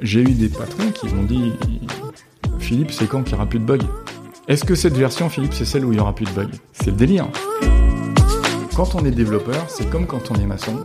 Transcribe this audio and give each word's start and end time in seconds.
J'ai 0.00 0.20
eu 0.20 0.32
des 0.32 0.48
patrons 0.48 0.90
qui 0.90 1.06
m'ont 1.06 1.22
dit 1.22 1.52
Philippe, 2.58 2.90
c'est 2.90 3.06
quand 3.06 3.22
qu'il 3.22 3.32
n'y 3.32 3.40
aura 3.40 3.48
plus 3.48 3.58
de 3.58 3.64
bugs? 3.64 3.78
Est-ce 4.46 4.64
que 4.64 4.74
cette 4.74 4.96
version, 4.96 5.28
Philippe, 5.30 5.54
c'est 5.54 5.64
celle 5.64 5.84
où 5.84 5.92
il 5.92 5.96
n'y 5.96 6.00
aura 6.00 6.14
plus 6.14 6.26
de 6.26 6.30
bugs? 6.32 6.50
C'est 6.72 6.90
le 6.90 6.96
délire. 6.96 7.26
Quand 8.76 8.94
on 8.94 9.04
est 9.04 9.10
développeur, 9.10 9.64
c'est 9.68 9.88
comme 9.88 10.06
quand 10.06 10.30
on 10.30 10.34
est 10.34 10.46
maçon. 10.46 10.84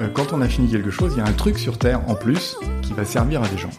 Euh, 0.00 0.08
quand 0.12 0.32
on 0.32 0.40
a 0.40 0.48
fini 0.48 0.70
quelque 0.70 0.90
chose, 0.90 1.12
il 1.16 1.18
y 1.18 1.22
a 1.22 1.26
un 1.26 1.32
truc 1.32 1.58
sur 1.58 1.78
Terre 1.78 2.00
en 2.08 2.14
plus 2.14 2.56
qui 2.82 2.92
va 2.92 3.04
servir 3.04 3.42
à 3.42 3.48
des 3.48 3.58
gens. 3.58 3.70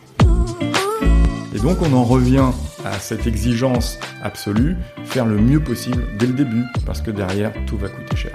Et 1.54 1.59
donc 1.59 1.81
on 1.81 1.93
en 1.93 2.04
revient 2.04 2.52
à 2.86 3.00
cette 3.00 3.27
exigence 3.27 4.00
absolue, 4.23 4.77
faire 5.09 5.25
le 5.25 5.37
mieux 5.37 5.59
possible 5.59 6.05
dès 6.19 6.27
le 6.27 6.33
début, 6.33 6.63
parce 6.85 7.01
que 7.01 7.09
derrière, 7.09 7.51
tout 7.65 7.77
va 7.77 7.89
coûter 7.89 8.15
cher. 8.15 8.31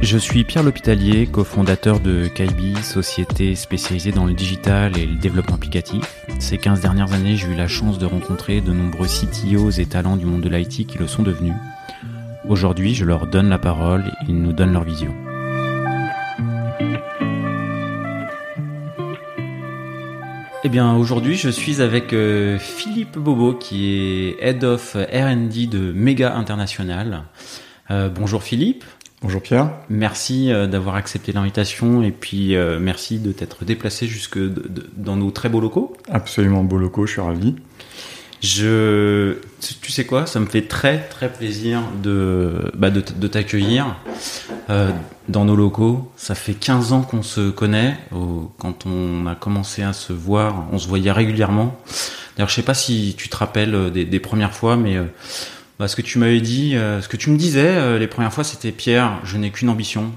Je 0.00 0.16
suis 0.16 0.44
Pierre 0.44 0.62
L'Hôpitalier, 0.62 1.26
cofondateur 1.26 1.98
de 1.98 2.28
Kaibi, 2.28 2.76
société 2.76 3.56
spécialisée 3.56 4.12
dans 4.12 4.24
le 4.24 4.34
digital 4.34 4.96
et 4.96 5.06
le 5.06 5.16
développement 5.16 5.56
applicatif. 5.56 6.24
Ces 6.38 6.58
15 6.58 6.80
dernières 6.80 7.12
années, 7.12 7.36
j'ai 7.36 7.48
eu 7.48 7.56
la 7.56 7.68
chance 7.68 7.98
de 7.98 8.06
rencontrer 8.06 8.60
de 8.60 8.72
nombreux 8.72 9.08
CTOs 9.08 9.80
et 9.80 9.86
talents 9.86 10.16
du 10.16 10.26
monde 10.26 10.42
de 10.42 10.48
l'IT 10.48 10.86
qui 10.86 10.98
le 10.98 11.08
sont 11.08 11.24
devenus. 11.24 11.54
Aujourd'hui, 12.48 12.94
je 12.94 13.04
leur 13.04 13.26
donne 13.26 13.48
la 13.48 13.58
parole 13.58 14.04
ils 14.28 14.40
nous 14.40 14.52
donnent 14.52 14.72
leur 14.72 14.84
vision. 14.84 15.14
Eh 20.62 20.68
bien, 20.68 20.94
aujourd'hui, 20.94 21.36
je 21.36 21.48
suis 21.48 21.80
avec 21.80 22.12
euh, 22.12 22.58
Philippe 22.58 23.16
Bobo, 23.16 23.54
qui 23.54 23.94
est 23.94 24.36
Head 24.40 24.62
of 24.62 24.94
R&D 24.94 25.66
de 25.66 25.90
Mega 25.92 26.34
International. 26.34 27.22
Euh, 27.90 28.10
bonjour 28.10 28.42
Philippe. 28.42 28.84
Bonjour 29.22 29.40
Pierre. 29.40 29.70
Merci 29.88 30.52
euh, 30.52 30.66
d'avoir 30.66 30.96
accepté 30.96 31.32
l'invitation 31.32 32.02
et 32.02 32.10
puis 32.10 32.56
euh, 32.56 32.78
merci 32.78 33.18
de 33.18 33.32
t'être 33.32 33.64
déplacé 33.64 34.06
jusque 34.06 34.38
dans 34.96 35.16
nos 35.16 35.30
très 35.30 35.48
beaux 35.48 35.60
locaux. 35.60 35.94
Absolument 36.10 36.62
beaux 36.62 36.76
locaux, 36.76 37.06
je 37.06 37.12
suis 37.12 37.20
ravi. 37.22 37.56
Je, 38.42 39.36
tu 39.82 39.92
sais 39.92 40.06
quoi, 40.06 40.26
ça 40.26 40.40
me 40.40 40.46
fait 40.46 40.62
très 40.62 40.98
très 40.98 41.30
plaisir 41.30 41.82
de, 42.02 42.70
bah, 42.74 42.90
de, 42.90 43.00
t'accueillir 43.26 43.96
euh, 44.70 44.90
dans 45.28 45.44
nos 45.44 45.56
locaux. 45.56 46.10
Ça 46.16 46.34
fait 46.34 46.54
15 46.54 46.92
ans 46.92 47.02
qu'on 47.02 47.22
se 47.22 47.50
connaît. 47.50 47.98
quand 48.58 48.86
on 48.86 49.26
a 49.26 49.34
commencé 49.34 49.82
à 49.82 49.92
se 49.92 50.12
voir, 50.12 50.66
on 50.72 50.78
se 50.78 50.88
voyait 50.88 51.12
régulièrement. 51.12 51.78
D'ailleurs, 52.36 52.48
je 52.48 52.54
sais 52.54 52.62
pas 52.62 52.74
si 52.74 53.14
tu 53.18 53.28
te 53.28 53.36
rappelles 53.36 53.90
des, 53.92 54.06
des 54.06 54.20
premières 54.20 54.54
fois, 54.54 54.76
mais 54.76 54.96
bah, 55.80 55.88
ce 55.88 55.96
que 55.96 56.02
tu 56.02 56.18
m'avais 56.18 56.42
dit, 56.42 56.76
euh, 56.76 57.00
ce 57.00 57.08
que 57.08 57.16
tu 57.16 57.30
me 57.30 57.38
disais 57.38 57.66
euh, 57.66 57.98
les 57.98 58.06
premières 58.06 58.34
fois, 58.34 58.44
c'était 58.44 58.70
Pierre, 58.70 59.18
je 59.24 59.38
n'ai 59.38 59.50
qu'une 59.50 59.70
ambition, 59.70 60.12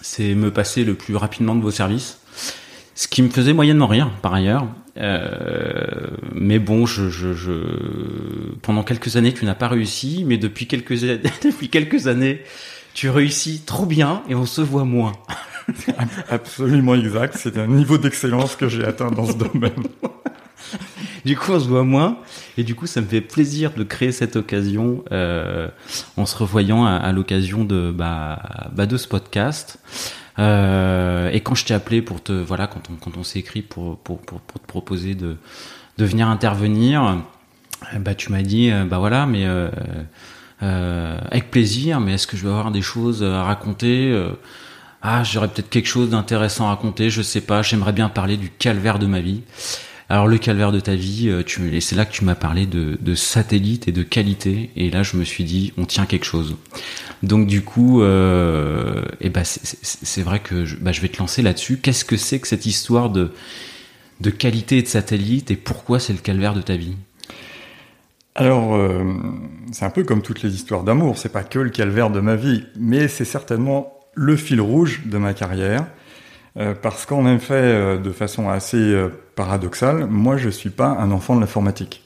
c'est 0.00 0.34
me 0.34 0.50
passer 0.50 0.82
le 0.82 0.94
plus 0.94 1.14
rapidement 1.14 1.54
de 1.54 1.62
vos 1.62 1.70
services. 1.70 2.18
Ce 2.98 3.06
qui 3.06 3.22
me 3.22 3.30
faisait 3.30 3.52
moyennement 3.52 3.86
rire, 3.86 4.10
par 4.22 4.34
ailleurs. 4.34 4.66
Euh, 4.96 6.08
mais 6.34 6.58
bon, 6.58 6.84
je, 6.84 7.10
je, 7.10 7.32
je, 7.32 7.52
pendant 8.60 8.82
quelques 8.82 9.14
années, 9.14 9.32
tu 9.32 9.44
n'as 9.44 9.54
pas 9.54 9.68
réussi, 9.68 10.24
mais 10.26 10.36
depuis 10.36 10.66
quelques, 10.66 11.00
depuis 11.44 11.68
quelques 11.68 12.08
années, 12.08 12.42
tu 12.94 13.08
réussis 13.08 13.62
trop 13.64 13.86
bien 13.86 14.24
et 14.28 14.34
on 14.34 14.46
se 14.46 14.62
voit 14.62 14.82
moins. 14.82 15.12
Absolument 16.28 16.96
exact. 16.96 17.36
C'est 17.38 17.56
un 17.56 17.68
niveau 17.68 17.98
d'excellence 17.98 18.56
que 18.56 18.68
j'ai 18.68 18.84
atteint 18.84 19.12
dans 19.12 19.26
ce 19.26 19.36
domaine. 19.36 19.84
du 21.24 21.36
coup, 21.36 21.52
on 21.52 21.60
se 21.60 21.68
voit 21.68 21.84
moins. 21.84 22.18
Et 22.56 22.64
du 22.64 22.74
coup, 22.74 22.88
ça 22.88 23.00
me 23.00 23.06
fait 23.06 23.20
plaisir 23.20 23.70
de 23.76 23.84
créer 23.84 24.10
cette 24.10 24.34
occasion 24.34 25.04
euh, 25.12 25.68
en 26.16 26.26
se 26.26 26.36
revoyant 26.36 26.84
à, 26.84 27.12
l'occasion 27.12 27.62
de, 27.62 27.92
bah, 27.92 28.42
bah, 28.72 28.86
de 28.86 28.96
ce 28.96 29.06
podcast. 29.06 29.78
Euh, 30.38 31.30
et 31.30 31.40
quand 31.40 31.54
je 31.54 31.64
t'ai 31.64 31.74
appelé 31.74 32.02
pour 32.02 32.22
te, 32.22 32.32
voilà, 32.32 32.66
quand 32.66 32.90
on, 32.90 32.94
quand 32.94 33.16
on 33.16 33.24
s'est 33.24 33.40
écrit 33.40 33.62
pour, 33.62 33.98
pour, 33.98 34.20
pour, 34.20 34.40
te 34.40 34.66
proposer 34.66 35.14
de, 35.14 35.36
de 35.98 36.04
venir 36.04 36.28
intervenir, 36.28 37.22
bah, 37.98 38.14
tu 38.14 38.30
m'as 38.32 38.42
dit, 38.42 38.70
euh, 38.70 38.84
bah 38.84 38.98
voilà, 38.98 39.26
mais 39.26 39.46
euh, 39.46 39.68
euh, 40.62 41.18
avec 41.30 41.50
plaisir, 41.50 42.00
mais 42.00 42.14
est-ce 42.14 42.26
que 42.26 42.36
je 42.36 42.44
vais 42.44 42.50
avoir 42.50 42.70
des 42.70 42.82
choses 42.82 43.22
à 43.22 43.42
raconter 43.42 44.10
euh, 44.10 44.30
ah, 45.00 45.22
j'aurais 45.22 45.48
peut-être 45.48 45.70
quelque 45.70 45.86
chose 45.86 46.10
d'intéressant 46.10 46.66
à 46.66 46.70
raconter, 46.70 47.08
je 47.08 47.22
sais 47.22 47.40
pas, 47.40 47.62
j'aimerais 47.62 47.92
bien 47.92 48.08
parler 48.08 48.36
du 48.36 48.50
calvaire 48.50 48.98
de 48.98 49.06
ma 49.06 49.20
vie. 49.20 49.42
Alors 50.10 50.26
le 50.26 50.38
calvaire 50.38 50.72
de 50.72 50.80
ta 50.80 50.94
vie, 50.94 51.28
euh, 51.28 51.42
et 51.70 51.80
c'est 51.82 51.94
là 51.94 52.06
que 52.06 52.12
tu 52.12 52.24
m'as 52.24 52.34
parlé 52.34 52.64
de, 52.64 53.14
satellite 53.14 53.88
et 53.88 53.92
de 53.92 54.02
qualité, 54.02 54.70
et 54.74 54.90
là 54.90 55.02
je 55.02 55.18
me 55.18 55.24
suis 55.24 55.44
dit, 55.44 55.74
on 55.76 55.84
tient 55.84 56.06
quelque 56.06 56.24
chose. 56.24 56.56
Donc 57.22 57.46
du 57.46 57.62
coup, 57.62 58.00
euh, 58.00 59.04
eh 59.20 59.28
ben 59.28 59.42
c'est 59.44 60.22
vrai 60.22 60.40
que 60.40 60.64
je, 60.64 60.76
bah, 60.76 60.92
je 60.92 61.02
vais 61.02 61.08
te 61.08 61.18
lancer 61.18 61.42
là-dessus. 61.42 61.76
Qu'est-ce 61.76 62.06
que 62.06 62.16
c'est 62.16 62.38
que 62.38 62.48
cette 62.48 62.64
histoire 62.64 63.10
de, 63.10 63.30
qualité 64.38 64.78
et 64.78 64.82
de 64.82 64.88
satellite, 64.88 65.50
et 65.50 65.56
pourquoi 65.56 66.00
c'est 66.00 66.14
le 66.14 66.20
calvaire 66.20 66.54
de 66.54 66.62
ta 66.62 66.76
vie? 66.76 66.96
Alors, 68.34 68.76
euh, 68.76 69.04
c'est 69.72 69.84
un 69.84 69.90
peu 69.90 70.04
comme 70.04 70.22
toutes 70.22 70.42
les 70.42 70.54
histoires 70.54 70.84
d'amour, 70.84 71.18
c'est 71.18 71.32
pas 71.32 71.42
que 71.42 71.58
le 71.58 71.70
calvaire 71.70 72.08
de 72.08 72.20
ma 72.20 72.36
vie, 72.36 72.64
mais 72.78 73.08
c'est 73.08 73.26
certainement 73.26 73.92
le 74.14 74.36
fil 74.36 74.60
rouge 74.60 75.02
de 75.04 75.18
ma 75.18 75.34
carrière. 75.34 75.86
Parce 76.82 77.06
qu'en 77.06 77.24
effet, 77.32 78.00
de 78.00 78.10
façon 78.10 78.48
assez 78.48 78.96
euh, 79.38 79.44
paradoxale, 79.44 80.06
moi 80.06 80.36
je 80.36 80.48
suis 80.48 80.70
pas 80.70 80.88
un 80.88 81.10
enfant 81.10 81.36
de 81.36 81.40
l'informatique. 81.40 82.02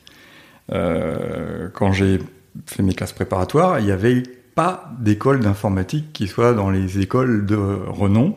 quand 0.68 1.92
j'ai 1.92 2.18
fait 2.66 2.82
mes 2.82 2.94
classes 2.94 3.12
préparatoires, 3.12 3.80
il 3.80 3.86
n'y 3.86 3.92
avait 3.92 4.22
pas 4.54 4.92
d'école 5.00 5.40
d'informatique 5.40 6.12
qui 6.12 6.28
soit 6.28 6.52
dans 6.52 6.70
les 6.70 7.00
écoles 7.00 7.46
de 7.46 7.56
renom. 7.56 8.36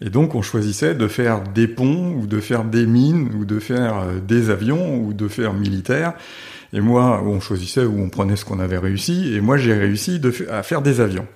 Et 0.00 0.10
donc 0.10 0.34
on 0.34 0.42
choisissait 0.42 0.94
de 0.94 1.08
faire 1.08 1.42
des 1.42 1.66
ponts, 1.68 2.14
ou 2.14 2.26
de 2.26 2.40
faire 2.40 2.64
des 2.64 2.86
mines, 2.86 3.30
ou 3.38 3.44
de 3.44 3.58
faire 3.58 4.06
des 4.26 4.50
avions, 4.50 4.98
ou 4.98 5.12
de 5.12 5.28
faire 5.28 5.52
militaire. 5.52 6.14
Et 6.72 6.80
moi, 6.80 7.22
on 7.24 7.40
choisissait 7.40 7.84
où 7.84 7.98
on 8.00 8.08
prenait 8.08 8.36
ce 8.36 8.44
qu'on 8.44 8.58
avait 8.58 8.78
réussi. 8.78 9.34
Et 9.34 9.40
moi, 9.40 9.56
j'ai 9.56 9.74
réussi 9.74 10.20
à 10.50 10.62
faire 10.62 10.82
des 10.82 11.00
avions. 11.00 11.26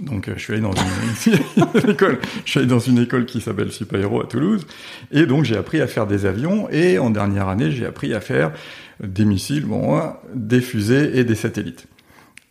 Donc, 0.00 0.28
euh, 0.28 0.34
je 0.36 0.42
suis 0.42 0.52
allé 0.54 0.62
dans 0.62 0.72
une, 0.72 1.90
école. 1.90 2.18
Je 2.44 2.50
suis 2.50 2.60
allé 2.60 2.68
dans 2.68 2.78
une 2.78 2.98
école 2.98 3.26
qui 3.26 3.40
s'appelle 3.40 3.70
Super 3.70 4.00
à 4.00 4.24
Toulouse, 4.26 4.66
et 5.12 5.26
donc 5.26 5.44
j'ai 5.44 5.56
appris 5.56 5.80
à 5.80 5.86
faire 5.86 6.06
des 6.06 6.26
avions. 6.26 6.68
Et 6.70 6.98
en 6.98 7.10
dernière 7.10 7.48
année, 7.48 7.70
j'ai 7.70 7.86
appris 7.86 8.14
à 8.14 8.20
faire 8.20 8.52
des 9.02 9.24
missiles, 9.24 9.64
bon, 9.64 10.00
des 10.34 10.60
fusées 10.60 11.18
et 11.18 11.24
des 11.24 11.34
satellites. 11.34 11.86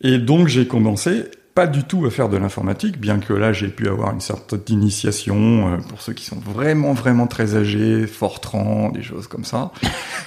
Et 0.02 0.18
donc 0.18 0.48
j'ai 0.48 0.68
commencé 0.68 1.24
pas 1.56 1.68
du 1.68 1.84
tout 1.84 2.06
à 2.06 2.10
faire 2.10 2.30
de 2.30 2.38
l'informatique, 2.38 3.00
bien 3.00 3.20
que 3.20 3.34
là 3.34 3.54
j'ai 3.54 3.68
pu 3.68 3.88
avoir 3.88 4.12
une 4.12 4.22
sorte 4.22 4.56
d'initiation 4.56 5.74
euh, 5.74 5.78
pour 5.78 6.02
ceux 6.02 6.14
qui 6.14 6.26
sont 6.26 6.40
vraiment 6.40 6.94
vraiment 6.94 7.28
très 7.28 7.56
âgés, 7.56 8.08
Fortran, 8.08 8.90
des 8.90 9.04
choses 9.04 9.28
comme 9.28 9.46
ça. 9.46 9.72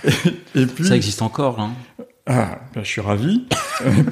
Et, 0.55 0.67
puis 0.67 0.87
ça 0.87 0.97
existe 0.97 1.23
encore, 1.23 1.61
hein 1.61 1.73
ah, 2.27 2.59
ben, 2.75 2.83
je 2.83 2.89
suis 2.89 3.01
ravi 3.01 3.47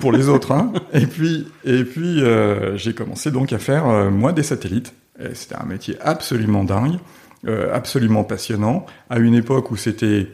pour 0.01 0.13
les 0.13 0.29
autres. 0.29 0.53
Hein. 0.53 0.73
Et 0.93 1.07
puis, 1.07 1.49
et 1.65 1.85
puis 1.85 2.23
euh, 2.23 2.77
j'ai 2.77 2.95
commencé 2.95 3.31
donc 3.31 3.53
à 3.53 3.59
faire 3.59 3.89
euh, 3.89 4.11
moi 4.11 4.33
des 4.33 4.45
satellites. 4.45 4.95
C'était 5.33 5.55
un 5.55 5.65
métier 5.65 5.97
absolument 6.01 6.65
dingue, 6.65 6.99
euh, 7.47 7.75
absolument 7.75 8.25
passionnant. 8.25 8.87
À 9.11 9.19
une 9.19 9.35
époque 9.35 9.71
où 9.71 9.77
c'était 9.77 10.29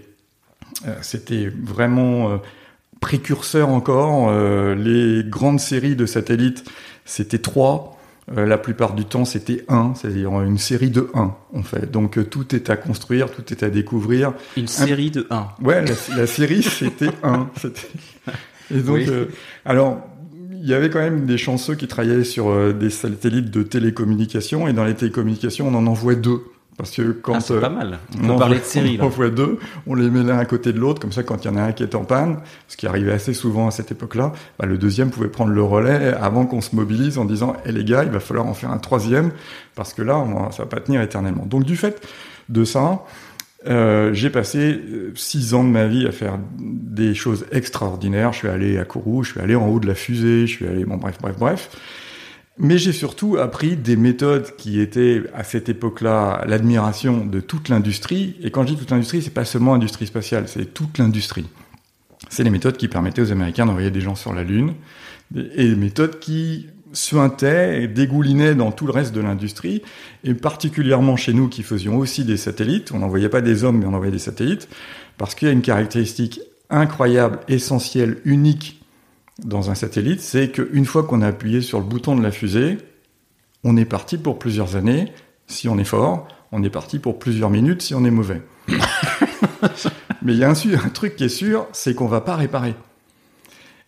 euh, 0.86 0.94
c'était 1.02 1.48
vraiment 1.62 2.30
euh, 2.30 2.36
précurseur 3.00 3.69
encore. 3.70 4.30
les 4.76 5.24
grandes 5.24 5.60
séries 5.60 5.96
de 5.96 6.06
satellites, 6.06 6.64
c'était 7.04 7.38
trois. 7.38 8.00
Euh, 8.36 8.46
la 8.46 8.58
plupart 8.58 8.94
du 8.94 9.04
temps, 9.04 9.24
c'était 9.24 9.64
un, 9.68 9.92
c'est-à-dire 9.94 10.41
une 10.42 10.58
série 10.58 10.91
de 10.91 11.08
1, 11.14 11.34
en 11.54 11.62
fait. 11.62 11.91
Donc 11.91 12.16
euh, 12.16 12.24
tout 12.24 12.54
est 12.54 12.70
à 12.70 12.76
construire, 12.76 13.30
tout 13.30 13.42
est 13.50 13.62
à 13.64 13.70
découvrir. 13.70 14.32
Une 14.56 14.68
série 14.68 15.10
de 15.10 15.26
1. 15.30 15.48
Ouais, 15.62 15.84
la, 16.16 16.26
série, 16.26 16.62
c'était 16.62 17.10
1. 17.24 17.50
Et 18.72 18.78
donc, 18.78 19.00
euh, 19.08 19.26
alors, 19.64 20.06
il 20.52 20.69
y 20.69 20.74
avait 20.74 20.90
quand 20.90 21.00
même 21.00 21.26
des 21.26 21.38
chanceux 21.38 21.75
qui 21.75 21.88
travaillaient 21.88 22.22
sur 22.22 22.75
des 22.75 22.90
satellites 22.90 23.50
de 23.50 23.64
télécommunications, 23.64 24.69
et 24.69 24.72
dans 24.72 24.84
les 24.84 24.94
télécommunications, 24.94 25.66
on 25.66 25.75
en 25.75 25.87
envoie 25.87 26.14
deux. 26.14 26.43
Parce 26.81 26.93
que 26.93 27.12
quand 27.12 27.35
ah, 27.35 27.41
c'est 27.41 27.61
pas 27.61 27.69
mal. 27.69 27.99
On, 28.23 28.38
parler 28.38 28.59
de 28.59 28.65
série 28.65 28.99
On 29.03 29.29
deux, 29.29 29.59
on 29.87 29.94
les 29.94 30.09
met 30.09 30.23
l'un 30.23 30.38
à 30.38 30.47
côté 30.47 30.73
de 30.73 30.79
l'autre, 30.79 30.99
comme 30.99 31.12
ça 31.12 31.23
quand 31.23 31.44
il 31.44 31.49
y 31.49 31.50
en 31.50 31.56
a 31.56 31.62
un 31.62 31.73
qui 31.73 31.82
est 31.82 31.94
en 31.94 32.05
panne, 32.05 32.38
ce 32.69 32.79
qui 32.79 32.87
arrivait 32.87 33.12
assez 33.12 33.35
souvent 33.35 33.69
à 33.69 33.71
cette 33.71 33.93
époque-là, 33.93 34.32
bah, 34.59 34.65
le 34.65 34.79
deuxième 34.79 35.11
pouvait 35.11 35.29
prendre 35.29 35.53
le 35.53 35.62
relais 35.62 36.15
avant 36.15 36.47
qu'on 36.47 36.62
se 36.62 36.75
mobilise 36.75 37.19
en 37.19 37.27
disant 37.27 37.55
"Eh 37.67 37.73
les 37.73 37.85
gars, 37.85 38.03
il 38.05 38.09
va 38.09 38.19
falloir 38.19 38.47
en 38.47 38.55
faire 38.55 38.71
un 38.71 38.79
troisième 38.79 39.31
parce 39.75 39.93
que 39.93 40.00
là, 40.00 40.19
on, 40.19 40.50
ça 40.53 40.62
va 40.62 40.69
pas 40.71 40.81
tenir 40.81 41.03
éternellement." 41.03 41.44
Donc 41.44 41.65
du 41.65 41.77
fait 41.77 42.03
de 42.49 42.65
ça, 42.65 43.05
euh, 43.67 44.15
j'ai 44.15 44.31
passé 44.31 44.59
euh, 44.59 45.12
six 45.17 45.53
ans 45.53 45.65
de 45.65 45.69
ma 45.69 45.87
vie 45.87 46.06
à 46.06 46.12
faire 46.12 46.38
des 46.59 47.12
choses 47.15 47.44
extraordinaires. 47.53 48.32
Je 48.32 48.38
suis 48.38 48.49
allé 48.49 48.79
à 48.79 48.87
Kourou, 48.87 49.23
je 49.23 49.32
suis 49.32 49.41
allé 49.41 49.55
en 49.55 49.69
haut 49.69 49.81
de 49.81 49.87
la 49.87 49.94
fusée, 49.94 50.47
je 50.47 50.53
suis 50.53 50.67
allé 50.67 50.87
bon 50.87 50.97
bref 50.97 51.19
bref 51.21 51.37
bref. 51.38 51.71
Mais 52.62 52.76
j'ai 52.76 52.92
surtout 52.92 53.38
appris 53.38 53.74
des 53.74 53.96
méthodes 53.96 54.54
qui 54.56 54.80
étaient 54.80 55.22
à 55.34 55.44
cette 55.44 55.70
époque-là 55.70 56.44
l'admiration 56.46 57.24
de 57.24 57.40
toute 57.40 57.70
l'industrie. 57.70 58.36
Et 58.42 58.50
quand 58.50 58.66
je 58.66 58.74
dis 58.74 58.76
toute 58.76 58.90
l'industrie, 58.90 59.22
c'est 59.22 59.30
pas 59.30 59.46
seulement 59.46 59.72
industrie 59.72 60.06
spatiale, 60.06 60.46
c'est 60.46 60.74
toute 60.74 60.98
l'industrie. 60.98 61.46
C'est 62.28 62.44
les 62.44 62.50
méthodes 62.50 62.76
qui 62.76 62.86
permettaient 62.86 63.22
aux 63.22 63.32
Américains 63.32 63.64
d'envoyer 63.64 63.90
des 63.90 64.02
gens 64.02 64.14
sur 64.14 64.34
la 64.34 64.44
Lune, 64.44 64.74
et 65.34 65.68
des 65.68 65.74
méthodes 65.74 66.18
qui 66.18 66.66
suintaient 66.92 67.82
et 67.82 67.88
dégoulinaient 67.88 68.54
dans 68.54 68.72
tout 68.72 68.84
le 68.84 68.92
reste 68.92 69.14
de 69.14 69.22
l'industrie, 69.22 69.80
et 70.22 70.34
particulièrement 70.34 71.16
chez 71.16 71.32
nous 71.32 71.48
qui 71.48 71.62
faisions 71.62 71.96
aussi 71.96 72.24
des 72.24 72.36
satellites. 72.36 72.92
On 72.92 72.98
n'envoyait 72.98 73.30
pas 73.30 73.40
des 73.40 73.64
hommes, 73.64 73.78
mais 73.78 73.86
on 73.86 73.94
envoyait 73.94 74.12
des 74.12 74.18
satellites, 74.18 74.68
parce 75.16 75.34
qu'il 75.34 75.48
y 75.48 75.50
a 75.50 75.54
une 75.54 75.62
caractéristique 75.62 76.42
incroyable, 76.68 77.40
essentielle, 77.48 78.18
unique 78.26 78.80
dans 79.44 79.70
un 79.70 79.75
satellite, 79.75 80.20
c'est 80.20 80.50
qu'une 80.50 80.84
fois 80.84 81.02
qu'on 81.02 81.22
a 81.22 81.28
appuyé 81.28 81.60
sur 81.60 81.78
le 81.78 81.84
bouton 81.84 82.16
de 82.16 82.22
la 82.22 82.31
fusée, 82.31 82.78
on 83.64 83.76
est 83.76 83.84
parti 83.84 84.19
pour 84.19 84.38
plusieurs 84.38 84.76
années, 84.76 85.12
si 85.46 85.69
on 85.69 85.78
est 85.78 85.84
fort, 85.84 86.28
on 86.52 86.62
est 86.62 86.70
parti 86.70 86.98
pour 86.98 87.19
plusieurs 87.19 87.50
minutes 87.50 87.82
si 87.82 87.94
on 87.94 88.04
est 88.04 88.10
mauvais. 88.10 88.42
Mais 90.22 90.32
il 90.32 90.38
y 90.38 90.44
a 90.44 90.50
un, 90.50 90.52
un, 90.52 90.88
truc 90.90 91.16
qui 91.16 91.25
est 91.25 91.28
sûr, 91.28 91.66
c'est 91.72 91.94
qu'on 91.94 92.06
va 92.06 92.20
pas 92.20 92.37
réparer. 92.37 92.75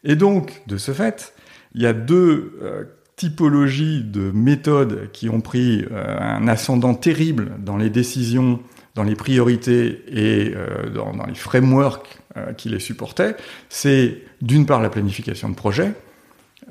Et 0.04 0.16
donc, 0.16 0.62
de 0.66 0.76
ce 0.76 0.92
fait, 0.92 1.34
il 1.74 1.82
y 1.82 1.86
a 1.86 1.92
deux 1.92 2.58
euh, 2.62 2.84
typologies 3.16 4.02
de 4.02 4.30
méthodes 4.32 5.10
qui 5.12 5.28
ont 5.28 5.40
pris 5.40 5.84
euh, 5.90 6.18
un 6.18 6.48
ascendant 6.48 6.94
terrible 6.94 7.52
dans 7.58 7.76
les 7.76 7.90
décisions, 7.90 8.60
dans 8.94 9.04
les 9.04 9.14
priorités 9.14 10.02
et 10.08 10.54
euh, 10.54 10.90
dans, 10.90 11.14
dans, 11.14 11.26
les 11.26 11.34
frameworks 11.34 12.18
qui 12.56 12.70
les 12.70 12.80
supportaient. 12.80 13.36
C'est 13.68 14.22
d'une 14.42 14.66
part 14.66 14.82
la 14.82 14.90
planification 14.90 15.48
de 15.48 15.54
projet, 15.54 15.94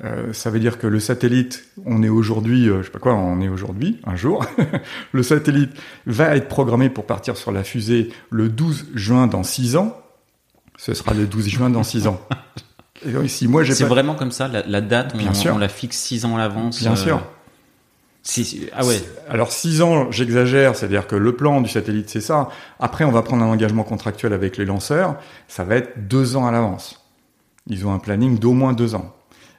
euh, 0.04 0.32
ça 0.32 0.50
veut 0.50 0.60
dire 0.60 0.78
que 0.78 0.86
le 0.86 1.00
satellite, 1.00 1.64
on 1.84 2.02
est 2.02 2.08
aujourd'hui, 2.08 2.68
euh, 2.68 2.82
je 2.82 2.86
sais 2.86 2.92
pas 2.92 2.98
quoi, 2.98 3.14
on 3.14 3.40
est 3.40 3.48
aujourd'hui, 3.48 4.00
un 4.06 4.14
jour, 4.14 4.46
le 5.12 5.22
satellite 5.22 5.70
va 6.06 6.36
être 6.36 6.48
programmé 6.48 6.88
pour 6.88 7.06
partir 7.06 7.36
sur 7.36 7.52
la 7.52 7.64
fusée 7.64 8.10
le 8.30 8.48
12 8.48 8.90
juin 8.94 9.26
dans 9.26 9.42
6 9.42 9.76
ans. 9.76 9.98
Ce 10.78 10.94
sera 10.94 11.12
le 11.14 11.26
12 11.26 11.48
juin 11.48 11.70
dans 11.70 11.82
6 11.82 12.06
ans. 12.06 12.20
Et 13.04 13.48
moi, 13.48 13.64
C'est 13.64 13.84
vraiment 13.84 14.14
comme 14.14 14.30
ça, 14.30 14.48
la, 14.48 14.80
date, 14.80 15.14
on, 15.14 15.50
on, 15.50 15.58
la 15.58 15.68
fixe 15.68 15.98
6 15.98 16.24
ans 16.24 16.36
à 16.36 16.38
l'avance. 16.38 16.78
Bien 16.78 16.94
sûr. 16.94 17.16
Euh, 18.38 18.40
ah 18.72 18.86
ouais. 18.86 19.02
Alors 19.28 19.50
6 19.50 19.82
ans, 19.82 20.12
j'exagère, 20.12 20.76
c'est-à-dire 20.76 21.08
que 21.08 21.16
le 21.16 21.34
plan 21.34 21.60
du 21.60 21.68
satellite, 21.68 22.08
c'est 22.08 22.20
ça. 22.20 22.48
Après, 22.78 23.04
on 23.04 23.10
va 23.10 23.22
prendre 23.22 23.44
un 23.44 23.48
engagement 23.48 23.82
contractuel 23.82 24.32
avec 24.32 24.56
les 24.56 24.64
lanceurs, 24.64 25.16
ça 25.48 25.64
va 25.64 25.76
être 25.76 26.08
2 26.08 26.36
ans 26.36 26.46
à 26.46 26.52
l'avance. 26.52 27.01
Ils 27.68 27.86
ont 27.86 27.92
un 27.92 27.98
planning 27.98 28.38
d'au 28.38 28.52
moins 28.52 28.72
2 28.72 28.94
ans. 28.94 29.14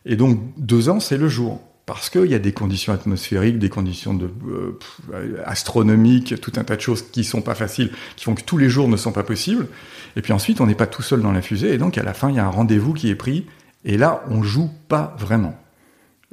Et 0.06 0.16
donc, 0.16 0.40
deux 0.58 0.90
ans, 0.90 1.00
c'est 1.00 1.18
le 1.18 1.28
jour. 1.28 1.62
Parce 1.86 2.10
qu'il 2.10 2.28
y 2.28 2.34
a 2.34 2.40
des 2.40 2.54
conditions 2.54 2.94
atmosphériques, 2.94 3.60
des 3.60 3.70
conditions 3.70 4.14
de, 4.14 4.30
euh, 4.48 5.42
astronomiques, 5.46 6.40
tout 6.40 6.54
un 6.56 6.64
tas 6.64 6.78
de 6.78 6.82
choses 6.82 7.02
qui 7.02 7.26
sont 7.26 7.42
pas 7.42 7.56
faciles, 7.56 7.92
qui 8.16 8.24
font 8.24 8.36
que 8.36 8.44
tous 8.44 8.58
les 8.58 8.70
jours 8.70 8.88
ne 8.88 8.96
sont 8.96 9.12
pas 9.12 9.24
possibles. 9.24 9.68
Et 10.16 10.22
puis 10.22 10.32
ensuite, 10.32 10.62
on 10.62 10.66
n'est 10.66 10.76
pas 10.76 10.88
tout 10.88 11.02
seul 11.02 11.22
dans 11.22 11.34
la 11.34 11.42
fusée. 11.42 11.74
Et 11.74 11.78
donc, 11.78 11.98
à 11.98 12.04
la 12.04 12.14
fin, 12.14 12.30
il 12.30 12.38
y 12.38 12.40
a 12.40 12.46
un 12.46 12.50
rendez-vous 12.50 12.94
qui 12.94 13.10
est 13.10 13.16
pris. 13.16 13.48
Et 13.84 13.98
là, 13.98 14.24
on 14.30 14.44
joue 14.44 14.70
pas 14.88 15.16
vraiment. 15.20 15.60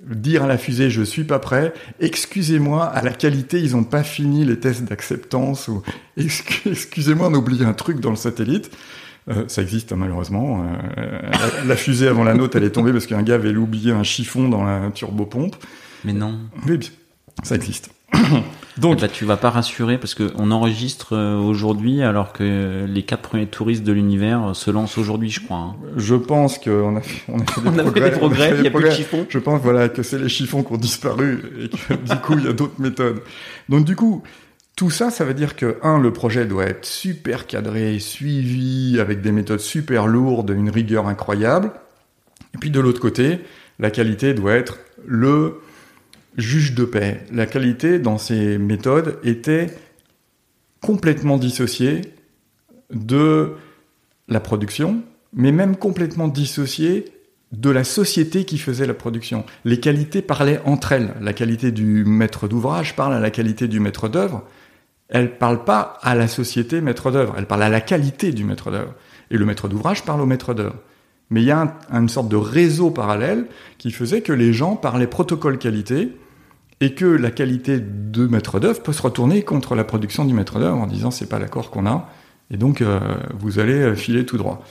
Dire 0.05 0.45
à 0.45 0.47
la 0.47 0.57
fusée, 0.57 0.89
je 0.89 1.03
suis 1.03 1.25
pas 1.25 1.41
prêt, 1.41 1.75
excusez-moi, 1.99 2.87
à 2.87 3.03
la 3.03 3.11
qualité, 3.11 3.61
ils 3.61 3.77
ont 3.77 3.85
pas 3.85 4.03
fini 4.03 4.45
les 4.47 4.59
tests 4.59 4.85
d'acceptance, 4.85 5.69
ou 5.69 5.83
excusez-moi, 6.17 7.29
on 7.29 7.35
a 7.35 7.37
oublié 7.37 7.67
un 7.67 7.75
truc 7.75 8.01
dans 8.01 8.11
le 8.11 8.17
satellite. 8.17 8.71
Euh, 9.29 9.45
ça 9.49 9.63
existe 9.63 9.93
malheureusement. 9.93 10.65
Euh, 10.97 11.31
la, 11.67 11.77
fusée 11.77 12.09
avant 12.09 12.25
la 12.25 12.35
nôtre, 12.35 12.57
elle 12.57 12.65
est 12.65 12.71
tombée 12.71 12.93
parce 12.93 13.07
qu'un 13.07 13.23
gars 13.23 13.35
avait 13.35 13.55
oublié 13.55 13.93
un 13.93 14.03
chiffon 14.03 14.49
dans 14.49 14.65
la 14.65 14.91
turbopompe. 14.91 15.57
Mais 16.05 16.13
non. 16.13 16.39
Oui, 16.67 16.79
ça 17.43 17.55
existe. 17.55 17.91
Donc, 18.79 19.01
bah, 19.01 19.09
tu 19.09 19.25
vas 19.25 19.37
pas 19.37 19.51
rassurer 19.51 19.99
parce 19.99 20.15
que 20.15 20.33
on 20.37 20.51
enregistre 20.51 21.15
euh, 21.15 21.37
aujourd'hui 21.37 22.03
alors 22.03 22.33
que 22.33 22.87
les 22.89 23.03
quatre 23.03 23.23
premiers 23.23 23.47
touristes 23.47 23.85
de 23.85 23.93
l'univers 23.93 24.57
se 24.57 24.71
lancent 24.71 24.97
aujourd'hui, 24.97 25.29
je 25.29 25.41
crois. 25.41 25.59
Hein. 25.59 25.77
Je 25.97 26.15
pense 26.15 26.59
qu'on 26.59 26.97
a, 26.97 27.01
fait, 27.03 27.23
on 27.29 27.41
a 27.41 27.45
fait 27.45 27.61
des 27.61 27.69
on 27.69 27.73
progrès. 27.73 28.03
A 28.03 28.05
fait 28.05 28.11
des 28.11 28.19
progrès 28.19 28.55
il 28.59 28.65
y 28.65 28.67
a 28.69 28.71
plus 28.71 28.85
de 28.85 28.91
chiffons. 28.91 29.27
Je 29.29 29.39
pense 29.39 29.61
voilà 29.61 29.89
que 29.91 30.03
c'est 30.03 30.19
les 30.19 30.31
chiffons 30.31 30.63
qui 30.63 30.73
ont 30.73 30.79
disparu 30.79 31.43
et 31.61 31.69
que 31.69 31.95
du 31.95 32.17
coup 32.21 32.35
il 32.39 32.45
y 32.45 32.49
a 32.49 32.53
d'autres 32.53 32.81
méthodes. 32.81 33.21
Donc 33.69 33.85
du 33.85 33.97
coup, 33.97 34.23
tout 34.81 34.89
ça, 34.89 35.11
ça 35.11 35.27
veut 35.27 35.35
dire 35.35 35.57
que, 35.57 35.77
un, 35.83 36.01
le 36.01 36.11
projet 36.11 36.47
doit 36.47 36.65
être 36.65 36.87
super 36.87 37.47
cadré, 37.47 37.99
suivi, 37.99 38.99
avec 38.99 39.21
des 39.21 39.31
méthodes 39.31 39.61
super 39.61 40.07
lourdes, 40.07 40.49
une 40.49 40.71
rigueur 40.71 41.07
incroyable. 41.07 41.71
Et 42.55 42.59
puis 42.59 42.71
de 42.71 42.81
l'autre 42.81 42.99
côté, 42.99 43.41
la 43.79 43.91
qualité 43.91 44.33
doit 44.33 44.55
être 44.55 44.79
le 45.05 45.61
juge 46.39 46.75
de 46.75 46.87
paix. 46.87 47.21
La 47.31 47.45
qualité, 47.45 47.99
dans 47.99 48.17
ces 48.17 48.57
méthodes, 48.57 49.19
était 49.23 49.67
complètement 50.81 51.37
dissociée 51.37 52.01
de 52.91 53.53
la 54.29 54.41
production, 54.41 55.03
mais 55.35 55.53
même 55.53 55.77
complètement 55.77 56.27
dissociée 56.27 57.05
de 57.53 57.69
la 57.69 57.85
société 57.85 58.47
qui 58.47 58.57
faisait 58.57 58.87
la 58.87 58.95
production. 58.95 59.45
Les 59.67 59.79
qualités 59.79 60.23
parlaient 60.23 60.63
entre 60.65 60.93
elles. 60.93 61.13
La 61.21 61.35
qualité 61.35 61.71
du 61.71 62.07
maître 62.07 62.49
d'ouvrage 62.49 62.97
parle 62.97 63.13
à 63.13 63.21
la 63.21 63.31
qualité 63.31 63.69
du 63.69 63.79
maître 63.79 64.09
d'œuvre 64.09 64.47
elle 65.11 65.37
parle 65.37 65.65
pas 65.65 65.99
à 66.03 66.15
la 66.15 66.29
société 66.29 66.81
maître 66.81 67.11
d'œuvre, 67.11 67.35
elle 67.37 67.47
parle 67.47 67.65
à 67.65 67.69
la 67.69 67.81
qualité 67.81 68.33
du 68.33 68.45
maître 68.45 68.71
d'œuvre. 68.71 68.95
Et 69.31 69.37
le 69.37 69.45
maître 69.45 69.69
d'ouvrage 69.69 70.05
parle 70.05 70.21
au 70.21 70.27
maître 70.27 70.55
d'œuvre. 70.55 70.77
Mais 71.31 71.43
il 71.43 71.47
y 71.47 71.53
a 71.53 71.77
une 71.93 72.09
sorte 72.09 72.29
de 72.29 72.37
réseau 72.37 72.91
parallèle 72.91 73.47
qui 73.79 73.91
faisait 73.93 74.21
que 74.21 74.33
les 74.33 74.53
gens 74.53 74.77
parlaient 74.77 75.07
protocole 75.07 75.59
qualité 75.59 76.17
et 76.81 76.95
que 76.95 77.05
la 77.05 77.31
qualité 77.31 77.79
de 77.81 78.27
maître 78.27 78.59
d'œuvre 78.59 78.83
peut 78.83 78.93
se 78.93 79.03
retourner 79.03 79.43
contre 79.43 79.75
la 79.75 79.85
production 79.85 80.25
du 80.25 80.35
maître 80.35 80.59
d'œuvre 80.59 80.79
en 80.79 80.87
disant 80.87 81.11
c'est 81.11 81.29
pas 81.29 81.39
l'accord 81.39 81.71
qu'on 81.71 81.87
a 81.87 82.09
et 82.51 82.57
donc 82.57 82.81
euh, 82.81 82.99
vous 83.39 83.59
allez 83.59 83.95
filer 83.95 84.27
tout 84.27 84.39
droit. 84.39 84.65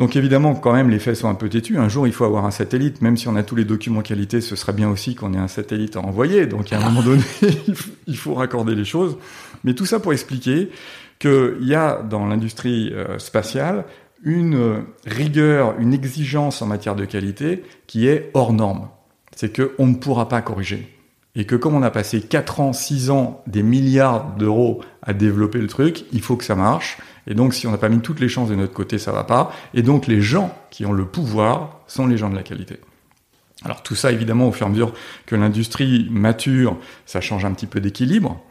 Donc 0.00 0.16
évidemment, 0.16 0.54
quand 0.54 0.72
même, 0.72 0.88
les 0.88 0.98
faits 0.98 1.14
sont 1.14 1.28
un 1.28 1.34
peu 1.34 1.50
têtus. 1.50 1.76
Un 1.76 1.90
jour, 1.90 2.06
il 2.06 2.14
faut 2.14 2.24
avoir 2.24 2.46
un 2.46 2.50
satellite. 2.50 3.02
Même 3.02 3.18
si 3.18 3.28
on 3.28 3.36
a 3.36 3.42
tous 3.42 3.54
les 3.54 3.66
documents 3.66 4.00
qualité, 4.00 4.40
ce 4.40 4.56
serait 4.56 4.72
bien 4.72 4.88
aussi 4.88 5.14
qu'on 5.14 5.34
ait 5.34 5.38
un 5.38 5.46
satellite 5.46 5.94
à 5.96 6.00
envoyer. 6.00 6.46
Donc 6.46 6.72
à 6.72 6.78
un 6.78 6.80
moment 6.80 7.02
donné, 7.02 7.22
il 8.06 8.16
faut 8.16 8.32
raccorder 8.32 8.74
les 8.74 8.86
choses. 8.86 9.18
Mais 9.62 9.74
tout 9.74 9.84
ça 9.84 10.00
pour 10.00 10.14
expliquer 10.14 10.70
qu'il 11.18 11.58
y 11.60 11.74
a 11.74 12.00
dans 12.00 12.24
l'industrie 12.24 12.94
euh, 12.94 13.18
spatiale 13.18 13.84
une 14.22 14.84
rigueur, 15.04 15.78
une 15.78 15.92
exigence 15.92 16.62
en 16.62 16.66
matière 16.66 16.96
de 16.96 17.04
qualité 17.04 17.62
qui 17.86 18.06
est 18.06 18.30
hors 18.32 18.54
norme. 18.54 18.88
C'est 19.36 19.54
qu'on 19.54 19.86
ne 19.86 19.94
pourra 19.96 20.28
pas 20.28 20.40
corriger. 20.40 20.96
Et 21.34 21.44
que 21.44 21.56
comme 21.56 21.74
on 21.74 21.82
a 21.82 21.90
passé 21.90 22.22
4 22.22 22.60
ans, 22.60 22.72
6 22.72 23.10
ans, 23.10 23.42
des 23.46 23.62
milliards 23.62 24.34
d'euros 24.36 24.82
à 25.02 25.12
développer 25.12 25.58
le 25.58 25.68
truc, 25.68 26.06
il 26.12 26.22
faut 26.22 26.36
que 26.36 26.44
ça 26.44 26.56
marche. 26.56 26.98
Et 27.30 27.34
donc, 27.34 27.54
si 27.54 27.66
on 27.66 27.70
n'a 27.70 27.78
pas 27.78 27.88
mis 27.88 28.00
toutes 28.00 28.20
les 28.20 28.28
chances 28.28 28.50
de 28.50 28.56
notre 28.56 28.74
côté, 28.74 28.98
ça 28.98 29.12
va 29.12 29.24
pas. 29.24 29.52
Et 29.72 29.82
donc, 29.82 30.08
les 30.08 30.20
gens 30.20 30.54
qui 30.70 30.84
ont 30.84 30.92
le 30.92 31.06
pouvoir 31.06 31.80
sont 31.86 32.06
les 32.06 32.18
gens 32.18 32.28
de 32.28 32.34
la 32.34 32.42
qualité. 32.42 32.80
Alors 33.64 33.82
tout 33.82 33.94
ça, 33.94 34.10
évidemment, 34.10 34.48
au 34.48 34.52
fur 34.52 34.66
et 34.66 34.68
à 34.68 34.72
mesure 34.72 34.92
que 35.26 35.36
l'industrie 35.36 36.08
mature, 36.10 36.76
ça 37.06 37.20
change 37.20 37.44
un 37.44 37.52
petit 37.52 37.66
peu 37.66 37.80
d'équilibre 37.80 38.42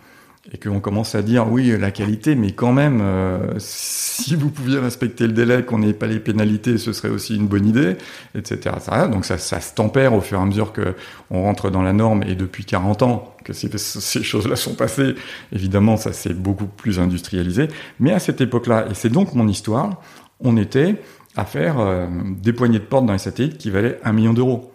et 0.51 0.57
qu'on 0.57 0.79
commence 0.79 1.15
à 1.15 1.21
dire 1.21 1.51
oui 1.51 1.77
la 1.77 1.91
qualité 1.91 2.35
mais 2.35 2.51
quand 2.51 2.71
même 2.71 3.01
euh, 3.01 3.55
si 3.57 4.35
vous 4.35 4.49
pouviez 4.49 4.79
respecter 4.79 5.27
le 5.27 5.33
délai 5.33 5.63
qu'on 5.63 5.79
n'ait 5.79 5.93
pas 5.93 6.07
les 6.07 6.19
pénalités 6.19 6.77
ce 6.77 6.93
serait 6.93 7.09
aussi 7.09 7.35
une 7.35 7.47
bonne 7.47 7.67
idée 7.67 7.97
etc 8.35 8.71
donc 9.11 9.25
ça, 9.25 9.37
ça 9.37 9.59
se 9.59 9.73
tempère 9.73 10.13
au 10.13 10.21
fur 10.21 10.39
et 10.39 10.41
à 10.41 10.45
mesure 10.45 10.71
que 10.71 10.95
on 11.29 11.43
rentre 11.43 11.69
dans 11.69 11.81
la 11.81 11.93
norme 11.93 12.23
et 12.23 12.35
depuis 12.35 12.65
40 12.65 13.03
ans 13.03 13.35
que 13.43 13.53
ces, 13.53 14.23
choses-là 14.23 14.55
sont 14.55 14.75
passées. 14.75 15.15
Évidemment 15.51 15.97
ça 15.97 16.13
s'est 16.13 16.33
beaucoup 16.33 16.67
plus 16.67 16.99
industrialisé. 16.99 17.67
Mais 17.99 18.11
à 18.11 18.19
cette 18.19 18.41
époque-là 18.41 18.87
et 18.89 18.93
c'est 18.93 19.09
donc 19.09 19.33
mon 19.33 19.47
histoire 19.47 20.01
on 20.39 20.57
était 20.57 20.95
à 21.35 21.45
faire 21.45 21.79
euh, 21.79 22.07
des 22.41 22.53
poignées 22.53 22.79
de 22.79 22.83
porte 22.83 23.05
dans 23.05 23.13
les 23.13 23.19
satellites 23.19 23.57
qui 23.57 23.69
valaient 23.69 23.99
un 24.03 24.13
million 24.13 24.33
d'euros 24.33 24.71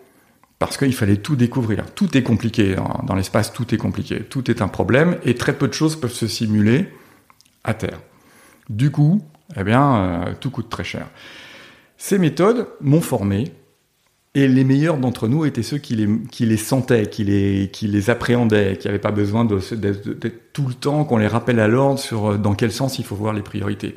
parce 0.67 0.77
qu'il 0.77 0.95
fallait 0.95 1.17
tout 1.17 1.37
découvrir. 1.37 1.85
Tout 1.95 2.17
est 2.17 2.23
compliqué. 2.23 2.77
Dans 3.07 3.15
l'espace, 3.15 3.53
tout 3.53 3.75
est 3.75 3.79
compliqué. 3.79 4.21
Tout 4.21 4.51
est 4.51 4.63
un 4.63 4.69
problème 4.69 5.19
et 5.25 5.35
très 5.35 5.53
peu 5.53 5.69
de 5.69 5.73
choses 5.73 5.97
peuvent 5.97 6.13
se 6.13 6.27
simuler 6.27 6.89
à 7.65 7.75
terre. 7.75 8.01
Du 8.69 8.91
coup, 8.91 9.23
eh 9.57 9.65
bien, 9.65 9.97
euh, 9.97 10.33
tout 10.41 10.51
coûte 10.51 10.71
très 10.71 10.85
cher. 10.85 11.07
Ces 11.97 12.19
méthodes 12.19 12.67
m'ont 12.81 13.01
formé 13.01 13.53
et 14.35 14.49
les 14.49 14.65
meilleurs 14.65 14.97
d'entre 14.97 15.29
nous 15.29 15.45
étaient 15.45 15.63
ceux 15.63 15.79
qui 15.79 15.95
les, 15.95 16.57
sentaient, 16.57 17.07
qui 17.07 17.25
les, 17.25 17.71
qui 17.73 17.87
les 17.87 18.11
appréhendaient, 18.11 18.77
qui 18.79 18.89
n'avaient 18.89 18.99
pas 18.99 19.13
besoin 19.13 19.45
d'être 19.45 20.53
tout 20.53 20.67
le 20.67 20.75
temps, 20.75 21.05
qu'on 21.05 21.19
les 21.19 21.29
rappelle 21.29 21.61
à 21.61 21.69
l'ordre 21.69 21.99
sur 21.99 22.33
euh, 22.33 22.37
dans 22.39 22.55
quel 22.55 22.73
sens 22.73 22.99
il 22.99 23.05
faut 23.05 23.17
voir 23.17 23.33
les 23.33 23.43
priorités. 23.43 23.97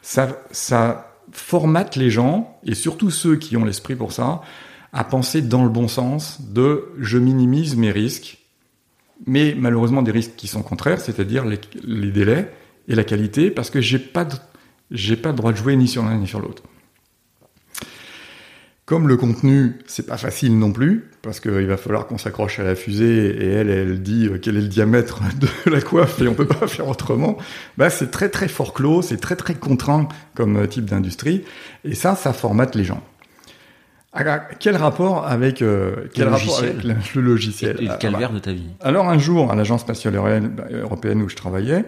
Ça, 0.00 0.28
ça 0.52 1.18
formate 1.32 1.96
les 1.96 2.10
gens, 2.10 2.58
et 2.64 2.74
surtout 2.74 3.10
ceux 3.10 3.36
qui 3.36 3.56
ont 3.56 3.64
l'esprit 3.64 3.94
pour 3.94 4.12
ça, 4.12 4.42
à 4.94 5.02
penser 5.02 5.42
dans 5.42 5.64
le 5.64 5.68
bon 5.68 5.88
sens 5.88 6.38
de 6.40 6.84
je 7.00 7.18
minimise 7.18 7.76
mes 7.76 7.90
risques, 7.90 8.38
mais 9.26 9.54
malheureusement 9.58 10.02
des 10.02 10.12
risques 10.12 10.36
qui 10.36 10.46
sont 10.46 10.62
contraires, 10.62 11.00
c'est-à-dire 11.00 11.44
les, 11.44 11.58
délais 12.12 12.52
et 12.86 12.94
la 12.94 13.02
qualité, 13.02 13.50
parce 13.50 13.70
que 13.70 13.80
j'ai 13.80 13.98
pas 13.98 14.26
j'ai 14.92 15.16
pas 15.16 15.30
le 15.30 15.34
droit 15.34 15.50
de 15.50 15.56
jouer 15.56 15.74
ni 15.74 15.88
sur 15.88 16.04
l'un 16.04 16.16
ni 16.16 16.28
sur 16.28 16.38
l'autre. 16.38 16.62
Comme 18.84 19.08
le 19.08 19.16
contenu, 19.16 19.78
c'est 19.86 20.06
pas 20.06 20.18
facile 20.18 20.58
non 20.58 20.70
plus, 20.70 21.10
parce 21.22 21.40
qu'il 21.40 21.66
va 21.66 21.78
falloir 21.78 22.06
qu'on 22.06 22.18
s'accroche 22.18 22.60
à 22.60 22.64
la 22.64 22.76
fusée 22.76 23.34
et 23.34 23.48
elle, 23.48 23.70
elle 23.70 24.02
dit 24.02 24.26
euh, 24.26 24.38
quel 24.40 24.58
est 24.58 24.60
le 24.60 24.68
diamètre 24.68 25.22
de 25.40 25.70
la 25.70 25.80
coiffe 25.80 26.20
et 26.20 26.28
on 26.28 26.34
peut 26.34 26.46
pas 26.46 26.66
faire 26.68 26.86
autrement. 26.86 27.36
Bah, 27.78 27.90
c'est 27.90 28.10
très 28.12 28.28
très 28.28 28.46
fort 28.46 28.74
clos, 28.74 29.02
c'est 29.02 29.16
très 29.16 29.36
très 29.36 29.54
contraint 29.54 30.06
comme 30.34 30.58
euh, 30.58 30.66
type 30.66 30.84
d'industrie, 30.84 31.44
et 31.82 31.94
ça, 31.94 32.14
ça 32.14 32.32
formate 32.32 32.76
les 32.76 32.84
gens. 32.84 33.02
Alors, 34.16 34.36
quel 34.60 34.76
rapport 34.76 35.26
avec 35.26 35.60
euh, 35.60 36.06
quel 36.14 36.26
Le 36.26 36.30
rapport 36.30 36.46
logiciel. 36.46 36.90
avec 36.90 37.14
le, 37.14 37.20
le 37.20 37.26
logiciel? 37.28 37.76
Et 37.80 37.84
le 37.86 37.90
Ah, 37.90 37.96
calvaire 37.96 38.28
bah. 38.30 38.36
de 38.36 38.40
ta 38.40 38.52
vie. 38.52 38.68
Alors 38.80 39.08
un 39.08 39.18
jour, 39.18 39.50
à 39.50 39.56
l'agence 39.56 39.80
spatiale 39.80 40.14
européenne 40.16 41.20
où 41.22 41.28
je 41.28 41.34
travaillais, 41.36 41.84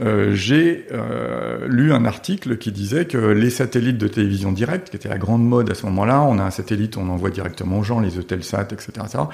euh, 0.00 0.32
j'ai 0.34 0.86
euh, 0.92 1.66
lu 1.66 1.92
un 1.92 2.04
article 2.04 2.58
qui 2.58 2.70
disait 2.70 3.06
que 3.06 3.16
les 3.18 3.50
satellites 3.50 3.98
de 3.98 4.06
télévision 4.06 4.52
directe, 4.52 4.90
qui 4.90 4.96
était 4.96 5.08
la 5.08 5.18
grande 5.18 5.42
mode 5.44 5.70
à 5.70 5.74
ce 5.74 5.86
moment-là, 5.86 6.22
on 6.22 6.38
a 6.38 6.42
un 6.44 6.50
satellite, 6.50 6.96
on 6.98 7.08
envoie 7.08 7.30
directement 7.30 7.78
aux 7.78 7.82
gens, 7.82 7.98
les 7.98 8.18
Eutelsat, 8.18 8.68
etc., 8.70 8.92
etc. 9.02 9.24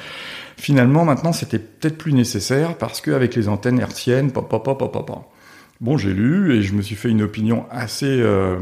Finalement, 0.57 1.05
maintenant, 1.05 1.33
c'était 1.33 1.59
peut-être 1.59 1.99
plus 1.99 2.13
nécessaire 2.15 2.79
parce 2.79 3.01
qu'avec 3.01 3.35
les 3.35 3.49
antennes 3.49 3.81
hertziennes, 3.81 4.31
pop, 4.31 4.49
pop, 4.49 4.65
pop, 4.65 4.79
pop, 4.79 4.93
pop. 4.93 5.11
Bon, 5.81 5.99
j'ai 5.99 6.15
lu 6.15 6.55
et 6.57 6.63
je 6.63 6.73
me 6.75 6.81
suis 6.81 6.95
fait 6.95 7.11
une 7.11 7.23
opinion 7.23 7.67
assez 7.71 8.07
euh, 8.21 8.57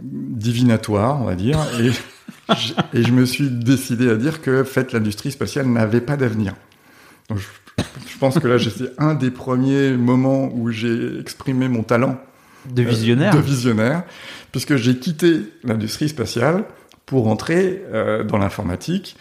divinatoire, 0.00 1.20
on 1.20 1.24
va 1.24 1.34
dire, 1.34 1.58
et, 1.80 1.90
et 2.94 3.02
je 3.02 3.12
me 3.12 3.24
suis 3.24 3.50
décidé 3.50 4.08
à 4.10 4.16
dire 4.16 4.40
que, 4.42 4.62
en 4.62 4.64
fait, 4.64 4.92
l'industrie 4.92 5.32
spatiale 5.32 5.66
n'avait 5.66 6.00
pas 6.00 6.16
d'avenir. 6.16 6.54
Donc, 7.28 7.38
je, 7.38 7.82
je 8.08 8.18
pense 8.18 8.38
que 8.38 8.46
là, 8.46 8.56
c'est 8.58 8.92
un 8.98 9.14
des 9.14 9.30
premiers 9.30 9.92
moments 9.92 10.48
où 10.54 10.70
j'ai 10.70 11.18
exprimé 11.20 11.68
mon 11.68 11.82
talent 11.82 12.18
De 12.70 12.82
visionnaire. 12.82 13.34
euh, 13.34 13.38
de 13.38 13.42
visionnaire, 13.42 14.04
puisque 14.52 14.76
j'ai 14.76 14.96
quitté 14.96 15.40
l'industrie 15.64 16.08
spatiale 16.08 16.64
pour 17.04 17.28
entrer 17.28 17.82
euh, 17.92 18.24
dans 18.24 18.38
l'informatique. 18.38 19.16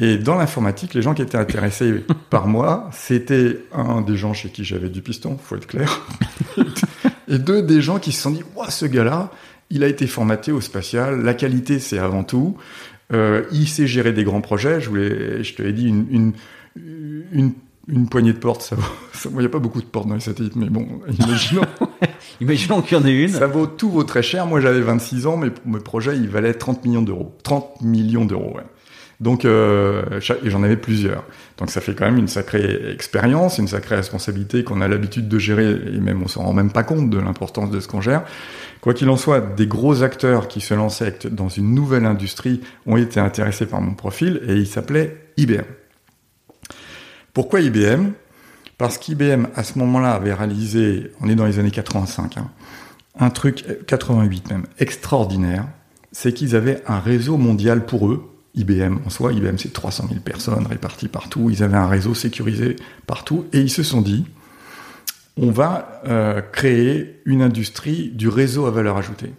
Et 0.00 0.16
dans 0.16 0.36
l'informatique, 0.36 0.94
les 0.94 1.02
gens 1.02 1.12
qui 1.12 1.22
étaient 1.22 1.36
intéressés 1.38 2.04
par 2.30 2.46
moi, 2.46 2.88
c'était 2.92 3.58
un 3.74 4.00
des 4.00 4.16
gens 4.16 4.32
chez 4.32 4.48
qui 4.50 4.64
j'avais 4.64 4.88
du 4.88 5.02
piston, 5.02 5.36
faut 5.42 5.56
être 5.56 5.66
clair, 5.66 6.06
et 7.28 7.38
deux 7.38 7.62
des 7.62 7.82
gens 7.82 7.98
qui 7.98 8.12
se 8.12 8.22
sont 8.22 8.30
dit, 8.30 8.42
Ouah, 8.54 8.70
ce 8.70 8.86
gars-là, 8.86 9.30
il 9.70 9.84
a 9.84 9.86
été 9.86 10.06
formaté 10.06 10.52
au 10.52 10.60
spatial, 10.60 11.22
la 11.22 11.34
qualité 11.34 11.78
c'est 11.78 11.98
avant 11.98 12.24
tout, 12.24 12.56
euh, 13.12 13.42
il 13.52 13.68
sait 13.68 13.86
gérer 13.86 14.12
des 14.12 14.24
grands 14.24 14.40
projets. 14.40 14.80
Je, 14.80 14.88
voulais, 14.88 15.42
je 15.42 15.54
te 15.54 15.62
l'ai 15.62 15.72
dit, 15.72 15.88
une, 15.88 16.06
une, 16.10 16.32
une, 17.32 17.52
une 17.88 18.08
poignée 18.08 18.32
de 18.32 18.38
portes, 18.38 18.62
ça 18.62 18.76
vaut, 18.76 18.82
ça- 19.12 19.28
il 19.32 19.38
n'y 19.38 19.44
a 19.46 19.48
pas 19.48 19.58
beaucoup 19.58 19.80
de 19.80 19.86
portes 19.86 20.08
dans 20.08 20.14
les 20.14 20.20
satellites, 20.20 20.56
mais 20.56 20.68
bon, 20.68 20.86
imaginons. 21.20 21.62
Imaginons 22.40 22.82
qu'il 22.82 22.96
y 22.96 23.00
en 23.00 23.04
ait 23.04 23.22
une. 23.24 23.28
Ça 23.30 23.46
vaut 23.48 23.66
tout 23.66 23.90
vaut 23.90 24.04
très 24.04 24.22
cher. 24.22 24.46
Moi, 24.46 24.60
j'avais 24.60 24.80
26 24.80 25.26
ans, 25.26 25.36
mais 25.36 25.48
mes 25.66 25.80
projets, 25.80 26.16
ils 26.16 26.28
valaient 26.28 26.54
30 26.54 26.84
millions 26.84 27.02
d'euros. 27.02 27.34
30 27.42 27.82
millions 27.82 28.24
d'euros, 28.26 28.52
ouais. 28.54 28.62
Donc, 29.18 29.44
euh, 29.44 30.04
et 30.44 30.48
j'en 30.50 30.62
avais 30.62 30.76
plusieurs. 30.76 31.24
Donc, 31.56 31.70
ça 31.70 31.80
fait 31.80 31.94
quand 31.96 32.04
même 32.04 32.18
une 32.18 32.28
sacrée 32.28 32.92
expérience, 32.92 33.58
une 33.58 33.66
sacrée 33.66 33.96
responsabilité 33.96 34.62
qu'on 34.62 34.80
a 34.80 34.86
l'habitude 34.86 35.26
de 35.28 35.38
gérer, 35.40 35.68
et 35.92 35.98
même 35.98 36.22
on 36.22 36.28
s'en 36.28 36.44
rend 36.44 36.52
même 36.52 36.70
pas 36.70 36.84
compte 36.84 37.10
de 37.10 37.18
l'importance 37.18 37.70
de 37.72 37.80
ce 37.80 37.88
qu'on 37.88 38.00
gère. 38.00 38.22
Quoi 38.80 38.94
qu'il 38.94 39.08
en 39.08 39.16
soit, 39.16 39.40
des 39.40 39.66
gros 39.66 40.02
acteurs 40.02 40.48
qui 40.48 40.60
se 40.60 40.74
lançaient 40.74 41.18
dans 41.30 41.48
une 41.48 41.74
nouvelle 41.74 42.04
industrie 42.04 42.60
ont 42.86 42.96
été 42.96 43.18
intéressés 43.18 43.66
par 43.66 43.80
mon 43.80 43.94
profil, 43.94 44.40
et 44.46 44.54
il 44.54 44.66
s'appelait 44.66 45.16
IBM. 45.36 45.64
Pourquoi 47.32 47.60
IBM 47.60 48.12
Parce 48.78 48.98
qu'IBM, 48.98 49.46
à 49.54 49.64
ce 49.64 49.78
moment-là, 49.78 50.12
avait 50.12 50.34
réalisé, 50.34 51.12
on 51.20 51.28
est 51.28 51.34
dans 51.34 51.46
les 51.46 51.58
années 51.58 51.70
85, 51.70 52.38
hein, 52.38 52.50
un 53.18 53.30
truc, 53.30 53.64
euh, 53.68 53.74
88 53.86 54.50
même, 54.50 54.66
extraordinaire, 54.78 55.66
c'est 56.12 56.32
qu'ils 56.32 56.56
avaient 56.56 56.82
un 56.86 57.00
réseau 57.00 57.36
mondial 57.36 57.84
pour 57.84 58.08
eux. 58.08 58.24
IBM 58.54 58.98
en 59.06 59.10
soi, 59.10 59.32
IBM 59.32 59.56
c'est 59.58 59.72
300 59.72 60.06
000 60.08 60.20
personnes 60.20 60.66
réparties 60.66 61.08
partout, 61.08 61.50
ils 61.50 61.62
avaient 61.62 61.76
un 61.76 61.86
réseau 61.86 62.14
sécurisé 62.14 62.76
partout, 63.06 63.46
et 63.52 63.60
ils 63.60 63.70
se 63.70 63.82
sont 63.82 64.00
dit, 64.00 64.24
on 65.38 65.50
va 65.50 66.02
euh, 66.06 66.40
créer 66.40 67.20
une 67.24 67.42
industrie 67.42 68.10
du 68.10 68.28
réseau 68.28 68.66
à 68.66 68.70
valeur 68.70 68.96
ajoutée. 68.96 69.32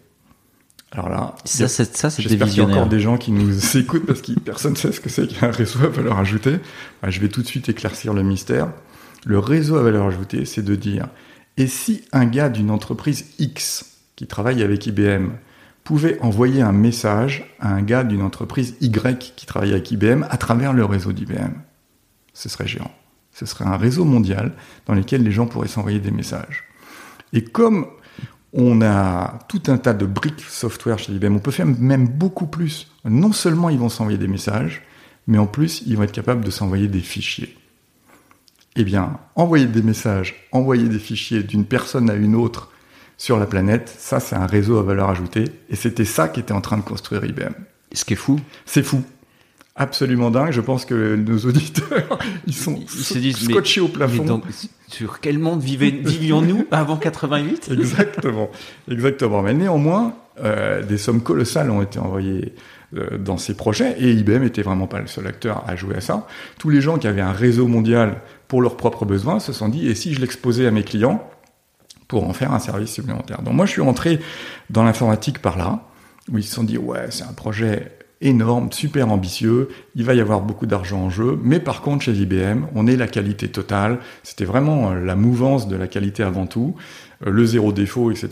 Alors 0.91 1.09
là, 1.09 1.35
Ça, 1.45 1.67
c'est 1.67 1.95
ça, 1.95 2.09
c'est 2.09 2.23
J'espère 2.23 2.47
qu'il 2.47 2.57
y 2.57 2.61
a 2.61 2.65
encore 2.65 2.87
des 2.87 2.99
gens 2.99 3.17
qui 3.17 3.31
nous 3.31 3.77
écoutent 3.77 4.05
parce 4.05 4.21
que 4.21 4.31
personne 4.39 4.71
ne 4.71 4.77
sait 4.77 4.91
ce 4.91 4.99
que 4.99 5.09
c'est 5.09 5.27
qu'un 5.27 5.51
réseau 5.51 5.79
à 5.83 5.89
valeur 5.89 6.17
ajoutée. 6.17 6.59
Bah, 7.01 7.09
je 7.09 7.19
vais 7.19 7.27
tout 7.27 7.41
de 7.41 7.47
suite 7.47 7.69
éclaircir 7.69 8.13
le 8.13 8.23
mystère. 8.23 8.71
Le 9.25 9.37
réseau 9.37 9.75
à 9.75 9.83
valeur 9.83 10.07
ajoutée, 10.07 10.45
c'est 10.45 10.63
de 10.63 10.75
dire, 10.75 11.07
et 11.57 11.67
si 11.67 12.05
un 12.13 12.25
gars 12.25 12.49
d'une 12.49 12.71
entreprise 12.71 13.25
X 13.37 13.97
qui 14.15 14.25
travaille 14.25 14.63
avec 14.63 14.87
IBM 14.87 15.31
pouvait 15.83 16.19
envoyer 16.21 16.61
un 16.61 16.71
message 16.71 17.55
à 17.59 17.73
un 17.73 17.81
gars 17.81 18.03
d'une 18.03 18.21
entreprise 18.21 18.75
Y 18.79 19.33
qui 19.35 19.45
travaille 19.45 19.71
avec 19.71 19.91
IBM 19.91 20.23
à 20.29 20.37
travers 20.37 20.71
le 20.71 20.85
réseau 20.85 21.11
d'IBM 21.11 21.53
Ce 22.33 22.47
serait 22.47 22.67
géant. 22.67 22.91
Ce 23.39 23.45
serait 23.45 23.65
un 23.65 23.77
réseau 23.77 24.05
mondial 24.05 24.53
dans 24.85 24.93
lequel 24.93 25.23
les 25.23 25.31
gens 25.31 25.47
pourraient 25.47 25.67
s'envoyer 25.67 25.99
des 25.99 26.11
messages. 26.11 26.65
Et 27.31 27.43
comme 27.43 27.87
on 28.53 28.81
a 28.81 29.39
tout 29.47 29.61
un 29.67 29.77
tas 29.77 29.93
de 29.93 30.05
briques 30.05 30.41
software 30.41 30.97
chez 30.97 31.13
IBM. 31.13 31.35
On 31.35 31.39
peut 31.39 31.51
faire 31.51 31.67
même 31.67 32.07
beaucoup 32.07 32.47
plus. 32.47 32.91
Non 33.05 33.31
seulement 33.31 33.69
ils 33.69 33.77
vont 33.77 33.89
s'envoyer 33.89 34.17
des 34.17 34.27
messages, 34.27 34.81
mais 35.27 35.37
en 35.37 35.45
plus, 35.45 35.83
ils 35.85 35.95
vont 35.95 36.03
être 36.03 36.11
capables 36.11 36.43
de 36.43 36.49
s'envoyer 36.49 36.87
des 36.87 37.01
fichiers. 37.01 37.55
Eh 38.75 38.83
bien, 38.83 39.19
envoyer 39.35 39.65
des 39.65 39.81
messages, 39.81 40.47
envoyer 40.51 40.87
des 40.87 40.99
fichiers 40.99 41.43
d'une 41.43 41.65
personne 41.65 42.09
à 42.09 42.15
une 42.15 42.35
autre 42.35 42.71
sur 43.17 43.37
la 43.37 43.45
planète, 43.45 43.93
ça, 43.99 44.19
c'est 44.19 44.35
un 44.35 44.47
réseau 44.47 44.77
à 44.77 44.83
valeur 44.83 45.09
ajoutée. 45.09 45.45
Et 45.69 45.75
c'était 45.75 46.05
ça 46.05 46.29
qu'était 46.29 46.53
en 46.53 46.61
train 46.61 46.77
de 46.77 46.83
construire 46.83 47.25
IBM. 47.25 47.53
Ce 47.93 48.05
qui 48.05 48.13
est 48.13 48.15
fou. 48.15 48.39
C'est 48.65 48.83
fou. 48.83 49.03
Absolument 49.79 50.29
dingue. 50.29 50.51
Je 50.51 50.61
pense 50.61 50.83
que 50.85 51.15
nos 51.15 51.37
auditeurs, 51.39 52.19
ils 52.47 52.53
sont 52.53 52.75
Ils 52.79 52.89
se 52.89 53.17
disent, 53.17 53.47
mais- 53.47 53.53
scotchés 53.53 53.79
au 53.81 53.87
plafond. 53.87 54.41
sur 54.89 55.19
quel 55.21 55.39
monde 55.39 55.61
vivions-nous 55.61 56.67
avant 56.71 56.97
88 56.97 57.69
Exactement, 57.71 58.49
exactement. 58.91 59.41
Mais 59.41 59.53
néanmoins, 59.53 60.13
euh, 60.43 60.83
des 60.83 60.97
sommes 60.97 61.21
colossales 61.21 61.71
ont 61.71 61.81
été 61.81 61.97
envoyées 61.97 62.53
euh, 62.95 63.17
dans 63.17 63.37
ces 63.37 63.55
projets 63.55 63.95
et 63.99 64.11
IBM 64.11 64.43
était 64.43 64.61
vraiment 64.63 64.87
pas 64.87 64.99
le 64.99 65.07
seul 65.07 65.25
acteur 65.27 65.63
à 65.67 65.75
jouer 65.75 65.95
à 65.95 66.01
ça. 66.01 66.27
Tous 66.57 66.69
les 66.69 66.81
gens 66.81 66.97
qui 66.97 67.07
avaient 67.07 67.21
un 67.21 67.31
réseau 67.31 67.67
mondial 67.67 68.21
pour 68.49 68.61
leurs 68.61 68.75
propres 68.77 69.05
besoins 69.05 69.39
se 69.39 69.53
sont 69.53 69.69
dit 69.69 69.87
et 69.87 69.95
si 69.95 70.13
je 70.13 70.19
l'exposais 70.19 70.67
à 70.67 70.71
mes 70.71 70.83
clients 70.83 71.23
pour 72.07 72.27
en 72.27 72.33
faire 72.33 72.51
un 72.51 72.59
service 72.59 72.91
supplémentaire? 72.91 73.41
Donc 73.43 73.53
moi, 73.53 73.65
je 73.65 73.71
suis 73.71 73.81
rentré 73.81 74.19
dans 74.71 74.83
l'informatique 74.83 75.39
par 75.39 75.57
là 75.57 75.83
où 76.31 76.37
ils 76.37 76.43
se 76.43 76.53
sont 76.55 76.63
dit 76.63 76.77
ouais, 76.77 77.07
c'est 77.11 77.23
un 77.23 77.33
projet 77.33 77.91
énorme, 78.21 78.71
super 78.71 79.09
ambitieux, 79.11 79.69
il 79.95 80.03
va 80.03 80.13
y 80.13 80.19
avoir 80.21 80.41
beaucoup 80.41 80.65
d'argent 80.65 80.99
en 80.99 81.09
jeu, 81.09 81.39
mais 81.41 81.59
par 81.59 81.81
contre 81.81 82.03
chez 82.03 82.11
IBM, 82.13 82.65
on 82.75 82.85
est 82.87 82.97
la 82.97 83.07
qualité 83.07 83.47
totale, 83.47 83.99
c'était 84.23 84.45
vraiment 84.45 84.91
euh, 84.91 85.05
la 85.05 85.15
mouvance 85.15 85.67
de 85.69 85.75
la 85.77 85.87
qualité 85.87 86.23
avant 86.23 86.45
tout, 86.45 86.75
euh, 87.25 87.29
le 87.31 87.45
zéro 87.45 87.71
défaut, 87.71 88.11
etc. 88.11 88.29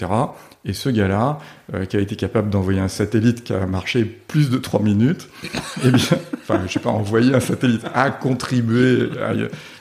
Et 0.65 0.73
ce 0.73 0.89
gars-là, 0.89 1.39
euh, 1.73 1.85
qui 1.85 1.95
a 1.95 2.01
été 2.01 2.17
capable 2.17 2.49
d'envoyer 2.49 2.81
un 2.81 2.89
satellite 2.89 3.45
qui 3.45 3.53
a 3.53 3.65
marché 3.65 4.03
plus 4.03 4.49
de 4.49 4.57
trois 4.57 4.81
minutes, 4.81 5.29
eh 5.85 5.91
bien, 5.91 6.17
enfin, 6.41 6.59
je 6.67 6.73
sais 6.73 6.79
pas, 6.81 6.89
envoyer 6.89 7.33
un 7.33 7.39
satellite 7.39 7.85
a 7.93 8.09
contribué, 8.11 9.09
à- 9.23 9.33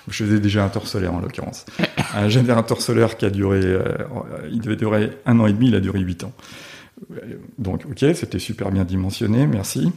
je 0.09 0.25
faisais 0.25 0.39
déjà 0.39 0.65
un 0.65 0.69
tour 0.69 0.87
solaire 0.87 1.15
en 1.15 1.21
l'occurrence, 1.21 1.67
un 2.15 2.29
générateur 2.29 2.81
solaire 2.81 3.17
qui 3.17 3.25
a 3.25 3.31
duré, 3.31 3.61
euh, 3.63 3.83
il 4.53 4.61
devait 4.61 4.77
durer 4.77 5.11
un 5.27 5.41
an 5.41 5.47
et 5.49 5.53
demi, 5.53 5.67
il 5.67 5.75
a 5.75 5.81
duré 5.81 5.99
huit 5.99 6.23
ans. 6.23 6.33
Donc, 7.59 7.85
ok, 7.91 8.05
c'était 8.15 8.39
super 8.39 8.71
bien 8.71 8.85
dimensionné, 8.85 9.47
merci. 9.47 9.93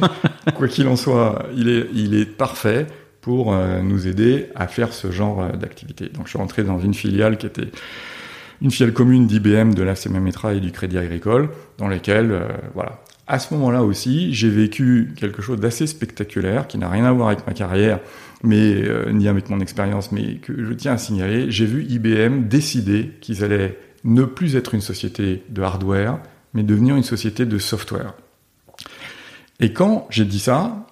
Quoi 0.56 0.68
qu'il 0.68 0.86
en 0.88 0.96
soit, 0.96 1.46
il 1.56 1.68
est, 2.14 2.24
parfait 2.26 2.86
pour 3.20 3.54
euh, 3.54 3.80
nous 3.80 4.06
aider 4.06 4.48
à 4.54 4.66
faire 4.66 4.92
ce 4.92 5.10
genre 5.10 5.42
euh, 5.42 5.52
d'activité. 5.52 6.10
Donc, 6.10 6.24
je 6.24 6.30
suis 6.30 6.38
rentré 6.38 6.62
dans 6.62 6.78
une 6.78 6.92
filiale 6.92 7.38
qui 7.38 7.46
était 7.46 7.70
une 8.60 8.70
filiale 8.70 8.92
commune 8.92 9.26
d'IBM, 9.26 9.74
de 9.74 9.82
la 9.82 9.94
Metra 10.20 10.54
et 10.54 10.60
du 10.60 10.72
Crédit 10.72 10.98
Agricole, 10.98 11.50
dans 11.78 11.88
lesquelles, 11.88 12.32
euh, 12.32 12.48
voilà. 12.74 13.02
À 13.26 13.38
ce 13.38 13.54
moment-là 13.54 13.82
aussi, 13.82 14.34
j'ai 14.34 14.50
vécu 14.50 15.14
quelque 15.16 15.40
chose 15.40 15.58
d'assez 15.58 15.86
spectaculaire, 15.86 16.66
qui 16.66 16.76
n'a 16.76 16.90
rien 16.90 17.06
à 17.06 17.12
voir 17.12 17.28
avec 17.28 17.46
ma 17.46 17.54
carrière, 17.54 18.00
mais 18.42 18.82
euh, 18.82 19.10
ni 19.12 19.28
avec 19.28 19.48
mon 19.48 19.60
expérience, 19.60 20.12
mais 20.12 20.36
que 20.36 20.64
je 20.64 20.72
tiens 20.74 20.92
à 20.92 20.98
signaler. 20.98 21.50
J'ai 21.50 21.64
vu 21.64 21.84
IBM 21.84 22.48
décider 22.48 23.12
qu'ils 23.20 23.42
allaient 23.42 23.78
ne 24.04 24.24
plus 24.24 24.56
être 24.56 24.74
une 24.74 24.82
société 24.82 25.42
de 25.48 25.62
hardware, 25.62 26.18
mais 26.54 26.62
devenir 26.62 26.96
une 26.96 27.02
société 27.02 27.44
de 27.44 27.58
software. 27.58 28.14
Et 29.60 29.72
quand 29.72 30.06
j'ai 30.10 30.24
dit 30.24 30.38
ça, 30.38 30.86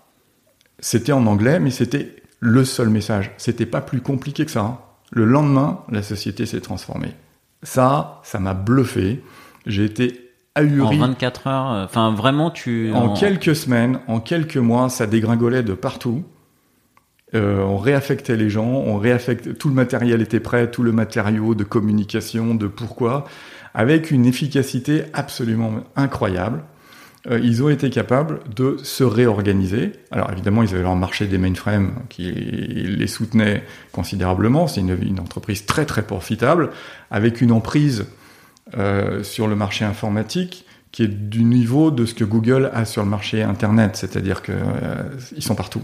c'était 0.79 1.13
en 1.13 1.27
anglais, 1.27 1.61
mais 1.61 1.71
c'était 1.71 2.17
le 2.41 2.65
seul 2.65 2.89
message. 2.89 3.31
C'était 3.39 3.67
pas 3.67 3.81
plus 3.81 4.01
compliqué 4.01 4.45
que 4.45 4.51
ça. 4.51 4.97
Le 5.11 5.25
lendemain, 5.25 5.81
la 5.91 6.03
société 6.03 6.45
s'est 6.45 6.61
transformée. 6.61 7.15
Ça, 7.63 8.21
ça 8.25 8.41
m'a 8.41 8.55
bluffé. 8.55 9.23
J'ai 9.67 9.85
été 9.85 10.33
En 10.57 10.63
ahuri. 10.63 10.99
24 10.99 11.47
heures, 11.47 11.73
euh, 11.73 11.85
enfin 11.85 12.13
vraiment 12.13 12.51
tu... 12.51 12.93
En 12.93 13.15
quelques 13.15 13.55
semaines, 13.55 14.01
en 14.09 14.21
quelques 14.21 14.57
mois, 14.57 14.89
ça 14.89 15.07
dégringolait 15.07 15.63
de 15.63 15.75
partout. 15.75 16.25
Euh, 17.35 17.63
on 17.63 17.79
réaffectait 17.79 18.37
les 18.37 18.51
gens, 18.51 18.67
on 18.67 18.99
réaffectait, 18.99 19.55
tout 19.55 19.69
le 19.69 19.75
matériel 19.75 20.21
était 20.21 20.41
prêt, 20.41 20.71
tout 20.71 20.83
le 20.83 20.93
matériau 20.93 21.55
de 21.55 21.65
communication, 21.65 22.55
de 22.55 22.67
pourquoi, 22.67 23.25
avec 23.75 24.11
une 24.11 24.27
efficacité 24.27 25.05
absolument 25.13 25.85
incroyable. 25.97 26.65
euh, 27.31 27.39
ils 27.41 27.63
ont 27.63 27.69
été 27.69 27.89
capables 27.89 28.41
de 28.55 28.79
se 28.83 29.05
réorganiser. 29.05 29.93
Alors 30.11 30.31
évidemment, 30.33 30.63
ils 30.63 30.75
avaient 30.75 30.83
leur 30.83 30.97
marché 30.97 31.27
des 31.27 31.39
mainframes 31.39 31.93
qui 32.09 32.31
les 32.33 33.07
soutenait 33.07 33.63
considérablement. 33.93 34.67
C'est 34.67 34.81
une, 34.81 35.21
entreprise 35.21 35.65
très 35.65 35.87
très 35.87 36.03
profitable, 36.03 36.71
avec 37.11 37.41
une 37.41 37.53
emprise 37.53 38.07
euh, 38.77 39.23
sur 39.23 39.47
le 39.47 39.55
marché 39.55 39.85
informatique 39.85 40.67
qui 40.91 41.05
est 41.05 41.09
du 41.09 41.45
niveau 41.45 41.91
de 41.91 42.05
ce 42.05 42.15
que 42.15 42.25
Google 42.25 42.71
a 42.75 42.85
sur 42.85 43.03
le 43.03 43.09
marché 43.09 43.43
Internet, 43.43 43.97
c'est-à-dire 43.97 44.43
qu'ils 44.43 44.55
euh, 44.55 45.41
sont 45.41 45.55
partout. 45.55 45.83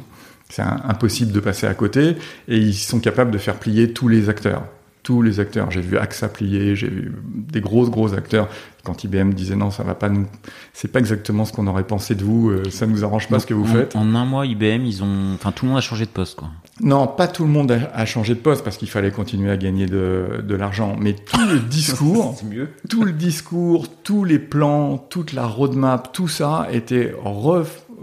C'est 0.50 0.62
impossible 0.62 1.32
de 1.32 1.40
passer 1.40 1.66
à 1.66 1.74
côté 1.74 2.16
et 2.48 2.56
ils 2.56 2.74
sont 2.74 3.00
capables 3.00 3.30
de 3.30 3.38
faire 3.38 3.56
plier 3.56 3.92
tous 3.92 4.08
les 4.08 4.28
acteurs 4.28 4.64
tous 5.08 5.22
les 5.22 5.40
acteurs. 5.40 5.70
J'ai 5.70 5.80
vu 5.80 5.96
AXA 5.96 6.28
plier, 6.28 6.76
j'ai 6.76 6.90
vu 6.90 7.14
des 7.34 7.62
gros 7.62 7.88
gros 7.88 8.12
acteurs. 8.12 8.46
Quand 8.84 9.04
IBM 9.04 9.32
disait 9.32 9.56
non, 9.56 9.70
ça 9.70 9.82
va 9.82 9.94
pas 9.94 10.10
nous, 10.10 10.26
c'est 10.74 10.92
pas 10.92 10.98
exactement 10.98 11.46
ce 11.46 11.52
qu'on 11.54 11.66
aurait 11.66 11.86
pensé 11.86 12.14
de 12.14 12.22
vous, 12.22 12.50
euh, 12.50 12.68
ça 12.68 12.86
nous 12.86 13.04
arrange 13.04 13.26
pas 13.26 13.38
ce 13.38 13.46
que 13.46 13.54
vous 13.54 13.64
faites. 13.64 13.96
En 13.96 14.14
un 14.14 14.26
mois, 14.26 14.44
IBM, 14.44 14.84
ils 14.84 15.02
ont, 15.02 15.32
enfin 15.32 15.50
tout 15.50 15.64
le 15.64 15.70
monde 15.70 15.78
a 15.78 15.80
changé 15.80 16.04
de 16.04 16.10
poste 16.10 16.36
quoi. 16.36 16.50
Non, 16.82 17.06
pas 17.06 17.26
tout 17.26 17.44
le 17.44 17.48
monde 17.48 17.72
a, 17.72 18.04
changé 18.04 18.34
de 18.34 18.38
poste 18.40 18.62
parce 18.62 18.76
qu'il 18.76 18.90
fallait 18.90 19.10
continuer 19.10 19.50
à 19.50 19.56
gagner 19.56 19.86
de, 19.86 20.44
de 20.46 20.54
l'argent, 20.54 20.94
mais 21.00 21.14
tout 21.14 21.40
le 21.48 21.58
discours, 21.70 22.38
mieux. 22.44 22.68
tout 22.90 23.02
le 23.02 23.12
discours, 23.12 23.86
tous 24.02 24.24
les 24.24 24.38
plans, 24.38 24.98
toute 24.98 25.32
la 25.32 25.46
roadmap, 25.46 26.12
tout 26.12 26.28
ça 26.28 26.68
était 26.70 27.14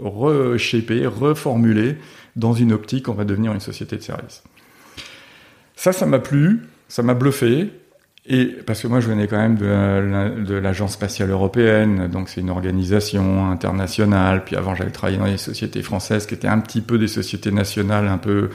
reshapé, 0.02 1.06
reformulé 1.06 1.98
dans 2.34 2.52
une 2.52 2.72
optique, 2.72 3.08
on 3.08 3.14
va 3.14 3.24
devenir 3.24 3.52
une 3.52 3.60
société 3.60 3.96
de 3.96 4.02
service. 4.02 4.42
Ça, 5.76 5.92
ça 5.92 6.04
m'a 6.04 6.18
plu 6.18 6.62
ça 6.88 7.02
m'a 7.02 7.14
bluffé. 7.14 7.70
Et 8.28 8.46
parce 8.66 8.82
que 8.82 8.88
moi, 8.88 8.98
je 8.98 9.08
venais 9.08 9.28
quand 9.28 9.36
même 9.36 9.56
de 9.56 10.54
l'Agence 10.54 10.94
spatiale 10.94 11.30
européenne, 11.30 12.08
donc 12.08 12.28
c'est 12.28 12.40
une 12.40 12.50
organisation 12.50 13.48
internationale. 13.48 14.42
Puis 14.44 14.56
avant, 14.56 14.74
j'avais 14.74 14.90
travaillé 14.90 15.18
dans 15.18 15.26
les 15.26 15.38
sociétés 15.38 15.82
françaises 15.82 16.26
qui 16.26 16.34
étaient 16.34 16.48
un 16.48 16.58
petit 16.58 16.80
peu 16.80 16.98
des 16.98 17.06
sociétés 17.06 17.52
nationales, 17.52 18.08
un 18.08 18.18
peu 18.18 18.50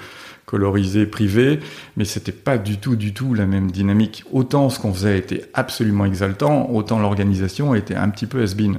colorisées, 0.45 1.05
privées, 1.05 1.61
mais 1.95 2.03
c'était 2.03 2.33
pas 2.33 2.57
du 2.57 2.79
tout, 2.79 2.97
du 2.97 3.13
tout 3.13 3.33
la 3.33 3.45
même 3.45 3.71
dynamique. 3.71 4.25
Autant 4.33 4.69
ce 4.69 4.77
qu'on 4.77 4.93
faisait 4.93 5.17
était 5.17 5.45
absolument 5.53 6.03
exaltant, 6.03 6.69
autant 6.69 6.99
l'organisation 6.99 7.73
était 7.73 7.95
un 7.95 8.09
petit 8.09 8.25
peu 8.25 8.41
has-been. 8.41 8.77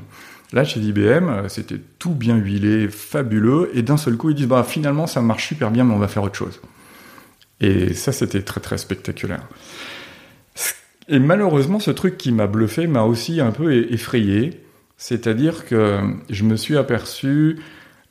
Là, 0.53 0.65
chez 0.65 0.81
IBM, 0.81 1.49
c'était 1.49 1.81
tout 1.99 2.11
bien 2.11 2.37
huilé, 2.37 2.89
fabuleux, 2.89 3.71
et 3.73 3.81
d'un 3.81 3.97
seul 3.97 4.19
coup, 4.19 4.29
ils 4.29 4.37
disent, 4.37 4.49
bah, 4.49 4.67
finalement, 4.69 5.07
ça 5.07 5.23
marche 5.23 5.49
super 5.49 5.71
bien, 5.71 5.85
mais 5.85 5.95
on 5.95 5.99
va 5.99 6.09
faire 6.09 6.25
autre 6.25 6.37
chose. 6.37 6.61
Et 7.63 7.95
ça, 7.95 8.13
c'était 8.13 8.43
très 8.43 8.61
très 8.61 8.77
spectaculaire. 8.77 9.49
Et 11.09 11.19
malheureusement, 11.19 11.81
ce 11.81 11.91
truc 11.91 12.19
qui 12.19 12.33
m'a 12.33 12.47
bluffé 12.47 12.87
m'a 12.87 13.05
aussi 13.05 13.41
un 13.41 13.53
peu 13.53 13.73
effrayé. 13.93 14.61
C'est-à-dire 14.97 15.65
que 15.65 16.01
je 16.29 16.45
me 16.45 16.57
suis 16.57 16.77
aperçu 16.77 17.59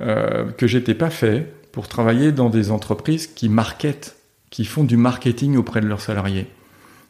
euh, 0.01 0.51
que 0.51 0.67
j'étais 0.67 0.93
pas 0.93 1.09
fait 1.09 1.53
pour 1.71 1.87
travailler 1.87 2.31
dans 2.31 2.49
des 2.49 2.71
entreprises 2.71 3.27
qui 3.27 3.49
marketent, 3.49 4.15
qui 4.49 4.65
font 4.65 4.83
du 4.83 4.97
marketing 4.97 5.57
auprès 5.57 5.81
de 5.81 5.87
leurs 5.87 6.01
salariés. 6.01 6.47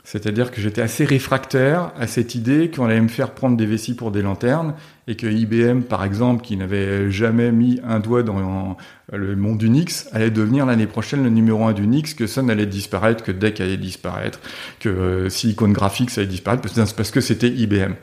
C'est-à-dire 0.04 0.50
que 0.50 0.60
j'étais 0.60 0.82
assez 0.82 1.06
réfractaire 1.06 1.92
à 1.98 2.08
cette 2.08 2.34
idée 2.34 2.72
qu'on 2.72 2.86
allait 2.86 3.02
me 3.02 3.08
faire 3.08 3.32
prendre 3.32 3.56
des 3.56 3.68
vessies 3.68 3.94
pour 3.94 4.12
des 4.12 4.24
lanternes 4.24 4.74
et 5.08 5.16
que 5.16 5.28
IBM, 5.28 5.82
par 5.82 6.04
exemple, 6.04 6.42
qui 6.44 6.58
n'avait 6.58 7.12
jamais 7.12 7.52
mis 7.52 7.80
un 7.84 8.00
doigt 8.00 8.24
dans 8.24 8.78
le 9.12 9.36
monde 9.36 9.62
Unix, 9.62 10.10
allait 10.12 10.32
devenir 10.32 10.66
l'année 10.66 10.88
prochaine 10.88 11.24
le 11.24 11.30
numéro 11.30 11.66
un 11.66 11.74
d'Unix, 11.74 12.16
que 12.16 12.26
Sun 12.26 12.50
allait 12.50 12.66
disparaître, 12.66 13.24
que 13.24 13.32
DEC 13.32 13.62
allait 13.62 13.78
disparaître, 13.78 14.40
que 14.80 15.30
Silicon 15.30 15.70
Graphics 15.70 16.18
allait 16.18 16.28
disparaître, 16.28 16.68
parce 16.96 17.12
que 17.12 17.22
c'était 17.22 17.50
IBM. 17.50 17.94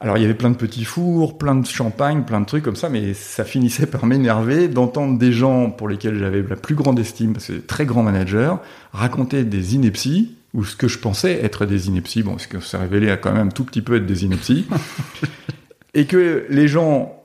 Alors 0.00 0.18
il 0.18 0.22
y 0.22 0.24
avait 0.24 0.34
plein 0.34 0.50
de 0.50 0.56
petits 0.56 0.84
fours, 0.84 1.38
plein 1.38 1.54
de 1.54 1.64
champagne, 1.64 2.24
plein 2.24 2.40
de 2.40 2.46
trucs 2.46 2.64
comme 2.64 2.74
ça, 2.74 2.88
mais 2.88 3.14
ça 3.14 3.44
finissait 3.44 3.86
par 3.86 4.04
m'énerver 4.04 4.66
d'entendre 4.66 5.16
des 5.16 5.32
gens 5.32 5.70
pour 5.70 5.88
lesquels 5.88 6.18
j'avais 6.18 6.42
la 6.42 6.56
plus 6.56 6.74
grande 6.74 6.98
estime, 6.98 7.32
parce 7.32 7.46
que 7.46 7.52
très 7.52 7.86
grands 7.86 8.02
managers, 8.02 8.54
raconter 8.92 9.44
des 9.44 9.76
inepties 9.76 10.36
ou 10.54 10.64
ce 10.64 10.76
que 10.76 10.88
je 10.88 10.98
pensais 10.98 11.42
être 11.42 11.66
des 11.66 11.88
inepties, 11.88 12.22
bon, 12.22 12.38
ce 12.38 12.46
que 12.46 12.60
s'est 12.60 12.76
révélé 12.76 13.10
à 13.10 13.16
quand 13.16 13.32
même 13.32 13.52
tout 13.52 13.64
petit 13.64 13.82
peu 13.82 13.96
être 13.96 14.06
des 14.06 14.24
inepties, 14.24 14.66
et 15.94 16.06
que 16.06 16.46
les 16.48 16.68
gens, 16.68 17.22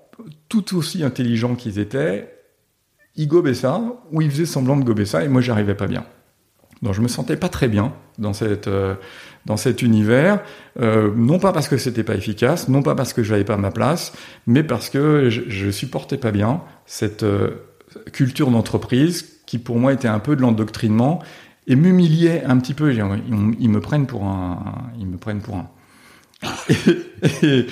tout 0.50 0.78
aussi 0.78 1.04
intelligents 1.04 1.56
qu'ils 1.56 1.80
étaient, 1.80 2.34
ils 3.16 3.28
gobaient 3.28 3.54
ça, 3.54 3.82
ou 4.12 4.22
ils 4.22 4.32
faisaient 4.32 4.46
semblant 4.46 4.78
de 4.78 4.84
gober 4.84 5.06
ça, 5.06 5.24
et 5.24 5.28
moi 5.28 5.42
j'arrivais 5.42 5.76
pas 5.76 5.88
bien. 5.88 6.06
Donc 6.82 6.94
je 6.94 7.02
me 7.02 7.08
sentais 7.08 7.38
pas 7.38 7.50
très 7.50 7.68
bien 7.68 7.94
dans 8.20 8.34
cette 8.34 8.68
euh, 8.68 8.96
dans 9.46 9.58
cet 9.58 9.82
univers, 9.82 10.42
euh, 10.80 11.12
non 11.16 11.40
pas 11.40 11.54
parce 11.54 11.68
que 11.68 11.78
c'était 11.78 12.04
pas 12.04 12.16
efficace, 12.16 12.68
non 12.68 12.84
pas 12.84 12.96
parce 12.96 13.14
que 13.14 13.24
je 13.24 13.32
n'avais 13.32 13.46
pas 13.46 13.58
ma 13.58 13.72
place, 13.72 14.14
mais 14.46 14.62
parce 14.62 14.90
que 14.90 15.30
je, 15.30 15.42
je 15.48 15.72
supportais 15.72 16.18
pas 16.18 16.32
bien 16.32 16.62
cette 16.86 17.24
euh, 17.24 17.52
culture 18.12 18.52
d'entreprise 18.52 19.38
qui 19.46 19.58
pour 19.58 19.78
moi 19.78 19.94
était 19.94 20.10
un 20.10 20.20
peu 20.20 20.36
de 20.36 20.42
l'endoctrinement 20.42 21.24
et 21.68 21.76
m'humiliait 21.76 22.44
un 22.46 22.58
petit 22.58 22.74
peu. 22.74 22.94
Ils, 22.94 23.70
me 23.70 23.80
prennent 23.80 24.08
pour 24.08 24.24
un, 24.24 24.90
ils 25.00 25.06
me 25.06 25.18
prennent 25.18 25.42
pour 25.42 25.58
un. 25.58 25.70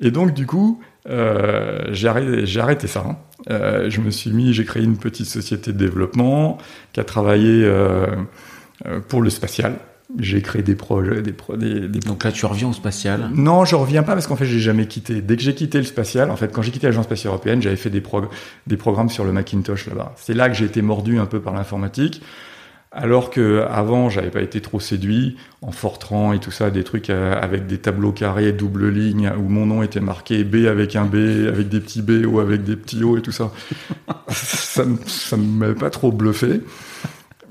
et, 0.00 0.10
donc 0.10 0.34
du 0.34 0.46
coup, 0.46 0.80
euh, 1.08 1.86
j'ai 1.90 2.08
arrêté, 2.08 2.60
arrêté, 2.60 2.86
ça. 2.86 3.04
Hein. 3.08 3.16
Euh, 3.50 3.88
je 3.88 4.00
me 4.00 4.10
suis 4.10 4.30
mis, 4.30 4.52
j'ai 4.52 4.64
créé 4.64 4.82
une 4.82 4.98
petite 4.98 5.26
société 5.26 5.72
de 5.72 5.78
développement 5.78 6.58
qui 6.92 7.00
a 7.00 7.04
travaillé 7.04 7.64
euh, 7.64 8.06
euh 8.86 9.00
pour 9.08 9.22
le 9.22 9.30
spatial. 9.30 9.78
J'ai 10.18 10.40
créé 10.40 10.62
des 10.62 10.74
projets, 10.74 11.20
des, 11.20 11.34
pro, 11.34 11.56
des, 11.56 11.86
des, 11.86 11.98
Donc 12.00 12.24
là, 12.24 12.32
tu 12.32 12.46
reviens 12.46 12.68
au 12.68 12.72
spatial 12.72 13.30
Non, 13.34 13.66
je 13.66 13.76
reviens 13.76 14.02
pas 14.02 14.14
parce 14.14 14.26
qu'en 14.26 14.36
fait, 14.36 14.46
j'ai 14.46 14.58
jamais 14.58 14.86
quitté. 14.86 15.20
Dès 15.20 15.36
que 15.36 15.42
j'ai 15.42 15.54
quitté 15.54 15.76
le 15.76 15.84
spatial, 15.84 16.30
en 16.30 16.36
fait, 16.36 16.50
quand 16.50 16.62
j'ai 16.62 16.70
quitté 16.70 16.86
l'agence 16.86 17.04
spatiale 17.04 17.32
européenne, 17.32 17.60
j'avais 17.60 17.76
fait 17.76 17.90
des, 17.90 18.02
des 18.66 18.76
programmes 18.78 19.10
sur 19.10 19.24
le 19.24 19.32
Macintosh 19.32 19.86
là-bas. 19.86 20.14
C'est 20.16 20.32
là 20.32 20.48
que 20.48 20.54
j'ai 20.54 20.64
été 20.64 20.80
mordu 20.80 21.18
un 21.18 21.26
peu 21.26 21.40
par 21.40 21.52
l'informatique. 21.52 22.22
Alors 22.90 23.28
que 23.28 23.66
avant, 23.68 24.08
j'avais 24.08 24.30
pas 24.30 24.40
été 24.40 24.62
trop 24.62 24.80
séduit 24.80 25.36
en 25.60 25.72
Fortran 25.72 26.32
et 26.32 26.38
tout 26.40 26.50
ça, 26.50 26.70
des 26.70 26.84
trucs 26.84 27.10
euh, 27.10 27.38
avec 27.38 27.66
des 27.66 27.78
tableaux 27.78 28.12
carrés, 28.12 28.52
double 28.52 28.88
ligne, 28.88 29.30
où 29.38 29.48
mon 29.48 29.66
nom 29.66 29.82
était 29.82 30.00
marqué 30.00 30.42
B 30.42 30.66
avec 30.66 30.96
un 30.96 31.04
B, 31.04 31.46
avec 31.48 31.68
des 31.68 31.80
petits 31.80 32.00
B 32.00 32.24
ou 32.26 32.40
avec 32.40 32.64
des 32.64 32.76
petits 32.76 33.04
O 33.04 33.18
et 33.18 33.22
tout 33.22 33.32
ça. 33.32 33.52
ça, 34.28 34.84
ça 35.06 35.36
m'avait 35.36 35.74
pas 35.74 35.90
trop 35.90 36.12
bluffé. 36.12 36.62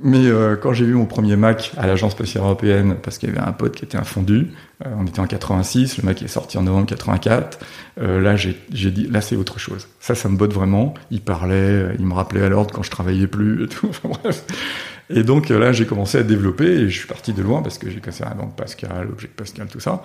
Mais 0.03 0.27
euh, 0.27 0.55
quand 0.55 0.73
j'ai 0.73 0.85
vu 0.85 0.93
mon 0.93 1.05
premier 1.05 1.35
Mac 1.35 1.71
à 1.77 1.87
l'agence 1.87 2.11
spatiale 2.11 2.43
européenne, 2.43 2.97
parce 3.01 3.17
qu'il 3.17 3.29
y 3.29 3.31
avait 3.31 3.41
un 3.41 3.51
pote 3.51 3.75
qui 3.75 3.83
était 3.83 3.97
un 3.97 4.03
fondu, 4.03 4.51
euh, 4.85 4.89
on 4.97 5.05
était 5.05 5.19
en 5.19 5.25
86, 5.25 5.97
le 5.97 6.03
Mac 6.03 6.21
est 6.21 6.27
sorti 6.27 6.57
en 6.57 6.63
novembre 6.63 6.85
84, 6.87 7.59
là 7.97 8.35
j'ai 8.35 8.55
dit, 8.91 9.07
là 9.07 9.21
c'est 9.21 9.35
autre 9.35 9.59
chose. 9.59 9.87
Ça, 9.99 10.13
ça 10.13 10.29
me 10.29 10.37
botte 10.37 10.53
vraiment. 10.53 10.93
Il 11.09 11.21
parlait, 11.21 11.95
il 11.97 12.05
me 12.05 12.13
rappelait 12.13 12.43
à 12.43 12.49
l'ordre 12.49 12.71
quand 12.73 12.83
je 12.83 12.91
travaillais 12.91 13.27
plus 13.27 13.63
et 13.63 13.67
tout. 13.67 13.89
Et 15.09 15.23
donc 15.23 15.49
là, 15.49 15.71
j'ai 15.71 15.85
commencé 15.85 16.17
à 16.17 16.23
développer 16.23 16.65
et 16.65 16.89
je 16.89 16.97
suis 16.99 17.07
parti 17.07 17.31
de 17.31 17.41
loin 17.41 17.61
parce 17.61 17.77
que 17.77 17.89
j'ai 17.89 18.01
cassé 18.01 18.23
un 18.23 18.35
donc 18.35 18.55
Pascal, 18.55 19.07
Object 19.09 19.33
Pascal, 19.35 19.67
tout 19.67 19.79
ça. 19.79 20.03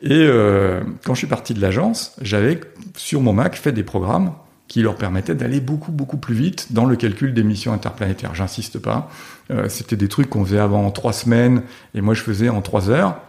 Et 0.00 0.10
euh, 0.10 0.80
quand 1.04 1.14
je 1.14 1.18
suis 1.18 1.28
parti 1.28 1.54
de 1.54 1.60
l'agence, 1.60 2.16
j'avais 2.20 2.60
sur 2.96 3.20
mon 3.20 3.32
Mac 3.32 3.54
fait 3.54 3.72
des 3.72 3.84
programmes 3.84 4.32
qui 4.72 4.80
leur 4.80 4.96
permettaient 4.96 5.34
d'aller 5.34 5.60
beaucoup 5.60 5.92
beaucoup 5.92 6.16
plus 6.16 6.34
vite 6.34 6.72
dans 6.72 6.86
le 6.86 6.96
calcul 6.96 7.34
des 7.34 7.42
missions 7.42 7.74
interplanétaires. 7.74 8.34
J'insiste 8.34 8.78
pas. 8.78 9.10
Euh, 9.50 9.68
C'était 9.68 9.96
des 9.96 10.08
trucs 10.08 10.30
qu'on 10.30 10.46
faisait 10.46 10.60
avant 10.60 10.86
en 10.86 10.90
trois 10.90 11.12
semaines 11.12 11.62
et 11.94 12.00
moi 12.00 12.14
je 12.14 12.22
faisais 12.22 12.48
en 12.48 12.62
trois 12.62 12.88
heures. 12.88 13.20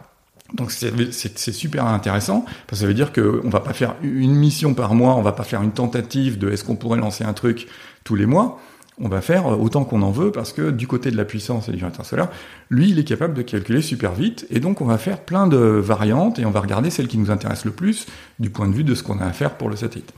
Donc 0.54 0.72
c'est 0.72 1.52
super 1.52 1.86
intéressant 1.86 2.46
parce 2.46 2.70
que 2.70 2.76
ça 2.78 2.86
veut 2.86 2.94
dire 2.94 3.12
qu'on 3.12 3.50
va 3.50 3.60
pas 3.60 3.74
faire 3.74 3.96
une 4.04 4.34
mission 4.34 4.74
par 4.74 4.96
mois, 4.96 5.16
on 5.16 5.22
va 5.22 5.34
pas 5.34 5.44
faire 5.44 5.62
une 5.62 5.74
tentative 5.74 6.38
de 6.38 6.50
est-ce 6.50 6.64
qu'on 6.64 6.78
pourrait 6.78 7.00
lancer 7.00 7.26
un 7.26 7.34
truc 7.34 7.68
tous 8.06 8.16
les 8.16 8.26
mois 8.26 8.62
on 9.00 9.10
va 9.10 9.22
faire 9.22 9.48
autant 9.48 9.86
qu'on 9.86 10.04
en 10.04 10.12
veut 10.12 10.32
parce 10.32 10.54
que 10.54 10.70
du 10.70 10.86
côté 10.86 11.10
de 11.10 11.18
la 11.18 11.26
puissance 11.26 11.68
et 11.68 11.72
du 11.72 11.80
générateur 11.80 12.06
solaire, 12.06 12.30
lui, 12.70 12.92
il 12.92 13.00
est 13.00 13.04
capable 13.04 13.34
de 13.34 13.42
calculer 13.42 13.82
super 13.82 14.14
vite 14.14 14.46
et 14.52 14.60
donc 14.60 14.82
on 14.82 14.86
va 14.86 15.00
faire 15.00 15.20
plein 15.20 15.48
de 15.48 15.58
variantes 15.58 16.38
et 16.38 16.46
on 16.46 16.52
va 16.52 16.60
regarder 16.60 16.92
celle 16.92 17.08
qui 17.08 17.18
nous 17.18 17.32
intéresse 17.32 17.66
le 17.66 17.72
plus 17.72 18.06
du 18.38 18.52
point 18.52 18.68
de 18.68 18.74
vue 18.74 18.84
de 18.84 18.94
ce 18.94 19.02
qu'on 19.02 19.20
a 19.20 19.26
à 19.26 19.34
faire 19.34 19.56
pour 19.56 19.68
le 19.68 19.76
satellite. 19.76 20.14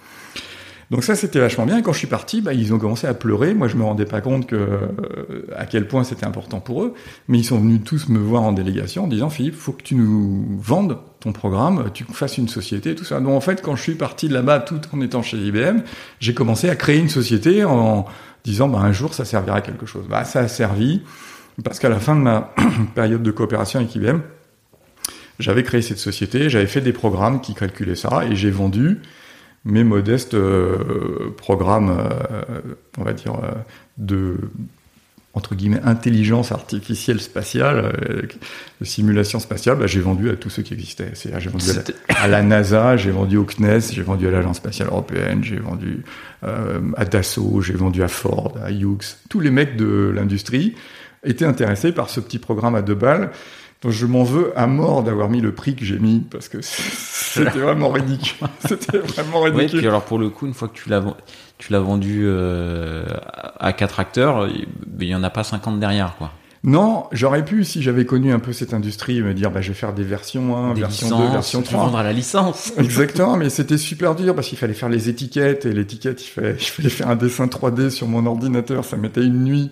Donc 0.91 1.04
ça, 1.04 1.15
c'était 1.15 1.39
vachement 1.39 1.65
bien. 1.65 1.82
Quand 1.82 1.93
je 1.93 1.98
suis 1.98 2.08
parti, 2.08 2.41
bah, 2.41 2.54
ils 2.54 2.74
ont 2.74 2.78
commencé 2.78 3.08
à 3.08 3.13
pleurer. 3.13 3.54
Moi, 3.54 3.67
je 3.67 3.76
me 3.76 3.84
rendais 3.84 4.06
pas 4.06 4.21
compte 4.21 4.45
que 4.45 4.56
euh, 4.56 5.48
à 5.56 5.65
quel 5.65 5.88
point 5.88 6.04
c'était 6.04 6.26
important 6.26 6.60
pour 6.60 6.84
eux. 6.84 6.93
Mais 7.28 7.39
ils 7.39 7.43
sont 7.43 7.60
venus 7.60 7.82
tous 7.84 8.08
me 8.10 8.19
voir 8.19 8.43
en 8.43 8.52
délégation 8.52 9.06
en 9.06 9.08
disant, 9.08 9.30
Philippe, 9.30 9.56
faut 9.56 9.71
que 9.71 9.84
tu 9.84 9.95
nous 9.95 10.45
vendes 10.60 10.98
ton 11.19 11.32
programme, 11.32 11.89
tu 11.93 12.04
fasses 12.04 12.38
une 12.38 12.48
société, 12.48 12.93
tout 12.93 13.04
ça. 13.04 13.19
Donc 13.19 13.34
en 13.34 13.41
fait, 13.41 13.63
quand 13.63 13.76
je 13.76 13.82
suis 13.82 13.95
parti 13.95 14.28
de 14.28 14.34
là-bas, 14.34 14.60
tout 14.60 14.80
en 14.93 15.02
étant 15.02 15.24
chez 15.24 15.38
IBM, 15.38 15.80
j'ai 16.19 16.36
commencé 16.36 16.69
à 16.69 16.76
créer 16.76 17.00
une 17.00 17.10
société 17.10 17.63
en 17.63 18.06
disant 18.43 18.67
bah, 18.67 18.80
un 18.80 18.91
jour 18.91 19.15
ça 19.15 19.26
servira 19.26 19.58
à 19.58 19.62
quelque 19.62 19.88
chose. 19.88 20.06
Bah, 20.08 20.24
ça 20.24 20.41
a 20.41 20.48
servi 20.48 21.02
parce 21.63 21.80
qu'à 21.80 21.89
la 21.89 22.00
fin 22.00 22.15
de 22.15 22.21
ma 22.21 22.54
période 22.95 23.24
de 23.24 23.32
coopération 23.32 23.80
avec 23.80 23.95
IBM, 23.95 24.19
j'avais 25.39 25.63
créé 25.63 25.82
cette 25.82 25.98
société, 25.98 26.50
j'avais 26.50 26.67
fait 26.67 26.82
des 26.82 26.93
programmes 26.93 27.41
qui 27.41 27.56
calculaient 27.56 27.95
ça 27.95 28.24
et 28.30 28.36
j'ai 28.36 28.52
vendu 28.52 29.02
mes 29.65 29.84
modestes 29.84 30.36
euh, 30.36 31.34
programmes, 31.38 31.89
euh, 31.89 32.43
on 32.97 33.04
va 33.04 33.13
dire, 33.13 33.34
euh, 33.36 33.51
de 33.97 34.38
entre 35.34 35.54
guillemets 35.54 35.82
intelligence 35.84 36.54
artificielle 36.54 37.19
spatiale, 37.19 37.91
de 38.80 38.86
simulation 38.86 39.39
spatiale, 39.39 39.78
bah, 39.78 39.86
j'ai 39.86 39.99
vendu 39.99 40.30
à 40.30 40.38
tous 40.38 40.49
ceux 40.49 40.62
qui 40.62 40.73
existaient. 40.73 41.12
J'ai 41.13 41.49
vendu 41.49 41.65
à 41.71 41.73
la, 41.73 42.21
à 42.21 42.28
la, 42.30 42.41
NASA, 42.41 42.95
j'ai 42.95 43.12
vendu 43.12 43.36
au 43.36 43.43
CNES, 43.43 43.91
j'ai 43.91 44.01
vendu 44.01 44.30
à 44.30 44.32
l'Agence 44.32 44.58
spatiale 44.58 44.88
européenne, 44.88 45.43
j'ai 45.43 45.58
vendu 45.58 46.06
euh, 46.45 46.80
à 46.95 47.04
Dassault, 47.04 47.60
j'ai 47.60 47.73
vendu 47.73 48.01
à 48.01 48.08
Ford, 48.08 48.56
à 48.63 48.71
Hughes. 48.71 49.17
Tous 49.30 49.41
les 49.41 49.51
mecs 49.51 49.75
de 49.75 50.10
l'industrie 50.15 50.75
étaient 51.25 51.43
intéressés 51.43 51.91
par 51.91 52.10
ce 52.10 52.21
petit 52.21 52.39
programme 52.39 52.75
à 52.75 52.82
deux 52.82 52.95
balles. 52.95 53.32
Donc 53.86 53.93
je 53.93 54.08
m'en 54.08 54.24
veux 54.24 54.52
à 54.56 54.65
mort 54.65 55.04
d'avoir 55.04 55.30
mis 55.30 55.41
le 55.41 55.54
prix 55.54 55.76
que 55.76 55.86
j'ai 55.86 56.00
mis 56.00 56.19
parce 56.19 56.50
que 56.50 56.58
c'était 56.62 57.60
vraiment 57.60 57.89
ridicule. 57.89 58.48
C'était 58.67 58.98
vraiment 58.98 59.41
ridicule. 59.41 59.69
Oui, 59.74 59.78
puis 59.78 59.88
alors 59.88 60.04
pour 60.04 60.17
le 60.17 60.30
coup, 60.30 60.48
une 60.48 60.56
fois 60.56 60.67
que 60.67 60.74
tu 60.76 60.89
l'as 60.89 61.04
tu 61.60 61.71
l'as 61.71 61.80
vendu 61.80 62.24
euh, 62.26 63.06
à 63.60 63.74
quatre 63.74 64.00
acteurs, 64.00 64.50
il 64.50 65.08
y 65.08 65.13
en 65.13 65.24
a 65.24 65.30
pas 65.30 65.43
50 65.43 65.80
derrière, 65.80 66.15
quoi. 66.17 66.32
Non, 66.63 67.06
j'aurais 67.12 67.45
pu, 67.45 67.63
si 67.63 67.84
j'avais 67.84 68.06
connu 68.06 68.34
un 68.34 68.39
peu 68.39 68.52
cette 68.52 68.74
industrie, 68.74 69.21
me 69.21 69.36
dire, 69.36 69.52
bah, 69.52 69.62
je 69.62 69.67
vais 69.67 69.76
faire 69.76 69.93
des 69.93 70.04
versions 70.04 70.58
1, 70.58 70.74
des 70.74 70.82
version 70.82 71.06
licences, 71.06 71.28
2, 71.28 71.32
version 71.32 71.62
3. 71.62 71.80
vendre 71.80 71.98
à 72.00 72.04
la 72.04 72.12
licence. 72.12 72.74
Exactement, 72.78 73.38
mais 73.38 73.52
c'était 73.52 73.78
super 73.78 74.15
dur 74.15 74.34
parce 74.34 74.48
qu'il 74.48 74.58
fallait 74.58 74.74
faire 74.74 74.89
les 74.89 75.08
étiquettes 75.08 75.67
et 75.67 75.74
l'étiquette, 75.74 76.26
il 76.26 76.30
fallait, 76.30 76.56
il 76.60 76.65
fallait 76.65 76.89
faire 76.89 77.10
un 77.10 77.15
dessin 77.15 77.45
3D 77.45 77.91
sur 77.91 78.08
mon 78.08 78.26
ordinateur, 78.26 78.84
ça 78.84 78.98
mettait 78.98 79.24
une 79.24 79.43
nuit. 79.43 79.69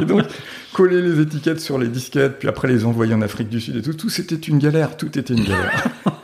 Et 0.00 0.04
donc, 0.04 0.24
coller 0.72 1.02
les 1.02 1.20
étiquettes 1.20 1.60
sur 1.60 1.78
les 1.78 1.88
disquettes, 1.88 2.38
puis 2.38 2.48
après 2.48 2.68
les 2.68 2.84
envoyer 2.84 3.14
en 3.14 3.22
Afrique 3.22 3.48
du 3.48 3.60
Sud 3.60 3.76
et 3.76 3.82
tout, 3.82 3.94
tout 3.94 4.08
c'était 4.08 4.36
une 4.36 4.58
galère, 4.58 4.96
tout 4.96 5.18
était 5.18 5.34
une 5.34 5.44
galère. 5.44 5.84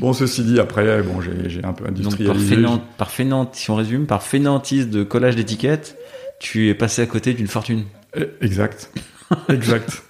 Bon, 0.00 0.14
ceci 0.14 0.42
dit, 0.42 0.58
après, 0.58 1.02
bon, 1.02 1.20
j'ai 1.20 1.62
un 1.62 1.74
peu 1.74 1.84
industrialisé. 1.86 2.56
Donc, 2.56 2.80
par, 2.96 3.10
fainéant, 3.10 3.50
si 3.52 3.70
on 3.70 3.74
résume, 3.74 4.06
par 4.06 4.22
fainéantise 4.22 4.88
de 4.88 5.02
collage 5.02 5.36
d'étiquettes, 5.36 5.98
tu 6.38 6.70
es 6.70 6.74
passé 6.74 7.02
à 7.02 7.06
côté 7.06 7.34
d'une 7.34 7.48
fortune. 7.48 7.84
Eh, 8.16 8.26
exact. 8.40 8.90
exact. 9.50 10.02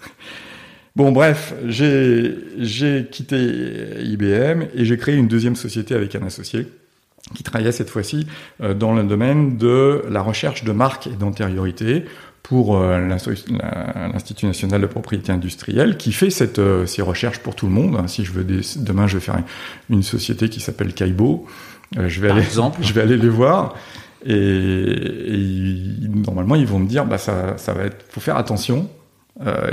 Bon, 0.94 1.10
bref, 1.10 1.54
j'ai 1.66 3.08
quitté 3.10 3.36
IBM 4.00 4.68
et 4.74 4.84
j'ai 4.84 4.96
créé 4.96 5.16
une 5.16 5.26
deuxième 5.26 5.56
société 5.56 5.96
avec 5.96 6.14
un 6.14 6.22
associé 6.24 6.68
qui 7.34 7.42
travaillait 7.42 7.72
cette 7.72 7.90
fois-ci 7.90 8.26
euh, 8.62 8.74
dans 8.74 8.92
le 8.92 9.02
domaine 9.02 9.56
de 9.56 10.02
la 10.08 10.22
recherche 10.22 10.64
de 10.64 10.72
marques 10.72 11.06
et 11.06 11.16
d'antériorité 11.16 12.04
pour 12.42 12.76
euh, 12.76 12.98
l'Institut 12.98 14.46
national 14.46 14.80
de 14.80 14.86
propriété 14.86 15.30
industrielle 15.32 15.96
qui 15.96 16.12
fait 16.12 16.30
cette, 16.30 16.58
euh, 16.58 16.86
ces 16.86 17.02
recherches 17.02 17.38
pour 17.38 17.54
tout 17.54 17.66
le 17.66 17.72
monde. 17.72 18.08
Si 18.08 18.24
je 18.24 18.32
veux 18.32 18.44
demain, 18.44 19.06
je 19.06 19.18
vais 19.18 19.24
faire 19.24 19.40
une 19.88 20.02
société 20.02 20.48
qui 20.48 20.60
s'appelle 20.60 20.92
Kaibo. 20.92 21.46
Euh, 21.96 22.08
je 22.08 22.20
vais 22.20 22.28
Par 22.28 22.36
aller, 22.36 22.46
exemple. 22.46 22.78
je 22.82 22.92
vais 22.92 23.02
aller 23.02 23.16
les 23.16 23.28
voir. 23.28 23.74
Et, 24.26 24.34
et, 24.34 26.08
normalement, 26.08 26.56
ils 26.56 26.66
vont 26.66 26.78
me 26.78 26.88
dire, 26.88 27.06
bah 27.06 27.18
ça, 27.18 27.56
ça 27.56 27.72
va 27.72 27.84
être, 27.84 28.04
faut 28.10 28.20
faire 28.20 28.36
attention. 28.36 28.88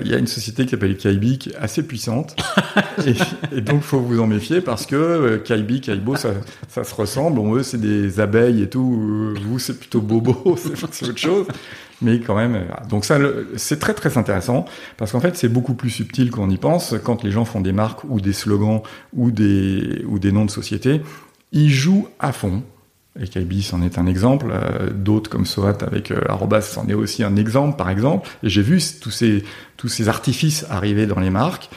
Il 0.01 0.07
y 0.07 0.13
a 0.13 0.17
une 0.17 0.27
société 0.27 0.63
qui 0.63 0.71
s'appelle 0.71 0.95
Kaibi 0.95 1.39
qui 1.39 1.49
est 1.49 1.55
assez 1.57 1.83
puissante 1.83 2.37
et, 3.05 3.57
et, 3.57 3.59
donc 3.59 3.81
faut 3.81 3.99
vous 3.99 4.21
en 4.21 4.27
méfier 4.27 4.61
parce 4.61 4.85
que 4.85 5.41
Kaibi, 5.43 5.81
Kaibo, 5.81 6.15
ça, 6.15 6.29
ça 6.69 6.85
se 6.85 6.95
ressemble. 6.95 7.35
Bon, 7.35 7.53
eux 7.55 7.63
c'est 7.63 7.81
des 7.81 8.21
abeilles 8.21 8.61
et 8.61 8.69
tout. 8.69 9.35
Vous 9.43 9.59
c'est 9.59 9.77
plutôt 9.77 9.99
bobo, 9.99 10.55
c'est 10.91 11.07
autre 11.09 11.17
chose 11.17 11.47
mais 12.01 12.19
quand 12.19 12.35
même. 12.35 12.65
Donc 12.89 13.05
ça, 13.05 13.17
c'est 13.55 13.79
très 13.79 13.93
très 13.93 14.17
intéressant 14.17 14.65
parce 14.97 15.11
qu'en 15.11 15.19
fait, 15.19 15.35
c'est 15.35 15.49
beaucoup 15.49 15.73
plus 15.73 15.89
subtil 15.89 16.31
qu'on 16.31 16.49
y 16.49 16.57
pense. 16.57 16.95
Quand 17.03 17.23
les 17.23 17.31
gens 17.31 17.45
font 17.45 17.61
des 17.61 17.71
marques 17.71 18.03
ou 18.03 18.21
des 18.21 18.33
slogans 18.33 18.81
ou 19.13 19.31
des 19.31 20.03
ou 20.07 20.19
des 20.19 20.31
noms 20.31 20.45
de 20.45 20.51
société, 20.51 21.01
ils 21.51 21.71
jouent 21.71 22.07
à 22.19 22.31
fond. 22.31 22.63
Et 23.19 23.27
Kaibis 23.27 23.71
en 23.73 23.81
est 23.81 23.97
un 23.97 24.05
exemple. 24.05 24.47
Euh, 24.51 24.91
d'autres 24.91 25.29
comme 25.29 25.45
Soat 25.45 25.77
avec 25.81 26.11
euh, 26.11 26.21
Arrobas 26.29 26.77
en 26.77 26.87
est 26.87 26.93
aussi 26.93 27.23
un 27.23 27.35
exemple, 27.35 27.75
par 27.75 27.89
exemple. 27.89 28.29
Et 28.43 28.49
j'ai 28.49 28.61
vu 28.61 28.79
tous 29.01 29.11
ces 29.11 29.43
tous 29.75 29.87
ces 29.87 30.07
artifices 30.07 30.65
arriver 30.69 31.07
dans 31.07 31.19
les 31.19 31.31
marques. 31.31 31.69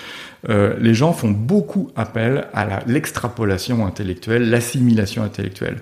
Euh, 0.48 0.74
les 0.78 0.94
gens 0.94 1.12
font 1.12 1.30
beaucoup 1.30 1.90
appel 1.96 2.46
à 2.54 2.80
l'extrapolation 2.86 3.86
intellectuelle, 3.86 4.48
l'assimilation 4.50 5.22
intellectuelle. 5.22 5.80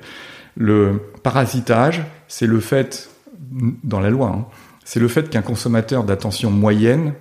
Le 0.57 1.01
parasitage, 1.23 2.03
c'est 2.27 2.47
le 2.47 2.59
fait 2.61 3.09
dans 3.85 4.01
la 4.01 4.11
loi, 4.11 4.29
hein, 4.29 4.47
c'est 4.85 5.01
le 5.01 5.09
fait 5.09 5.29
qu'un 5.29 5.43
consommateur 5.43 6.05
d'attention 6.05 6.51
moyenne 6.51 7.15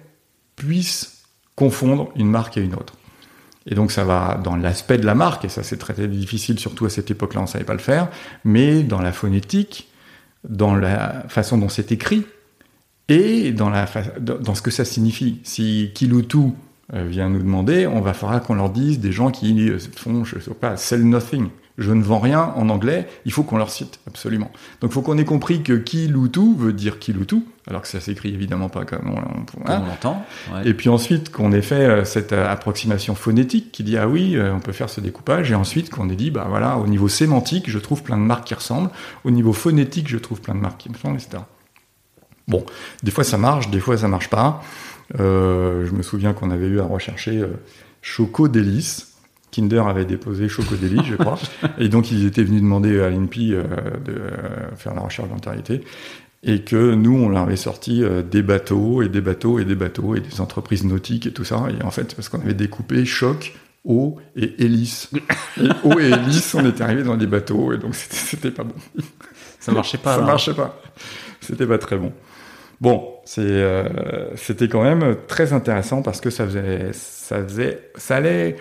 puisse 0.55 1.23
confondre 1.55 2.09
une 2.15 2.29
marque 2.29 2.57
et 2.57 2.61
une 2.61 2.75
autre. 2.75 2.93
Et 3.65 3.75
donc 3.75 3.91
ça 3.91 4.05
va 4.05 4.39
dans 4.41 4.55
l'aspect 4.55 4.97
de 4.97 5.05
la 5.05 5.15
marque, 5.15 5.45
et 5.45 5.49
ça 5.49 5.63
c'est 5.63 5.77
très, 5.77 6.07
difficile, 6.07 6.57
surtout 6.59 6.85
à 6.85 6.89
cette 6.89 7.11
époque-là, 7.11 7.41
on 7.41 7.43
ne 7.43 7.49
savait 7.49 7.65
pas 7.65 7.73
le 7.73 7.79
faire, 7.79 8.07
mais 8.45 8.83
dans 8.83 9.01
la 9.01 9.11
phonétique, 9.11 9.89
dans 10.47 10.75
la 10.75 11.25
façon 11.27 11.57
dont 11.57 11.67
c'est 11.67 11.91
écrit, 11.91 12.25
et 13.09 13.51
dans, 13.51 13.69
la, 13.69 13.85
dans 14.19 14.55
ce 14.55 14.61
que 14.61 14.71
ça 14.71 14.85
signifie. 14.85 15.39
Si 15.43 15.91
Kiloutou 15.93 16.55
euh, 16.93 17.05
vient 17.05 17.29
nous 17.29 17.39
demander, 17.39 17.87
on 17.87 18.01
va 18.01 18.13
falloir 18.13 18.41
qu'on 18.41 18.55
leur 18.55 18.69
dise 18.69 18.99
des 18.99 19.11
gens 19.11 19.31
qui 19.31 19.69
euh, 19.69 19.79
font, 19.95 20.23
je 20.23 20.39
sais 20.39 20.51
pas, 20.53 20.77
sell 20.77 21.03
nothing 21.07 21.49
je 21.77 21.91
ne 21.91 22.01
vends 22.01 22.19
rien 22.19 22.53
en 22.55 22.69
anglais, 22.69 23.07
il 23.25 23.31
faut 23.31 23.43
qu'on 23.43 23.57
leur 23.57 23.69
cite, 23.69 23.99
absolument. 24.07 24.51
Donc 24.81 24.91
il 24.91 24.93
faut 24.93 25.01
qu'on 25.01 25.17
ait 25.17 25.25
compris 25.25 25.61
que 25.61 25.73
Kiloutou 25.73 26.55
veut 26.55 26.73
dire 26.73 26.99
Kiloutou, 26.99 27.45
alors 27.67 27.83
que 27.83 27.87
ça 27.87 27.99
s'écrit 27.99 28.33
évidemment 28.33 28.69
pas 28.69 28.85
comme 28.85 29.09
on, 29.09 29.69
hein. 29.69 29.83
l'entend. 29.87 30.25
Ouais. 30.53 30.67
Et 30.67 30.73
puis 30.73 30.89
ensuite 30.89 31.31
qu'on 31.31 31.51
ait 31.51 31.61
fait 31.61 31.75
euh, 31.75 32.05
cette 32.05 32.33
euh, 32.33 32.51
approximation 32.51 33.13
phonétique 33.15 33.71
qui 33.71 33.83
dit 33.83 33.97
ah 33.97 34.07
oui, 34.07 34.35
euh, 34.35 34.53
on 34.53 34.59
peut 34.59 34.71
faire 34.71 34.89
ce 34.89 35.01
découpage, 35.01 35.51
et 35.51 35.55
ensuite 35.55 35.89
qu'on 35.89 36.09
ait 36.09 36.15
dit 36.15 36.31
bah 36.31 36.47
voilà, 36.49 36.77
au 36.77 36.87
niveau 36.87 37.07
sémantique, 37.07 37.69
je 37.69 37.79
trouve 37.79 38.03
plein 38.03 38.17
de 38.17 38.23
marques 38.23 38.47
qui 38.47 38.55
ressemblent, 38.55 38.89
au 39.23 39.31
niveau 39.31 39.53
phonétique, 39.53 40.07
je 40.07 40.17
trouve 40.17 40.41
plein 40.41 40.55
de 40.55 40.59
marques 40.59 40.79
qui 40.79 40.89
me 40.89 40.95
ressemblent, 40.95 41.17
etc. 41.17 41.43
Bon, 42.47 42.65
des 43.03 43.11
fois 43.11 43.23
ça 43.23 43.37
marche, 43.37 43.69
des 43.69 43.79
fois 43.79 43.97
ça 43.97 44.07
marche 44.07 44.29
pas. 44.29 44.63
Euh, 45.19 45.85
je 45.85 45.91
me 45.91 46.01
souviens 46.01 46.33
qu'on 46.33 46.51
avait 46.51 46.67
eu 46.67 46.79
à 46.79 46.85
rechercher 46.85 47.37
euh, 47.37 47.59
Choco 48.01 48.47
Délice 48.47 49.06
Kinder 49.57 49.87
avait 49.87 50.05
déposé 50.05 50.47
Chocodélie, 50.47 51.01
je 51.05 51.15
crois. 51.15 51.39
et 51.79 51.89
donc, 51.89 52.11
ils 52.11 52.25
étaient 52.25 52.43
venus 52.43 52.61
demander 52.61 53.01
à 53.01 53.09
l'INPI 53.09 53.53
euh, 53.53 53.63
de 54.05 54.13
euh, 54.13 54.75
faire 54.75 54.93
la 54.93 55.01
recherche 55.01 55.29
d'antériorité. 55.29 55.81
Et 56.43 56.61
que 56.61 56.93
nous, 56.93 57.17
on 57.17 57.29
leur 57.29 57.43
avait 57.43 57.55
sorti 57.55 58.03
euh, 58.03 58.21
des 58.21 58.43
bateaux 58.43 59.01
et 59.01 59.09
des 59.09 59.21
bateaux 59.21 59.59
et 59.59 59.65
des 59.65 59.75
bateaux 59.75 60.15
et 60.15 60.19
des 60.19 60.39
entreprises 60.39 60.85
nautiques 60.85 61.25
et 61.25 61.31
tout 61.31 61.43
ça. 61.43 61.65
Et 61.79 61.83
en 61.83 61.91
fait, 61.91 62.15
parce 62.15 62.29
qu'on 62.29 62.39
avait 62.39 62.53
découpé 62.53 63.03
choc, 63.05 63.53
eau 63.83 64.17
et 64.35 64.63
hélice. 64.63 65.09
Et 65.59 65.69
eau 65.83 65.97
et 65.99 66.09
hélice, 66.09 66.53
on 66.53 66.63
était 66.67 66.83
arrivé 66.83 67.03
dans 67.03 67.17
des 67.17 67.25
bateaux 67.25 67.73
et 67.73 67.79
donc 67.79 67.95
c'était 67.95 68.51
pas 68.51 68.63
bon. 68.63 68.75
Ça 69.59 69.71
marchait 69.71 69.97
pas. 69.97 70.17
Ça 70.17 70.21
marchait 70.21 70.53
pas. 70.53 70.79
C'était 71.41 71.65
pas 71.65 71.79
très 71.79 71.97
bon. 71.97 72.13
Bon, 72.79 73.15
c'était 73.25 74.67
quand 74.69 74.83
même 74.83 75.15
très 75.27 75.51
intéressant 75.51 76.03
parce 76.03 76.21
que 76.21 76.29
ça 76.29 76.45
faisait, 76.45 76.89
ça 76.93 77.43
faisait, 77.43 77.89
ça 77.95 78.17
allait 78.17 78.57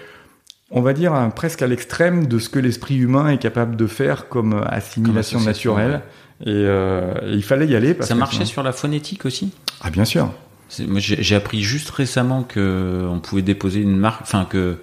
on 0.70 0.80
va 0.80 0.92
dire 0.92 1.14
hein, 1.14 1.30
presque 1.30 1.62
à 1.62 1.66
l'extrême 1.66 2.26
de 2.26 2.38
ce 2.38 2.48
que 2.48 2.58
l'esprit 2.58 2.96
humain 2.96 3.28
est 3.28 3.38
capable 3.38 3.76
de 3.76 3.86
faire 3.86 4.28
comme 4.28 4.54
euh, 4.54 4.64
assimilation 4.66 5.38
comme 5.38 5.46
naturelle. 5.46 6.02
Et, 6.42 6.48
euh, 6.48 7.14
et, 7.22 7.34
il 7.34 7.42
fallait 7.42 7.66
y 7.66 7.76
aller. 7.76 7.94
Parce 7.94 8.08
ça 8.08 8.14
marchait 8.14 8.44
sur 8.44 8.62
la 8.62 8.72
phonétique 8.72 9.24
aussi? 9.24 9.52
Ah 9.80 9.90
bien 9.90 10.04
sûr. 10.04 10.30
J'ai 10.68 11.36
appris 11.36 11.62
juste 11.62 11.90
récemment 11.90 12.42
que 12.42 13.06
on 13.08 13.20
pouvait 13.20 13.42
déposer 13.42 13.80
une 13.80 13.96
marque, 13.96 14.22
enfin 14.22 14.44
que 14.44 14.78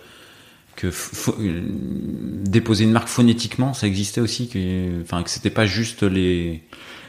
que 0.75 0.87
déposer 2.45 2.85
une 2.85 2.91
marque 2.91 3.09
phonétiquement, 3.09 3.73
ça 3.73 3.85
existait 3.85 4.21
aussi, 4.21 4.47
que, 4.47 5.01
enfin 5.01 5.21
que 5.21 5.29
c'était 5.29 5.49
pas 5.49 5.65
juste 5.65 6.03
les. 6.03 6.63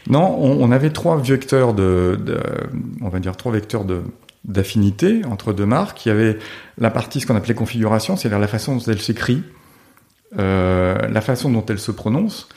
Non, 0.08 0.36
on, 0.38 0.62
on 0.62 0.70
avait 0.70 0.90
trois 0.90 1.16
vecteurs 1.16 1.72
de, 1.72 2.18
de, 2.20 2.38
on 3.00 3.08
va 3.08 3.20
dire 3.20 3.36
trois 3.36 3.52
vecteurs 3.52 3.84
de 3.84 4.02
d'affinité 4.44 5.24
entre 5.24 5.52
deux 5.52 5.66
marques. 5.66 6.04
Il 6.06 6.08
y 6.10 6.12
avait 6.12 6.38
la 6.78 6.90
partie 6.90 7.20
ce 7.20 7.26
qu'on 7.26 7.36
appelait 7.36 7.54
configuration, 7.54 8.16
c'est-à-dire 8.16 8.38
la 8.38 8.48
façon 8.48 8.76
dont 8.76 8.82
elle 8.86 9.00
s'écrit, 9.00 9.42
euh, 10.38 10.96
la 11.08 11.20
façon 11.20 11.50
dont 11.50 11.64
elle 11.66 11.78
se 11.78 11.90
prononce. 11.90 12.48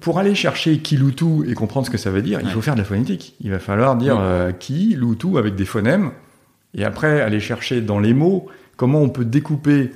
Pour 0.00 0.18
aller 0.18 0.34
chercher 0.34 0.78
qui 0.78 0.96
loutou 0.96 1.44
et 1.46 1.54
comprendre 1.54 1.86
ce 1.86 1.90
que 1.90 1.98
ça 1.98 2.10
veut 2.10 2.22
dire, 2.22 2.40
il 2.40 2.48
faut 2.50 2.62
faire 2.62 2.74
de 2.74 2.80
la 2.80 2.84
phonétique. 2.84 3.34
Il 3.40 3.50
va 3.50 3.58
falloir 3.58 3.96
dire 3.96 4.18
euh, 4.18 4.52
qui, 4.52 4.94
loutou 4.94 5.38
avec 5.38 5.54
des 5.54 5.64
phonèmes, 5.64 6.12
et 6.74 6.84
après 6.84 7.20
aller 7.20 7.40
chercher 7.40 7.80
dans 7.80 7.98
les 7.98 8.14
mots 8.14 8.48
comment 8.76 9.00
on 9.00 9.08
peut 9.08 9.24
découper. 9.24 9.90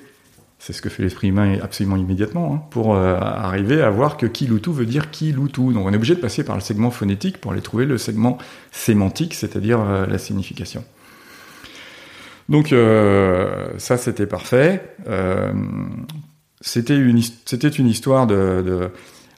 C'est 0.59 0.73
ce 0.73 0.81
que 0.81 0.89
fait 0.89 1.03
l'esprit 1.03 1.29
humain 1.29 1.59
absolument 1.63 1.97
immédiatement, 1.97 2.55
hein, 2.55 2.63
pour 2.71 2.95
euh, 2.95 3.19
arriver 3.19 3.83
à 3.83 3.91
voir 3.91 4.17
que 4.17 4.27
qui 4.27 4.47
loutou 4.47 4.73
veut 4.73 4.87
dire 4.87 5.11
qui 5.11 5.33
loutou. 5.33 5.73
Donc 5.73 5.87
on 5.87 5.93
est 5.93 5.97
obligé 5.97 6.15
de 6.15 6.21
passer 6.21 6.45
par 6.45 6.57
le 6.57 6.63
segment 6.63 6.91
phonétique 6.91 7.39
pour 7.39 7.53
aller 7.53 7.61
trouver 7.61 7.85
le 7.85 7.99
segment 7.99 8.39
sémantique, 8.73 9.35
c'est-à-dire 9.35 9.79
la 10.09 10.19
signification. 10.19 10.83
Donc 12.49 12.73
euh, 12.73 13.71
ça 13.79 13.97
c'était 13.97 14.27
parfait. 14.27 14.83
Euh, 15.09 15.53
c'était 16.61 16.97
une 16.97 17.19
histoire 17.87 18.27
de, 18.27 18.91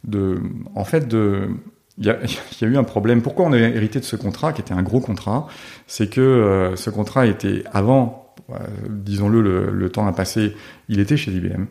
de, 0.04 0.40
en 0.74 0.84
fait 0.84 1.08
de 1.08 1.48
il 1.98 2.06
y, 2.06 2.10
a, 2.10 2.18
il 2.22 2.62
y, 2.62 2.64
a, 2.64 2.68
eu 2.68 2.76
un 2.76 2.84
problème. 2.84 3.22
Pourquoi 3.22 3.46
on 3.46 3.52
a 3.52 3.58
hérité 3.58 3.98
de 3.98 4.04
ce 4.04 4.16
contrat 4.16 4.52
qui 4.52 4.60
était 4.60 4.74
un 4.74 4.82
gros 4.82 5.00
contrat? 5.00 5.46
C'est 5.86 6.08
que 6.08 6.20
euh, 6.20 6.76
ce 6.76 6.90
contrat 6.90 7.26
était 7.26 7.64
avant, 7.72 8.34
disons-le, 8.88 9.42
le, 9.42 9.70
le, 9.70 9.90
temps 9.90 10.06
a 10.06 10.12
passé. 10.12 10.54
Il 10.88 11.00
était 11.00 11.16
chez 11.16 11.32
IBM. 11.32 11.64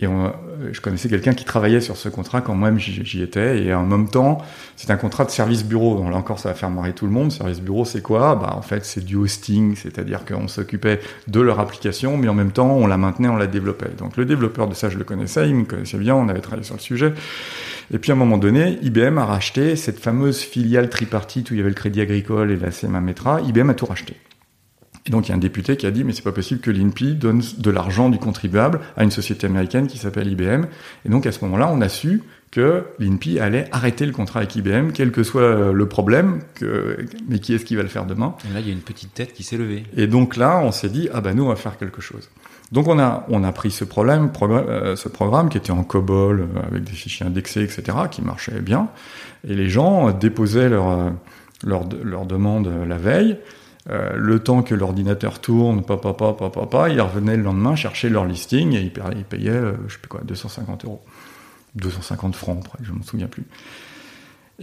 Et 0.00 0.06
on, 0.06 0.32
je 0.70 0.80
connaissais 0.80 1.08
quelqu'un 1.08 1.34
qui 1.34 1.44
travaillait 1.44 1.80
sur 1.80 1.96
ce 1.96 2.08
contrat 2.08 2.40
quand 2.40 2.54
moi 2.54 2.70
j'y 2.76 3.22
étais. 3.22 3.64
Et 3.64 3.74
en 3.74 3.84
même 3.84 4.08
temps, 4.08 4.38
c'est 4.76 4.90
un 4.90 4.96
contrat 4.96 5.24
de 5.24 5.30
service 5.30 5.64
bureau. 5.64 5.96
Donc 5.96 6.10
là 6.10 6.16
encore, 6.16 6.38
ça 6.38 6.50
va 6.50 6.54
faire 6.54 6.70
marrer 6.70 6.92
tout 6.92 7.04
le 7.04 7.10
monde. 7.10 7.32
Service 7.32 7.60
bureau, 7.60 7.84
c'est 7.84 8.00
quoi? 8.00 8.36
Bah 8.36 8.54
en 8.56 8.62
fait, 8.62 8.84
c'est 8.84 9.04
du 9.04 9.16
hosting, 9.16 9.74
c'est-à-dire 9.74 10.24
qu'on 10.24 10.46
s'occupait 10.46 11.00
de 11.26 11.40
leur 11.40 11.58
application, 11.58 12.16
mais 12.16 12.28
en 12.28 12.34
même 12.34 12.52
temps, 12.52 12.76
on 12.76 12.86
la 12.86 12.96
maintenait, 12.96 13.28
on 13.28 13.36
la 13.36 13.48
développait. 13.48 13.90
Donc 13.98 14.16
le 14.16 14.24
développeur 14.24 14.68
de 14.68 14.74
ça, 14.74 14.88
je 14.88 14.98
le 14.98 15.04
connaissais, 15.04 15.48
il 15.48 15.54
me 15.56 15.64
connaissait 15.64 15.98
bien, 15.98 16.14
on 16.14 16.28
avait 16.28 16.40
travaillé 16.40 16.64
sur 16.64 16.76
le 16.76 16.80
sujet. 16.80 17.12
Et 17.92 17.98
puis 17.98 18.12
à 18.12 18.14
un 18.14 18.18
moment 18.18 18.38
donné, 18.38 18.78
IBM 18.82 19.18
a 19.18 19.24
racheté 19.24 19.74
cette 19.74 19.98
fameuse 19.98 20.40
filiale 20.40 20.90
tripartite 20.90 21.50
où 21.50 21.54
il 21.54 21.56
y 21.56 21.60
avait 21.60 21.70
le 21.70 21.74
Crédit 21.74 22.02
Agricole 22.02 22.52
et 22.52 22.56
la 22.56 22.70
CMA 22.70 23.00
Metra. 23.00 23.40
IBM 23.40 23.70
a 23.70 23.74
tout 23.74 23.86
racheté. 23.86 24.14
Et 25.08 25.10
donc 25.10 25.26
il 25.26 25.30
y 25.30 25.32
a 25.32 25.36
un 25.36 25.38
député 25.38 25.76
qui 25.76 25.86
a 25.86 25.90
dit 25.90 26.04
mais 26.04 26.12
c'est 26.12 26.22
pas 26.22 26.32
possible 26.32 26.60
que 26.60 26.70
l'INPI 26.70 27.14
donne 27.14 27.42
de 27.56 27.70
l'argent 27.70 28.10
du 28.10 28.18
contribuable 28.18 28.80
à 28.96 29.04
une 29.04 29.10
société 29.10 29.46
américaine 29.46 29.86
qui 29.86 29.98
s'appelle 29.98 30.28
IBM. 30.30 30.66
Et 31.04 31.08
donc 31.08 31.26
à 31.26 31.32
ce 31.32 31.44
moment-là, 31.44 31.70
on 31.72 31.80
a 31.80 31.88
su 31.88 32.22
que 32.50 32.84
l'INPI 32.98 33.40
allait 33.40 33.68
arrêter 33.72 34.06
le 34.06 34.12
contrat 34.12 34.40
avec 34.40 34.54
IBM, 34.56 34.92
quel 34.92 35.10
que 35.10 35.22
soit 35.22 35.72
le 35.72 35.86
problème, 35.86 36.40
que, 36.54 36.96
mais 37.28 37.40
qui 37.40 37.54
est-ce 37.54 37.64
qui 37.64 37.76
va 37.76 37.82
le 37.82 37.88
faire 37.88 38.06
demain 38.06 38.34
Et 38.48 38.54
là, 38.54 38.60
il 38.60 38.66
y 38.66 38.70
a 38.70 38.72
une 38.72 38.80
petite 38.80 39.12
tête 39.12 39.32
qui 39.34 39.42
s'est 39.42 39.58
levée. 39.58 39.84
Et 39.96 40.06
donc 40.06 40.36
là, 40.36 40.58
on 40.62 40.72
s'est 40.72 40.88
dit, 40.88 41.08
ah 41.12 41.20
bah 41.20 41.34
nous, 41.34 41.44
on 41.44 41.48
va 41.48 41.56
faire 41.56 41.76
quelque 41.76 42.00
chose. 42.00 42.30
Donc 42.72 42.86
on 42.88 42.98
a, 42.98 43.24
on 43.28 43.44
a 43.44 43.52
pris 43.52 43.70
ce, 43.70 43.84
problème, 43.84 44.30
euh, 44.42 44.96
ce 44.96 45.08
programme 45.08 45.48
qui 45.48 45.56
était 45.56 45.70
en 45.70 45.84
COBOL, 45.84 46.40
euh, 46.40 46.46
avec 46.70 46.84
des 46.84 46.92
fichiers 46.92 47.26
indexés, 47.26 47.62
etc., 47.62 47.82
qui 48.10 48.22
marchait 48.22 48.60
bien, 48.60 48.88
et 49.46 49.54
les 49.54 49.68
gens 49.68 50.10
déposaient 50.10 50.68
leur, 50.68 50.88
euh, 50.90 51.10
leur, 51.64 51.84
leur 52.02 52.26
demande 52.26 52.70
la 52.86 52.98
veille, 52.98 53.38
euh, 53.90 54.10
le 54.16 54.38
temps 54.40 54.62
que 54.62 54.74
l'ordinateur 54.74 55.40
tourne, 55.40 55.82
papa, 55.82 56.12
papa, 56.12 56.50
papa, 56.50 56.90
ils 56.90 57.00
revenaient 57.00 57.38
le 57.38 57.42
lendemain 57.42 57.74
chercher 57.74 58.10
leur 58.10 58.26
listing 58.26 58.74
et 58.74 58.80
ils 58.82 59.24
payaient, 59.24 59.50
euh, 59.50 59.72
je 59.86 59.94
sais 59.94 59.98
plus 59.98 60.08
quoi, 60.08 60.20
250 60.24 60.84
euros. 60.84 61.02
250 61.76 62.36
francs, 62.36 62.64
je 62.82 62.92
me 62.92 63.02
souviens 63.02 63.28
plus. 63.28 63.44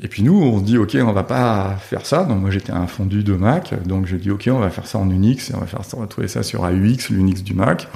Et 0.02 0.08
puis 0.10 0.22
nous, 0.22 0.36
on 0.36 0.60
se 0.60 0.64
dit, 0.64 0.78
ok, 0.78 0.98
on 1.02 1.12
va 1.12 1.24
pas 1.24 1.76
faire 1.78 2.06
ça. 2.06 2.24
Donc 2.24 2.42
moi, 2.42 2.52
j'étais 2.52 2.72
un 2.72 2.86
fondu 2.86 3.24
de 3.24 3.34
Mac, 3.34 3.74
donc 3.88 4.06
j'ai 4.06 4.18
dit, 4.18 4.30
ok, 4.30 4.50
on 4.52 4.60
va 4.60 4.70
faire 4.70 4.86
ça 4.86 5.00
en 5.00 5.10
Unix, 5.10 5.50
et 5.50 5.56
on 5.56 5.60
va 5.60 5.66
faire 5.66 5.86
ça, 5.86 5.98
on 5.98 6.02
va 6.02 6.08
trouver 6.08 6.28
ça 6.28 6.44
sur 6.44 6.64
AUX, 6.64 7.10
l'Unix 7.10 7.42
du 7.42 7.54
Mac. 7.54 7.88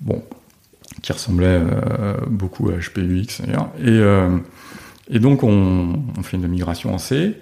Bon, 0.00 0.22
qui 1.02 1.12
ressemblait 1.12 1.60
euh, 1.60 2.14
beaucoup 2.26 2.70
à 2.70 2.72
HPUX 2.72 3.42
d'ailleurs. 3.42 3.68
Et, 3.84 5.14
et 5.14 5.20
donc, 5.20 5.44
on, 5.44 6.02
on 6.18 6.22
fait 6.22 6.38
une 6.38 6.48
migration 6.48 6.94
en 6.94 6.98
C. 6.98 7.36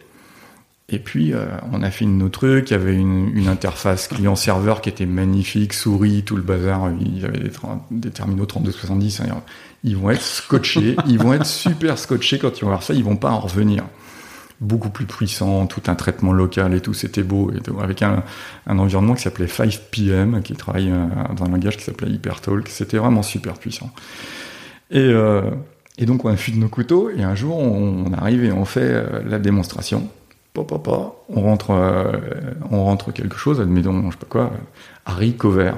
Et 0.90 0.98
puis, 0.98 1.32
euh, 1.32 1.46
on 1.72 1.82
a 1.82 1.90
fait 1.90 2.04
une 2.04 2.22
autre 2.22 2.40
truc, 2.40 2.70
il 2.70 2.74
y 2.74 2.76
avait 2.76 2.94
une, 2.94 3.34
une 3.34 3.48
interface 3.48 4.06
client-serveur 4.08 4.82
qui 4.82 4.90
était 4.90 5.06
magnifique, 5.06 5.72
souris, 5.72 6.24
tout 6.24 6.36
le 6.36 6.42
bazar, 6.42 6.90
il 7.00 7.20
y 7.20 7.24
avait 7.24 7.38
des, 7.38 7.50
des 7.90 8.10
terminaux 8.10 8.44
3270, 8.44 9.20
hein, 9.20 9.42
ils 9.82 9.96
vont 9.96 10.10
être 10.10 10.20
scotchés, 10.20 10.96
ils 11.06 11.18
vont 11.18 11.32
être 11.32 11.46
super 11.46 11.98
scotchés 11.98 12.38
quand 12.38 12.58
ils 12.58 12.62
vont 12.62 12.68
voir 12.68 12.82
ça, 12.82 12.92
ils 12.92 13.02
vont 13.02 13.16
pas 13.16 13.30
en 13.30 13.40
revenir. 13.40 13.84
Beaucoup 14.60 14.90
plus 14.90 15.06
puissant, 15.06 15.66
tout 15.66 15.82
un 15.86 15.94
traitement 15.94 16.32
local 16.32 16.74
et 16.74 16.80
tout, 16.80 16.94
c'était 16.94 17.22
beau, 17.22 17.50
et 17.50 17.60
tout, 17.60 17.80
avec 17.80 18.02
un, 18.02 18.22
un, 18.66 18.78
environnement 18.78 19.14
qui 19.14 19.22
s'appelait 19.22 19.46
5PM, 19.46 20.42
qui 20.42 20.52
travaille 20.52 20.90
euh, 20.90 21.06
dans 21.34 21.46
un 21.46 21.48
langage 21.48 21.78
qui 21.78 21.84
s'appelait 21.84 22.10
HyperTalk, 22.10 22.68
c'était 22.68 22.98
vraiment 22.98 23.22
super 23.22 23.54
puissant. 23.54 23.90
Et, 24.90 24.98
euh, 24.98 25.50
et 25.96 26.04
donc 26.04 26.26
on 26.26 26.28
a 26.28 26.36
fui 26.36 26.52
de 26.52 26.58
nos 26.58 26.68
couteaux, 26.68 27.08
et 27.08 27.22
un 27.22 27.34
jour 27.34 27.56
on, 27.56 28.04
on 28.06 28.12
arrive 28.12 28.44
et 28.44 28.52
on 28.52 28.66
fait 28.66 29.02
la 29.24 29.38
démonstration 29.38 30.10
on 30.56 31.40
rentre, 31.40 31.70
euh, 31.70 32.12
on 32.70 32.84
rentre 32.84 33.12
quelque 33.12 33.36
chose, 33.36 33.60
admettons, 33.60 34.10
je 34.10 34.12
sais 34.12 34.18
pas 34.18 34.26
quoi, 34.28 34.50
haricot 35.04 35.50
vert. 35.50 35.76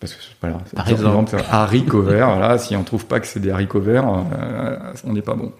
Parce 0.00 0.14
que 0.14 0.20
voilà, 0.40 0.58
Par 0.74 0.88
exemple, 0.88 1.36
haricot 1.50 2.02
vert, 2.02 2.28
voilà, 2.36 2.58
si 2.58 2.76
on 2.76 2.82
trouve 2.82 3.06
pas 3.06 3.20
que 3.20 3.26
c'est 3.26 3.40
des 3.40 3.50
haricots 3.50 3.80
verts, 3.80 4.06
euh, 4.08 4.76
on 5.04 5.12
n'est 5.12 5.22
pas 5.22 5.34
bon. 5.34 5.52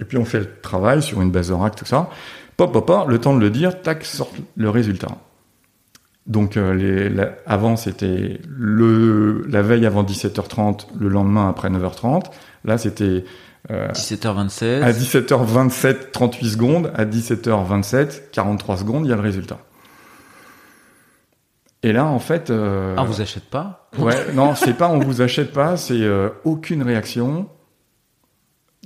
Et 0.00 0.04
puis 0.04 0.16
on 0.16 0.24
fait 0.24 0.40
le 0.40 0.60
travail 0.62 1.02
sur 1.02 1.20
une 1.20 1.30
base 1.30 1.50
oracle, 1.50 1.78
tout 1.78 1.84
ça. 1.84 2.08
Pop, 2.56 2.72
pop, 2.72 2.86
pop, 2.86 3.08
le 3.08 3.18
temps 3.18 3.34
de 3.34 3.40
le 3.40 3.50
dire, 3.50 3.82
tac, 3.82 4.04
sort 4.04 4.30
le 4.56 4.70
résultat. 4.70 5.18
Donc 6.26 6.56
euh, 6.56 6.74
les, 6.74 7.08
la, 7.08 7.32
avant 7.46 7.76
c'était 7.76 8.40
le 8.46 9.44
la 9.48 9.62
veille 9.62 9.84
avant 9.86 10.04
17h30, 10.04 10.86
le 10.98 11.08
lendemain 11.08 11.48
après 11.48 11.68
9h30. 11.68 12.26
Là 12.64 12.78
c'était 12.78 13.24
17h27. 13.68 14.64
Euh, 14.64 14.82
à 14.82 14.92
17h27, 14.92 16.10
38 16.12 16.48
secondes. 16.48 16.92
À 16.94 17.04
17h27, 17.04 18.30
43 18.32 18.78
secondes, 18.78 19.06
il 19.06 19.10
y 19.10 19.12
a 19.12 19.16
le 19.16 19.22
résultat. 19.22 19.58
Et 21.82 21.92
là, 21.92 22.06
en 22.06 22.18
fait. 22.18 22.50
Euh, 22.50 22.94
ah, 22.96 23.02
on 23.02 23.06
vous 23.06 23.20
achète 23.20 23.44
pas? 23.44 23.88
Ouais, 23.98 24.32
non, 24.34 24.54
c'est 24.54 24.74
pas 24.74 24.88
on 24.88 24.98
vous 24.98 25.22
achète 25.22 25.52
pas, 25.52 25.76
c'est 25.76 26.00
euh, 26.00 26.28
aucune 26.44 26.82
réaction. 26.82 27.48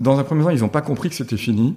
Dans 0.01 0.19
un 0.19 0.25
premier 0.25 0.45
temps, 0.45 0.51
ils 0.51 0.61
n'ont 0.61 0.69
pas 0.69 0.83
compris 0.83 1.09
que 1.09 1.15
c'était 1.15 1.37
fini. 1.37 1.77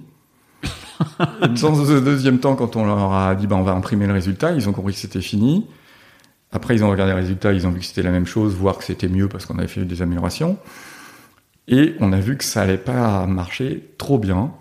Et 1.42 1.48
dans 1.60 1.90
un 1.90 2.00
deuxième 2.00 2.40
temps, 2.40 2.56
quand 2.56 2.76
on 2.76 2.84
leur 2.84 3.12
a 3.12 3.34
dit 3.34 3.46
bah, 3.46 3.56
on 3.56 3.62
va 3.62 3.72
imprimer 3.72 4.06
le 4.06 4.12
résultat, 4.12 4.52
ils 4.52 4.68
ont 4.68 4.72
compris 4.72 4.92
que 4.92 4.98
c'était 4.98 5.20
fini. 5.20 5.66
Après, 6.50 6.74
ils 6.74 6.82
ont 6.82 6.90
regardé 6.90 7.12
le 7.12 7.18
résultat, 7.18 7.52
ils 7.52 7.66
ont 7.66 7.70
vu 7.70 7.80
que 7.80 7.84
c'était 7.84 8.02
la 8.02 8.10
même 8.10 8.26
chose, 8.26 8.54
voire 8.54 8.78
que 8.78 8.84
c'était 8.84 9.08
mieux 9.08 9.28
parce 9.28 9.44
qu'on 9.44 9.58
avait 9.58 9.68
fait 9.68 9.84
des 9.84 10.02
améliorations. 10.02 10.56
Et 11.68 11.94
on 12.00 12.12
a 12.12 12.18
vu 12.18 12.38
que 12.38 12.44
ça 12.44 12.62
allait 12.62 12.78
pas 12.78 13.26
marcher 13.26 13.84
trop 13.98 14.18
bien. 14.18 14.52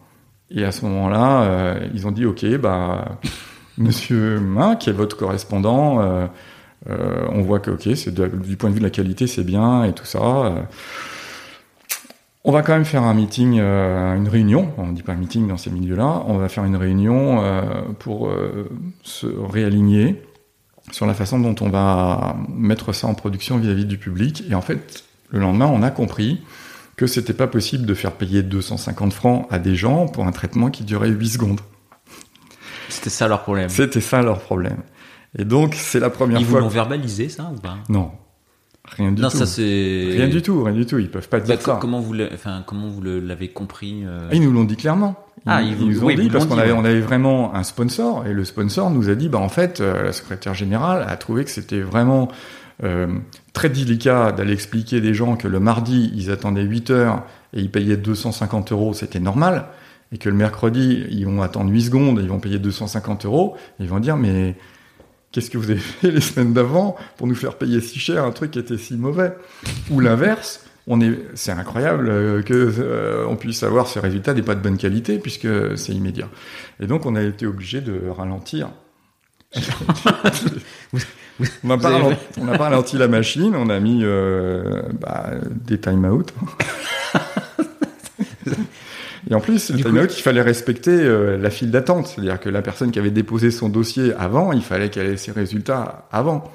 Et 0.52 0.66
à 0.66 0.74
ce 0.74 0.86
moment-là, 0.86 1.44
euh, 1.44 1.88
ils 1.94 2.06
ont 2.06 2.12
dit 2.12 2.26
OK, 2.26 2.46
bah 2.58 3.20
Monsieur 3.78 4.40
Main, 4.40 4.76
qui 4.76 4.90
est 4.90 4.94
votre 4.94 5.16
correspondant, 5.16 6.02
euh, 6.02 6.28
euh, 6.90 7.26
on 7.32 7.42
voit 7.42 7.60
que 7.60 7.72
ok, 7.72 7.88
du 8.46 8.58
point 8.58 8.70
de 8.70 8.74
vue 8.74 8.80
de 8.80 8.86
la 8.86 8.90
qualité, 8.90 9.26
c'est 9.26 9.44
bien 9.44 9.84
et 9.86 9.94
tout 9.94 10.06
ça. 10.06 10.68
On 12.44 12.52
va 12.52 12.62
quand 12.62 12.74
même 12.74 12.86
faire 12.86 13.04
un 13.04 13.14
meeting, 13.14 13.60
une 13.60 14.28
réunion. 14.28 14.74
On 14.78 14.92
dit 14.92 15.04
pas 15.04 15.14
un 15.14 15.18
meeting 15.18 15.48
dans 15.48 15.58
ces 15.58 15.70
milieux-là. 15.70 16.24
On 16.28 16.38
va 16.38 16.50
faire 16.50 16.64
une 16.64 16.78
réunion 16.78 17.44
pour 18.00 18.32
se 19.04 19.28
réaligner 19.28 20.24
sur 20.92 21.06
la 21.06 21.14
façon 21.14 21.40
dont 21.40 21.56
on 21.60 21.70
va 21.70 22.38
mettre 22.50 22.94
ça 22.94 23.08
en 23.08 23.14
production 23.14 23.58
vis-à-vis 23.58 23.84
-vis 23.84 23.88
du 23.88 23.98
public. 23.98 24.44
Et 24.50 24.56
en 24.56 24.62
fait, 24.62 25.04
le 25.30 25.40
lendemain, 25.40 25.68
on 25.68 25.84
a 25.84 25.92
compris 25.92 26.42
que 26.98 27.08
c'était 27.08 27.34
pas 27.34 27.48
possible 27.48 27.86
de 27.86 27.94
faire 27.94 28.12
payer 28.12 28.44
250 28.44 29.14
francs 29.14 29.48
à 29.50 29.60
des 29.60 29.76
gens 29.76 30.08
pour 30.08 30.26
un 30.26 30.32
traitement 30.32 30.70
qui 30.70 30.84
durait 30.84 31.10
8 31.10 31.30
secondes. 31.30 31.62
C'était 32.90 33.12
ça 33.12 33.28
leur 33.28 33.44
problème. 33.44 33.70
C'était 33.70 34.02
ça 34.02 34.22
leur 34.22 34.40
problème. 34.40 34.80
Et 35.38 35.46
donc, 35.46 35.76
c'est 35.76 36.00
la 36.00 36.10
première 36.10 36.40
Ils 36.40 36.46
fois. 36.46 36.60
Ils 36.60 36.64
vous 36.64 36.68
l'ont 36.68 36.74
verbalisé, 36.74 37.30
ça, 37.30 37.52
ou 37.56 37.60
pas? 37.60 37.78
Non. 37.90 38.12
Rien 38.96 39.12
du 39.12 39.22
non, 39.22 39.30
tout. 39.30 39.38
ça 39.38 39.46
c'est. 39.46 40.08
Rien 40.12 40.30
du 40.30 40.42
tout, 40.42 40.64
rien 40.64 40.74
du 40.74 40.86
tout. 40.86 40.98
Ils 40.98 41.12
peuvent 41.12 41.28
pas 41.28 41.40
dire 41.40 41.56
bah, 41.56 41.62
ça. 41.62 41.78
Comment 41.80 42.00
vous, 42.00 42.16
enfin, 42.34 42.64
comment 42.66 42.88
vous 42.88 43.02
l'avez 43.02 43.50
compris 43.50 44.04
euh... 44.06 44.30
Ah, 44.32 44.36
Ils 44.36 44.42
nous 44.42 44.52
l'ont 44.52 44.64
dit 44.64 44.78
clairement. 44.78 45.18
Ils, 45.40 45.42
ah, 45.46 45.62
ils, 45.62 45.76
vous, 45.76 45.84
ils 45.84 45.90
nous 45.92 46.04
ont 46.04 46.08
oui, 46.08 46.16
dit 46.16 46.30
parce 46.30 46.46
qu'on 46.46 46.58
avait, 46.58 46.72
ouais. 46.72 46.78
on 46.78 46.86
avait 46.86 47.02
vraiment 47.02 47.54
un 47.54 47.64
sponsor 47.64 48.26
et 48.26 48.34
le 48.34 48.46
sponsor 48.46 48.90
nous 48.90 49.10
a 49.10 49.16
dit, 49.16 49.28
bah 49.28 49.40
en 49.40 49.50
fait, 49.50 49.82
euh, 49.82 50.04
la 50.06 50.14
secrétaire 50.14 50.54
générale 50.54 51.06
a 51.08 51.18
trouvé 51.18 51.44
que 51.44 51.52
c'était 51.52 51.82
vraiment 51.82 52.30
euh, 52.84 53.08
très 53.54 53.70
délicat 53.70 54.32
d'aller 54.32 54.54
expliquer 54.54 55.02
des 55.02 55.16
gens 55.16 55.36
que 55.36 55.48
le 55.48 55.60
mardi 55.60 56.12
ils 56.16 56.30
attendaient 56.30 56.62
8 56.62 56.92
heures 56.92 57.24
et 57.54 57.62
ils 57.62 57.72
payaient 57.72 57.98
250 57.98 58.72
euros, 58.72 58.94
c'était 58.94 59.20
normal, 59.20 59.66
et 60.12 60.20
que 60.20 60.30
le 60.30 60.36
mercredi 60.36 61.06
ils 61.10 61.26
vont 61.26 61.42
attendre 61.42 61.72
8 61.72 61.82
secondes 61.82 62.20
et 62.20 62.22
ils 62.22 62.30
vont 62.30 62.40
payer 62.40 62.60
250 62.60 63.26
euros, 63.26 63.56
et 63.80 63.84
ils 63.84 63.90
vont 63.90 64.00
dire 64.00 64.16
mais 64.16 64.56
qu'est-ce 65.32 65.50
que 65.50 65.58
vous 65.58 65.72
avez 65.72 65.80
fait 65.80 66.12
les 66.12 66.22
semaines 66.22 66.54
d'avant 66.54 66.96
pour 67.18 67.26
nous 67.26 67.36
faire 67.36 67.56
payer 67.56 67.82
si 67.82 67.98
cher 67.98 68.24
un 68.24 68.32
truc 68.32 68.52
qui 68.52 68.60
était 68.60 68.78
si 68.78 68.96
mauvais? 68.96 69.36
Ou 69.90 70.00
l'inverse, 70.00 70.64
on 70.86 71.02
est, 71.02 71.20
c'est 71.34 71.52
incroyable 71.52 72.44
que 72.44 72.74
euh, 72.80 73.26
on 73.28 73.36
puisse 73.36 73.64
avoir 73.64 73.88
ce 73.88 73.98
résultat 73.98 74.36
n'est 74.36 74.44
pas 74.44 74.56
de 74.56 74.62
bonne 74.62 74.78
qualité 74.78 75.18
puisque 75.18 75.48
c'est 75.78 75.94
immédiat. 75.94 76.30
Et 76.80 76.86
donc 76.86 77.08
on 77.08 77.16
a 77.16 77.24
été 77.24 77.48
obligé 77.48 77.82
de 77.82 78.08
ralentir. 78.08 78.70
on 81.64 81.68
n'a 81.68 81.78
pas, 81.78 81.90
ralenti, 81.90 82.18
on 82.40 82.46
n'a 82.46 82.58
pas 82.58 82.66
ralenti 82.66 82.98
la 82.98 83.08
machine, 83.08 83.56
on 83.56 83.70
a 83.70 83.80
mis 83.80 84.02
euh, 84.04 84.82
bah, 85.00 85.32
des 85.66 85.80
time-out. 85.80 86.34
Et 89.30 89.36
en 89.36 89.42
plus, 89.42 89.70
le 89.72 89.82
time-out, 89.82 90.18
il 90.18 90.22
fallait 90.22 90.42
respecter 90.42 90.92
euh, 90.92 91.38
la 91.38 91.50
file 91.50 91.70
d'attente. 91.70 92.08
C'est-à-dire 92.08 92.40
que 92.40 92.50
la 92.50 92.62
personne 92.62 92.92
qui 92.92 93.00
avait 93.00 93.12
déposé 93.12 93.52
son 93.52 93.68
dossier 93.68 94.14
avant, 94.18 94.54
il 94.54 94.62
fallait 94.62 94.90
qu'elle 94.90 95.08
ait 95.08 95.18
ses 95.18 95.32
résultats 95.32 96.08
avant. 96.12 96.50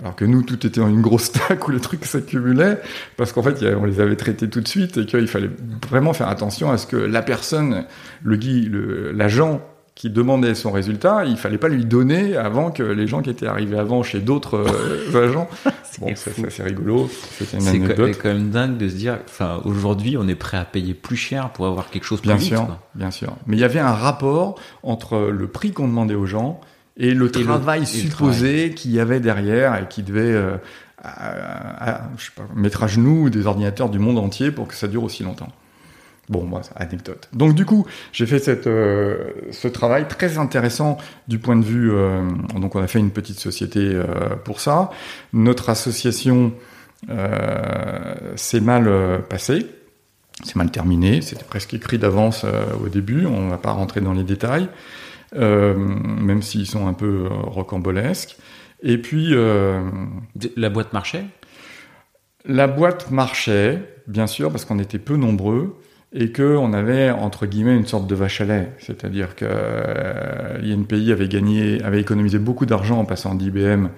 Alors 0.00 0.16
que 0.16 0.24
nous, 0.24 0.42
tout 0.42 0.66
était 0.66 0.80
dans 0.80 0.88
une 0.88 1.00
grosse 1.02 1.24
stack 1.24 1.66
où 1.66 1.70
les 1.70 1.80
trucs 1.80 2.04
s'accumulaient, 2.04 2.78
parce 3.16 3.32
qu'en 3.32 3.42
fait, 3.42 3.62
on 3.74 3.84
les 3.84 4.00
avait 4.00 4.16
traités 4.16 4.48
tout 4.48 4.60
de 4.60 4.68
suite 4.68 4.98
et 4.98 5.06
qu'il 5.06 5.28
fallait 5.28 5.50
vraiment 5.90 6.12
faire 6.12 6.28
attention 6.28 6.70
à 6.70 6.78
ce 6.78 6.86
que 6.86 6.96
la 6.96 7.22
personne, 7.22 7.84
le 8.22 8.36
guide, 8.36 8.74
l'agent 9.14 9.60
qui 10.00 10.08
demandait 10.08 10.54
son 10.54 10.70
résultat, 10.72 11.26
il 11.26 11.36
fallait 11.36 11.58
pas 11.58 11.68
lui 11.68 11.84
donner 11.84 12.34
avant 12.34 12.70
que 12.70 12.82
les 12.82 13.06
gens 13.06 13.20
qui 13.20 13.28
étaient 13.28 13.46
arrivés 13.46 13.76
avant 13.78 14.02
chez 14.02 14.20
d'autres 14.20 14.56
euh, 14.56 15.28
agents. 15.28 15.46
bon, 15.98 16.08
c'est 16.16 16.62
rigolo. 16.62 17.10
C'était 17.38 17.58
une 17.58 17.68
anecdote. 17.68 18.10
C'est 18.14 18.18
quand 18.22 18.30
même 18.30 18.48
dingue 18.48 18.78
de 18.78 18.88
se 18.88 18.94
dire, 18.94 19.18
enfin, 19.28 19.60
aujourd'hui, 19.66 20.16
on 20.16 20.26
est 20.26 20.34
prêt 20.36 20.56
à 20.56 20.64
payer 20.64 20.94
plus 20.94 21.16
cher 21.16 21.50
pour 21.50 21.66
avoir 21.66 21.90
quelque 21.90 22.04
chose 22.04 22.20
plus 22.22 22.28
bien 22.28 22.36
vite. 22.36 22.48
Sûr, 22.48 22.64
quoi. 22.64 22.78
bien 22.94 23.10
sûr. 23.10 23.36
Mais 23.46 23.58
il 23.58 23.60
y 23.60 23.64
avait 23.64 23.78
un 23.78 23.92
rapport 23.92 24.54
entre 24.82 25.18
le 25.30 25.46
prix 25.48 25.72
qu'on 25.72 25.86
demandait 25.86 26.14
aux 26.14 26.24
gens 26.24 26.62
et 26.96 27.12
le 27.12 27.26
Et 27.26 27.42
travail 27.42 27.80
le- 27.80 27.86
supposé 27.86 28.72
qu'il 28.74 28.92
y 28.92 29.00
avait 29.00 29.20
derrière 29.20 29.74
et 29.76 29.86
qui 29.86 30.02
devait 30.02 30.22
euh, 30.32 30.56
à, 31.04 32.08
je 32.16 32.24
sais 32.24 32.30
pas, 32.34 32.44
mettre 32.54 32.82
à 32.84 32.86
genoux 32.86 33.28
des 33.28 33.46
ordinateurs 33.46 33.90
du 33.90 33.98
monde 33.98 34.18
entier 34.18 34.50
pour 34.50 34.66
que 34.66 34.74
ça 34.74 34.88
dure 34.88 35.04
aussi 35.04 35.22
longtemps. 35.24 35.48
Bon, 36.30 36.44
moi, 36.44 36.60
bah, 36.60 36.68
anecdote. 36.76 37.28
Donc 37.32 37.54
du 37.54 37.66
coup, 37.66 37.86
j'ai 38.12 38.24
fait 38.24 38.38
cette, 38.38 38.68
euh, 38.68 39.32
ce 39.50 39.66
travail 39.66 40.06
très 40.06 40.38
intéressant 40.38 40.96
du 41.26 41.40
point 41.40 41.56
de 41.56 41.64
vue. 41.64 41.90
Euh, 41.92 42.22
donc 42.54 42.76
on 42.76 42.82
a 42.82 42.86
fait 42.86 43.00
une 43.00 43.10
petite 43.10 43.40
société 43.40 43.80
euh, 43.82 44.04
pour 44.44 44.60
ça. 44.60 44.90
Notre 45.32 45.68
association 45.68 46.52
s'est 48.36 48.60
mal 48.60 49.22
passée, 49.30 49.66
c'est 50.44 50.56
mal 50.56 50.70
terminé. 50.70 51.22
C'était 51.22 51.44
presque 51.44 51.72
écrit 51.72 51.98
d'avance 51.98 52.44
au 52.84 52.88
début. 52.88 53.24
On 53.24 53.46
ne 53.46 53.50
va 53.50 53.56
pas 53.56 53.72
rentrer 53.72 54.02
dans 54.02 54.12
les 54.12 54.22
détails, 54.22 54.68
même 55.34 56.42
s'ils 56.42 56.66
sont 56.66 56.86
un 56.86 56.92
peu 56.92 57.26
rocambolesques. 57.30 58.36
Et 58.82 58.98
puis 58.98 59.34
la 59.34 60.68
boîte 60.68 60.92
marchait? 60.92 61.24
La 62.44 62.66
boîte 62.66 63.10
marchait, 63.10 63.82
bien 64.06 64.26
sûr, 64.26 64.50
parce 64.50 64.66
qu'on 64.66 64.78
était 64.78 64.98
peu 64.98 65.16
nombreux 65.16 65.80
et 66.12 66.30
que 66.30 66.56
on 66.56 66.72
avait 66.72 67.10
entre 67.10 67.46
guillemets 67.46 67.76
une 67.76 67.86
sorte 67.86 68.06
de 68.06 68.14
vache 68.14 68.40
à 68.40 68.44
lait, 68.44 68.72
c'est-à-dire 68.78 69.36
que 69.36 69.44
euh, 69.48 70.58
l'INPI 70.60 71.12
avait 71.12 71.28
gagné, 71.28 71.82
avait 71.82 72.00
économisé 72.00 72.38
beaucoup 72.38 72.66
d'argent 72.66 72.98
en 72.98 73.04
passant 73.04 73.34
d'IBM 73.34 73.86
euh, 73.86 73.88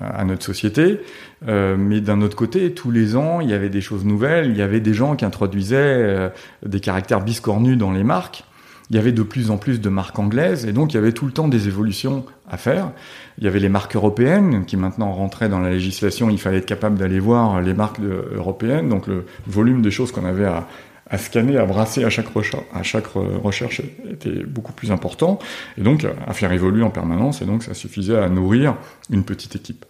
à 0.00 0.24
notre 0.24 0.44
société, 0.44 1.00
euh, 1.46 1.76
mais 1.78 2.00
d'un 2.00 2.22
autre 2.22 2.36
côté, 2.36 2.72
tous 2.74 2.90
les 2.90 3.14
ans, 3.16 3.40
il 3.40 3.50
y 3.50 3.54
avait 3.54 3.70
des 3.70 3.80
choses 3.80 4.04
nouvelles, 4.04 4.50
il 4.50 4.56
y 4.56 4.62
avait 4.62 4.80
des 4.80 4.94
gens 4.94 5.14
qui 5.14 5.24
introduisaient 5.24 6.32
des 6.66 6.80
caractères 6.80 7.20
biscornus 7.20 7.78
dans 7.78 7.92
les 7.92 8.04
marques, 8.04 8.44
il 8.90 8.96
y 8.96 8.98
avait 8.98 9.12
de 9.12 9.22
plus 9.22 9.52
en 9.52 9.56
plus 9.56 9.80
de 9.80 9.88
marques 9.88 10.18
anglaises, 10.18 10.66
et 10.66 10.72
donc 10.72 10.92
il 10.92 10.96
y 10.96 10.98
avait 10.98 11.12
tout 11.12 11.24
le 11.24 11.32
temps 11.32 11.46
des 11.46 11.68
évolutions 11.68 12.26
à 12.50 12.58
faire. 12.58 12.90
Il 13.38 13.44
y 13.44 13.46
avait 13.46 13.60
les 13.60 13.70
marques 13.70 13.94
européennes 13.94 14.64
qui 14.66 14.76
maintenant 14.76 15.12
rentraient 15.12 15.48
dans 15.48 15.60
la 15.60 15.70
législation, 15.70 16.30
il 16.30 16.38
fallait 16.38 16.58
être 16.58 16.66
capable 16.66 16.98
d'aller 16.98 17.20
voir 17.20 17.62
les 17.62 17.74
marques 17.74 18.00
européennes, 18.00 18.88
donc 18.88 19.06
le 19.06 19.24
volume 19.46 19.80
des 19.82 19.92
choses 19.92 20.10
qu'on 20.12 20.26
avait 20.26 20.44
à, 20.44 20.66
à 21.10 21.18
scanner, 21.18 21.58
à 21.58 21.66
brasser 21.66 22.04
à 22.04 22.10
chaque, 22.10 22.28
recherche, 22.28 23.82
était 24.10 24.42
beaucoup 24.44 24.72
plus 24.72 24.90
important, 24.90 25.38
et 25.76 25.82
donc 25.82 26.06
à 26.26 26.32
faire 26.32 26.52
évoluer 26.52 26.82
en 26.82 26.90
permanence, 26.90 27.42
et 27.42 27.44
donc 27.44 27.62
ça 27.62 27.74
suffisait 27.74 28.16
à 28.16 28.28
nourrir 28.28 28.76
une 29.10 29.24
petite 29.24 29.54
équipe. 29.56 29.84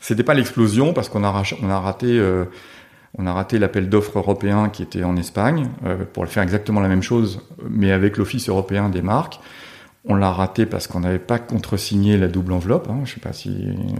C'était 0.00 0.22
pas 0.22 0.34
l'explosion 0.34 0.92
parce 0.92 1.08
qu'on 1.08 1.24
a, 1.24 1.30
raté, 1.30 2.18
euh, 2.18 2.44
raté 3.18 3.58
l'appel 3.58 3.88
d'offres 3.88 4.18
européen 4.18 4.68
qui 4.68 4.82
était 4.82 5.04
en 5.04 5.16
Espagne 5.16 5.68
euh, 5.84 6.04
pour 6.12 6.26
faire 6.28 6.42
exactement 6.42 6.80
la 6.80 6.88
même 6.88 7.02
chose, 7.02 7.40
mais 7.68 7.92
avec 7.92 8.16
l'Office 8.16 8.48
européen 8.48 8.88
des 8.88 9.02
marques. 9.02 9.40
On 10.04 10.16
l'a 10.16 10.32
raté 10.32 10.66
parce 10.66 10.88
qu'on 10.88 11.00
n'avait 11.00 11.20
pas 11.20 11.38
contresigné 11.38 12.16
la 12.16 12.26
double 12.26 12.52
enveloppe. 12.52 12.88
Hein. 12.90 13.02
Je 13.04 13.14
sais 13.14 13.20
pas 13.20 13.32
si 13.32 13.50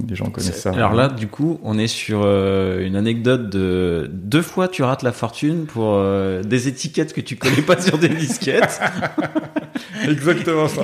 des 0.02 0.16
gens 0.16 0.30
connaissent 0.30 0.60
ça. 0.62 0.72
Alors 0.72 0.94
là, 0.94 1.08
du 1.08 1.28
coup, 1.28 1.60
on 1.62 1.78
est 1.78 1.86
sur 1.86 2.22
euh, 2.24 2.84
une 2.84 2.96
anecdote 2.96 3.50
de 3.50 4.10
deux 4.12 4.42
fois 4.42 4.66
tu 4.66 4.82
rates 4.82 5.04
la 5.04 5.12
fortune 5.12 5.66
pour 5.66 5.94
euh, 5.94 6.42
des 6.42 6.66
étiquettes 6.66 7.12
que 7.12 7.20
tu 7.20 7.36
connais 7.36 7.62
pas 7.62 7.80
sur 7.80 7.98
des 7.98 8.08
disquettes. 8.08 8.80
Exactement 10.08 10.66
ça. 10.66 10.82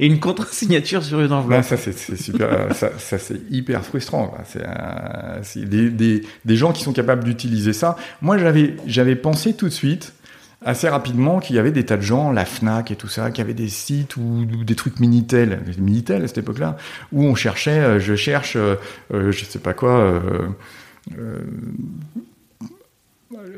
Et 0.00 0.06
une 0.06 0.18
contre-signature 0.18 1.04
sur 1.04 1.20
une 1.20 1.30
enveloppe. 1.30 1.62
ça 1.62 1.76
c'est 1.76 2.16
super, 2.16 2.74
ça, 2.74 2.90
ça 2.98 3.18
c'est 3.18 3.40
hyper 3.50 3.84
frustrant. 3.84 4.34
C'est 4.46 4.62
euh, 4.64 5.64
des, 5.66 5.90
des, 5.90 6.22
des 6.44 6.56
gens 6.56 6.72
qui 6.72 6.82
sont 6.82 6.94
capables 6.94 7.22
d'utiliser 7.22 7.72
ça. 7.72 7.96
Moi, 8.20 8.36
j'avais 8.36 8.74
j'avais 8.86 9.14
pensé 9.14 9.52
tout 9.52 9.66
de 9.66 9.72
suite 9.72 10.14
assez 10.62 10.88
rapidement 10.88 11.40
qu'il 11.40 11.56
y 11.56 11.58
avait 11.58 11.72
des 11.72 11.84
tas 11.84 11.96
de 11.96 12.02
gens, 12.02 12.32
la 12.32 12.44
Fnac 12.44 12.90
et 12.90 12.96
tout 12.96 13.08
ça, 13.08 13.30
qui 13.30 13.40
avaient 13.40 13.54
des 13.54 13.68
sites 13.68 14.16
ou, 14.16 14.44
des 14.64 14.74
trucs 14.74 15.00
Minitel, 15.00 15.62
Minitel 15.78 16.22
à 16.22 16.28
cette 16.28 16.38
époque-là, 16.38 16.76
où 17.12 17.24
on 17.24 17.34
cherchait, 17.34 17.80
euh, 17.80 17.98
je 17.98 18.14
cherche, 18.14 18.56
euh, 18.56 18.76
euh, 19.14 19.32
je 19.32 19.44
sais 19.44 19.58
pas 19.58 19.72
quoi, 19.72 20.20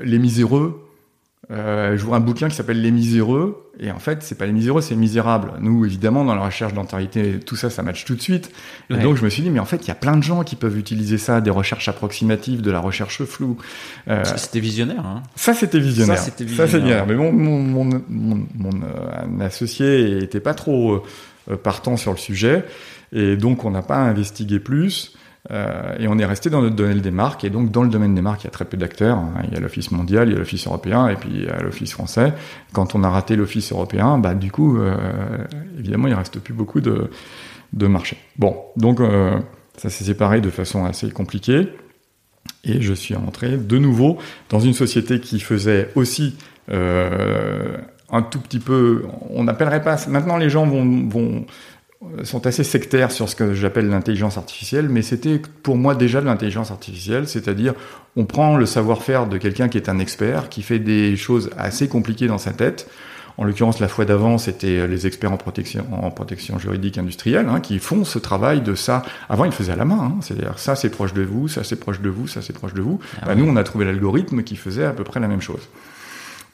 les 0.02 0.18
miséreux, 0.18 0.91
euh, 1.50 1.96
je 1.96 2.04
vois 2.04 2.18
un 2.18 2.20
bouquin 2.20 2.48
qui 2.48 2.54
s'appelle 2.54 2.80
Les 2.80 2.92
Miséreux, 2.92 3.70
et 3.80 3.90
en 3.90 3.98
fait, 3.98 4.22
c'est 4.22 4.36
pas 4.36 4.46
Les 4.46 4.52
Miséreux, 4.52 4.80
c'est 4.80 4.94
Misérables. 4.94 5.54
Nous, 5.60 5.84
évidemment, 5.84 6.24
dans 6.24 6.34
la 6.34 6.44
recherche 6.44 6.72
d'antérité, 6.72 7.40
tout 7.40 7.56
ça, 7.56 7.68
ça 7.68 7.82
match 7.82 8.04
tout 8.04 8.14
de 8.14 8.22
suite. 8.22 8.52
Et 8.90 8.96
donc, 8.96 9.16
je 9.16 9.24
me 9.24 9.28
suis 9.28 9.42
dit, 9.42 9.50
mais 9.50 9.58
en 9.58 9.64
fait, 9.64 9.78
il 9.84 9.88
y 9.88 9.90
a 9.90 9.96
plein 9.96 10.16
de 10.16 10.22
gens 10.22 10.44
qui 10.44 10.54
peuvent 10.54 10.78
utiliser 10.78 11.18
ça, 11.18 11.40
des 11.40 11.50
recherches 11.50 11.88
approximatives, 11.88 12.62
de 12.62 12.70
la 12.70 12.78
recherche 12.78 13.24
floue. 13.24 13.56
Euh, 14.08 14.22
c'était 14.36 14.60
visionnaire, 14.60 15.04
hein 15.04 15.22
Ça, 15.34 15.52
c'était 15.52 15.80
visionnaire. 15.80 16.16
Ça, 16.16 16.24
c'était 16.24 16.44
visionnaire. 16.44 17.00
Ça. 17.00 17.06
Mais 17.06 17.16
mon, 17.16 17.32
mon, 17.32 17.58
mon, 17.58 17.84
mon, 18.08 18.46
mon 18.54 18.70
euh, 18.82 19.44
associé 19.44 20.22
était 20.22 20.40
pas 20.40 20.54
trop 20.54 21.02
euh, 21.50 21.56
partant 21.56 21.96
sur 21.96 22.12
le 22.12 22.18
sujet, 22.18 22.64
et 23.12 23.36
donc, 23.36 23.64
on 23.64 23.70
n'a 23.70 23.82
pas 23.82 23.98
investigué 23.98 24.60
plus. 24.60 25.16
Euh, 25.50 25.96
et 25.98 26.06
on 26.06 26.18
est 26.18 26.24
resté 26.24 26.50
dans 26.50 26.62
notre 26.62 26.76
domaine 26.76 27.00
des 27.00 27.10
marques. 27.10 27.44
Et 27.44 27.50
donc, 27.50 27.70
dans 27.70 27.82
le 27.82 27.88
domaine 27.88 28.14
des 28.14 28.22
marques, 28.22 28.42
il 28.42 28.46
y 28.46 28.48
a 28.48 28.52
très 28.52 28.64
peu 28.64 28.76
d'acteurs. 28.76 29.18
Hein. 29.18 29.34
Il 29.48 29.54
y 29.54 29.56
a 29.56 29.60
l'Office 29.60 29.90
mondial, 29.90 30.28
il 30.28 30.32
y 30.32 30.36
a 30.36 30.38
l'Office 30.38 30.66
européen, 30.66 31.08
et 31.08 31.16
puis 31.16 31.30
il 31.32 31.44
y 31.44 31.48
a 31.48 31.60
l'Office 31.60 31.92
français. 31.92 32.32
Quand 32.72 32.94
on 32.94 33.02
a 33.02 33.10
raté 33.10 33.36
l'Office 33.36 33.72
européen, 33.72 34.18
bah, 34.18 34.34
du 34.34 34.50
coup, 34.50 34.78
euh, 34.78 34.96
évidemment, 35.78 36.08
il 36.08 36.14
reste 36.14 36.38
plus 36.38 36.54
beaucoup 36.54 36.80
de, 36.80 37.10
de 37.72 37.86
marchés. 37.86 38.18
Bon, 38.36 38.56
donc, 38.76 39.00
euh, 39.00 39.38
ça 39.76 39.90
s'est 39.90 40.04
séparé 40.04 40.40
de 40.40 40.50
façon 40.50 40.84
assez 40.84 41.10
compliquée. 41.10 41.68
Et 42.64 42.80
je 42.80 42.92
suis 42.92 43.14
rentré 43.14 43.56
de 43.56 43.78
nouveau 43.78 44.18
dans 44.48 44.60
une 44.60 44.74
société 44.74 45.20
qui 45.20 45.40
faisait 45.40 45.90
aussi 45.96 46.36
un 48.12 48.22
tout 48.22 48.38
petit 48.38 48.58
peu, 48.58 49.04
on 49.30 49.44
n'appellerait 49.44 49.82
pas, 49.82 49.96
maintenant 50.08 50.36
les 50.36 50.50
gens 50.50 50.66
vont, 50.66 51.46
sont 52.24 52.46
assez 52.46 52.64
sectaires 52.64 53.10
sur 53.10 53.28
ce 53.28 53.36
que 53.36 53.54
j'appelle 53.54 53.88
l'intelligence 53.88 54.36
artificielle, 54.36 54.88
mais 54.88 55.02
c'était 55.02 55.40
pour 55.62 55.76
moi 55.76 55.94
déjà 55.94 56.20
de 56.20 56.26
l'intelligence 56.26 56.70
artificielle, 56.70 57.28
c'est-à-dire 57.28 57.74
on 58.16 58.24
prend 58.24 58.56
le 58.56 58.66
savoir-faire 58.66 59.26
de 59.26 59.38
quelqu'un 59.38 59.68
qui 59.68 59.78
est 59.78 59.88
un 59.88 59.98
expert, 59.98 60.48
qui 60.48 60.62
fait 60.62 60.78
des 60.78 61.16
choses 61.16 61.50
assez 61.56 61.88
compliquées 61.88 62.26
dans 62.26 62.38
sa 62.38 62.52
tête. 62.52 62.88
En 63.38 63.44
l'occurrence, 63.44 63.80
la 63.80 63.88
fois 63.88 64.04
d'avant, 64.04 64.36
c'était 64.36 64.86
les 64.86 65.06
experts 65.06 65.32
en 65.32 65.38
protection, 65.38 65.86
en 65.90 66.10
protection 66.10 66.58
juridique 66.58 66.98
industrielle 66.98 67.48
hein, 67.48 67.60
qui 67.60 67.78
font 67.78 68.04
ce 68.04 68.18
travail 68.18 68.60
de 68.60 68.74
ça. 68.74 69.02
Avant, 69.28 69.46
ils 69.46 69.52
faisaient 69.52 69.72
à 69.72 69.76
la 69.76 69.86
main, 69.86 70.12
hein. 70.12 70.16
c'est-à-dire 70.20 70.58
ça 70.58 70.76
c'est 70.76 70.90
proche 70.90 71.14
de 71.14 71.22
vous, 71.22 71.48
ça 71.48 71.64
c'est 71.64 71.76
proche 71.76 72.00
de 72.00 72.10
vous, 72.10 72.28
ça 72.28 72.42
c'est 72.42 72.52
proche 72.52 72.74
de 72.74 72.82
vous. 72.82 73.00
Ah 73.22 73.26
bah, 73.26 73.34
Nous, 73.34 73.46
on 73.46 73.56
a 73.56 73.64
trouvé 73.64 73.86
l'algorithme 73.86 74.42
qui 74.42 74.56
faisait 74.56 74.84
à 74.84 74.92
peu 74.92 75.04
près 75.04 75.18
la 75.18 75.28
même 75.28 75.40
chose. 75.40 75.68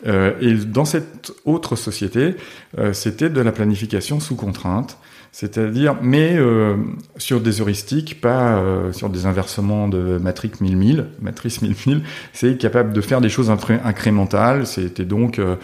Euh, 0.07 0.35
et 0.41 0.55
dans 0.55 0.85
cette 0.85 1.33
autre 1.45 1.75
société, 1.75 2.37
euh, 2.79 2.93
c'était 2.93 3.31
de 3.31 3.41
la 3.41 3.51
planification 3.51 4.21
sous 4.21 4.37
contrainte. 4.37 4.99
C'est-à-dire, 5.33 5.97
mais 6.03 6.37
euh, 6.37 6.77
sur 7.17 7.41
des 7.41 7.61
heuristiques, 7.61 8.21
pas 8.21 8.57
euh, 8.57 8.93
sur 8.93 9.11
des 9.11 9.27
inversements 9.27 9.89
de 9.89 10.19
matrix 10.19 10.53
1000 10.61 11.07
matrice 11.21 11.63
1000 11.63 12.03
c'est 12.33 12.57
capable 12.57 12.93
de 12.93 13.01
faire 13.01 13.21
des 13.21 13.29
choses 13.29 13.51
incrémentales. 13.51 14.67
C'était 14.67 15.05
donc, 15.05 15.39
euh, 15.39 15.57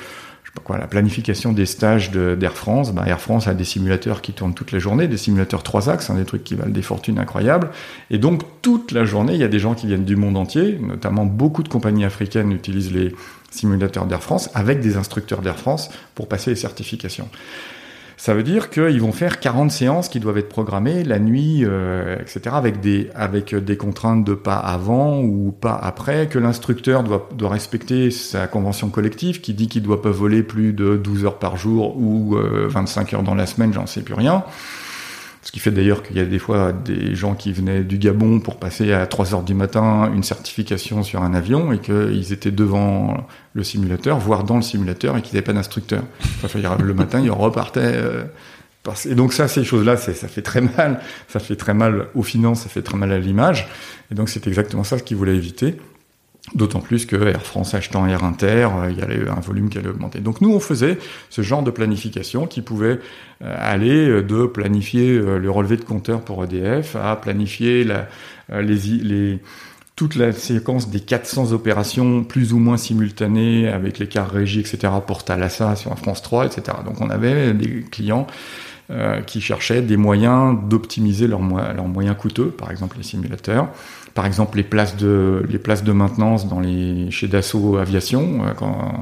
je 0.43 0.51
sais 0.51 0.55
pas 0.55 0.63
quoi, 0.63 0.79
la 0.79 0.87
planification 0.87 1.53
des 1.53 1.67
stages 1.67 2.11
d'Air 2.11 2.53
France. 2.53 2.93
Ben, 2.93 3.05
Air 3.05 3.21
France 3.21 3.49
a 3.49 3.55
des 3.55 3.65
simulateurs 3.65 4.21
qui 4.21 4.33
tournent 4.33 4.55
toute 4.55 4.71
la 4.71 4.79
journée, 4.79 5.09
des 5.09 5.17
simulateurs 5.17 5.63
trois 5.63 5.89
axes, 5.89 6.11
hein, 6.11 6.15
des 6.15 6.25
trucs 6.25 6.45
qui 6.45 6.55
valent 6.55 6.71
des 6.71 6.83
fortunes 6.83 7.19
incroyables. 7.19 7.71
Et 8.11 8.19
donc, 8.19 8.43
toute 8.61 8.93
la 8.93 9.05
journée, 9.05 9.35
il 9.35 9.41
y 9.41 9.45
a 9.45 9.49
des 9.49 9.59
gens 9.59 9.75
qui 9.75 9.87
viennent 9.87 10.05
du 10.05 10.17
monde 10.17 10.37
entier, 10.37 10.79
notamment 10.81 11.25
beaucoup 11.25 11.63
de 11.63 11.69
compagnies 11.69 12.05
africaines 12.05 12.53
utilisent 12.53 12.93
les 12.93 13.15
simulateurs 13.51 14.07
d'Air 14.07 14.23
France 14.23 14.51
avec 14.55 14.81
des 14.81 14.97
instructeurs 14.97 15.41
d'Air 15.41 15.57
France 15.57 15.91
pour 16.15 16.29
passer 16.29 16.51
les 16.51 16.57
certifications. 16.57 17.29
Ça 18.17 18.35
veut 18.35 18.43
dire 18.43 18.71
qu'ils 18.71 19.01
vont 19.01 19.13
faire 19.13 19.41
40 19.41 19.71
séances 19.71 20.09
qui 20.09 20.21
doivent 20.21 20.39
être 20.39 20.49
programmées 20.49 21.03
la 21.05 21.19
nuit, 21.19 21.65
euh, 21.65 22.17
etc., 22.21 22.41
avec 22.53 22.81
des, 22.81 23.11
avec 23.15 23.55
des 23.55 23.77
contraintes 23.77 24.25
de 24.25 24.35
pas 24.35 24.57
avant 24.57 25.21
ou 25.21 25.53
pas 25.53 25.75
après, 25.75 26.29
que 26.29 26.39
l'instructeur 26.39 27.03
doit, 27.03 27.29
doit 27.35 27.51
respecter 27.51 28.11
sa 28.11 28.47
convention 28.47 28.89
collective 28.89 29.41
qui 29.41 29.55
dit 29.55 29.69
qu'il 29.69 29.83
ne 29.83 29.87
doit 29.87 30.03
pas 30.03 30.11
voler 30.11 30.43
plus 30.43 30.73
de 30.73 30.97
12 30.97 31.25
heures 31.25 31.39
par 31.39 31.57
jour 31.57 31.97
ou 31.97 32.37
25 32.37 33.13
euh, 33.13 33.17
heures 33.17 33.23
dans 33.23 33.35
la 33.35 33.47
semaine, 33.47 33.73
j'en 33.73 33.87
sais 33.87 34.03
plus 34.03 34.15
rien. 34.15 34.45
Ce 35.45 35.53
qui 35.53 35.61
fait 35.61 35.71
d'ailleurs 35.71 36.03
qu'il 36.03 36.17
y 36.17 36.21
a 36.21 36.25
des 36.25 36.39
fois 36.39 36.73
des 36.73 37.15
gens 37.15 37.35
qui 37.35 37.53
venaient 37.53 37.85
du 37.85 37.99
Gabon 37.99 38.41
pour 38.41 38.57
passer 38.57 38.93
à 38.95 39.07
3 39.07 39.35
heures 39.35 39.43
du 39.43 39.53
matin 39.53 40.11
une 40.15 40.23
certification 40.23 41.03
sur 41.03 41.23
un 41.23 41.35
avion 41.35 41.71
et 41.71 41.79
qu'ils 41.79 42.33
étaient 42.33 42.51
devant 42.51 43.27
le 43.53 43.63
simulateur, 43.63 44.19
voire 44.19 44.45
dans 44.45 44.57
le 44.57 44.63
simulateur 44.63 45.19
et 45.19 45.23
qu'ils 45.23 45.35
n'avaient 45.35 45.45
pas 45.45 45.53
d'instructeur. 45.53 46.03
Enfin, 46.43 46.59
le 46.83 46.95
matin, 46.95 47.21
ils 47.21 47.31
repartaient. 47.31 47.81
Euh, 47.83 48.25
et 49.07 49.15
donc 49.15 49.35
ça, 49.35 49.47
ces 49.47 49.65
choses-là, 49.65 49.99
ça 49.99 50.13
fait 50.13 50.43
très 50.43 50.63
mal. 50.63 51.01
Ça 51.29 51.41
fait 51.41 51.57
très 51.57 51.75
mal 51.75 52.07
aux 52.15 52.23
finances, 52.23 52.63
ça 52.63 52.71
fait 52.71 52.83
très 52.83 52.97
mal 52.97 53.13
à 53.13 53.19
l'image. 53.19 53.69
Et 54.11 54.15
donc 54.15 54.31
c'est 54.31 54.47
exactement 54.47 54.83
ça 54.83 54.97
ce 54.99 55.03
qu'ils 55.03 55.19
voulaient 55.19 55.37
éviter. 55.37 55.77
D'autant 56.53 56.81
plus 56.81 57.07
que 57.07 57.17
Air 57.17 57.43
France 57.43 57.73
achetant 57.73 58.07
Air 58.07 58.23
Inter, 58.23 58.69
euh, 58.77 58.91
il 58.91 58.99
y 58.99 59.03
avait 59.03 59.29
un 59.31 59.41
volume 59.41 59.71
qui 59.71 59.79
allait 59.79 59.89
augmenter. 59.89 60.21
Donc 60.21 60.43
nous, 60.43 60.53
on 60.53 60.61
faisait 60.61 60.99
ce 61.31 61.41
genre 61.41 61.63
de 61.63 61.71
planification 61.71 62.47
qui 62.47 62.61
pouvait 62.61 63.01
euh, 63.43 63.57
aller 63.59 64.09
euh, 64.09 64.23
de 64.23 64.45
planifier 64.45 65.19
le 65.19 65.51
relevé 65.51 65.79
de 65.79 65.85
compteur 65.85 66.21
pour 66.21 66.45
EDF 66.45 66.97
à 66.97 67.17
planifier 67.17 67.83
la, 67.85 68.09
les, 68.61 68.77
les, 68.77 69.39
toute 69.97 70.17
la 70.17 70.33
séquence 70.33 70.91
des 70.91 71.01
400 71.01 71.53
opérations 71.53 72.25
plus 72.25 72.53
ou 72.53 72.59
moins 72.59 72.77
simultanées 72.77 73.67
avec 73.69 73.99
l'écart 73.99 74.31
régie, 74.31 74.61
etc. 74.61 74.93
pour 75.07 75.25
Thalassa 75.25 75.77
sur 75.77 75.99
France 75.99 76.21
3, 76.21 76.45
etc. 76.45 76.77
Donc 76.85 77.01
on 77.01 77.09
avait 77.09 77.55
des 77.55 77.85
clients 77.91 78.27
euh, 78.91 79.23
qui 79.23 79.41
cherchaient 79.41 79.83
des 79.83 79.97
moyens 79.97 80.59
d'optimiser 80.69 81.27
leurs, 81.27 81.41
leurs 81.43 81.89
moyens 81.89 82.17
coûteux, 82.17 82.49
par 82.49 82.71
exemple 82.71 82.97
les 82.99 83.03
simulateurs, 83.03 83.69
par 84.15 84.27
exemple 84.27 84.59
les 84.59 84.63
places 84.63 84.97
de, 84.97 85.43
les 85.49 85.59
places 85.59 85.85
de 85.85 85.93
maintenance 85.93 86.49
dans 86.49 86.61
les, 86.61 87.11
chez 87.11 87.27
Dassault 87.27 87.77
Aviation. 87.79 88.45
Euh, 88.45 88.53
quand, 88.55 88.95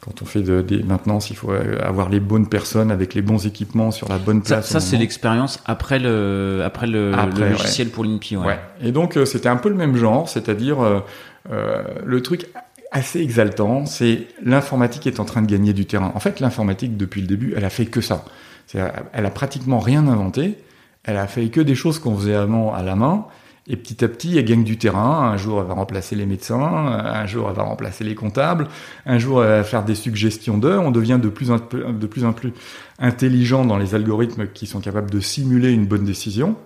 quand 0.00 0.22
on 0.22 0.24
fait 0.24 0.42
de, 0.42 0.62
des 0.62 0.82
maintenances, 0.82 1.30
il 1.30 1.36
faut 1.36 1.50
avoir 1.50 2.08
les 2.08 2.20
bonnes 2.20 2.48
personnes 2.48 2.90
avec 2.90 3.12
les 3.14 3.22
bons 3.22 3.46
équipements 3.46 3.90
sur 3.90 4.08
la 4.08 4.18
bonne 4.18 4.40
place. 4.40 4.68
Ça, 4.68 4.80
c'est 4.80 4.96
l'expérience 4.96 5.60
après 5.66 5.98
le, 5.98 6.62
après 6.64 6.86
le, 6.86 7.12
logiciel 7.38 7.88
pour 7.88 8.04
l'INPI. 8.04 8.36
Ouais. 8.36 8.46
ouais. 8.46 8.60
Et 8.82 8.92
donc, 8.92 9.16
euh, 9.16 9.26
c'était 9.26 9.48
un 9.48 9.56
peu 9.56 9.68
le 9.68 9.74
même 9.74 9.96
genre, 9.96 10.28
c'est-à-dire 10.28 10.80
euh, 10.80 11.82
le 12.04 12.22
truc 12.22 12.46
assez 12.92 13.20
exaltant, 13.20 13.86
c'est 13.86 14.26
l'informatique 14.42 15.06
est 15.06 15.20
en 15.20 15.24
train 15.24 15.42
de 15.42 15.50
gagner 15.50 15.72
du 15.72 15.86
terrain. 15.86 16.12
En 16.14 16.20
fait, 16.20 16.40
l'informatique, 16.40 16.96
depuis 16.96 17.20
le 17.20 17.26
début, 17.26 17.54
elle 17.56 17.64
a 17.64 17.70
fait 17.70 17.86
que 17.86 18.00
ça. 18.00 18.24
Elle 18.74 19.26
a 19.26 19.30
pratiquement 19.30 19.78
rien 19.78 20.06
inventé. 20.06 20.58
Elle 21.04 21.16
a 21.16 21.26
fait 21.26 21.48
que 21.48 21.60
des 21.60 21.74
choses 21.74 21.98
qu'on 21.98 22.16
faisait 22.16 22.34
avant 22.34 22.72
à 22.72 22.82
la 22.82 22.94
main. 22.94 23.26
Et 23.66 23.76
petit 23.76 24.04
à 24.04 24.08
petit, 24.08 24.36
elle 24.36 24.44
gagne 24.44 24.64
du 24.64 24.78
terrain. 24.78 25.30
Un 25.32 25.36
jour, 25.36 25.60
elle 25.60 25.66
va 25.66 25.74
remplacer 25.74 26.16
les 26.16 26.26
médecins. 26.26 26.60
Un 26.60 27.26
jour, 27.26 27.48
elle 27.48 27.56
va 27.56 27.62
remplacer 27.62 28.04
les 28.04 28.14
comptables. 28.14 28.68
Un 29.06 29.18
jour, 29.18 29.44
elle 29.44 29.50
va 29.50 29.64
faire 29.64 29.84
des 29.84 29.94
suggestions 29.94 30.58
d'heures. 30.58 30.82
On 30.82 30.90
devient 30.90 31.18
de 31.22 31.28
plus, 31.28 31.50
en, 31.50 31.58
de 31.58 32.06
plus 32.06 32.24
en 32.24 32.32
plus 32.32 32.52
intelligent 32.98 33.64
dans 33.64 33.76
les 33.76 33.94
algorithmes 33.94 34.48
qui 34.48 34.66
sont 34.66 34.80
capables 34.80 35.10
de 35.10 35.20
simuler 35.20 35.72
une 35.72 35.86
bonne 35.86 36.04
décision. 36.04 36.56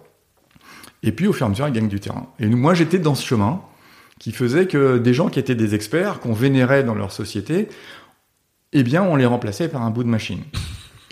Et 1.02 1.12
puis, 1.12 1.26
au 1.26 1.32
fur 1.32 1.44
et 1.44 1.48
à 1.48 1.50
mesure, 1.50 1.66
elle 1.66 1.72
gagne 1.72 1.88
du 1.88 2.00
terrain. 2.00 2.26
Et 2.38 2.46
moi, 2.46 2.74
j'étais 2.74 2.98
dans 2.98 3.14
ce 3.14 3.26
chemin 3.26 3.61
qui 4.18 4.32
faisait 4.32 4.66
que 4.66 4.96
des 4.96 5.12
gens 5.12 5.28
qui 5.28 5.38
étaient 5.38 5.55
des 5.55 5.74
experts, 5.74 6.20
qu'on 6.20 6.32
vénérait 6.32 6.84
dans 6.84 6.94
leur 6.94 7.12
société, 7.12 7.68
eh 8.72 8.82
bien, 8.82 9.02
on 9.02 9.16
les 9.16 9.26
remplaçait 9.26 9.68
par 9.68 9.82
un 9.82 9.90
bout 9.90 10.05
de 10.05 10.09
machine. 10.09 10.40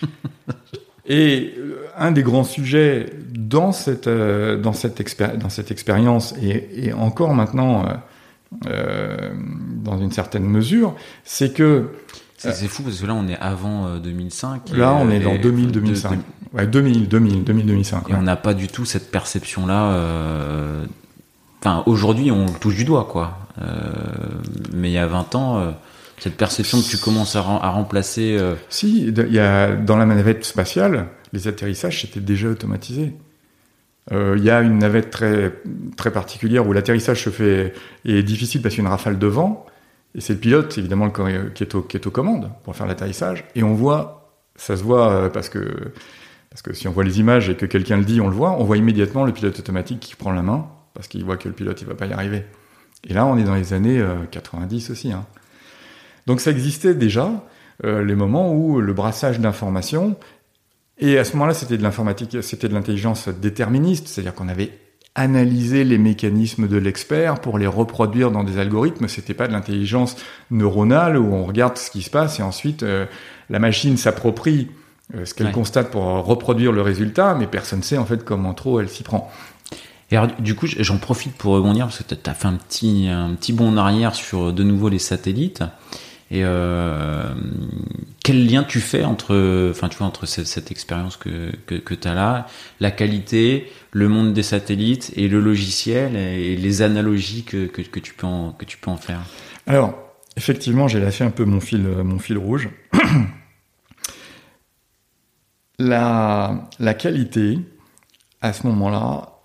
Et 1.07 1.55
euh, 1.59 1.87
un 1.97 2.13
des 2.13 2.23
grands 2.23 2.45
sujets 2.45 3.07
dans 3.31 3.73
cette, 3.73 4.07
euh, 4.07 4.57
dans 4.57 4.73
cette, 4.73 5.01
dans 5.39 5.49
cette 5.49 5.71
expérience, 5.71 6.35
et, 6.41 6.93
encore 6.93 7.35
maintenant 7.35 7.85
euh, 8.67 9.31
dans 9.83 9.99
une 9.99 10.13
certaine 10.13 10.45
mesure, 10.45 10.95
c'est 11.25 11.53
que... 11.53 11.91
C'est 12.37 12.67
fou 12.67 12.83
parce 12.83 13.01
que 13.01 13.07
là 13.07 13.15
on 13.15 13.29
est 13.29 13.39
avant 13.39 13.99
2005. 13.99 14.77
Là 14.77 14.95
on 14.95 15.09
est 15.11 15.21
dans 15.21 15.35
2000-2005. 15.35 16.19
Ouais, 16.53 16.67
2000, 16.67 17.09
2000, 17.09 17.45
2000, 17.45 17.67
2005. 17.67 18.11
Et 18.11 18.15
on 18.15 18.23
n'a 18.23 18.35
pas 18.35 18.53
du 18.53 18.67
tout 18.67 18.85
cette 18.85 19.13
perception-là. 19.13 19.97
Enfin, 21.61 21.85
aujourd'hui 21.87 22.33
on 22.33 22.47
le 22.47 22.59
touche 22.59 22.75
du 22.75 22.85
doigt, 22.85 23.07
quoi. 23.09 23.39
mais 24.73 24.91
il 24.91 24.93
y 24.93 24.99
a 24.99 25.07
20 25.07 25.35
ans 25.37 25.73
cette 26.23 26.37
perception 26.37 26.81
que 26.81 26.87
tu 26.87 26.99
commences 26.99 27.35
à, 27.35 27.41
remplacer 27.41 28.37
euh, 28.39 28.55
Si, 28.69 29.09
il 29.09 29.33
y 29.33 29.41
a, 29.41 29.75
dans 29.75 29.97
la 29.97 30.07
navette 30.07 30.45
spatiale, 30.45 31.09
les 31.33 31.49
atterrissages 31.49 32.03
c'était 32.03 32.21
déjà 32.21 32.47
automatisé. 32.49 33.13
Euh, 34.13 34.37
il 34.39 34.45
y 34.45 34.51
a 34.51 34.61
une 34.61 34.79
navette 34.79 35.11
très, 35.11 35.53
très 35.97 36.13
particulière 36.13 36.65
où 36.65 36.73
l'atterrissage 36.73 37.25
se 37.25 37.31
fait 37.31 37.73
est 38.05 38.23
difficile 38.23 38.63
parce 38.63 38.77
qu'il 38.77 38.85
y 38.85 38.87
a 38.87 38.89
une 38.89 38.93
rafale 38.93 39.19
de 39.19 39.27
vent. 39.27 39.67
Et 40.15 40.21
c'est 40.21 40.35
le 40.35 40.39
pilote, 40.39 40.79
évidemment, 40.79 41.11
qui 41.11 41.23
est, 41.65 41.75
au, 41.75 41.83
qui 41.83 41.97
est 41.97 42.07
aux 42.07 42.11
commandes 42.13 42.53
pour 42.63 42.77
faire 42.77 42.87
l'atterrissage. 42.87 43.45
Et 43.57 43.65
on 43.65 43.75
voit, 43.75 44.33
ça 44.55 44.77
se 44.77 44.85
voit 44.85 45.11
euh, 45.11 45.29
parce 45.29 45.49
que, 45.49 45.93
parce 46.51 46.63
que 46.63 46.73
si 46.73 46.87
on 46.87 46.93
voit 46.93 47.03
les 47.03 47.19
images 47.19 47.49
et 47.49 47.57
que 47.57 47.67
quelqu'un 47.67 47.97
le 47.97 48.05
dit, 48.05 48.21
on 48.21 48.29
le 48.29 48.37
voit, 48.37 48.53
on 48.61 48.63
voit 48.63 48.77
immédiatement 48.77 49.25
le 49.25 49.33
pilote 49.33 49.59
automatique 49.59 49.99
qui 49.99 50.15
prend 50.15 50.31
la 50.31 50.43
main 50.43 50.69
parce 50.95 51.09
qu'il 51.09 51.25
voit 51.25 51.37
que 51.37 51.49
le 51.49 51.55
pilote 51.55 51.81
il 51.81 51.89
va 51.89 51.97
pas 51.97 52.07
y 52.07 52.13
arriver. 52.13 52.45
Et 53.09 53.13
là, 53.13 53.27
on 53.27 53.37
est 53.39 53.45
dans 53.45 53.57
les 53.57 53.73
années 53.73 54.01
90 54.31 54.91
aussi. 54.91 55.11
Hein. 55.11 55.27
Donc 56.27 56.41
ça 56.41 56.51
existait 56.51 56.95
déjà, 56.95 57.45
euh, 57.85 58.05
les 58.05 58.15
moments 58.15 58.53
où 58.53 58.81
le 58.81 58.93
brassage 58.93 59.41
d'informations, 59.41 60.17
et 60.99 61.19
à 61.19 61.25
ce 61.25 61.33
moment-là 61.35 61.55
c'était 61.55 61.77
de 61.77 61.83
l'informatique, 61.83 62.43
c'était 62.43 62.69
de 62.69 62.75
l'intelligence 62.75 63.29
déterministe, 63.29 64.09
c'est-à-dire 64.09 64.35
qu'on 64.35 64.49
avait 64.49 64.71
analysé 65.15 65.85
les 65.85 65.99
mécanismes 65.99 66.69
de 66.69 66.79
l'expert 66.79 67.41
pour 67.41 67.59
les 67.59 67.67
reproduire 67.67 68.31
dans 68.31 68.45
des 68.45 68.59
algorithmes, 68.59 69.09
c'était 69.09 69.35
pas 69.35 69.47
de 69.47 69.53
l'intelligence 69.53 70.17
neuronale 70.51 71.19
où 71.19 71.35
on 71.35 71.45
regarde 71.45 71.77
ce 71.77 71.91
qui 71.91 72.03
se 72.03 72.09
passe 72.09 72.41
et 72.41 72.43
ensuite 72.43 72.83
euh, 72.83 73.05
la 73.51 73.59
machine 73.59 73.97
s'approprie 73.97 74.71
euh, 75.15 75.27
ce 75.27 75.35
qu'elle 75.35 75.53
constate 75.53 75.91
pour 75.91 76.03
reproduire 76.03 76.73
le 76.73 76.81
résultat, 76.81 77.35
mais 77.35 77.47
personne 77.47 77.81
ne 77.81 77.85
sait 77.85 77.99
en 77.99 78.07
fait 78.07 78.25
comment 78.25 78.55
trop 78.55 78.81
elle 78.81 78.89
s'y 78.89 79.03
prend. 79.03 79.31
Et 80.11 80.17
alors, 80.17 80.31
du 80.39 80.55
coup, 80.55 80.67
j'en 80.67 80.99
profite 80.99 81.35
pour 81.35 81.55
rebondir 81.55 81.87
parce 81.87 82.03
que 82.03 82.15
tu 82.15 82.31
as 82.31 82.35
fait 82.35 82.49
un 82.49 82.55
petit, 82.55 83.09
un 83.09 83.35
petit 83.35 83.53
bond 83.53 83.69
en 83.69 83.77
arrière 83.79 84.15
sur 84.15 84.53
de 84.53 84.63
nouveau 84.63 84.91
les 84.91 84.99
satellites. 84.99 85.63
Et 86.33 86.45
euh, 86.45 87.35
quel 88.25 88.47
lien 88.51 88.65
tu 88.65 88.81
fais 88.81 89.05
entre, 89.05 89.69
enfin, 89.71 89.91
tu 89.91 89.99
vois, 89.99 90.07
entre 90.07 90.25
cette, 90.25 90.71
expérience 90.71 91.19
que, 91.19 91.55
que, 91.67 91.95
tu 91.95 92.09
as 92.09 92.15
là, 92.15 92.47
la 92.81 92.91
qualité, 92.91 93.71
le 93.91 94.09
monde 94.09 94.33
des 94.33 94.43
satellites 94.43 95.13
et 95.15 95.29
le 95.29 95.41
logiciel 95.41 96.17
et 96.17 96.57
les 96.57 96.81
analogies 96.81 97.45
que, 97.45 97.67
que, 97.67 97.83
que 97.83 98.01
tu, 98.01 98.15
peux 98.15 98.27
en, 98.27 98.53
que 98.53 98.65
tu 98.65 98.79
peux 98.79 98.91
en 98.91 98.97
faire? 98.97 99.21
Alors, 99.67 99.95
effectivement, 100.39 100.89
j'ai 100.89 101.01
lâché 101.01 101.23
un 101.23 101.31
peu 101.31 101.45
mon 101.45 101.61
fil, 101.61 101.83
mon 101.83 102.19
fil 102.19 102.39
rouge. 102.39 102.71
la, 105.79 106.71
la 106.79 106.95
qualité, 106.95 107.59
à 108.41 108.55
ce 108.55 108.67
moment-là, 108.69 109.39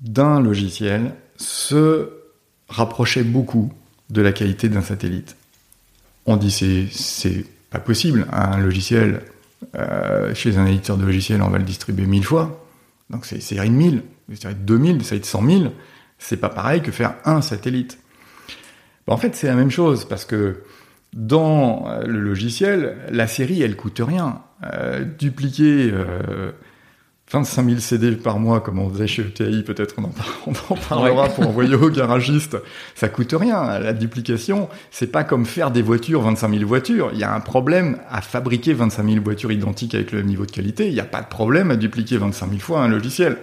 d'un 0.00 0.40
logiciel 0.40 1.16
se 1.36 2.08
rapprochait 2.70 3.24
beaucoup 3.24 3.74
de 4.08 4.22
la 4.22 4.32
qualité 4.32 4.70
d'un 4.70 4.80
satellite 4.80 5.36
on 6.26 6.36
dit 6.36 6.50
c'est 6.50 7.44
pas 7.70 7.78
possible. 7.78 8.26
Un 8.32 8.58
logiciel 8.58 9.22
euh, 9.76 10.34
chez 10.34 10.56
un 10.56 10.66
éditeur 10.66 10.96
de 10.96 11.04
logiciels, 11.04 11.42
on 11.42 11.48
va 11.48 11.58
le 11.58 11.64
distribuer 11.64 12.06
mille 12.06 12.24
fois. 12.24 12.66
Donc 13.10 13.26
c'est 13.26 13.40
série 13.40 13.68
de 13.68 13.74
1000, 13.74 14.02
série 14.34 14.54
de 14.54 14.60
2000, 14.60 15.04
série 15.04 15.20
de 15.20 15.26
100 15.26 15.46
000. 15.46 15.64
C'est 16.18 16.36
pas 16.36 16.48
pareil 16.48 16.82
que 16.82 16.92
faire 16.92 17.14
un 17.24 17.40
satellite. 17.40 17.98
en 19.06 19.16
fait, 19.16 19.34
c'est 19.34 19.48
la 19.48 19.54
même 19.54 19.70
chose 19.70 20.04
parce 20.04 20.24
que 20.24 20.62
dans 21.12 21.88
le 22.04 22.20
logiciel, 22.20 22.96
la 23.10 23.26
série, 23.26 23.62
elle 23.62 23.74
coûte 23.76 24.00
rien. 24.04 24.42
Euh, 24.62 25.04
dupliquer 25.04 25.90
euh, 25.90 26.52
25 27.32 27.64
000 27.64 27.78
CD 27.78 28.12
par 28.12 28.40
mois, 28.40 28.60
comme 28.60 28.80
on 28.80 28.90
faisait 28.90 29.06
chez 29.06 29.22
ETI, 29.22 29.62
peut-être 29.62 29.94
on, 29.98 30.50
en, 30.50 30.76
parlera 30.88 31.28
pour 31.28 31.46
envoyer 31.46 31.76
au 31.76 31.88
garagiste. 31.88 32.56
Ça 32.96 33.08
coûte 33.08 33.34
rien. 33.38 33.78
La 33.78 33.92
duplication, 33.92 34.68
c'est 34.90 35.06
pas 35.06 35.22
comme 35.22 35.46
faire 35.46 35.70
des 35.70 35.82
voitures, 35.82 36.22
25 36.22 36.52
000 36.52 36.66
voitures. 36.66 37.10
Il 37.12 37.18
y 37.20 37.24
a 37.24 37.32
un 37.32 37.40
problème 37.40 37.98
à 38.10 38.20
fabriquer 38.20 38.72
25 38.72 39.08
000 39.08 39.22
voitures 39.22 39.52
identiques 39.52 39.94
avec 39.94 40.10
le 40.10 40.18
même 40.18 40.26
niveau 40.26 40.44
de 40.44 40.50
qualité. 40.50 40.88
Il 40.88 40.94
n'y 40.94 41.00
a 41.00 41.04
pas 41.04 41.22
de 41.22 41.28
problème 41.28 41.70
à 41.70 41.76
dupliquer 41.76 42.16
25 42.16 42.48
000 42.48 42.60
fois 42.60 42.82
un 42.82 42.88
logiciel. 42.88 43.36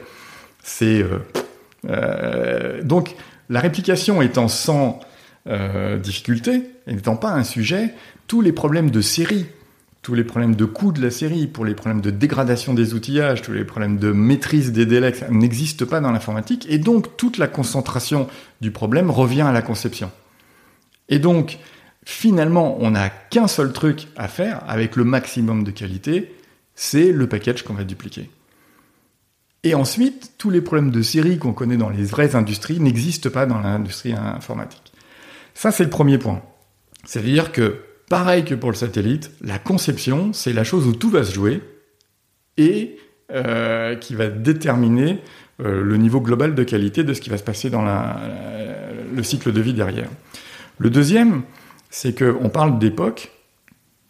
C'est 0.64 1.02
euh, 1.02 1.20
euh, 1.90 2.84
donc 2.84 3.16
la 3.50 3.62
réplication 3.62 4.22
étant 4.22 4.50
sans 4.50 5.00
euh, 5.48 5.98
difficulté, 5.98 6.64
et 6.88 6.94
n'étant 6.94 7.16
pas 7.16 7.32
un 7.32 7.46
sujet, 7.46 7.94
tous 8.28 8.42
les 8.42 8.52
problèmes 8.52 8.92
de 8.92 9.00
série 9.00 9.46
tous 10.02 10.14
les 10.14 10.24
problèmes 10.24 10.56
de 10.56 10.66
coût 10.66 10.92
de 10.92 11.02
la 11.02 11.12
série, 11.12 11.48
pour 11.48 11.66
les 11.66 11.76
problèmes 11.76 12.02
de 12.02 12.12
dégradation 12.12 12.74
des 12.74 12.94
outillages, 12.94 13.42
tous 13.42 13.52
les 13.52 13.66
problèmes 13.66 13.98
de 13.98 14.12
maîtrise 14.12 14.72
des 14.72 14.86
délais, 14.86 15.14
n'existent 15.30 15.86
pas 15.86 16.00
dans 16.00 16.12
l'informatique, 16.12 16.66
et 16.70 16.78
donc 16.78 17.18
toute 17.18 17.38
la 17.38 17.48
concentration 17.48 18.28
du 18.62 18.72
problème 18.72 19.12
revient 19.12 19.42
à 19.42 19.52
la 19.52 19.62
conception. 19.62 20.12
Et 21.10 21.20
donc, 21.20 21.60
finalement, 22.06 22.78
on 22.80 22.92
n'a 22.92 23.10
qu'un 23.10 23.48
seul 23.48 23.74
truc 23.74 24.08
à 24.16 24.28
faire 24.28 24.64
avec 24.68 24.96
le 24.96 25.04
maximum 25.04 25.64
de 25.64 25.72
qualité, 25.72 26.34
c'est 26.76 27.12
le 27.12 27.28
package 27.28 27.64
qu'on 27.64 27.74
va 27.74 27.84
dupliquer. 27.84 28.30
Et 29.64 29.74
ensuite, 29.74 30.34
tous 30.38 30.50
les 30.50 30.62
problèmes 30.62 30.92
de 30.92 31.02
série 31.02 31.40
qu'on 31.40 31.52
connaît 31.52 31.78
dans 31.78 31.90
les 31.90 32.04
vraies 32.04 32.36
industries 32.36 32.80
n'existent 32.80 33.30
pas 33.30 33.46
dans 33.46 33.60
l'industrie 33.60 34.14
informatique. 34.14 34.94
Ça, 35.54 35.72
c'est 35.72 35.84
le 35.84 35.90
premier 35.90 36.18
point. 36.18 36.42
C'est-à-dire 37.04 37.52
que 37.52 37.82
Pareil 38.10 38.46
que 38.46 38.56
pour 38.56 38.72
le 38.72 38.76
satellite, 38.76 39.32
la 39.42 39.60
conception, 39.60 40.32
c'est 40.32 40.54
la 40.54 40.64
chose 40.64 40.88
où 40.88 40.94
tout 40.94 41.10
va 41.10 41.24
se 41.24 41.34
jouer 41.34 41.62
et 42.56 42.98
euh, 43.32 43.96
qui 43.96 44.16
va 44.16 44.30
déterminer 44.30 45.20
euh, 45.60 45.82
le 45.84 45.98
niveau 45.98 46.22
global 46.22 46.56
de 46.56 46.64
qualité 46.64 47.04
de 47.04 47.14
ce 47.14 47.20
qui 47.20 47.30
va 47.30 47.38
se 47.38 47.44
passer 47.44 47.70
dans 47.70 47.84
le 47.84 49.24
cycle 49.24 49.52
de 49.52 49.60
vie 49.60 49.74
derrière. 49.74 50.10
Le 50.78 50.90
deuxième, 50.90 51.42
c'est 51.90 52.18
qu'on 52.18 52.50
parle 52.50 52.80
d'époque 52.80 53.32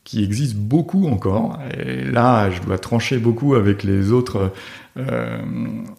qui 0.04 0.24
existe 0.24 0.56
beaucoup 0.56 1.08
encore. 1.08 1.60
Et 1.78 2.04
là, 2.04 2.50
je 2.52 2.62
dois 2.62 2.78
trancher 2.78 3.18
beaucoup 3.18 3.56
avec 3.56 3.84
les 3.84 4.12
autres 4.12 4.54
euh, 4.98 5.40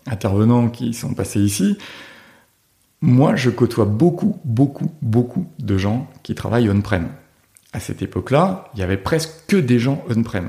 intervenants 0.06 0.68
qui 0.68 0.94
sont 0.94 1.14
passés 1.14 1.40
ici. 1.40 1.76
Moi, 3.00 3.36
je 3.36 3.50
côtoie 3.50 3.84
beaucoup, 3.84 4.38
beaucoup, 4.44 4.92
beaucoup 5.02 5.46
de 5.58 5.76
gens 5.76 6.08
qui 6.22 6.34
travaillent 6.34 6.70
on-prem 6.70 7.08
à 7.72 7.80
cette 7.80 8.02
époque-là, 8.02 8.70
il 8.74 8.80
y 8.80 8.82
avait 8.82 8.96
presque 8.96 9.30
que 9.46 9.56
des 9.56 9.78
gens 9.78 10.04
on-prem. 10.08 10.48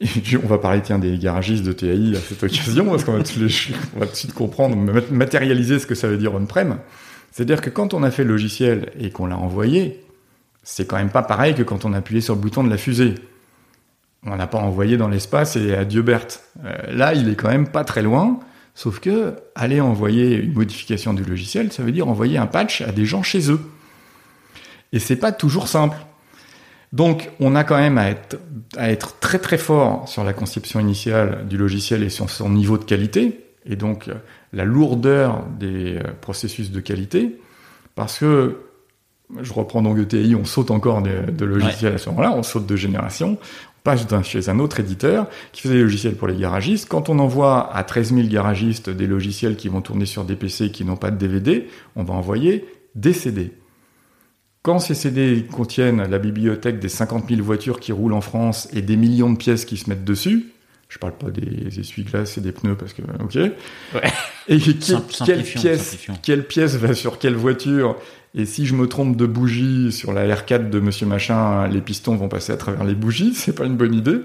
On 0.00 0.46
va 0.46 0.58
parler 0.58 0.80
tiens 0.80 0.98
des 0.98 1.18
garagistes 1.18 1.64
de 1.64 1.72
TAI 1.72 2.16
à 2.16 2.20
cette 2.20 2.42
occasion 2.42 2.86
parce 2.86 3.04
qu'on 3.04 3.18
va, 3.18 3.24
tout 3.24 3.40
de 3.40 3.48
suite 3.48 4.32
comprendre, 4.32 4.76
matérialiser 5.10 5.78
ce 5.78 5.86
que 5.86 5.94
ça 5.96 6.06
veut 6.06 6.18
dire 6.18 6.34
on-prem. 6.34 6.78
C'est-à-dire 7.32 7.60
que 7.60 7.70
quand 7.70 7.94
on 7.94 8.02
a 8.02 8.10
fait 8.10 8.24
le 8.24 8.30
logiciel 8.30 8.92
et 8.98 9.10
qu'on 9.10 9.26
l'a 9.26 9.36
envoyé, 9.36 10.04
c'est 10.62 10.86
quand 10.86 10.96
même 10.96 11.10
pas 11.10 11.22
pareil 11.22 11.54
que 11.54 11.62
quand 11.62 11.84
on 11.84 11.92
a 11.92 11.98
appuyé 11.98 12.20
sur 12.20 12.34
le 12.34 12.40
bouton 12.40 12.62
de 12.62 12.70
la 12.70 12.76
fusée. 12.76 13.14
on 14.24 14.36
n'a 14.36 14.46
pas 14.46 14.58
envoyé 14.58 14.96
dans 14.96 15.08
l'espace 15.08 15.56
et 15.56 15.74
adieu 15.74 16.02
Berthe. 16.02 16.42
Euh, 16.64 16.76
là, 16.92 17.14
il 17.14 17.28
est 17.28 17.36
quand 17.36 17.48
même 17.48 17.68
pas 17.68 17.84
très 17.84 18.02
loin. 18.02 18.40
Sauf 18.74 19.00
que 19.00 19.34
aller 19.56 19.80
envoyer 19.80 20.36
une 20.36 20.52
modification 20.52 21.12
du 21.12 21.24
logiciel, 21.24 21.72
ça 21.72 21.82
veut 21.82 21.90
dire 21.90 22.06
envoyer 22.06 22.38
un 22.38 22.46
patch 22.46 22.82
à 22.82 22.92
des 22.92 23.04
gens 23.04 23.24
chez 23.24 23.50
eux. 23.50 23.60
Et 24.92 24.98
c'est 24.98 25.16
pas 25.16 25.32
toujours 25.32 25.68
simple. 25.68 25.96
Donc, 26.92 27.30
on 27.40 27.54
a 27.54 27.64
quand 27.64 27.76
même 27.76 27.98
à 27.98 28.08
être, 28.90 29.18
très 29.20 29.38
très 29.38 29.58
fort 29.58 30.08
sur 30.08 30.24
la 30.24 30.32
conception 30.32 30.80
initiale 30.80 31.46
du 31.48 31.58
logiciel 31.58 32.02
et 32.02 32.08
sur 32.08 32.30
son 32.30 32.48
niveau 32.48 32.78
de 32.78 32.84
qualité, 32.84 33.44
et 33.66 33.76
donc 33.76 34.08
la 34.52 34.64
lourdeur 34.64 35.44
des 35.58 35.96
euh, 35.96 36.02
processus 36.20 36.70
de 36.70 36.80
qualité, 36.80 37.38
parce 37.94 38.18
que 38.18 38.62
je 39.42 39.52
reprends 39.52 39.82
donc 39.82 39.98
ETI, 39.98 40.34
on 40.34 40.46
saute 40.46 40.70
encore 40.70 41.02
de, 41.02 41.30
de 41.30 41.44
logiciels 41.44 41.94
à 41.94 41.98
ce 41.98 42.08
moment-là, 42.08 42.32
on 42.32 42.42
saute 42.42 42.64
de 42.64 42.76
génération, 42.76 43.36
on 43.36 43.80
passe 43.82 44.06
chez 44.22 44.48
un 44.48 44.58
autre 44.58 44.80
éditeur 44.80 45.26
qui 45.52 45.60
faisait 45.60 45.74
des 45.74 45.82
logiciels 45.82 46.14
pour 46.14 46.28
les 46.28 46.36
garagistes. 46.36 46.88
Quand 46.88 47.10
on 47.10 47.18
envoie 47.18 47.74
à 47.74 47.84
13 47.84 48.14
000 48.14 48.28
garagistes 48.28 48.88
des 48.88 49.06
logiciels 49.06 49.56
qui 49.56 49.68
vont 49.68 49.82
tourner 49.82 50.06
sur 50.06 50.24
des 50.24 50.36
PC 50.36 50.70
qui 50.70 50.84
n'ont 50.84 50.96
pas 50.96 51.10
de 51.10 51.16
DVD, 51.16 51.68
on 51.96 52.04
va 52.04 52.14
envoyer 52.14 52.64
des 52.94 53.12
CD. 53.12 53.52
Quand 54.62 54.78
ces 54.78 54.94
CD 54.94 55.46
contiennent 55.50 56.02
la 56.02 56.18
bibliothèque 56.18 56.80
des 56.80 56.88
50 56.88 57.28
000 57.28 57.42
voitures 57.42 57.80
qui 57.80 57.92
roulent 57.92 58.12
en 58.12 58.20
France 58.20 58.68
et 58.72 58.82
des 58.82 58.96
millions 58.96 59.32
de 59.32 59.36
pièces 59.36 59.64
qui 59.64 59.76
se 59.76 59.88
mettent 59.88 60.04
dessus, 60.04 60.46
je 60.88 60.98
parle 60.98 61.16
pas 61.16 61.30
des 61.30 61.78
essuie-glaces 61.78 62.38
et 62.38 62.40
des 62.40 62.52
pneus 62.52 62.74
parce 62.74 62.94
que, 62.94 63.02
ok. 63.02 63.34
Ouais. 63.34 63.52
Et 64.48 64.58
quelle 64.58 65.42
pièce, 65.42 65.98
quelle 66.22 66.46
pièce 66.46 66.76
va 66.76 66.94
sur 66.94 67.18
quelle 67.18 67.34
voiture? 67.34 67.96
Et 68.34 68.46
si 68.46 68.66
je 68.66 68.74
me 68.74 68.86
trompe 68.88 69.16
de 69.16 69.26
bougie 69.26 69.92
sur 69.92 70.12
la 70.12 70.26
R4 70.26 70.70
de 70.70 70.80
Monsieur 70.80 71.06
Machin, 71.06 71.68
les 71.68 71.80
pistons 71.80 72.16
vont 72.16 72.28
passer 72.28 72.52
à 72.52 72.56
travers 72.56 72.84
les 72.84 72.94
bougies. 72.94 73.34
C'est 73.34 73.54
pas 73.54 73.64
une 73.64 73.76
bonne 73.76 73.94
idée. 73.94 74.20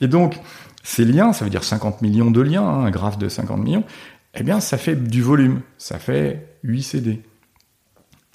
Et 0.00 0.08
donc, 0.08 0.38
ces 0.82 1.04
liens, 1.04 1.32
ça 1.32 1.44
veut 1.44 1.50
dire 1.50 1.64
50 1.64 2.02
millions 2.02 2.30
de 2.30 2.40
liens, 2.40 2.62
hein, 2.62 2.84
un 2.84 2.90
graphe 2.90 3.18
de 3.18 3.28
50 3.28 3.62
millions. 3.62 3.84
Eh 4.34 4.42
bien, 4.42 4.60
ça 4.60 4.78
fait 4.78 4.96
du 4.96 5.22
volume. 5.22 5.60
Ça 5.78 5.98
fait 5.98 6.46
8 6.62 6.82
CD. 6.82 7.22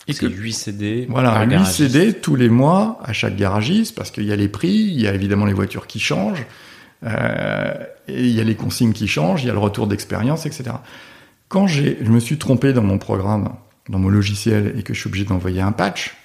Et 0.08 0.14
que 0.14 0.26
8 0.26 0.54
CD. 0.54 1.06
Voilà, 1.10 1.44
8 1.46 1.66
CD 1.66 2.14
tous 2.14 2.36
les 2.36 2.50
mois 2.50 3.00
à 3.04 3.14
chaque 3.14 3.36
garagiste 3.36 3.96
parce 3.96 4.12
qu'il 4.12 4.24
y 4.24 4.32
a 4.32 4.36
les 4.36 4.48
prix, 4.48 4.70
il 4.70 5.02
y 5.02 5.08
a 5.08 5.14
évidemment 5.14 5.46
les 5.46 5.54
voitures 5.54 5.88
qui 5.88 6.00
changent. 6.00 6.46
Euh, 7.04 7.74
et 8.08 8.26
il 8.26 8.34
y 8.34 8.40
a 8.40 8.44
les 8.44 8.56
consignes 8.56 8.94
qui 8.94 9.08
changent, 9.08 9.44
il 9.44 9.48
y 9.48 9.50
a 9.50 9.54
le 9.54 9.60
retour 9.60 9.88
d'expérience, 9.88 10.46
etc. 10.46 10.72
Quand 11.50 11.68
j'ai, 11.68 11.98
je 12.02 12.10
me 12.10 12.20
suis 12.20 12.38
trompé 12.38 12.74
dans 12.74 12.82
mon 12.82 12.98
programme, 12.98 13.54
dans 13.90 14.00
mon 14.00 14.10
logiciel, 14.10 14.74
et 14.78 14.84
que 14.84 14.94
je 14.94 15.00
suis 15.00 15.08
obligé 15.08 15.26
d'envoyer 15.26 15.62
un 15.62 15.72
patch, 15.72 16.16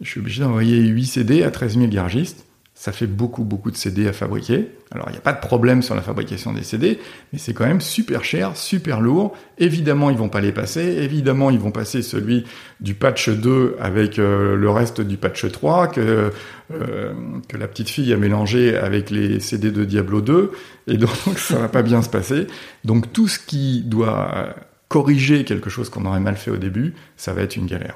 je 0.00 0.10
suis 0.10 0.20
obligé 0.20 0.42
d'envoyer 0.42 0.78
8 0.78 1.06
CD 1.06 1.42
à 1.44 1.50
13 1.50 1.78
000 1.78 1.86
garagistes 1.88 2.44
ça 2.82 2.90
fait 2.90 3.06
beaucoup, 3.06 3.44
beaucoup 3.44 3.70
de 3.70 3.76
CD 3.76 4.08
à 4.08 4.12
fabriquer. 4.12 4.70
Alors, 4.90 5.06
il 5.08 5.12
n'y 5.12 5.18
a 5.18 5.20
pas 5.20 5.32
de 5.32 5.38
problème 5.38 5.82
sur 5.82 5.94
la 5.94 6.02
fabrication 6.02 6.52
des 6.52 6.64
CD, 6.64 6.98
mais 7.32 7.38
c'est 7.38 7.54
quand 7.54 7.64
même 7.64 7.80
super 7.80 8.24
cher, 8.24 8.56
super 8.56 9.00
lourd. 9.00 9.36
Évidemment, 9.58 10.10
ils 10.10 10.16
vont 10.16 10.28
pas 10.28 10.40
les 10.40 10.50
passer. 10.50 10.80
Évidemment, 10.80 11.50
ils 11.50 11.60
vont 11.60 11.70
passer 11.70 12.02
celui 12.02 12.44
du 12.80 12.94
patch 12.94 13.28
2 13.28 13.76
avec 13.78 14.18
euh, 14.18 14.56
le 14.56 14.68
reste 14.68 15.00
du 15.00 15.16
patch 15.16 15.48
3 15.48 15.92
que, 15.92 16.32
euh, 16.72 17.12
que 17.46 17.56
la 17.56 17.68
petite 17.68 17.88
fille 17.88 18.12
a 18.12 18.16
mélangé 18.16 18.76
avec 18.76 19.10
les 19.10 19.38
CD 19.38 19.70
de 19.70 19.84
Diablo 19.84 20.20
2. 20.20 20.50
Et 20.88 20.96
donc, 20.96 21.10
ça 21.36 21.60
va 21.60 21.68
pas 21.68 21.82
bien 21.82 22.02
se 22.02 22.08
passer. 22.08 22.48
Donc, 22.84 23.12
tout 23.12 23.28
ce 23.28 23.38
qui 23.38 23.82
doit 23.82 24.56
corriger 24.88 25.44
quelque 25.44 25.70
chose 25.70 25.88
qu'on 25.88 26.04
aurait 26.04 26.18
mal 26.18 26.34
fait 26.34 26.50
au 26.50 26.56
début, 26.56 26.94
ça 27.16 27.32
va 27.32 27.42
être 27.42 27.54
une 27.54 27.66
galère. 27.66 27.94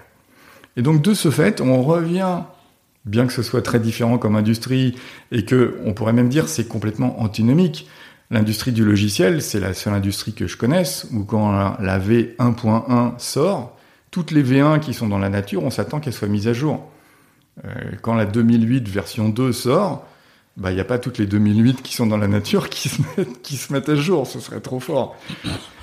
Et 0.77 0.83
donc, 0.83 1.03
de 1.03 1.13
ce 1.13 1.33
fait, 1.33 1.61
on 1.61 1.83
revient 1.83 2.43
bien 3.07 3.27
que 3.27 3.33
ce 3.33 3.43
soit 3.43 3.63
très 3.63 3.81
différent 3.81 4.19
comme 4.19 4.37
industrie 4.37 4.97
et 5.33 5.45
que 5.45 5.79
on 5.85 5.95
pourrait 5.95 6.13
même 6.13 6.29
dire 6.29 6.49
c'est 6.49 6.69
complètement 6.69 7.21
antinomique. 7.23 7.89
L'industrie 8.31 8.73
du 8.73 8.85
logiciel, 8.85 9.41
c'est 9.41 9.61
la 9.61 9.73
seule 9.73 9.95
industrie 9.95 10.33
que 10.33 10.49
je 10.49 10.57
connaisse 10.57 11.07
où 11.13 11.23
quand 11.23 11.77
la 11.79 11.99
V1.1 11.99 13.19
sort, 13.19 13.77
toutes 14.11 14.33
les 14.33 14.43
V1 14.43 14.81
qui 14.81 14.95
sont 14.95 15.07
dans 15.07 15.19
la 15.19 15.29
nature, 15.29 15.63
on 15.63 15.71
s'attend 15.71 16.01
qu'elles 16.01 16.13
soient 16.13 16.27
mises 16.27 16.49
à 16.49 16.53
jour. 16.53 16.91
Euh, 17.65 17.69
quand 18.03 18.15
la 18.15 18.27
2008 18.27 18.89
version 18.89 19.29
2 19.29 19.53
sort, 19.53 20.05
bah 20.57 20.73
il 20.73 20.75
n'y 20.75 20.81
a 20.81 20.85
pas 20.85 20.99
toutes 20.99 21.19
les 21.19 21.27
2008 21.27 21.83
qui 21.83 21.95
sont 21.95 22.07
dans 22.07 22.17
la 22.17 22.29
nature 22.29 22.69
qui 22.69 22.89
se 22.89 23.01
mettent, 23.17 23.43
qui 23.43 23.57
se 23.57 23.73
mettent 23.73 23.89
à 23.89 23.95
jour, 23.95 24.27
ce 24.27 24.41
serait 24.41 24.61
trop 24.61 24.81
fort. 24.81 25.17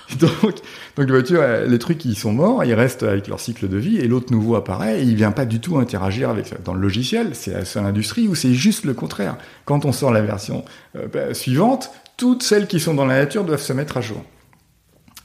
donc, 0.20 0.56
donc 0.96 1.06
les 1.06 1.12
voitures, 1.12 1.44
les 1.68 1.80
trucs, 1.80 2.06
ils 2.06 2.18
sont 2.18 2.34
morts, 2.34 2.64
ils 2.64 2.74
restent 2.74 3.04
avec 3.04 3.28
leur 3.28 3.40
cycle 3.40 3.68
de 3.68 3.78
vie, 3.78 3.98
et 3.98 4.08
l'autre 4.08 4.32
nouveau 4.32 4.56
apparaît, 4.56 5.00
et 5.00 5.04
il 5.04 5.16
vient 5.16 5.32
pas 5.32 5.46
du 5.46 5.60
tout 5.60 5.78
interagir 5.78 6.30
avec. 6.30 6.64
Dans 6.64 6.74
le 6.74 6.82
logiciel, 6.82 7.30
c'est 7.34 7.54
la 7.54 7.66
seule 7.66 7.86
industrie 7.86 8.28
où 8.28 8.36
c'est 8.36 8.54
juste 8.54 8.86
le 8.86 8.94
contraire. 8.94 9.38
Quand 9.66 9.86
on 9.86 9.92
sort 9.92 10.12
la 10.12 10.22
version 10.22 10.66
euh, 10.96 11.08
bah, 11.12 11.34
suivante, 11.34 11.92
toutes 12.18 12.44
celles 12.44 12.68
qui 12.68 12.80
sont 12.80 12.94
dans 12.94 13.06
la 13.06 13.16
nature 13.16 13.44
doivent 13.44 13.62
se 13.62 13.74
mettre 13.74 13.98
à 13.98 14.02
jour. 14.02 14.24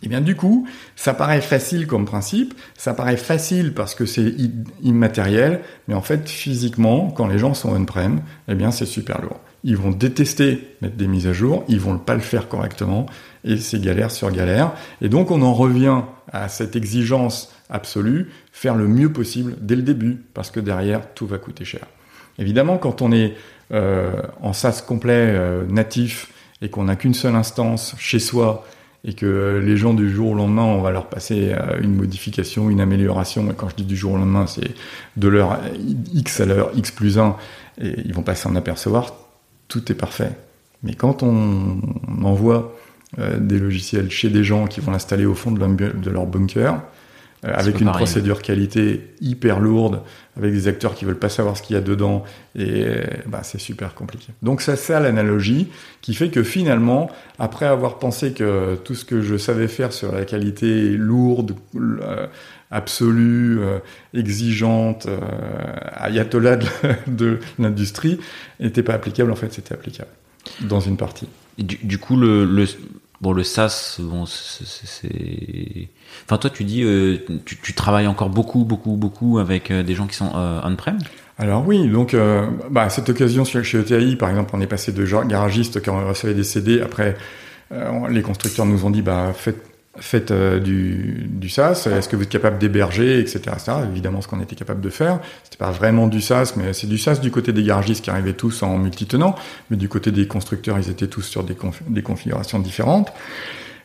Et 0.00 0.06
eh 0.06 0.08
bien 0.08 0.20
du 0.20 0.36
coup, 0.36 0.68
ça 0.94 1.12
paraît 1.12 1.40
facile 1.40 1.88
comme 1.88 2.04
principe, 2.04 2.54
ça 2.76 2.94
paraît 2.94 3.16
facile 3.16 3.74
parce 3.74 3.96
que 3.96 4.06
c'est 4.06 4.32
immatériel, 4.80 5.60
mais 5.88 5.94
en 5.94 6.02
fait 6.02 6.28
physiquement, 6.28 7.10
quand 7.10 7.26
les 7.26 7.38
gens 7.38 7.52
sont 7.52 7.74
on-prem, 7.74 8.20
eh 8.46 8.54
bien 8.54 8.70
c'est 8.70 8.86
super 8.86 9.20
lourd. 9.20 9.40
Ils 9.64 9.76
vont 9.76 9.90
détester 9.90 10.76
mettre 10.82 10.94
des 10.94 11.08
mises 11.08 11.26
à 11.26 11.32
jour, 11.32 11.64
ils 11.66 11.80
vont 11.80 11.98
pas 11.98 12.14
le 12.14 12.20
faire 12.20 12.48
correctement, 12.48 13.06
et 13.42 13.56
c'est 13.56 13.80
galère 13.80 14.12
sur 14.12 14.30
galère. 14.30 14.72
Et 15.02 15.08
donc 15.08 15.32
on 15.32 15.42
en 15.42 15.52
revient 15.52 16.02
à 16.32 16.48
cette 16.48 16.76
exigence 16.76 17.52
absolue, 17.68 18.30
faire 18.52 18.76
le 18.76 18.86
mieux 18.86 19.12
possible 19.12 19.56
dès 19.60 19.74
le 19.74 19.82
début, 19.82 20.22
parce 20.32 20.52
que 20.52 20.60
derrière, 20.60 21.12
tout 21.14 21.26
va 21.26 21.38
coûter 21.38 21.64
cher. 21.64 21.86
Évidemment, 22.38 22.78
quand 22.78 23.02
on 23.02 23.10
est 23.10 23.34
euh, 23.72 24.22
en 24.40 24.52
SaaS 24.52 24.82
complet 24.86 25.34
euh, 25.34 25.66
natif 25.66 26.30
et 26.62 26.68
qu'on 26.68 26.84
n'a 26.84 26.96
qu'une 26.96 27.14
seule 27.14 27.34
instance 27.34 27.94
chez 27.98 28.20
soi, 28.20 28.64
et 29.04 29.14
que 29.14 29.62
les 29.64 29.76
gens 29.76 29.94
du 29.94 30.10
jour 30.12 30.30
au 30.30 30.34
lendemain, 30.34 30.64
on 30.64 30.80
va 30.80 30.90
leur 30.90 31.06
passer 31.06 31.52
euh, 31.52 31.80
une 31.80 31.94
modification, 31.94 32.68
une 32.68 32.80
amélioration, 32.80 33.50
et 33.50 33.54
quand 33.54 33.68
je 33.68 33.76
dis 33.76 33.84
du 33.84 33.96
jour 33.96 34.12
au 34.12 34.16
lendemain, 34.16 34.46
c'est 34.46 34.74
de 35.16 35.28
l'heure 35.28 35.60
X 36.12 36.40
à 36.40 36.46
l'heure 36.46 36.70
X 36.74 36.90
plus 36.90 37.18
1, 37.18 37.36
et 37.80 38.00
ils 38.04 38.12
vont 38.12 38.22
pas 38.22 38.34
s'en 38.34 38.56
apercevoir, 38.56 39.14
tout 39.68 39.90
est 39.92 39.94
parfait. 39.94 40.32
Mais 40.82 40.94
quand 40.94 41.22
on 41.22 41.80
envoie 42.22 42.76
euh, 43.18 43.38
des 43.38 43.58
logiciels 43.58 44.10
chez 44.10 44.28
des 44.28 44.44
gens 44.44 44.66
qui 44.66 44.80
vont 44.80 44.92
l'installer 44.92 45.24
au 45.24 45.34
fond 45.34 45.50
de, 45.50 46.10
leur 46.10 46.26
bunker, 46.26 46.82
euh, 47.44 47.52
avec 47.54 47.80
une 47.80 47.90
procédure 47.90 48.42
qualité 48.42 49.14
hyper 49.20 49.60
lourde, 49.60 50.00
avec 50.36 50.52
des 50.52 50.68
acteurs 50.68 50.94
qui 50.94 51.04
veulent 51.04 51.18
pas 51.18 51.28
savoir 51.28 51.56
ce 51.56 51.62
qu'il 51.62 51.74
y 51.74 51.78
a 51.78 51.82
dedans, 51.82 52.24
et 52.56 52.86
bah, 53.26 53.40
c'est 53.42 53.60
super 53.60 53.94
compliqué. 53.94 54.32
Donc 54.42 54.60
ça 54.60 54.76
sert 54.76 55.00
l'analogie 55.00 55.68
qui 56.00 56.14
fait 56.14 56.30
que 56.30 56.42
finalement, 56.42 57.10
après 57.38 57.66
avoir 57.66 57.98
pensé 57.98 58.32
que 58.32 58.76
tout 58.84 58.94
ce 58.94 59.04
que 59.04 59.20
je 59.20 59.36
savais 59.36 59.68
faire 59.68 59.92
sur 59.92 60.12
la 60.12 60.24
qualité 60.24 60.90
lourde, 60.90 61.54
euh, 61.76 62.26
absolue, 62.70 63.60
exigeante, 64.14 65.08
ayatollah 65.94 66.56
de, 66.56 66.68
de 67.06 67.38
l'industrie, 67.58 68.20
n'était 68.60 68.82
pas 68.82 68.94
applicable, 68.94 69.32
en 69.32 69.36
fait 69.36 69.52
c'était 69.52 69.74
applicable 69.74 70.10
dans 70.60 70.80
une 70.80 70.96
partie. 70.96 71.28
Du, 71.58 71.78
du, 71.82 71.98
coup, 71.98 72.16
le, 72.16 72.44
le, 72.44 72.66
bon, 73.20 73.32
le 73.32 73.42
SaaS, 73.42 73.96
bon, 74.00 74.26
c'est. 74.26 75.88
Enfin, 76.24 76.38
toi, 76.38 76.50
tu 76.50 76.64
dis, 76.64 76.82
euh, 76.82 77.18
tu, 77.44 77.74
travailles 77.74 78.06
encore 78.06 78.30
beaucoup, 78.30 78.64
beaucoup, 78.64 78.96
beaucoup 78.96 79.38
avec 79.38 79.70
euh, 79.70 79.82
des 79.82 79.94
gens 79.94 80.06
qui 80.06 80.16
sont 80.16 80.32
euh, 80.34 80.60
on-prem? 80.64 80.98
Alors 81.38 81.66
oui, 81.66 81.88
donc 81.88 82.14
euh, 82.14 82.48
bah, 82.70 82.90
cette 82.90 83.08
occasion 83.08 83.44
chez 83.44 83.78
ETI, 83.78 84.16
par 84.16 84.30
exemple, 84.30 84.50
on 84.54 84.60
est 84.60 84.66
passé 84.66 84.92
de 84.92 85.04
garagistes 85.04 85.80
qui 85.80 85.90
recevaient 85.90 86.34
des 86.34 86.44
CD. 86.44 86.80
Après, 86.80 87.16
les 88.08 88.22
constructeurs 88.22 88.66
nous 88.66 88.84
ont 88.84 88.90
dit, 88.90 89.02
bah, 89.02 89.32
faites 89.34 89.67
faites 90.00 90.30
euh, 90.30 90.60
du, 90.60 91.26
du 91.28 91.48
SaaS, 91.48 91.88
est-ce 91.90 92.08
que 92.08 92.16
vous 92.16 92.22
êtes 92.22 92.28
capable 92.28 92.58
d'héberger, 92.58 93.20
etc., 93.20 93.40
Évidemment, 93.90 94.20
ce 94.20 94.28
qu'on 94.28 94.40
était 94.40 94.56
capable 94.56 94.80
de 94.80 94.90
faire, 94.90 95.20
c'était 95.44 95.56
pas 95.56 95.70
vraiment 95.70 96.06
du 96.06 96.20
SaaS, 96.20 96.54
mais 96.56 96.72
c'est 96.72 96.86
du 96.86 96.98
SaaS 96.98 97.16
du 97.16 97.30
côté 97.30 97.52
des 97.52 97.62
garagistes 97.62 98.04
qui 98.04 98.10
arrivaient 98.10 98.32
tous 98.32 98.62
en 98.62 98.78
multitenant, 98.78 99.34
mais 99.70 99.76
du 99.76 99.88
côté 99.88 100.10
des 100.12 100.26
constructeurs, 100.26 100.78
ils 100.78 100.90
étaient 100.90 101.06
tous 101.06 101.22
sur 101.22 101.44
des, 101.44 101.56
des 101.88 102.02
configurations 102.02 102.58
différentes. 102.58 103.12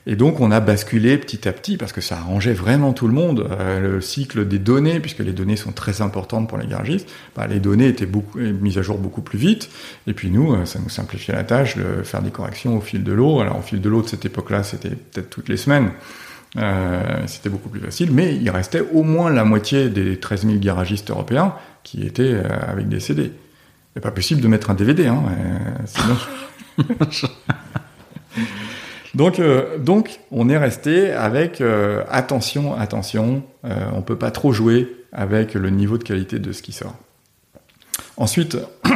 Et 0.05 0.15
donc 0.15 0.41
on 0.41 0.51
a 0.51 0.59
basculé 0.59 1.17
petit 1.17 1.47
à 1.47 1.53
petit 1.53 1.77
parce 1.77 1.93
que 1.93 2.01
ça 2.01 2.17
arrangeait 2.17 2.53
vraiment 2.53 2.91
tout 2.93 3.07
le 3.07 3.13
monde. 3.13 3.47
Euh, 3.51 3.79
le 3.79 4.01
cycle 4.01 4.47
des 4.47 4.59
données, 4.59 4.99
puisque 4.99 5.19
les 5.19 5.31
données 5.31 5.55
sont 5.55 5.71
très 5.71 6.01
importantes 6.01 6.49
pour 6.49 6.57
les 6.57 6.67
garagistes, 6.67 7.09
bah, 7.35 7.47
les 7.47 7.59
données 7.59 7.87
étaient 7.87 8.05
beaucoup, 8.05 8.39
mises 8.39 8.77
à 8.77 8.81
jour 8.81 8.97
beaucoup 8.97 9.21
plus 9.21 9.39
vite. 9.39 9.69
Et 10.07 10.13
puis 10.13 10.29
nous, 10.29 10.53
euh, 10.53 10.65
ça 10.65 10.79
nous 10.79 10.89
simplifiait 10.89 11.33
la 11.33 11.43
tâche 11.43 11.77
de 11.77 12.03
faire 12.03 12.21
des 12.21 12.31
corrections 12.31 12.77
au 12.77 12.81
fil 12.81 13.03
de 13.03 13.13
l'eau. 13.13 13.39
Alors 13.39 13.59
au 13.59 13.61
fil 13.61 13.79
de 13.79 13.89
l'eau 13.89 14.01
de 14.01 14.07
cette 14.07 14.25
époque-là, 14.25 14.63
c'était 14.63 14.89
peut-être 14.89 15.29
toutes 15.29 15.47
les 15.47 15.57
semaines. 15.57 15.91
Euh, 16.57 17.23
c'était 17.25 17.49
beaucoup 17.49 17.69
plus 17.69 17.79
facile, 17.79 18.11
mais 18.11 18.35
il 18.35 18.49
restait 18.49 18.81
au 18.81 19.03
moins 19.03 19.31
la 19.31 19.43
moitié 19.43 19.89
des 19.89 20.19
13 20.19 20.45
000 20.45 20.59
garagistes 20.59 21.09
européens 21.09 21.55
qui 21.83 22.05
étaient 22.05 22.33
euh, 22.33 22.43
avec 22.67 22.89
des 22.89 22.99
CD. 22.99 23.31
C'est 23.93 24.01
pas 24.01 24.11
possible 24.11 24.41
de 24.41 24.47
mettre 24.47 24.69
un 24.69 24.73
DVD, 24.73 25.07
hein, 25.07 25.23
sinon... 25.85 26.17
Donc, 29.13 29.39
euh, 29.39 29.77
donc, 29.77 30.19
on 30.31 30.49
est 30.49 30.57
resté 30.57 31.11
avec 31.11 31.61
euh, 31.61 32.03
attention, 32.09 32.75
attention. 32.75 33.43
Euh, 33.65 33.85
on 33.93 34.01
peut 34.01 34.17
pas 34.17 34.31
trop 34.31 34.53
jouer 34.53 34.95
avec 35.11 35.53
le 35.53 35.69
niveau 35.69 35.97
de 35.97 36.03
qualité 36.03 36.39
de 36.39 36.51
ce 36.51 36.61
qui 36.61 36.71
sort. 36.71 36.95
Ensuite, 38.17 38.57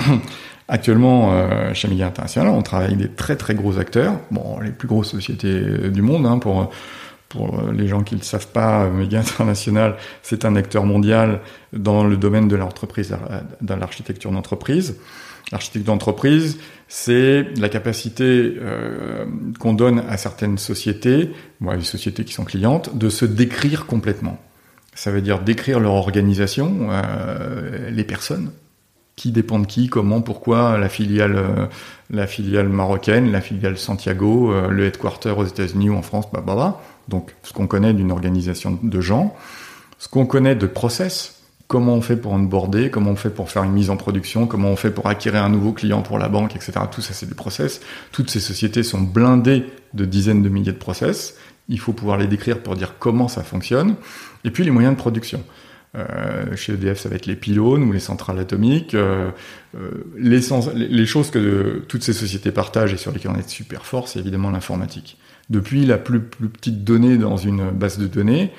Actuellement, 0.70 1.32
euh, 1.32 1.74
chez 1.74 1.88
Méga 1.88 2.08
International, 2.08 2.52
on 2.52 2.62
travaille 2.62 2.88
avec 2.88 2.98
des 2.98 3.08
très 3.08 3.38
très 3.38 3.56
gros 3.56 3.80
acteurs, 3.80 4.20
bon, 4.32 4.60
les 4.60 4.72
plus 4.72 4.90
grosses 4.90 5.10
sociétés 5.10 5.90
du 5.90 6.02
monde, 6.02 6.26
hein, 6.26 6.40
pour 6.40 6.70
pour 7.30 7.62
les 7.72 7.88
gens 7.88 8.04
qui 8.04 8.16
ne 8.16 8.20
le 8.20 8.26
savent 8.26 8.48
pas, 8.48 8.88
Méga 8.90 9.20
International, 9.20 9.96
c'est 10.24 10.46
un 10.46 10.56
acteur 10.56 10.86
mondial 10.86 11.42
dans 11.74 12.06
le 12.06 12.18
domaine 12.18 12.48
de 12.48 12.56
l'entreprise, 12.56 13.16
dans 13.62 13.76
l'architecture 13.76 14.32
d'entreprise. 14.32 14.96
L'architecture 15.52 15.94
d'entreprise, 15.94 16.58
c'est 16.90 17.48
la 17.58 17.70
capacité 17.70 18.56
euh, 18.60 19.26
qu'on 19.60 19.74
donne 19.74 20.04
à 20.10 20.18
certaines 20.18 20.58
sociétés, 20.58 21.32
bon, 21.62 21.72
les 21.72 21.84
sociétés 21.84 22.26
qui 22.26 22.34
sont 22.34 22.44
clientes, 22.44 22.98
de 22.98 23.10
se 23.10 23.24
décrire 23.24 23.86
complètement. 23.86 24.40
Ça 24.94 25.10
veut 25.10 25.22
dire 25.22 25.40
décrire 25.40 25.80
leur 25.80 25.94
organisation, 25.94 26.90
euh, 26.92 27.90
les 27.90 28.04
personnes, 28.04 28.52
qui 29.16 29.32
dépendent 29.32 29.64
de 29.64 29.68
qui, 29.68 29.88
comment, 29.88 30.22
pourquoi, 30.22 30.78
la 30.78 30.90
filiale, 30.90 31.38
euh, 31.38 31.66
la 32.10 32.28
filiale 32.28 32.68
marocaine, 32.68 33.32
la 33.32 33.42
filiale 33.42 33.78
Santiago, 33.78 34.54
le 34.70 34.86
headquarter 34.86 35.32
aux 35.32 35.46
États-Unis 35.46 35.90
ou 35.90 35.96
en 35.96 36.02
France, 36.02 36.26
bah, 36.34 36.44
bah, 36.46 36.56
bah. 36.56 36.82
Donc, 37.08 37.34
ce 37.44 37.54
qu'on 37.54 37.68
connaît 37.68 37.94
d'une 37.94 38.12
organisation 38.12 38.78
de 38.84 39.02
gens, 39.02 39.34
ce 39.98 40.10
qu'on 40.10 40.26
connaît 40.26 40.56
de 40.56 40.68
process, 40.68 41.37
comment 41.68 41.96
on 41.96 42.02
fait 42.02 42.16
pour 42.16 42.32
onboarder, 42.32 42.90
comment 42.90 43.12
on 43.12 43.16
fait 43.16 43.30
pour 43.30 43.52
faire 43.52 43.64
une 43.64 43.74
mise 43.74 43.90
en 43.90 43.98
production, 43.98 44.48
comment 44.48 44.70
on 44.70 44.76
fait 44.76 44.92
pour 44.92 45.08
acquérir 45.08 45.44
un 45.44 45.50
nouveau 45.50 45.74
client 45.74 46.02
pour 46.02 46.18
la 46.18 46.30
banque, 46.30 46.56
etc. 46.56 46.74
Tout 46.92 47.02
ça, 47.02 47.14
c'est 47.14 47.28
des 47.28 47.36
process. 47.36 47.82
Toutes 48.12 48.30
ces 48.30 48.40
sociétés 48.40 48.84
sont 48.84 49.02
blindées 49.02 49.66
de 49.94 50.06
dizaines 50.06 50.44
de 50.44 50.50
milliers 50.50 50.72
de 50.72 50.78
process. 50.78 51.36
Il 51.70 51.80
faut 51.80 51.94
pouvoir 51.94 52.18
les 52.18 52.28
décrire 52.28 52.60
pour 52.60 52.76
dire 52.76 52.96
comment 53.00 53.28
ça 53.28 53.44
fonctionne. 53.44 53.96
Et 54.46 54.52
puis 54.52 54.64
les 54.64 54.72
moyens 54.72 54.96
de 54.96 55.00
production. 55.00 55.44
Euh, 55.96 56.56
chez 56.56 56.74
EDF, 56.74 57.00
ça 57.00 57.10
va 57.10 57.16
être 57.16 57.26
les 57.26 57.36
pylônes 57.36 57.84
ou 57.84 57.92
les 57.92 58.00
centrales 58.00 58.38
atomiques. 58.40 58.94
Euh, 58.94 59.32
euh, 59.76 60.06
les, 60.18 61.06
choses 61.06 61.32
que 61.32 61.84
toutes 61.88 62.04
ces 62.04 62.14
sociétés 62.14 62.52
partagent 62.52 62.94
et 62.94 62.98
sur 62.98 63.12
lesquelles 63.12 63.32
on 63.32 63.40
est 63.40 63.50
super 63.50 63.86
fort, 63.86 64.08
c'est 64.08 64.20
évidemment 64.20 64.52
l'informatique. 64.52 65.18
Depuis 65.50 65.86
la 65.86 65.98
plus 65.98 66.22
petite 66.22 66.84
donnée 66.84 67.18
dans 67.18 67.38
une 67.38 67.72
base 67.72 67.98
de 67.98 68.06
données, 68.06 68.52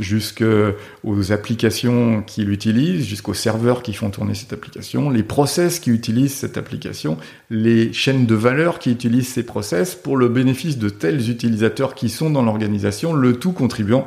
jusqu'aux 0.00 1.32
applications 1.32 2.22
qu'il 2.22 2.50
utilise, 2.50 3.04
jusqu'aux 3.04 3.34
serveurs 3.34 3.82
qui 3.82 3.92
font 3.92 4.10
tourner 4.10 4.34
cette 4.34 4.52
application, 4.52 5.10
les 5.10 5.22
process 5.22 5.78
qui 5.78 5.90
utilisent 5.90 6.34
cette 6.34 6.56
application, 6.56 7.16
les 7.50 7.92
chaînes 7.92 8.26
de 8.26 8.34
valeur 8.34 8.78
qui 8.78 8.90
utilisent 8.90 9.28
ces 9.28 9.44
process 9.44 9.94
pour 9.94 10.16
le 10.16 10.28
bénéfice 10.28 10.78
de 10.78 10.88
tels 10.88 11.30
utilisateurs 11.30 11.94
qui 11.94 12.08
sont 12.08 12.30
dans 12.30 12.42
l'organisation, 12.42 13.12
le 13.12 13.34
tout 13.34 13.52
contribuant 13.52 14.06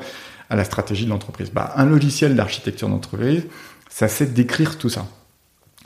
à 0.50 0.56
la 0.56 0.64
stratégie 0.64 1.06
de 1.06 1.10
l'entreprise. 1.10 1.52
Bah, 1.52 1.74
un 1.76 1.86
logiciel 1.86 2.36
d'architecture 2.36 2.90
d'entreprise, 2.90 3.44
ça 3.90 4.08
sait 4.08 4.28
décrire 4.28 4.78
tout 4.78 4.90
ça. 4.90 5.08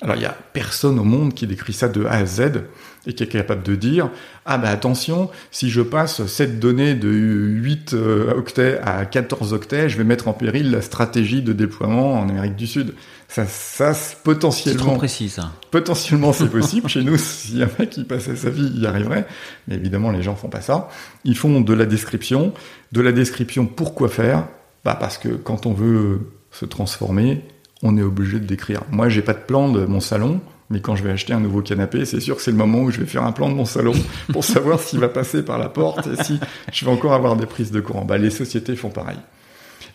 Alors 0.01 0.15
il 0.15 0.23
y 0.23 0.25
a 0.25 0.35
personne 0.53 0.97
au 0.99 1.03
monde 1.03 1.33
qui 1.33 1.45
décrit 1.45 1.73
ça 1.73 1.87
de 1.87 2.05
A 2.05 2.13
à 2.13 2.25
Z 2.25 2.63
et 3.07 3.13
qui 3.13 3.23
est 3.23 3.27
capable 3.27 3.63
de 3.63 3.75
dire 3.75 4.09
ah 4.45 4.57
ben 4.57 4.69
attention 4.69 5.29
si 5.49 5.69
je 5.69 5.81
passe 5.81 6.25
cette 6.27 6.59
donnée 6.59 6.93
de 6.93 7.09
8 7.09 7.93
euh, 7.93 8.33
octets 8.35 8.79
à 8.83 9.05
14 9.05 9.53
octets 9.53 9.89
je 9.89 9.97
vais 9.97 10.03
mettre 10.03 10.27
en 10.27 10.33
péril 10.33 10.71
la 10.71 10.81
stratégie 10.81 11.41
de 11.41 11.53
déploiement 11.53 12.13
en 12.19 12.29
Amérique 12.29 12.55
du 12.55 12.67
Sud. 12.67 12.93
Ça 13.27 13.45
ça 13.45 13.93
potentiellement 14.23 14.79
c'est 14.79 14.85
trop 14.85 14.97
précis 14.97 15.29
ça. 15.29 15.51
Potentiellement 15.71 16.33
c'est 16.33 16.49
possible. 16.51 16.87
Chez 16.89 17.03
nous 17.03 17.17
s'il 17.17 17.57
y 17.57 17.63
a 17.63 17.65
un 17.65 17.69
mec 17.79 17.89
qui 17.89 18.03
passait 18.03 18.35
sa 18.35 18.49
vie 18.49 18.71
il 18.75 18.81
y 18.81 18.85
arriverait 18.85 19.25
mais 19.67 19.75
évidemment 19.75 20.11
les 20.11 20.21
gens 20.21 20.35
font 20.35 20.49
pas 20.49 20.61
ça. 20.61 20.89
Ils 21.23 21.37
font 21.37 21.61
de 21.61 21.73
la 21.73 21.85
description. 21.85 22.53
De 22.91 23.01
la 23.01 23.11
description 23.11 23.65
pourquoi 23.65 24.09
faire? 24.09 24.47
Bah 24.83 24.97
parce 24.99 25.17
que 25.17 25.29
quand 25.29 25.65
on 25.65 25.73
veut 25.73 26.31
se 26.51 26.65
transformer 26.65 27.43
on 27.83 27.97
est 27.97 28.03
obligé 28.03 28.39
de 28.39 28.45
décrire. 28.45 28.81
Moi, 28.91 29.09
j'ai 29.09 29.21
pas 29.21 29.33
de 29.33 29.39
plan 29.39 29.71
de 29.71 29.85
mon 29.85 29.99
salon, 29.99 30.39
mais 30.71 30.79
quand 30.79 30.95
je 30.95 31.03
vais 31.03 31.11
acheter 31.11 31.33
un 31.33 31.41
nouveau 31.41 31.61
canapé, 31.61 32.05
c'est 32.05 32.21
sûr 32.21 32.37
que 32.37 32.41
c'est 32.41 32.51
le 32.51 32.57
moment 32.57 32.79
où 32.79 32.91
je 32.91 32.99
vais 32.99 33.05
faire 33.05 33.23
un 33.23 33.33
plan 33.33 33.49
de 33.49 33.53
mon 33.53 33.65
salon 33.65 33.93
pour 34.31 34.43
savoir 34.45 34.79
s'il 34.79 34.99
va 34.99 35.09
passer 35.09 35.43
par 35.43 35.57
la 35.57 35.69
porte 35.69 36.07
et 36.07 36.23
si 36.23 36.39
je 36.71 36.85
vais 36.85 36.91
encore 36.91 37.13
avoir 37.13 37.35
des 37.35 37.45
prises 37.45 37.71
de 37.71 37.81
courant. 37.81 38.05
Bah, 38.05 38.17
les 38.17 38.29
sociétés 38.29 38.75
font 38.75 38.89
pareil. 38.89 39.19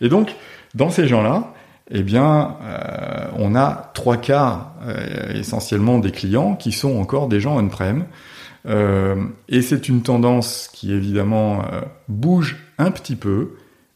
Et 0.03 0.11
donc, 0.11 0.35
dans 0.75 0.91
ces 0.91 1.09
gens-là, 1.09 1.55
eh 1.91 2.03
bien, 2.03 2.57
euh, 2.63 3.27
on 3.39 3.55
a 3.55 3.91
trois 3.95 4.19
quarts 4.19 4.75
euh, 4.87 5.33
essentiellement 5.35 5.99
des 5.99 6.11
clients 6.11 6.57
qui 6.57 6.73
sont 6.73 6.99
encore 6.99 7.29
des 7.29 7.41
gens 7.41 7.59
on-prem. 7.59 8.05
Euh, 8.67 9.15
et 9.49 9.63
c'est 9.63 9.89
une 9.89 10.03
tendance 10.03 10.69
qui 10.73 10.93
évidemment 10.93 11.65
bouge 12.09 12.57
un 12.77 12.91
petit 12.91 13.17
peu, 13.17 13.53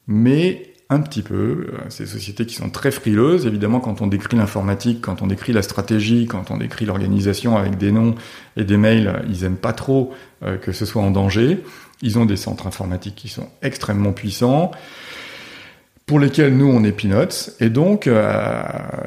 mais 0.07 0.70
un 0.91 1.01
petit 1.01 1.23
peu. 1.23 1.69
Euh, 1.73 1.79
ces 1.89 2.05
sociétés 2.05 2.45
qui 2.45 2.57
sont 2.57 2.69
très 2.69 2.91
frileuses, 2.91 3.47
évidemment, 3.47 3.81
quand 3.81 4.03
on 4.03 4.09
décrit 4.09 4.37
l'informatique, 4.37 5.01
quand 5.01 5.23
on 5.23 5.29
décrit 5.29 5.53
la 5.53 5.63
stratégie, 5.63 6.27
quand 6.27 6.51
on 6.51 6.59
décrit 6.59 6.85
l'organisation 6.85 7.57
avec 7.57 7.79
des 7.79 7.93
noms 7.93 8.17
et 8.57 8.65
des 8.65 8.77
mails, 8.77 9.25
ils 9.29 9.45
aiment 9.45 9.57
pas 9.57 9.73
trop 9.73 10.13
euh, 10.43 10.59
que 10.59 10.73
ce 10.73 10.85
soit 10.85 11.03
en 11.03 11.11
danger. 11.11 11.63
Ils 12.03 12.19
ont 12.19 12.27
des 12.27 12.37
centres 12.37 12.67
informatiques 12.67 13.15
qui 13.15 13.29
sont 13.29 13.49
extrêmement 13.63 14.13
puissants 14.13 14.73
pour 16.07 16.19
lesquels 16.19 16.57
nous 16.57 16.67
on 16.67 16.83
est 16.83 16.91
peanuts 16.91 17.53
et 17.61 17.71
donc 17.71 18.09
euh, 18.09 18.63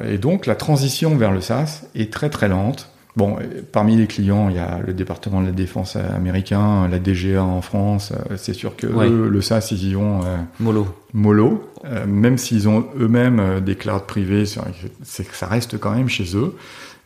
et 0.08 0.16
donc 0.16 0.46
la 0.46 0.54
transition 0.54 1.16
vers 1.16 1.32
le 1.32 1.42
SaaS 1.42 1.82
est 1.94 2.10
très 2.10 2.30
très 2.30 2.48
lente 2.48 2.88
Bon, 3.16 3.38
parmi 3.70 3.96
les 3.96 4.08
clients, 4.08 4.48
il 4.48 4.56
y 4.56 4.58
a 4.58 4.80
le 4.84 4.92
département 4.92 5.40
de 5.40 5.46
la 5.46 5.52
défense 5.52 5.94
américain, 5.94 6.88
la 6.88 6.98
DGA 6.98 7.44
en 7.44 7.62
France. 7.62 8.12
Euh, 8.12 8.36
c'est 8.36 8.54
sûr 8.54 8.74
que 8.74 8.88
eux, 8.88 9.28
le 9.28 9.40
SAS, 9.40 9.70
ils 9.70 9.84
y 9.84 9.94
vont 9.94 10.22
euh, 10.24 10.36
mollo. 10.58 10.88
Mollo, 11.12 11.70
euh, 11.84 12.06
même 12.06 12.38
s'ils 12.38 12.68
ont 12.68 12.86
eux-mêmes 12.98 13.60
des 13.60 13.76
clouds 13.76 14.00
privés, 14.00 14.46
c'est 14.46 15.28
que 15.28 15.36
ça 15.36 15.46
reste 15.46 15.78
quand 15.78 15.92
même 15.92 16.08
chez 16.08 16.36
eux. 16.36 16.56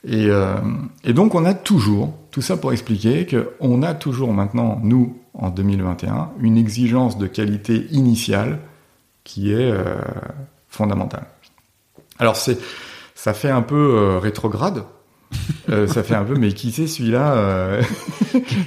Et, 0.09 0.29
et, 1.05 1.13
donc, 1.13 1.35
on 1.35 1.45
a 1.45 1.55
toujours, 1.55 2.15
tout 2.31 2.41
ça 2.41 2.57
pour 2.57 2.73
expliquer 2.73 3.27
qu'on 3.27 3.83
a 3.83 3.95
toujours 3.95 4.33
maintenant, 4.33 4.81
nous, 4.83 5.19
en 5.35 5.51
2021, 5.51 6.31
une 6.41 6.57
exigence 6.57 7.19
de 7.19 7.27
qualité 7.27 7.87
initiale 7.91 8.61
qui 9.25 9.53
est 9.53 9.75
fondamentale. 10.69 11.27
Alors, 12.21 12.37
c'est, 12.37 12.59
ça 13.17 13.35
fait 13.35 13.51
un 13.51 13.61
peu 13.61 14.17
rétrograde 14.19 14.85
euh, 15.71 15.87
ça 15.87 16.03
fait 16.03 16.15
un 16.15 16.25
peu, 16.25 16.35
mais 16.35 16.53
qui 16.53 16.73
c'est 16.73 16.87
celui-là 16.87 17.35
euh, 17.35 17.83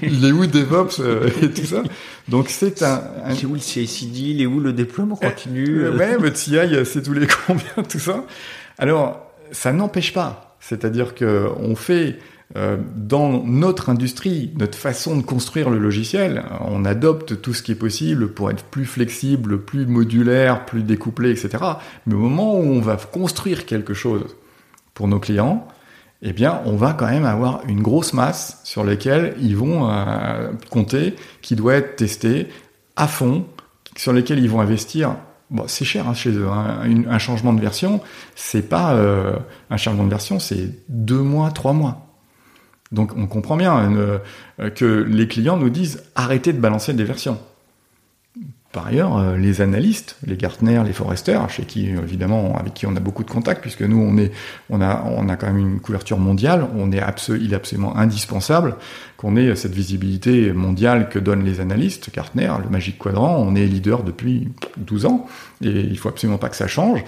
Il 0.03 0.25
est 0.25 0.31
où 0.31 0.45
DevOps 0.45 0.99
euh, 0.99 1.29
et 1.41 1.49
tout 1.49 1.65
ça 1.65 1.83
Donc 2.27 2.49
c'est 2.49 2.83
un, 2.83 3.01
un... 3.25 3.33
Il 3.33 3.41
est 3.41 3.45
où 3.45 3.53
le 3.53 3.59
CICD 3.59 4.19
Il 4.19 4.41
est 4.41 4.45
où 4.45 4.59
le 4.59 4.73
déploiement 4.73 5.15
continu 5.15 5.87
Ouais, 5.89 6.15
votre 6.17 6.37
CI, 6.37 6.57
c'est 6.85 7.01
tous 7.01 7.13
les 7.13 7.27
combien, 7.47 7.83
tout 7.89 7.99
ça. 7.99 8.25
Alors, 8.77 9.31
ça 9.51 9.73
n'empêche 9.73 10.13
pas. 10.13 10.57
C'est-à-dire 10.59 11.15
que 11.15 11.47
on 11.57 11.75
fait 11.75 12.19
dans 12.97 13.45
notre 13.45 13.89
industrie, 13.89 14.51
notre 14.59 14.77
façon 14.77 15.15
de 15.15 15.21
construire 15.21 15.69
le 15.69 15.79
logiciel, 15.79 16.43
on 16.65 16.83
adopte 16.83 17.41
tout 17.41 17.53
ce 17.53 17.63
qui 17.63 17.71
est 17.71 17.75
possible 17.75 18.27
pour 18.27 18.51
être 18.51 18.65
plus 18.65 18.83
flexible, 18.85 19.61
plus 19.61 19.85
modulaire, 19.85 20.65
plus 20.65 20.83
découplé, 20.83 21.31
etc. 21.31 21.63
Mais 22.05 22.13
au 22.13 22.19
moment 22.19 22.59
où 22.59 22.63
on 22.63 22.81
va 22.81 22.97
construire 22.97 23.65
quelque 23.65 23.93
chose 23.93 24.35
pour 24.93 25.07
nos 25.07 25.19
clients, 25.19 25.65
eh 26.21 26.33
bien, 26.33 26.61
on 26.65 26.75
va 26.75 26.93
quand 26.93 27.07
même 27.07 27.25
avoir 27.25 27.61
une 27.67 27.81
grosse 27.81 28.13
masse 28.13 28.59
sur 28.63 28.83
laquelle 28.83 29.35
ils 29.41 29.55
vont 29.55 29.89
euh, 29.89 30.51
compter, 30.69 31.15
qui 31.41 31.55
doit 31.55 31.75
être 31.75 31.95
testée 31.95 32.47
à 32.95 33.07
fond, 33.07 33.47
sur 33.97 34.13
lesquels 34.13 34.39
ils 34.39 34.49
vont 34.49 34.61
investir. 34.61 35.15
C'est 35.67 35.83
cher 35.83 36.07
hein, 36.07 36.13
chez 36.13 36.31
eux. 36.31 36.47
Hein. 36.47 36.81
un 37.09 37.17
changement 37.17 37.53
de 37.53 37.59
version, 37.59 38.01
c'est 38.35 38.69
pas 38.69 38.93
euh, 38.93 39.35
un 39.69 39.77
changement 39.77 40.05
de 40.05 40.09
version, 40.09 40.39
c'est 40.39 40.69
deux 40.87 41.21
mois, 41.21 41.51
trois 41.51 41.73
mois. 41.73 42.07
Donc, 42.91 43.13
on 43.17 43.25
comprend 43.25 43.57
bien 43.57 43.91
euh, 43.93 44.19
que 44.75 44.85
les 44.85 45.27
clients 45.27 45.57
nous 45.57 45.69
disent 45.69 46.03
arrêtez 46.15 46.53
de 46.53 46.59
balancer 46.59 46.93
des 46.93 47.03
versions. 47.03 47.39
Par 48.71 48.87
ailleurs, 48.87 49.17
euh, 49.17 49.35
les 49.35 49.59
analystes, 49.59 50.15
les 50.25 50.37
Gartner, 50.37 50.81
les 50.85 50.93
Forrester, 50.93 51.37
chez 51.49 51.63
qui 51.63 51.89
évidemment 51.89 52.55
avec 52.57 52.73
qui 52.73 52.85
on 52.85 52.95
a 52.95 53.01
beaucoup 53.01 53.25
de 53.25 53.29
contacts, 53.29 53.61
puisque 53.61 53.81
nous 53.81 53.99
on 54.69 54.81
a 54.81 55.35
quand 55.35 55.47
même 55.47 55.57
une 55.57 55.79
couverture 55.81 56.17
mondiale, 56.19 56.67
on 56.77 56.91
est 56.93 57.01
il 57.29 57.53
est 57.53 57.55
absolument 57.55 57.97
indispensable 57.97 58.77
qu'on 59.17 59.35
ait 59.35 59.55
cette 59.55 59.73
visibilité 59.73 60.53
mondiale 60.53 61.09
que 61.09 61.19
donnent 61.19 61.43
les 61.43 61.59
analystes. 61.59 62.13
Gartner, 62.13 62.51
le 62.63 62.69
Magic 62.69 62.97
Quadrant, 62.97 63.37
on 63.39 63.55
est 63.55 63.65
leader 63.65 64.03
depuis 64.03 64.47
12 64.77 65.05
ans 65.05 65.27
et 65.61 65.69
il 65.69 65.97
faut 65.97 66.07
absolument 66.07 66.37
pas 66.37 66.49
que 66.49 66.55
ça 66.55 66.67
change. 66.67 67.03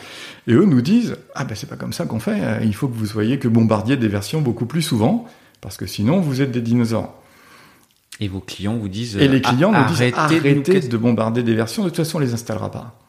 Et 0.48 0.54
eux 0.54 0.66
nous 0.66 0.82
disent 0.82 1.16
ah 1.34 1.46
ben 1.46 1.56
c'est 1.56 1.70
pas 1.70 1.78
comme 1.78 1.94
ça 1.94 2.06
qu'on 2.06 2.20
fait, 2.20 2.60
il 2.64 2.76
faut 2.76 2.90
que 2.90 2.96
vous 2.96 3.06
soyez 3.06 3.40
que 3.40 3.48
bombardier 3.48 3.96
des 3.96 4.10
versions 4.10 4.42
beaucoup 4.42 4.66
plus 4.66 4.82
souvent 4.82 5.28
parce 5.62 5.78
que 5.78 5.86
sinon 5.86 6.20
vous 6.20 6.42
êtes 6.42 6.52
des 6.52 6.62
dinosaures. 6.62 7.23
Et 8.20 8.28
vos 8.28 8.40
clients 8.40 8.76
vous 8.76 8.90
disent 8.90 9.18
Et 9.18 9.28
les 9.28 9.42
clients 9.42 9.72
nous 9.72 9.86
disent 9.86 10.14
arrêtez, 10.16 10.82
de, 10.82 10.98
bombarder 10.98 11.44
des 11.44 11.56
versions, 11.56 11.84
de 11.84 11.90
toute 11.90 11.98
façon 11.98 12.18
on 12.18 12.22
les 12.22 12.34
installera 12.34 12.72
pas. 12.72 13.00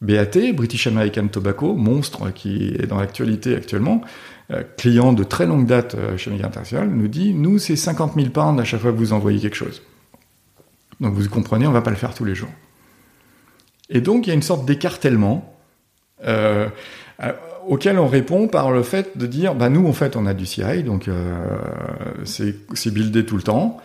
BAT, 0.00 0.52
British 0.54 0.86
American 0.86 1.26
Tobacco, 1.26 1.74
monstre 1.74 2.30
qui 2.30 2.68
est 2.78 2.86
dans 2.86 3.00
l'actualité 3.00 3.56
actuellement, 3.56 4.00
euh, 4.52 4.62
client 4.76 5.12
de 5.12 5.24
très 5.24 5.44
longue 5.44 5.66
date 5.66 5.96
euh, 5.96 6.16
chez 6.16 6.30
Mega 6.30 6.46
International, 6.46 6.88
nous 6.88 7.08
dit 7.08 7.34
nous 7.34 7.58
c'est 7.58 7.74
50 7.74 8.14
000 8.14 8.28
pounds 8.28 8.60
à 8.60 8.64
chaque 8.64 8.80
fois 8.80 8.92
que 8.92 8.96
vous 8.96 9.12
envoyez 9.12 9.40
quelque 9.40 9.56
chose. 9.56 9.82
Donc 11.00 11.14
vous 11.14 11.28
comprenez, 11.28 11.66
on 11.66 11.72
va 11.72 11.82
pas 11.82 11.90
le 11.90 11.96
faire 11.96 12.14
tous 12.14 12.24
les 12.24 12.34
jours. 12.36 12.50
Et 13.90 14.00
donc 14.00 14.26
il 14.26 14.30
y 14.30 14.32
a 14.32 14.34
une 14.34 14.42
sorte 14.42 14.64
d'écartèlement 14.64 15.58
euh, 16.24 16.68
auquel 17.66 17.98
on 17.98 18.06
répond 18.06 18.48
par 18.48 18.70
le 18.70 18.82
fait 18.82 19.16
de 19.18 19.26
dire 19.26 19.54
bah 19.54 19.68
nous 19.68 19.86
en 19.86 19.92
fait 19.92 20.16
on 20.16 20.26
a 20.26 20.34
du 20.34 20.46
CI 20.46 20.82
donc 20.82 21.08
euh, 21.08 21.46
c'est 22.24 22.90
buildé 22.92 23.26
tout 23.26 23.36
le 23.36 23.42
temps. 23.42 23.78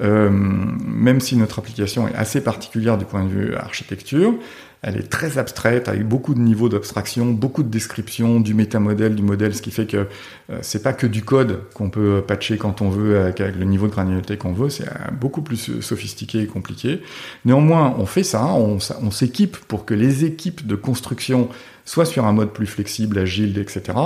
Euh, 0.00 0.30
même 0.30 1.20
si 1.20 1.36
notre 1.36 1.58
application 1.58 2.08
est 2.08 2.14
assez 2.14 2.40
particulière 2.40 2.96
du 2.96 3.04
point 3.04 3.24
de 3.24 3.28
vue 3.28 3.54
architecture, 3.54 4.34
elle 4.82 4.96
est 4.96 5.10
très 5.10 5.36
abstraite, 5.36 5.88
avec 5.88 6.08
beaucoup 6.08 6.32
de 6.32 6.40
niveaux 6.40 6.70
d'abstraction, 6.70 7.26
beaucoup 7.26 7.62
de 7.62 7.68
descriptions 7.68 8.40
du 8.40 8.54
métamodèle, 8.54 9.14
du 9.14 9.22
modèle, 9.22 9.54
ce 9.54 9.60
qui 9.60 9.70
fait 9.70 9.86
que 9.86 10.06
euh, 10.50 10.58
c'est 10.62 10.82
pas 10.82 10.94
que 10.94 11.06
du 11.06 11.22
code 11.22 11.64
qu'on 11.74 11.90
peut 11.90 12.24
patcher 12.26 12.56
quand 12.56 12.80
on 12.80 12.88
veut, 12.88 13.18
avec, 13.18 13.40
le 13.40 13.64
niveau 13.64 13.88
de 13.88 13.92
granularité 13.92 14.38
qu'on 14.38 14.52
veut, 14.52 14.70
c'est 14.70 14.88
euh, 14.88 15.10
beaucoup 15.12 15.42
plus 15.42 15.82
sophistiqué 15.82 16.40
et 16.40 16.46
compliqué. 16.46 17.02
Néanmoins, 17.44 17.94
on 17.98 18.06
fait 18.06 18.22
ça, 18.22 18.46
on, 18.46 18.78
on 19.02 19.10
s'équipe 19.10 19.58
pour 19.68 19.84
que 19.84 19.92
les 19.92 20.24
équipes 20.24 20.66
de 20.66 20.76
construction 20.76 21.50
soient 21.84 22.06
sur 22.06 22.24
un 22.24 22.32
mode 22.32 22.52
plus 22.52 22.66
flexible, 22.66 23.18
agile, 23.18 23.58
etc. 23.58 23.98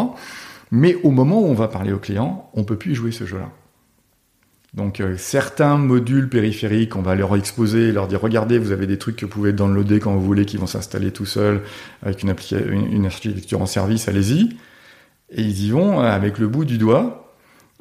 Mais 0.72 0.96
au 1.04 1.12
moment 1.12 1.40
où 1.40 1.46
on 1.46 1.54
va 1.54 1.68
parler 1.68 1.92
au 1.92 1.98
client, 1.98 2.50
on 2.54 2.64
peut 2.64 2.76
plus 2.76 2.96
jouer 2.96 3.12
ce 3.12 3.26
jeu-là. 3.26 3.50
Donc 4.74 5.00
euh, 5.00 5.14
certains 5.16 5.78
modules 5.78 6.28
périphériques, 6.28 6.96
on 6.96 7.02
va 7.02 7.14
leur 7.14 7.36
exposer, 7.36 7.92
leur 7.92 8.08
dire 8.08 8.20
regardez, 8.20 8.58
vous 8.58 8.72
avez 8.72 8.88
des 8.88 8.98
trucs 8.98 9.16
que 9.16 9.24
vous 9.24 9.30
pouvez 9.30 9.52
downloader 9.52 10.00
quand 10.00 10.12
vous 10.12 10.22
voulez, 10.22 10.44
qui 10.46 10.56
vont 10.56 10.66
s'installer 10.66 11.12
tout 11.12 11.26
seuls 11.26 11.62
avec 12.02 12.22
une, 12.24 12.34
une, 12.90 13.06
architecture 13.06 13.62
en 13.62 13.66
service, 13.66 14.08
allez-y. 14.08 14.56
Et 15.30 15.42
ils 15.42 15.66
y 15.66 15.70
vont 15.70 16.00
euh, 16.00 16.04
avec 16.04 16.38
le 16.38 16.48
bout 16.48 16.64
du 16.64 16.76
doigt. 16.76 17.32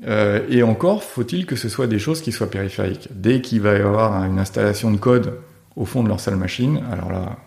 Euh, 0.05 0.45
et 0.49 0.61
encore, 0.61 1.03
faut-il 1.03 1.47
que 1.47 1.55
ce 1.55 1.67
soit 1.67 1.87
des 1.87 1.97
choses 1.97 2.21
qui 2.21 2.31
soient 2.31 2.49
périphériques. 2.49 3.09
Dès 3.11 3.41
qu'il 3.41 3.61
va 3.61 3.73
y 3.73 3.81
avoir 3.81 4.23
une 4.25 4.37
installation 4.37 4.91
de 4.91 4.97
code 4.97 5.39
au 5.75 5.85
fond 5.85 6.03
de 6.03 6.09
leur 6.09 6.19
salle 6.19 6.35
machine, 6.35 6.83
alors 6.91 7.11
là, 7.11 7.37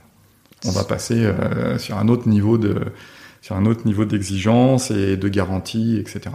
on 0.65 0.73
va 0.73 0.83
passer 0.83 1.31
sur 1.79 1.97
un 1.99 2.09
autre 2.09 2.29
niveau 2.29 2.59
de 2.59 2.75
sur 3.43 3.55
un 3.55 3.67
autre 3.67 3.87
niveau 3.87 4.05
d'exigence 4.05 4.91
et 4.91 5.17
de 5.17 5.29
garantie, 5.29 5.99
etc. 5.99 6.35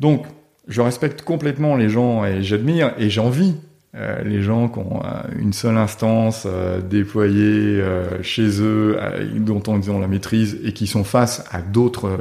Donc 0.00 0.26
je 0.68 0.80
respecte 0.80 1.22
complètement 1.22 1.76
les 1.76 1.88
gens 1.88 2.24
et 2.24 2.42
j'admire 2.42 2.92
et 2.98 3.10
j'envie 3.10 3.54
euh, 3.94 4.22
les 4.24 4.40
gens 4.40 4.70
qui 4.70 4.78
ont 4.78 5.02
euh, 5.04 5.20
une 5.38 5.52
seule 5.52 5.76
instance 5.76 6.44
euh, 6.46 6.80
déployée 6.80 7.82
chez 8.22 8.62
eux, 8.62 8.98
dont 9.36 9.62
on 9.66 9.86
ont 9.90 9.98
la 9.98 10.06
maîtrise 10.06 10.58
et 10.64 10.72
qui 10.72 10.86
sont 10.86 11.04
face 11.04 11.44
à 11.50 11.60
d'autres 11.60 12.18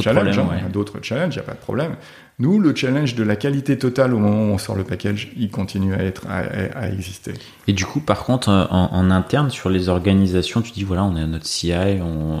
challenges, 0.00 0.38
hein, 0.38 0.68
d'autres 0.72 0.98
challenges, 1.02 1.34
il 1.34 1.38
n'y 1.38 1.44
a 1.44 1.46
pas 1.46 1.52
de 1.52 1.58
problème. 1.58 1.96
Nous, 2.38 2.58
le 2.58 2.74
challenge 2.74 3.16
de 3.16 3.22
la 3.24 3.36
qualité 3.36 3.76
totale 3.76 4.14
au 4.14 4.18
moment 4.18 4.44
où 4.44 4.54
on 4.54 4.58
sort 4.58 4.76
le 4.76 4.84
package, 4.84 5.30
il 5.36 5.50
continue 5.50 5.92
à 5.92 6.02
être 6.04 6.26
à, 6.28 6.88
exister. 6.88 7.34
Et 7.66 7.74
du 7.74 7.84
coup, 7.84 8.00
par 8.00 8.24
contre, 8.24 8.48
en, 8.48 8.88
en, 8.92 9.10
interne 9.10 9.50
sur 9.50 9.68
les 9.68 9.88
organisations, 9.90 10.62
tu 10.62 10.72
dis 10.72 10.84
voilà, 10.84 11.04
on 11.04 11.16
est 11.16 11.22
à 11.22 11.26
notre 11.26 11.46
CI, 11.46 11.74
on 12.00 12.40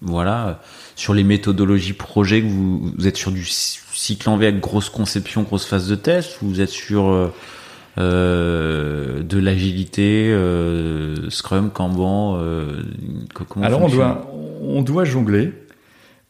voilà 0.00 0.60
sur 0.96 1.14
les 1.14 1.22
méthodologies 1.24 1.92
projet, 1.92 2.40
vous, 2.40 2.92
vous 2.96 3.06
êtes 3.06 3.16
sur 3.16 3.30
du 3.30 3.44
cycle 3.92 4.28
en 4.28 4.36
V 4.36 4.46
avec 4.46 4.60
grosse 4.60 4.88
conception, 4.88 5.42
grosse 5.42 5.66
phase 5.66 5.88
de 5.88 5.94
test, 5.94 6.40
ou 6.42 6.48
vous 6.48 6.60
êtes 6.60 6.70
sur 6.70 7.08
euh, 7.08 7.32
euh 7.98 9.22
de 9.22 9.38
l'agilité, 9.38 10.30
euh, 10.30 11.30
Scrum, 11.30 11.70
Kanban 11.70 12.38
comment 13.34 13.64
Alors 13.64 13.82
on 13.82 13.88
doit, 13.88 14.30
on 14.62 14.82
doit 14.82 15.04
jongler. 15.04 15.52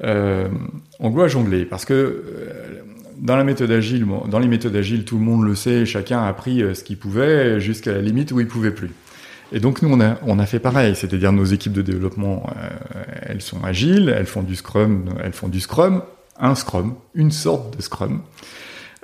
On 0.04 1.10
doit 1.10 1.28
jongler 1.28 1.64
parce 1.64 1.84
que 1.84 2.24
dans 3.18 3.36
la 3.36 3.44
méthode 3.44 3.70
agile, 3.70 4.04
dans 4.28 4.40
les 4.40 4.48
méthodes 4.48 4.74
agiles, 4.74 5.04
tout 5.04 5.16
le 5.16 5.24
monde 5.24 5.44
le 5.44 5.54
sait, 5.54 5.86
chacun 5.86 6.22
a 6.22 6.32
pris 6.32 6.62
ce 6.74 6.82
qu'il 6.82 6.96
pouvait 6.96 7.60
jusqu'à 7.60 7.92
la 7.92 8.00
limite 8.00 8.32
où 8.32 8.40
il 8.40 8.48
pouvait 8.48 8.72
plus. 8.72 8.90
Et 9.52 9.60
donc 9.60 9.82
nous 9.82 9.90
on 9.92 10.00
a 10.00 10.18
on 10.26 10.38
a 10.38 10.46
fait 10.46 10.58
pareil, 10.58 10.96
c'est-à-dire 10.96 11.32
nos 11.32 11.44
équipes 11.44 11.72
de 11.72 11.82
développement, 11.82 12.46
elles 13.22 13.42
sont 13.42 13.62
agiles, 13.62 14.12
elles 14.16 14.26
font 14.26 14.42
du 14.42 14.56
Scrum, 14.56 15.04
elles 15.22 15.34
font 15.34 15.48
du 15.48 15.60
Scrum 15.60 16.02
un 16.38 16.54
Scrum, 16.54 16.94
une 17.14 17.30
sorte 17.30 17.76
de 17.76 17.82
Scrum. 17.82 18.22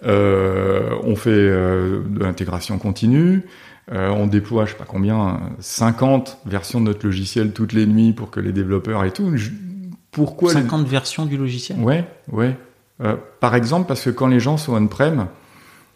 Euh, 0.04 0.90
on 1.02 1.16
fait 1.16 1.30
euh, 1.30 2.02
de 2.08 2.20
l'intégration 2.20 2.78
continue. 2.78 3.44
Euh, 3.90 4.10
on 4.10 4.26
déploie, 4.26 4.66
je 4.66 4.72
sais 4.72 4.76
pas 4.76 4.84
combien, 4.86 5.40
50 5.60 6.38
versions 6.44 6.80
de 6.80 6.86
notre 6.86 7.06
logiciel 7.06 7.52
toutes 7.52 7.72
les 7.72 7.86
nuits 7.86 8.12
pour 8.12 8.30
que 8.30 8.38
les 8.38 8.52
développeurs 8.52 9.04
et 9.04 9.10
tout. 9.10 9.34
Pourquoi 10.10 10.52
50 10.52 10.86
versions 10.86 11.26
du 11.26 11.36
logiciel? 11.36 11.78
Ouais, 11.80 12.04
ouais. 12.30 12.56
par 13.40 13.54
exemple, 13.54 13.88
parce 13.88 14.02
que 14.02 14.10
quand 14.10 14.26
les 14.26 14.40
gens 14.40 14.56
sont 14.56 14.74
on-prem, 14.74 15.28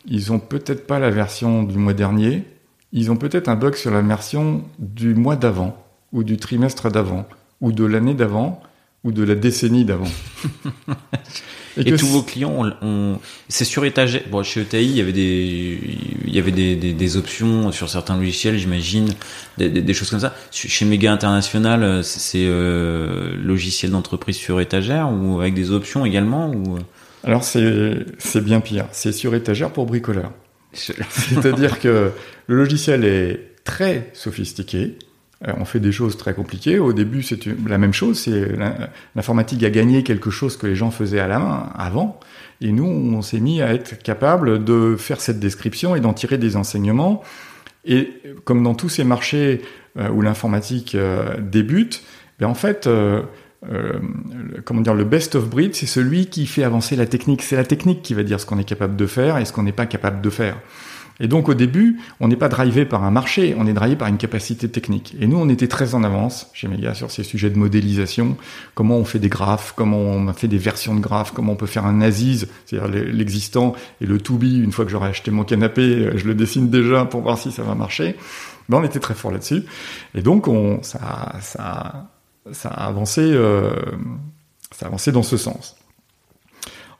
ils 0.06 0.32
ont 0.32 0.38
peut-être 0.38 0.86
pas 0.86 0.98
la 0.98 1.10
version 1.10 1.62
du 1.62 1.76
mois 1.76 1.92
dernier. 1.92 2.44
Ils 2.92 3.10
ont 3.10 3.16
peut-être 3.16 3.48
un 3.48 3.56
bug 3.56 3.74
sur 3.74 3.90
la 3.90 4.00
version 4.00 4.62
du 4.78 5.14
mois 5.14 5.36
d'avant, 5.36 5.76
ou 6.12 6.24
du 6.24 6.38
trimestre 6.38 6.90
d'avant, 6.90 7.26
ou 7.60 7.72
de 7.72 7.84
l'année 7.84 8.14
d'avant 8.14 8.62
ou 9.04 9.12
de 9.12 9.24
la 9.24 9.34
décennie 9.34 9.84
d'avant. 9.84 10.10
et, 11.76 11.96
tous 11.96 12.06
vos 12.06 12.22
clients, 12.22 12.70
on, 12.82 13.18
c'est 13.48 13.64
sur 13.64 13.84
étagère. 13.84 14.22
Bon, 14.30 14.42
chez 14.42 14.60
ETI, 14.60 14.84
il 14.84 14.96
y 14.96 15.00
avait 15.00 15.12
des, 15.12 15.78
il 16.26 16.34
y 16.34 16.38
avait 16.38 16.52
des, 16.52 16.76
des, 16.76 17.16
options 17.16 17.72
sur 17.72 17.88
certains 17.88 18.16
logiciels, 18.16 18.58
j'imagine, 18.58 19.08
des, 19.58 19.68
des, 19.68 19.94
choses 19.94 20.10
comme 20.10 20.20
ça. 20.20 20.34
Chez 20.50 20.84
Mega 20.84 21.12
International, 21.12 22.04
c'est 22.04 22.44
euh, 22.46 23.34
logiciel 23.42 23.90
d'entreprise 23.90 24.36
sur 24.36 24.60
étagère 24.60 25.10
ou 25.12 25.40
avec 25.40 25.54
des 25.54 25.70
options 25.70 26.04
également 26.06 26.50
ou? 26.50 26.78
Alors 27.24 27.44
c'est 27.44 28.04
c'est 28.18 28.42
bien 28.42 28.60
pire. 28.60 28.86
C'est 28.92 29.12
sur 29.12 29.34
étagère 29.34 29.72
pour 29.72 29.86
bricoleur. 29.86 30.32
C'est-à-dire 30.72 31.78
que 31.78 32.10
le 32.46 32.56
logiciel 32.56 33.04
est 33.04 33.52
très 33.64 34.10
sophistiqué 34.12 34.96
on 35.46 35.64
fait 35.64 35.80
des 35.80 35.92
choses 35.92 36.16
très 36.16 36.34
compliquées. 36.34 36.78
Au 36.78 36.92
début, 36.92 37.22
c'est 37.22 37.40
la 37.66 37.78
même 37.78 37.92
chose. 37.92 38.18
C'est 38.18 38.48
l'informatique 39.16 39.62
a 39.64 39.70
gagné 39.70 40.02
quelque 40.02 40.30
chose 40.30 40.56
que 40.56 40.66
les 40.66 40.74
gens 40.74 40.90
faisaient 40.90 41.20
à 41.20 41.28
la 41.28 41.38
main 41.38 41.70
avant. 41.76 42.20
Et 42.60 42.70
nous, 42.70 42.84
on 42.84 43.22
s'est 43.22 43.40
mis 43.40 43.60
à 43.60 43.74
être 43.74 44.00
capable 44.02 44.62
de 44.62 44.94
faire 44.96 45.20
cette 45.20 45.40
description 45.40 45.96
et 45.96 46.00
d'en 46.00 46.12
tirer 46.12 46.38
des 46.38 46.56
enseignements. 46.56 47.22
Et 47.84 48.10
comme 48.44 48.62
dans 48.62 48.74
tous 48.74 48.88
ces 48.88 49.04
marchés 49.04 49.62
euh, 49.98 50.08
où 50.10 50.22
l'informatique 50.22 50.94
euh, 50.94 51.36
débute, 51.40 52.04
ben 52.38 52.46
en 52.46 52.54
fait, 52.54 52.88
comment 54.64 54.80
dire, 54.80 54.94
le 54.94 55.04
best 55.04 55.34
of 55.34 55.48
breed, 55.48 55.74
c'est 55.74 55.86
celui 55.86 56.26
qui 56.26 56.46
fait 56.46 56.64
avancer 56.64 56.94
la 56.94 57.06
technique. 57.06 57.42
C'est 57.42 57.56
la 57.56 57.64
technique 57.64 58.02
qui 58.02 58.14
va 58.14 58.22
dire 58.22 58.40
ce 58.40 58.46
qu'on 58.46 58.58
est 58.58 58.64
capable 58.64 58.96
de 58.96 59.06
faire 59.06 59.38
et 59.38 59.44
ce 59.44 59.52
qu'on 59.52 59.64
n'est 59.64 59.72
pas 59.72 59.86
capable 59.86 60.20
de 60.20 60.30
faire. 60.30 60.56
Et 61.20 61.28
donc 61.28 61.48
au 61.48 61.54
début, 61.54 62.00
on 62.20 62.28
n'est 62.28 62.36
pas 62.36 62.48
drivé 62.48 62.84
par 62.84 63.04
un 63.04 63.10
marché, 63.10 63.54
on 63.58 63.66
est 63.66 63.72
drivé 63.72 63.96
par 63.96 64.08
une 64.08 64.16
capacité 64.16 64.68
technique. 64.68 65.14
Et 65.20 65.26
nous, 65.26 65.36
on 65.36 65.48
était 65.48 65.68
très 65.68 65.94
en 65.94 66.02
avance 66.02 66.50
chez 66.52 66.68
Mega 66.68 66.94
sur 66.94 67.10
ces 67.10 67.22
sujets 67.22 67.50
de 67.50 67.58
modélisation, 67.58 68.36
comment 68.74 68.96
on 68.96 69.04
fait 69.04 69.18
des 69.18 69.28
graphes, 69.28 69.72
comment 69.76 69.98
on 69.98 70.32
fait 70.32 70.48
des 70.48 70.58
versions 70.58 70.94
de 70.94 71.00
graphes, 71.00 71.32
comment 71.32 71.52
on 71.52 71.56
peut 71.56 71.66
faire 71.66 71.86
un 71.86 72.00
Aziz, 72.00 72.48
c'est-à-dire 72.66 72.88
l'existant 73.12 73.74
et 74.00 74.06
le 74.06 74.18
to 74.18 74.34
be. 74.34 74.44
Une 74.44 74.72
fois 74.72 74.84
que 74.84 74.90
j'aurai 74.90 75.08
acheté 75.08 75.30
mon 75.30 75.44
canapé, 75.44 76.10
je 76.16 76.26
le 76.26 76.34
dessine 76.34 76.70
déjà 76.70 77.04
pour 77.04 77.20
voir 77.20 77.38
si 77.38 77.52
ça 77.52 77.62
va 77.62 77.74
marcher. 77.74 78.16
Ben, 78.68 78.78
on 78.78 78.84
était 78.84 79.00
très 79.00 79.14
fort 79.14 79.30
là-dessus. 79.30 79.64
Et 80.14 80.22
donc 80.22 80.48
on, 80.48 80.82
ça, 80.82 81.36
ça, 81.40 82.10
ça 82.50 82.68
a 82.68 82.86
avancé, 82.86 83.20
euh, 83.22 83.70
ça 84.70 84.86
a 84.86 84.88
avancé 84.88 85.12
dans 85.12 85.22
ce 85.22 85.36
sens. 85.36 85.76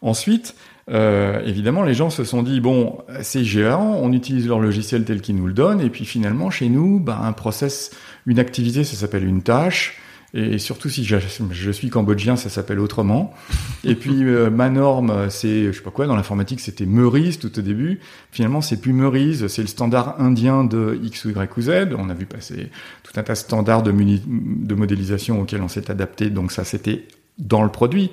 Ensuite, 0.02 0.54
euh, 0.90 1.40
évidemment, 1.44 1.82
les 1.82 1.94
gens 1.94 2.10
se 2.10 2.24
sont 2.24 2.42
dit 2.42 2.60
bon, 2.60 2.98
c'est 3.20 3.44
géant, 3.44 3.98
on 4.00 4.12
utilise 4.12 4.48
leur 4.48 4.58
logiciel 4.58 5.04
tel 5.04 5.20
qu'ils 5.20 5.36
nous 5.36 5.46
le 5.46 5.52
donnent, 5.52 5.80
et 5.80 5.90
puis 5.90 6.04
finalement, 6.04 6.50
chez 6.50 6.68
nous, 6.68 6.98
bah, 6.98 7.20
un 7.22 7.32
process, 7.32 7.92
une 8.26 8.38
activité, 8.38 8.84
ça 8.84 8.96
s'appelle 8.96 9.24
une 9.24 9.42
tâche. 9.42 9.98
Et 10.34 10.56
surtout 10.56 10.88
si 10.88 11.04
je, 11.04 11.16
je 11.50 11.70
suis 11.70 11.90
cambodgien, 11.90 12.36
ça 12.36 12.48
s'appelle 12.48 12.80
autrement. 12.80 13.34
Et 13.84 13.94
puis 13.94 14.24
euh, 14.24 14.48
ma 14.48 14.70
norme, 14.70 15.28
c'est 15.28 15.66
je 15.66 15.72
sais 15.72 15.82
pas 15.82 15.90
quoi 15.90 16.06
dans 16.06 16.16
l'informatique, 16.16 16.60
c'était 16.60 16.86
Meurice 16.86 17.38
tout 17.38 17.58
au 17.58 17.60
début. 17.60 18.00
Finalement, 18.30 18.62
c'est 18.62 18.80
plus 18.80 18.94
Meurice, 18.94 19.46
c'est 19.48 19.60
le 19.60 19.68
standard 19.68 20.18
indien 20.22 20.64
de 20.64 20.98
X 21.02 21.26
ou 21.26 21.30
Y 21.30 21.58
ou 21.58 21.60
Z. 21.60 21.70
On 21.98 22.08
a 22.08 22.14
vu 22.14 22.24
passer 22.24 22.70
tout 23.02 23.12
un 23.16 23.22
tas 23.22 23.34
de 23.34 23.38
standards 23.38 23.82
de, 23.82 23.92
de 23.92 24.74
modélisation 24.74 25.42
auxquels 25.42 25.60
on 25.60 25.68
s'est 25.68 25.90
adapté. 25.90 26.30
Donc 26.30 26.50
ça, 26.50 26.64
c'était 26.64 27.06
dans 27.38 27.62
le 27.62 27.70
produit. 27.70 28.10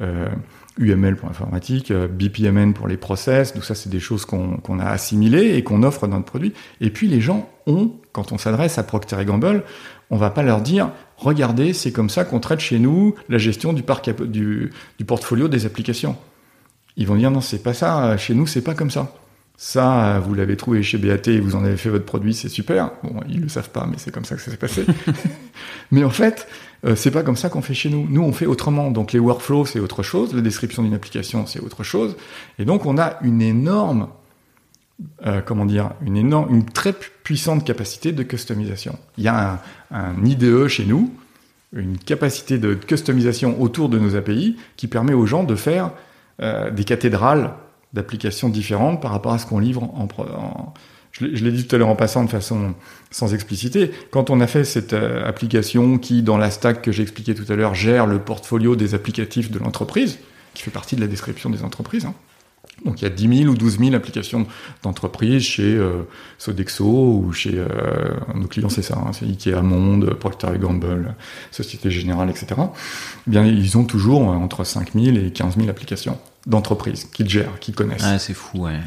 Euh, 0.00 0.28
UML 0.78 1.16
pour 1.16 1.28
l'informatique, 1.28 1.90
euh, 1.90 2.08
BPMN 2.08 2.72
pour 2.72 2.88
les 2.88 2.96
process, 2.96 3.52
tout 3.52 3.62
ça 3.62 3.74
c'est 3.74 3.90
des 3.90 4.00
choses 4.00 4.24
qu'on 4.24 4.78
a 4.78 4.84
assimilées 4.84 5.56
et 5.56 5.62
qu'on 5.62 5.82
offre 5.82 6.06
dans 6.06 6.16
notre 6.16 6.30
produit. 6.30 6.52
Et 6.80 6.90
puis 6.90 7.08
les 7.08 7.20
gens 7.20 7.50
ont, 7.66 7.92
quand 8.12 8.32
on 8.32 8.38
s'adresse 8.38 8.78
à 8.78 8.82
Procter 8.82 9.24
Gamble, 9.24 9.64
on 10.10 10.16
va 10.16 10.30
pas 10.30 10.42
leur 10.42 10.60
dire 10.60 10.90
regardez, 11.16 11.72
c'est 11.72 11.92
comme 11.92 12.10
ça 12.10 12.24
qu'on 12.24 12.40
traite 12.40 12.60
chez 12.60 12.78
nous 12.78 13.14
la 13.28 13.38
gestion 13.38 13.72
du 13.72 13.82
parc 13.82 14.10
du, 14.24 14.70
du 14.98 15.04
portfolio 15.04 15.48
des 15.48 15.66
applications. 15.66 16.16
Ils 16.96 17.06
vont 17.06 17.16
dire 17.16 17.30
non, 17.30 17.40
c'est 17.40 17.62
pas 17.62 17.74
ça, 17.74 18.16
chez 18.16 18.34
nous 18.34 18.46
c'est 18.46 18.62
pas 18.62 18.74
comme 18.74 18.90
ça. 18.90 19.12
Ça, 19.56 20.18
vous 20.18 20.34
l'avez 20.34 20.56
trouvé 20.56 20.82
chez 20.82 20.98
BAT, 20.98 21.38
vous 21.40 21.54
en 21.54 21.64
avez 21.64 21.76
fait 21.76 21.88
votre 21.88 22.04
produit, 22.04 22.34
c'est 22.34 22.48
super. 22.48 22.90
Bon, 23.04 23.20
ils 23.28 23.40
le 23.40 23.48
savent 23.48 23.70
pas, 23.70 23.86
mais 23.88 23.96
c'est 23.96 24.10
comme 24.10 24.24
ça 24.24 24.34
que 24.34 24.40
ça 24.40 24.50
s'est 24.50 24.56
passé. 24.56 24.84
mais 25.92 26.02
en 26.02 26.10
fait, 26.10 26.48
euh, 26.84 26.96
c'est 26.96 27.10
pas 27.10 27.22
comme 27.22 27.36
ça 27.36 27.48
qu'on 27.48 27.62
fait 27.62 27.74
chez 27.74 27.90
nous. 27.90 28.06
Nous, 28.08 28.22
on 28.22 28.32
fait 28.32 28.46
autrement. 28.46 28.90
Donc 28.90 29.12
les 29.12 29.18
workflows, 29.18 29.66
c'est 29.66 29.80
autre 29.80 30.02
chose. 30.02 30.34
La 30.34 30.40
description 30.40 30.82
d'une 30.82 30.94
application, 30.94 31.46
c'est 31.46 31.60
autre 31.60 31.84
chose. 31.84 32.16
Et 32.58 32.64
donc, 32.64 32.86
on 32.86 32.98
a 32.98 33.18
une 33.22 33.40
énorme, 33.40 34.08
euh, 35.26 35.40
comment 35.44 35.64
dire, 35.64 35.90
une 36.04 36.16
énorme, 36.16 36.54
une 36.54 36.64
très 36.64 36.92
puissante 36.92 37.64
capacité 37.64 38.12
de 38.12 38.22
customisation. 38.22 38.98
Il 39.16 39.24
y 39.24 39.28
a 39.28 39.62
un, 39.90 40.24
IDE 40.24 40.66
chez 40.66 40.84
nous, 40.84 41.12
une 41.72 41.98
capacité 41.98 42.58
de 42.58 42.74
customisation 42.74 43.60
autour 43.62 43.88
de 43.88 43.98
nos 43.98 44.16
API 44.16 44.56
qui 44.76 44.88
permet 44.88 45.14
aux 45.14 45.26
gens 45.26 45.44
de 45.44 45.54
faire 45.54 45.92
des 46.40 46.82
cathédrales 46.82 47.54
d'applications 47.92 48.48
différentes 48.48 49.00
par 49.00 49.12
rapport 49.12 49.32
à 49.32 49.38
ce 49.38 49.46
qu'on 49.46 49.60
livre 49.60 49.84
en, 49.84 50.08
en 50.18 50.74
je 51.12 51.44
l'ai 51.44 51.52
dit 51.52 51.66
tout 51.66 51.76
à 51.76 51.78
l'heure 51.78 51.88
en 51.88 51.96
passant 51.96 52.24
de 52.24 52.30
façon 52.30 52.74
sans 53.10 53.34
expliciter, 53.34 53.90
quand 54.10 54.30
on 54.30 54.40
a 54.40 54.46
fait 54.46 54.64
cette 54.64 54.94
euh, 54.94 55.26
application 55.26 55.98
qui, 55.98 56.22
dans 56.22 56.38
la 56.38 56.50
stack 56.50 56.82
que 56.82 56.92
j'ai 56.92 57.02
expliqué 57.02 57.34
tout 57.34 57.50
à 57.52 57.56
l'heure, 57.56 57.74
gère 57.74 58.06
le 58.06 58.18
portfolio 58.18 58.76
des 58.76 58.94
applicatifs 58.94 59.50
de 59.50 59.58
l'entreprise, 59.58 60.18
qui 60.54 60.62
fait 60.62 60.70
partie 60.70 60.96
de 60.96 61.00
la 61.00 61.06
description 61.06 61.50
des 61.50 61.62
entreprises, 61.62 62.06
hein. 62.06 62.14
donc 62.86 63.00
il 63.00 63.04
y 63.04 63.06
a 63.06 63.10
10 63.10 63.40
000 63.42 63.50
ou 63.50 63.56
12 63.56 63.78
000 63.78 63.94
applications 63.94 64.46
d'entreprise 64.82 65.42
chez 65.42 65.74
euh, 65.74 66.02
Sodexo 66.38 66.84
ou 66.84 67.32
chez 67.32 67.52
euh, 67.54 67.66
nos 68.34 68.48
clients, 68.48 68.70
c'est 68.70 68.82
ça, 68.82 68.96
hein, 68.96 69.12
c'est 69.12 69.26
Ikea 69.26 69.62
Monde, 69.62 70.14
Procter 70.14 70.58
Gamble, 70.58 71.14
Société 71.50 71.90
Générale, 71.90 72.30
etc. 72.30 72.46
Eh 72.56 73.30
bien, 73.30 73.44
ils 73.44 73.76
ont 73.76 73.84
toujours 73.84 74.22
entre 74.22 74.64
5 74.64 74.94
000 74.94 75.16
et 75.16 75.30
15 75.30 75.56
000 75.56 75.68
applications 75.68 76.18
d'entreprise 76.46 77.04
qu'ils 77.12 77.28
gèrent, 77.28 77.58
qu'ils 77.60 77.74
connaissent. 77.74 78.04
Ah, 78.04 78.18
c'est 78.18 78.34
fou, 78.34 78.60
ouais. 78.60 78.80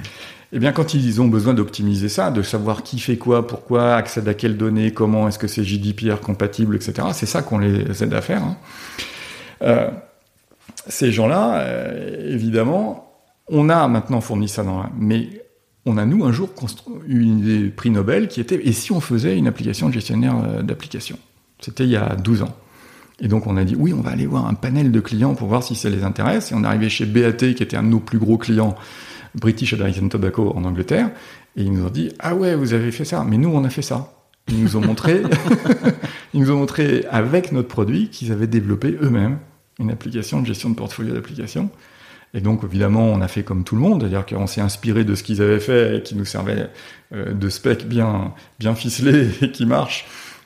Eh 0.54 0.60
bien, 0.60 0.72
quand 0.72 0.94
ils 0.94 1.22
ont 1.22 1.28
besoin 1.28 1.54
d'optimiser 1.54 2.10
ça, 2.10 2.32
de 2.32 2.42
savoir 2.42 2.84
qui 2.84 3.00
fait 3.00 3.18
quoi, 3.18 3.48
pourquoi, 3.48 3.96
accède 3.96 4.28
à 4.28 4.34
quelles 4.34 4.58
données, 4.58 4.92
comment, 4.92 5.28
est-ce 5.28 5.40
que 5.40 5.48
c'est 5.48 5.64
GDPR 5.64 6.20
compatible, 6.22 6.76
etc., 6.76 7.08
c'est 7.14 7.26
ça 7.26 7.42
qu'on 7.42 7.58
les 7.58 8.04
aide 8.04 8.14
à 8.14 8.22
faire. 8.22 8.44
Hein. 8.44 8.58
Euh, 9.64 9.90
ces 10.88 11.12
gens-là, 11.12 11.58
euh, 11.60 12.34
évidemment, 12.34 13.12
on 13.50 13.70
a 13.70 13.88
maintenant 13.88 14.22
fourni 14.22 14.48
ça 14.48 14.64
dans 14.64 14.84
la... 14.84 14.90
Mais 14.98 15.30
on 15.86 15.98
a, 15.98 16.06
nous, 16.06 16.26
un 16.26 16.32
jour, 16.32 16.50
eu 17.08 17.22
une 17.22 17.72
prix 17.72 17.90
Nobel 17.90 18.28
qui 18.28 18.40
était 18.40 18.60
«Et 18.68 18.72
si 18.72 18.92
on 18.92 19.00
faisait 19.00 19.38
une 19.38 19.48
application 19.48 19.90
de 19.90 19.94
gestionnaire 19.94 20.36
euh, 20.44 20.62
d'application?» 20.62 21.18
C'était 21.60 21.84
il 21.84 21.90
y 21.90 21.96
a 21.96 22.16
12 22.16 22.44
ans. 22.44 22.56
Et 23.20 23.28
donc 23.28 23.48
on 23.48 23.56
a 23.56 23.64
dit 23.64 23.76
«Oui, 23.80 23.94
on 23.94 24.02
va 24.02 24.12
aller 24.12 24.26
voir 24.26 24.48
un 24.48 24.56
panel 24.56 24.92
de 24.92 25.00
clients 25.00 25.36
pour 25.36 25.48
voir 25.48 25.64
si 25.64 25.76
ça 25.76 25.90
les 25.90 26.04
intéresse.» 26.04 26.52
Et 26.52 26.56
on 26.56 26.64
est 26.64 26.68
arrivé 26.68 26.90
chez 26.90 27.06
BAT, 27.06 27.54
qui 27.54 27.64
était 27.64 27.78
un 27.78 27.84
de 27.84 27.90
nos 27.90 28.00
plus 28.00 28.20
gros 28.20 28.38
clients, 28.38 28.76
British 29.36 29.74
American 29.74 30.10
Tobacco 30.10 30.54
en 30.56 30.64
Angleterre, 30.64 31.10
et 31.56 31.64
ils 31.64 31.72
nous 31.72 31.86
ont 31.86 31.90
dit 31.90 32.12
ah 32.20 32.36
ouais 32.36 32.56
vous 32.56 32.74
avez 32.74 32.92
fait 32.92 33.06
ça, 33.06 33.24
mais 33.28 33.38
nous 33.38 33.50
on 33.50 33.64
a 33.64 33.70
fait 33.70 33.82
ça. 33.82 34.12
Ils 34.48 34.62
nous 34.62 34.78
ont 34.78 34.82
montré, 34.82 35.24
ils 36.34 36.42
nous 36.42 36.52
ont 36.52 36.58
montré 36.58 37.06
avec 37.10 37.52
notre 37.52 37.68
produit 37.68 38.10
qu'ils 38.10 38.32
avaient 38.32 38.48
développé 38.48 38.96
eux-mêmes 39.02 39.40
une 39.80 39.92
application 39.92 40.42
de 40.42 40.46
gestion 40.46 40.70
de 40.70 40.76
portfolio 40.76 41.14
d'applications. 41.14 41.70
Et 42.34 42.42
donc 42.42 42.64
évidemment 42.64 43.08
on 43.08 43.22
a 43.22 43.28
fait 43.28 43.44
comme 43.44 43.64
tout 43.64 43.76
le 43.76 43.82
monde, 43.82 44.02
c'est-à-dire 44.02 44.26
qu'on 44.26 44.48
s'est 44.48 44.62
inspiré 44.62 45.04
de 45.04 45.16
ce 45.16 45.24
qu'ils 45.24 45.42
avaient 45.42 45.60
fait 45.60 45.98
et 45.98 46.04
qui 46.04 46.16
nous 46.16 46.26
servait 46.26 46.70
euh, 47.14 47.34
de 47.34 47.50
spec 47.50 47.88
bien 47.88 48.34
bien 48.60 48.76
ficelé 48.76 49.30
et 49.42 49.52
qui 49.52 49.66
marche 49.66 50.06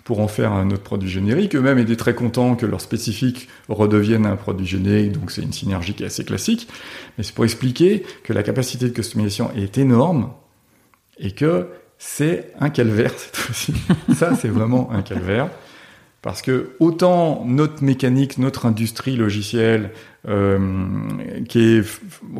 pour 0.09 0.21
en 0.21 0.27
faire 0.27 0.53
un 0.53 0.71
autre 0.71 0.81
produit 0.81 1.07
générique. 1.07 1.55
Eux-mêmes 1.55 1.77
étaient 1.77 1.95
très 1.95 2.15
contents 2.15 2.55
que 2.55 2.65
leur 2.65 2.81
spécifique 2.81 3.47
redevienne 3.67 4.25
un 4.25 4.37
produit 4.37 4.65
générique, 4.65 5.11
donc 5.11 5.29
c'est 5.29 5.43
une 5.43 5.53
synergie 5.53 5.93
qui 5.93 6.01
est 6.01 6.07
assez 6.07 6.25
classique. 6.25 6.67
Mais 7.15 7.23
c'est 7.23 7.35
pour 7.35 7.43
expliquer 7.43 8.01
que 8.23 8.33
la 8.33 8.41
capacité 8.41 8.87
de 8.87 8.91
customisation 8.91 9.51
est 9.55 9.77
énorme 9.77 10.31
et 11.19 11.29
que 11.29 11.67
c'est 11.99 12.51
un 12.59 12.71
calvaire 12.71 13.11
cette 13.15 13.35
fois-ci. 13.35 13.75
Ça, 14.15 14.33
c'est 14.33 14.47
vraiment 14.47 14.91
un 14.91 15.03
calvaire. 15.03 15.51
Parce 16.23 16.41
que 16.41 16.71
autant 16.79 17.45
notre 17.45 17.83
mécanique, 17.83 18.39
notre 18.39 18.65
industrie 18.65 19.15
logicielle, 19.15 19.91
euh, 20.27 20.57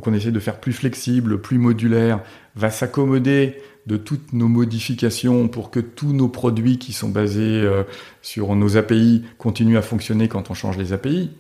qu'on 0.01 0.13
essaie 0.15 0.31
de 0.31 0.39
faire 0.39 0.59
plus 0.59 0.73
flexible, 0.73 1.39
plus 1.39 1.59
modulaire, 1.59 2.21
va 2.55 2.71
s'accommoder 2.71 3.61
de 3.89 3.97
toutes 3.97 4.33
nos 4.33 4.47
modifications 4.47 5.47
pour 5.47 5.71
que 5.71 5.79
tous 5.79 6.13
nos 6.13 6.29
produits 6.29 6.77
qui 6.77 6.93
sont 6.93 7.09
basés 7.09 7.61
euh, 7.61 7.83
sur 8.21 8.55
nos 8.55 8.77
API 8.77 9.23
continuent 9.39 9.79
à 9.79 9.81
fonctionner 9.81 10.27
quand 10.27 10.51
on 10.51 10.53
change 10.53 10.77
les 10.77 10.93
API, 10.93 11.31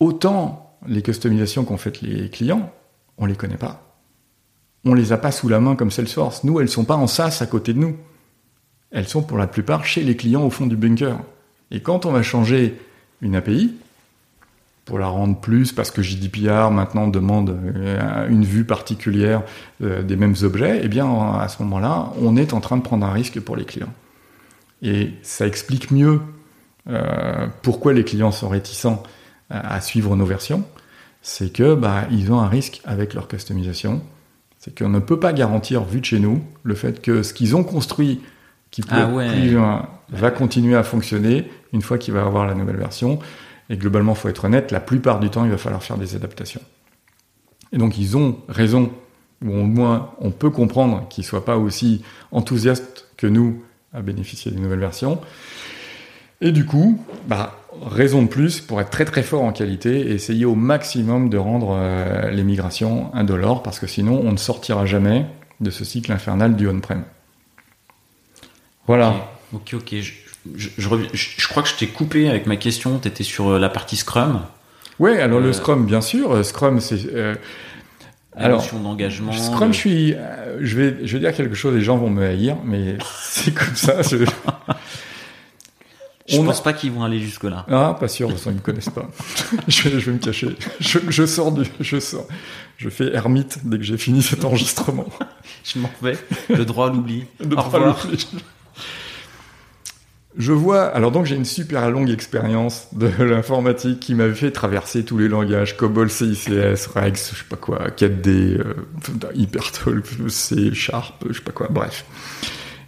autant 0.00 0.76
les 0.88 1.02
customisations 1.02 1.64
qu'ont 1.64 1.76
faites 1.76 2.02
les 2.02 2.30
clients, 2.30 2.72
on 3.16 3.26
les 3.26 3.36
connaît 3.36 3.56
pas. 3.56 3.96
On 4.84 4.92
les 4.92 5.12
a 5.12 5.18
pas 5.18 5.30
sous 5.30 5.48
la 5.48 5.60
main 5.60 5.76
comme 5.76 5.92
Salesforce. 5.92 6.42
Nous, 6.42 6.58
elles 6.58 6.68
sont 6.68 6.84
pas 6.84 6.96
en 6.96 7.06
SaaS 7.06 7.38
à 7.42 7.46
côté 7.46 7.74
de 7.74 7.78
nous. 7.78 7.96
Elles 8.90 9.06
sont 9.06 9.22
pour 9.22 9.38
la 9.38 9.46
plupart 9.46 9.84
chez 9.84 10.02
les 10.02 10.16
clients 10.16 10.44
au 10.44 10.50
fond 10.50 10.66
du 10.66 10.76
bunker. 10.76 11.20
Et 11.70 11.80
quand 11.80 12.06
on 12.06 12.12
va 12.12 12.22
changer 12.22 12.76
une 13.20 13.36
API, 13.36 13.76
pour 14.84 14.98
la 14.98 15.06
rendre 15.06 15.38
plus, 15.38 15.72
parce 15.72 15.90
que 15.90 16.02
GDPR 16.02 16.70
maintenant 16.70 17.06
demande 17.06 17.56
euh, 17.76 18.28
une 18.28 18.44
vue 18.44 18.64
particulière 18.64 19.42
euh, 19.82 20.02
des 20.02 20.16
mêmes 20.16 20.34
objets, 20.42 20.80
eh 20.82 20.88
bien 20.88 21.06
à 21.38 21.48
ce 21.48 21.62
moment-là, 21.62 22.12
on 22.20 22.36
est 22.36 22.52
en 22.52 22.60
train 22.60 22.76
de 22.76 22.82
prendre 22.82 23.06
un 23.06 23.12
risque 23.12 23.38
pour 23.40 23.56
les 23.56 23.64
clients. 23.64 23.92
Et 24.82 25.10
ça 25.22 25.46
explique 25.46 25.90
mieux 25.90 26.20
euh, 26.88 27.46
pourquoi 27.62 27.92
les 27.92 28.04
clients 28.04 28.32
sont 28.32 28.48
réticents 28.48 29.02
à, 29.50 29.80
suivre 29.80 30.16
nos 30.16 30.24
versions. 30.24 30.64
C'est 31.22 31.52
que 31.52 31.74
bah, 31.74 32.06
ils 32.10 32.32
ont 32.32 32.40
un 32.40 32.48
risque 32.48 32.80
avec 32.84 33.14
leur 33.14 33.28
customisation. 33.28 34.00
C'est 34.58 34.76
qu'on 34.78 34.88
ne 34.88 35.00
peut 35.00 35.18
pas 35.18 35.32
garantir, 35.32 35.84
vu 35.84 36.00
de 36.00 36.04
chez 36.04 36.18
nous, 36.18 36.42
le 36.62 36.74
fait 36.74 37.02
que 37.02 37.22
ce 37.22 37.34
qu'ils 37.34 37.56
ont 37.56 37.64
construit, 37.64 38.20
qui 38.70 38.82
ah 38.90 39.08
va 40.10 40.30
continuer 40.30 40.76
à 40.76 40.82
fonctionner 40.82 41.50
une 41.72 41.82
fois 41.82 41.98
qu'il 41.98 42.14
va 42.14 42.22
avoir 42.22 42.46
la 42.46 42.54
nouvelle 42.54 42.76
version. 42.76 43.18
Et 43.70 43.76
globalement, 43.76 44.14
faut 44.14 44.28
être 44.28 44.44
honnête, 44.44 44.72
la 44.72 44.80
plupart 44.80 45.20
du 45.20 45.30
temps, 45.30 45.44
il 45.44 45.50
va 45.50 45.56
falloir 45.56 45.82
faire 45.82 45.96
des 45.96 46.16
adaptations. 46.16 46.60
Et 47.72 47.78
donc, 47.78 47.96
ils 47.96 48.16
ont 48.16 48.38
raison, 48.48 48.90
ou 49.44 49.52
au 49.52 49.62
moins, 49.62 50.10
on 50.18 50.32
peut 50.32 50.50
comprendre 50.50 51.06
qu'ils 51.08 51.24
soient 51.24 51.44
pas 51.44 51.56
aussi 51.56 52.02
enthousiastes 52.32 53.06
que 53.16 53.28
nous 53.28 53.62
à 53.94 54.02
bénéficier 54.02 54.50
des 54.50 54.58
nouvelles 54.58 54.80
versions. 54.80 55.20
Et 56.40 56.52
du 56.52 56.64
coup, 56.64 57.00
bah, 57.28 57.60
raison 57.82 58.22
de 58.22 58.28
plus 58.28 58.60
pour 58.60 58.80
être 58.80 58.90
très 58.90 59.04
très 59.04 59.22
fort 59.22 59.42
en 59.42 59.52
qualité 59.52 60.00
et 60.00 60.12
essayer 60.12 60.44
au 60.44 60.54
maximum 60.54 61.28
de 61.28 61.36
rendre 61.38 61.76
euh, 61.78 62.30
les 62.30 62.42
migrations 62.42 63.14
indolores, 63.14 63.62
parce 63.62 63.78
que 63.78 63.86
sinon, 63.86 64.20
on 64.24 64.32
ne 64.32 64.36
sortira 64.36 64.84
jamais 64.84 65.26
de 65.60 65.70
ce 65.70 65.84
cycle 65.84 66.10
infernal 66.10 66.56
du 66.56 66.66
on-prem. 66.66 67.04
Voilà. 68.86 69.30
Ok, 69.52 69.74
ok. 69.74 69.94
Je, 70.56 71.48
crois 71.48 71.62
que 71.62 71.68
je 71.68 71.76
t'ai 71.76 71.88
coupé 71.88 72.28
avec 72.28 72.46
ma 72.46 72.56
question. 72.56 72.98
Tu 72.98 73.08
étais 73.08 73.24
sur 73.24 73.48
euh, 73.48 73.58
la 73.58 73.68
partie 73.68 73.96
Scrum. 73.96 74.40
Oui, 74.98 75.16
alors 75.18 75.40
le 75.40 75.48
euh, 75.48 75.52
Scrum, 75.52 75.86
bien 75.86 76.00
sûr. 76.00 76.32
Euh, 76.32 76.42
Scrum, 76.42 76.80
c'est. 76.80 77.00
alors, 78.36 78.64
d'engagement. 78.72 79.32
Scrum, 79.32 79.72
je 79.72 79.78
suis. 79.78 80.14
je, 80.60 80.76
vais, 80.76 80.96
je 81.04 81.12
vais 81.14 81.20
dire 81.20 81.34
quelque 81.34 81.54
chose, 81.54 81.74
les 81.74 81.82
gens 81.82 81.96
vont 81.96 82.10
me 82.10 82.26
haïr, 82.26 82.56
mais 82.64 82.96
c'est 83.22 83.52
comme 83.52 83.76
ça. 83.76 84.02
Je, 84.02 84.16
je 86.26 86.40
pense 86.40 86.62
pas 86.62 86.72
qu'ils 86.72 86.92
vont 86.92 87.04
aller 87.04 87.20
jusque-là. 87.20 87.66
Ah, 87.70 87.96
pas 87.98 88.08
sûr, 88.08 88.30
ils 88.46 88.52
me 88.52 88.60
connaissent 88.60 88.90
pas. 88.90 89.08
je, 89.68 89.88
vais, 89.88 90.00
je, 90.00 90.06
vais, 90.06 90.12
me 90.12 90.18
cacher. 90.18 90.48
Je, 90.80 91.26
sors 91.26 91.52
du. 91.52 91.64
Je 91.80 92.00
sors. 92.00 92.26
Je 92.78 92.88
fais 92.88 93.14
ermite 93.14 93.58
dès 93.64 93.76
que 93.76 93.84
j'ai 93.84 93.98
fini 93.98 94.22
cet 94.22 94.46
enregistrement. 94.46 95.06
je 95.64 95.78
m'en 95.78 95.90
vais. 96.00 96.16
Le 96.48 96.64
droit 96.64 96.88
à 96.88 96.90
l'oubli. 96.90 97.26
Au 97.44 97.60
revoir. 97.60 98.06
Je 100.40 100.52
vois, 100.52 100.86
alors 100.86 101.10
donc 101.10 101.26
j'ai 101.26 101.36
une 101.36 101.44
super 101.44 101.90
longue 101.90 102.08
expérience 102.08 102.88
de 102.92 103.08
l'informatique 103.22 104.00
qui 104.00 104.14
m'avait 104.14 104.34
fait 104.34 104.50
traverser 104.50 105.04
tous 105.04 105.18
les 105.18 105.28
langages, 105.28 105.76
COBOL, 105.76 106.08
CICS, 106.08 106.86
Rex, 106.94 107.32
je 107.34 107.40
sais 107.40 107.44
pas 107.46 107.56
quoi, 107.56 107.88
4D, 107.90 108.56
euh, 108.58 108.74
Hypertalk, 109.34 110.06
C, 110.28 110.72
Sharp, 110.72 111.26
je 111.28 111.34
sais 111.34 111.42
pas 111.42 111.52
quoi, 111.52 111.68
bref. 111.68 112.06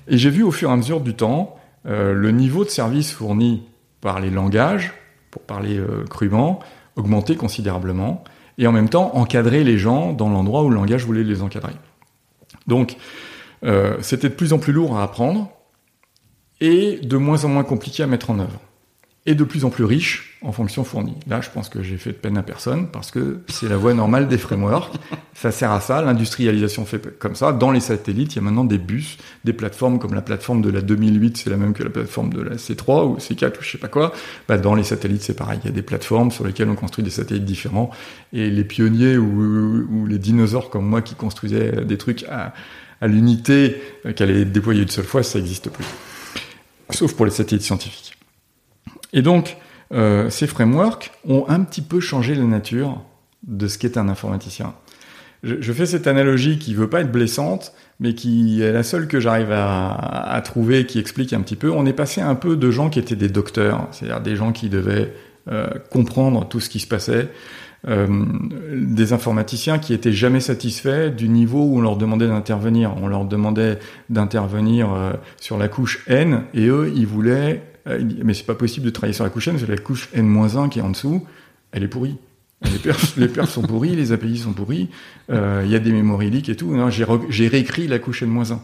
Et 0.08 0.16
j'ai 0.16 0.30
vu 0.30 0.42
au 0.42 0.50
fur 0.50 0.70
et 0.70 0.72
à 0.72 0.76
mesure 0.76 1.02
du 1.02 1.12
temps 1.12 1.58
euh, 1.84 2.14
le 2.14 2.30
niveau 2.30 2.64
de 2.64 2.70
service 2.70 3.12
fourni 3.12 3.64
par 4.00 4.18
les 4.18 4.30
langages, 4.30 4.94
pour 5.30 5.42
parler 5.42 5.76
euh, 5.76 6.04
crûment, 6.08 6.60
augmenter 6.96 7.36
considérablement, 7.36 8.24
et 8.56 8.66
en 8.66 8.72
même 8.72 8.88
temps 8.88 9.14
encadrer 9.14 9.62
les 9.62 9.76
gens 9.76 10.14
dans 10.14 10.30
l'endroit 10.30 10.62
où 10.62 10.70
le 10.70 10.76
langage 10.76 11.04
voulait 11.04 11.22
les 11.22 11.42
encadrer. 11.42 11.74
Donc, 12.66 12.96
c'était 14.00 14.28
de 14.28 14.34
plus 14.34 14.52
en 14.52 14.58
plus 14.58 14.72
lourd 14.72 14.98
à 14.98 15.04
apprendre, 15.04 15.50
et 16.62 17.00
de 17.02 17.16
moins 17.16 17.44
en 17.44 17.48
moins 17.48 17.64
compliqué 17.64 18.04
à 18.04 18.06
mettre 18.06 18.30
en 18.30 18.38
œuvre. 18.38 18.60
Et 19.26 19.34
de 19.34 19.44
plus 19.44 19.64
en 19.64 19.70
plus 19.70 19.84
riche 19.84 20.38
en 20.42 20.52
fonctions 20.52 20.84
fournies. 20.84 21.16
Là, 21.28 21.40
je 21.40 21.50
pense 21.50 21.68
que 21.68 21.82
j'ai 21.82 21.96
fait 21.96 22.10
de 22.10 22.16
peine 22.16 22.36
à 22.36 22.42
personne 22.42 22.88
parce 22.88 23.10
que 23.10 23.40
c'est 23.48 23.68
la 23.68 23.76
voie 23.76 23.94
normale 23.94 24.26
des 24.26 24.38
frameworks. 24.38 24.94
Ça 25.34 25.50
sert 25.50 25.72
à 25.72 25.80
ça. 25.80 26.02
L'industrialisation 26.02 26.84
fait 26.84 27.18
comme 27.18 27.34
ça. 27.34 27.52
Dans 27.52 27.72
les 27.72 27.80
satellites, 27.80 28.34
il 28.34 28.36
y 28.36 28.38
a 28.38 28.42
maintenant 28.42 28.64
des 28.64 28.78
bus, 28.78 29.18
des 29.44 29.52
plateformes 29.52 29.98
comme 29.98 30.14
la 30.14 30.22
plateforme 30.22 30.60
de 30.62 30.70
la 30.70 30.82
2008, 30.82 31.36
c'est 31.36 31.50
la 31.50 31.56
même 31.56 31.72
que 31.72 31.82
la 31.82 31.90
plateforme 31.90 32.32
de 32.32 32.42
la 32.42 32.56
C3 32.56 33.08
ou 33.08 33.16
C4 33.16 33.58
ou 33.58 33.62
je 33.62 33.70
sais 33.70 33.78
pas 33.78 33.88
quoi. 33.88 34.12
Bah, 34.48 34.58
dans 34.58 34.74
les 34.74 34.84
satellites, 34.84 35.22
c'est 35.22 35.36
pareil. 35.36 35.58
Il 35.64 35.66
y 35.66 35.70
a 35.70 35.74
des 35.74 35.82
plateformes 35.82 36.30
sur 36.30 36.46
lesquelles 36.46 36.68
on 36.68 36.76
construit 36.76 37.04
des 37.04 37.10
satellites 37.10 37.44
différents. 37.44 37.90
Et 38.32 38.50
les 38.50 38.64
pionniers 38.64 39.18
ou, 39.18 40.06
les 40.06 40.18
dinosaures 40.18 40.70
comme 40.70 40.86
moi 40.86 41.02
qui 41.02 41.16
construisaient 41.16 41.84
des 41.84 41.98
trucs 41.98 42.24
à, 42.28 42.54
à 43.00 43.08
l'unité 43.08 43.82
euh, 44.06 44.12
qu'elle 44.12 44.30
est 44.30 44.44
déployée 44.44 44.82
une 44.82 44.88
seule 44.88 45.04
fois, 45.04 45.22
ça 45.22 45.38
n'existe 45.38 45.70
plus 45.70 45.84
sauf 46.92 47.14
pour 47.14 47.24
les 47.24 47.32
satellites 47.32 47.64
scientifiques. 47.64 48.16
Et 49.12 49.22
donc, 49.22 49.56
euh, 49.92 50.30
ces 50.30 50.46
frameworks 50.46 51.12
ont 51.28 51.44
un 51.48 51.60
petit 51.60 51.82
peu 51.82 52.00
changé 52.00 52.34
la 52.34 52.44
nature 52.44 53.02
de 53.46 53.66
ce 53.66 53.78
qu'est 53.78 53.96
un 53.96 54.08
informaticien. 54.08 54.74
Je, 55.42 55.72
fais 55.72 55.86
cette 55.86 56.06
analogie 56.06 56.60
qui 56.60 56.72
veut 56.72 56.88
pas 56.88 57.00
être 57.00 57.10
blessante, 57.10 57.72
mais 57.98 58.14
qui 58.14 58.62
est 58.62 58.70
la 58.70 58.84
seule 58.84 59.08
que 59.08 59.18
j'arrive 59.18 59.50
à, 59.50 60.40
trouver, 60.44 60.86
qui 60.86 61.00
explique 61.00 61.32
un 61.32 61.40
petit 61.40 61.56
peu. 61.56 61.68
On 61.68 61.84
est 61.84 61.92
passé 61.92 62.20
un 62.20 62.36
peu 62.36 62.56
de 62.56 62.70
gens 62.70 62.90
qui 62.90 63.00
étaient 63.00 63.16
des 63.16 63.28
docteurs, 63.28 63.88
c'est-à-dire 63.90 64.20
des 64.20 64.36
gens 64.36 64.52
qui 64.52 64.68
devaient 64.68 65.12
euh, 65.50 65.66
comprendre 65.90 66.48
tout 66.48 66.60
ce 66.60 66.68
qui 66.68 66.78
se 66.78 66.86
passait, 66.86 67.28
des 67.84 69.12
informaticiens 69.12 69.78
qui 69.78 69.92
étaient 69.92 70.12
jamais 70.12 70.40
satisfaits 70.40 71.08
du 71.08 71.28
niveau 71.28 71.64
où 71.64 71.78
on 71.78 71.80
leur 71.80 71.96
demandait 71.96 72.28
d'intervenir. 72.28 72.94
On 73.02 73.08
leur 73.08 73.24
demandait 73.24 73.78
d'intervenir 74.08 74.92
euh, 74.92 75.12
sur 75.40 75.58
la 75.58 75.68
couche 75.68 76.04
N 76.06 76.44
et 76.54 76.66
eux, 76.66 76.92
ils 76.94 77.06
voulaient, 77.06 77.62
euh, 77.88 78.00
mais 78.24 78.34
c'est 78.34 78.46
pas 78.46 78.54
possible 78.54 78.86
de 78.86 78.90
travailler 78.90 79.14
sur 79.14 79.24
la 79.24 79.30
couche 79.30 79.48
N, 79.48 79.56
c'est 79.58 79.68
la 79.68 79.76
couche 79.76 80.08
N-1 80.14 80.68
qui 80.68 80.78
est 80.78 80.82
en 80.82 80.90
dessous, 80.90 81.26
elle 81.72 81.82
est 81.82 81.88
pourrie. 81.88 82.18
Les 82.64 82.78
perfs, 82.78 83.16
les 83.16 83.28
sont 83.46 83.62
pourris, 83.62 83.96
les 83.96 84.12
API 84.12 84.38
sont 84.38 84.52
pourris, 84.52 84.88
il 85.28 85.68
y 85.68 85.74
a 85.74 85.80
des 85.80 85.90
memory 85.90 86.30
leaks 86.30 86.48
et 86.48 86.54
tout. 86.54 86.72
J'ai 87.28 87.48
réécrit 87.48 87.88
la 87.88 87.98
couche 87.98 88.22
N-1. 88.22 88.58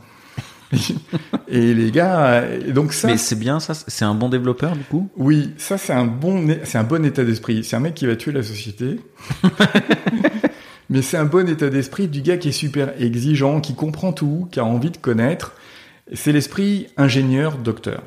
et 1.49 1.75
les 1.75 1.91
gars, 1.91 2.45
et 2.47 2.73
donc 2.73 2.93
ça. 2.93 3.09
Mais 3.09 3.17
c'est 3.17 3.39
bien 3.39 3.61
ça, 3.61 3.75
c'est 3.75 4.05
un 4.05 4.15
bon 4.15 4.29
développeur 4.29 4.77
du 4.77 4.85
coup? 4.85 5.09
Oui, 5.17 5.55
ça 5.57 5.79
c'est 5.79 5.93
un 5.93 6.05
bon, 6.05 6.47
c'est 6.65 6.79
un 6.79 6.85
bon 6.85 7.05
état 7.05 7.25
d'esprit. 7.25 7.65
C'est 7.65 7.77
un 7.77 7.81
mec 7.81 7.95
qui 7.95 8.07
va 8.07 8.17
tuer 8.17 8.33
la 8.33 8.43
société. 8.43 9.01
Mais 10.91 11.03
c'est 11.03 11.19
un 11.19 11.27
bon 11.27 11.47
état 11.49 11.69
d'esprit 11.69 12.09
du 12.09 12.23
gars 12.23 12.39
qui 12.39 12.49
est 12.49 12.53
super 12.53 13.01
exigeant, 13.01 13.61
qui 13.61 13.75
comprend 13.75 14.13
tout, 14.13 14.49
qui 14.51 14.59
a 14.59 14.65
envie 14.65 14.91
de 14.91 14.97
connaître. 14.97 15.53
C'est 16.15 16.33
l'esprit 16.33 16.87
ingénieur, 16.97 17.59
docteur. 17.59 18.03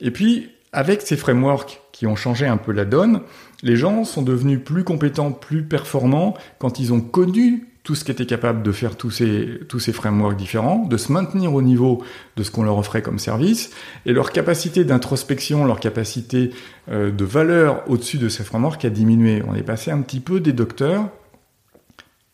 Et 0.00 0.10
puis, 0.10 0.50
avec 0.72 1.02
ces 1.02 1.16
frameworks 1.16 1.80
qui 1.92 2.06
ont 2.06 2.16
changé 2.16 2.46
un 2.46 2.56
peu 2.56 2.72
la 2.72 2.84
donne, 2.84 3.20
les 3.62 3.76
gens 3.76 4.04
sont 4.04 4.22
devenus 4.22 4.60
plus 4.62 4.82
compétents, 4.82 5.30
plus 5.30 5.62
performants 5.62 6.34
quand 6.58 6.80
ils 6.80 6.92
ont 6.92 7.00
connu 7.00 7.68
tout 7.86 7.94
ce 7.94 8.04
qu'étaient 8.04 8.26
capables 8.26 8.64
de 8.64 8.72
faire 8.72 8.96
tous 8.96 9.12
ces, 9.12 9.60
tous 9.68 9.78
ces 9.78 9.92
frameworks 9.92 10.36
différents, 10.36 10.84
de 10.86 10.96
se 10.96 11.12
maintenir 11.12 11.54
au 11.54 11.62
niveau 11.62 12.02
de 12.36 12.42
ce 12.42 12.50
qu'on 12.50 12.64
leur 12.64 12.76
offrait 12.76 13.00
comme 13.00 13.20
service, 13.20 13.70
et 14.06 14.12
leur 14.12 14.32
capacité 14.32 14.84
d'introspection, 14.84 15.64
leur 15.64 15.78
capacité 15.78 16.50
euh, 16.90 17.12
de 17.12 17.24
valeur 17.24 17.88
au-dessus 17.88 18.18
de 18.18 18.28
ces 18.28 18.42
frameworks 18.42 18.84
a 18.84 18.90
diminué. 18.90 19.40
On 19.46 19.54
est 19.54 19.62
passé 19.62 19.92
un 19.92 20.02
petit 20.02 20.18
peu 20.18 20.40
des 20.40 20.52
docteurs 20.52 21.10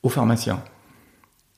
aux 0.03 0.09
pharmaciens, 0.09 0.65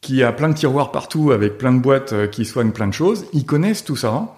qui 0.01 0.25
a 0.25 0.33
plein 0.33 0.49
de 0.49 0.55
tiroirs 0.55 0.91
partout 0.91 1.31
avec 1.31 1.57
plein 1.57 1.73
de 1.73 1.79
boîtes 1.79 2.15
euh, 2.15 2.27
qui 2.27 2.45
soignent 2.45 2.73
plein 2.73 2.89
de 2.89 2.95
choses. 2.95 3.27
Ils 3.33 3.47
connaissent 3.47 3.85
tout 3.85 3.95
ça, 3.95 4.35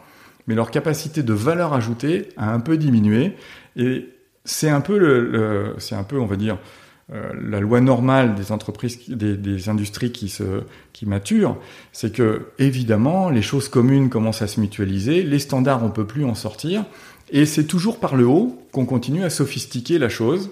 mais 0.46 0.54
leur 0.54 0.70
capacité 0.70 1.22
de 1.22 1.32
valeur 1.32 1.72
ajoutée 1.72 2.28
a 2.36 2.52
un 2.52 2.60
peu 2.60 2.76
diminué, 2.76 3.32
et 3.74 4.06
c'est 4.44 4.68
un 4.68 4.82
peu 4.82 4.98
le 4.98 5.76
c'est 5.78 5.94
un 5.94 6.04
peu, 6.04 6.20
on 6.20 6.26
va 6.26 6.36
dire, 6.36 6.58
euh, 7.12 7.32
la 7.40 7.60
loi 7.60 7.80
normale 7.80 8.34
des 8.34 8.50
entreprises, 8.50 8.98
des, 9.08 9.68
industries 9.68 10.10
qui 10.10 10.28
se 10.28 10.62
qui 10.92 11.06
maturent, 11.06 11.56
c'est 11.92 12.12
que 12.12 12.46
évidemment 12.58 13.30
les 13.30 13.42
choses 13.42 13.68
communes 13.68 14.08
commencent 14.08 14.42
à 14.42 14.48
se 14.48 14.58
mutualiser, 14.58 15.22
les 15.22 15.38
standards 15.38 15.84
on 15.84 15.90
peut 15.90 16.06
plus 16.06 16.24
en 16.24 16.34
sortir, 16.34 16.84
et 17.30 17.46
c'est 17.46 17.64
toujours 17.64 18.00
par 18.00 18.16
le 18.16 18.26
haut 18.26 18.60
qu'on 18.72 18.86
continue 18.86 19.22
à 19.22 19.30
sophistiquer 19.30 19.98
la 19.98 20.08
chose 20.08 20.50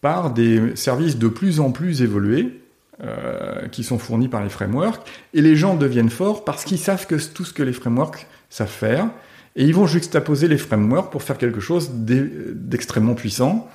par 0.00 0.32
des 0.32 0.74
services 0.74 1.18
de 1.18 1.28
plus 1.28 1.60
en 1.60 1.70
plus 1.70 2.02
évolués 2.02 2.60
euh, 3.04 3.68
qui 3.68 3.84
sont 3.84 3.98
fournis 3.98 4.26
par 4.26 4.42
les 4.42 4.50
frameworks, 4.50 5.06
et 5.34 5.40
les 5.40 5.54
gens 5.54 5.76
deviennent 5.76 6.10
forts 6.10 6.44
parce 6.44 6.64
qu'ils 6.64 6.78
savent 6.78 7.06
que 7.06 7.14
tout 7.14 7.44
ce 7.44 7.52
que 7.52 7.62
les 7.62 7.72
frameworks 7.72 8.26
savent 8.50 8.68
faire, 8.68 9.08
et 9.54 9.64
ils 9.64 9.74
vont 9.74 9.86
juxtaposer 9.86 10.48
les 10.48 10.58
frameworks 10.58 11.12
pour 11.12 11.22
faire 11.22 11.38
quelque 11.38 11.60
chose 11.60 11.92
d'extrêmement 11.92 13.14
puissant 13.14 13.68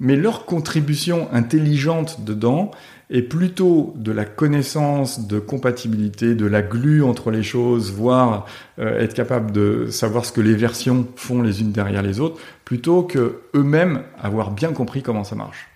mais 0.00 0.16
leur 0.16 0.44
contribution 0.44 1.28
intelligente 1.32 2.24
dedans 2.24 2.70
est 3.10 3.22
plutôt 3.22 3.94
de 3.96 4.12
la 4.12 4.24
connaissance 4.24 5.28
de 5.28 5.38
compatibilité, 5.38 6.34
de 6.34 6.46
la 6.46 6.62
glue 6.62 7.04
entre 7.04 7.30
les 7.30 7.42
choses, 7.42 7.92
voire 7.92 8.46
euh, 8.78 9.00
être 9.00 9.14
capable 9.14 9.52
de 9.52 9.86
savoir 9.90 10.24
ce 10.24 10.32
que 10.32 10.40
les 10.40 10.54
versions 10.54 11.06
font 11.16 11.42
les 11.42 11.60
unes 11.60 11.70
derrière 11.70 12.02
les 12.02 12.20
autres, 12.20 12.40
plutôt 12.64 13.02
que 13.02 13.42
eux-mêmes 13.54 14.02
avoir 14.20 14.50
bien 14.50 14.72
compris 14.72 15.02
comment 15.02 15.24
ça 15.24 15.36
marche. 15.36 15.68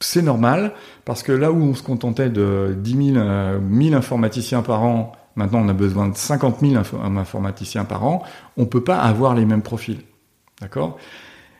C'est 0.00 0.22
normal, 0.22 0.72
parce 1.04 1.22
que 1.22 1.32
là 1.32 1.52
où 1.52 1.62
on 1.62 1.74
se 1.74 1.82
contentait 1.82 2.30
de 2.30 2.74
10 2.78 3.12
000, 3.14 3.60
1000 3.60 3.94
informaticiens 3.94 4.62
par 4.62 4.82
an, 4.82 5.12
maintenant 5.36 5.60
on 5.64 5.68
a 5.68 5.74
besoin 5.74 6.08
de 6.08 6.16
50 6.16 6.60
000 6.60 6.82
informaticiens 7.16 7.84
par 7.84 8.04
an, 8.04 8.22
on 8.56 8.66
peut 8.66 8.84
pas 8.84 8.98
avoir 8.98 9.34
les 9.34 9.44
mêmes 9.44 9.62
profils. 9.62 10.00
D'accord? 10.60 10.96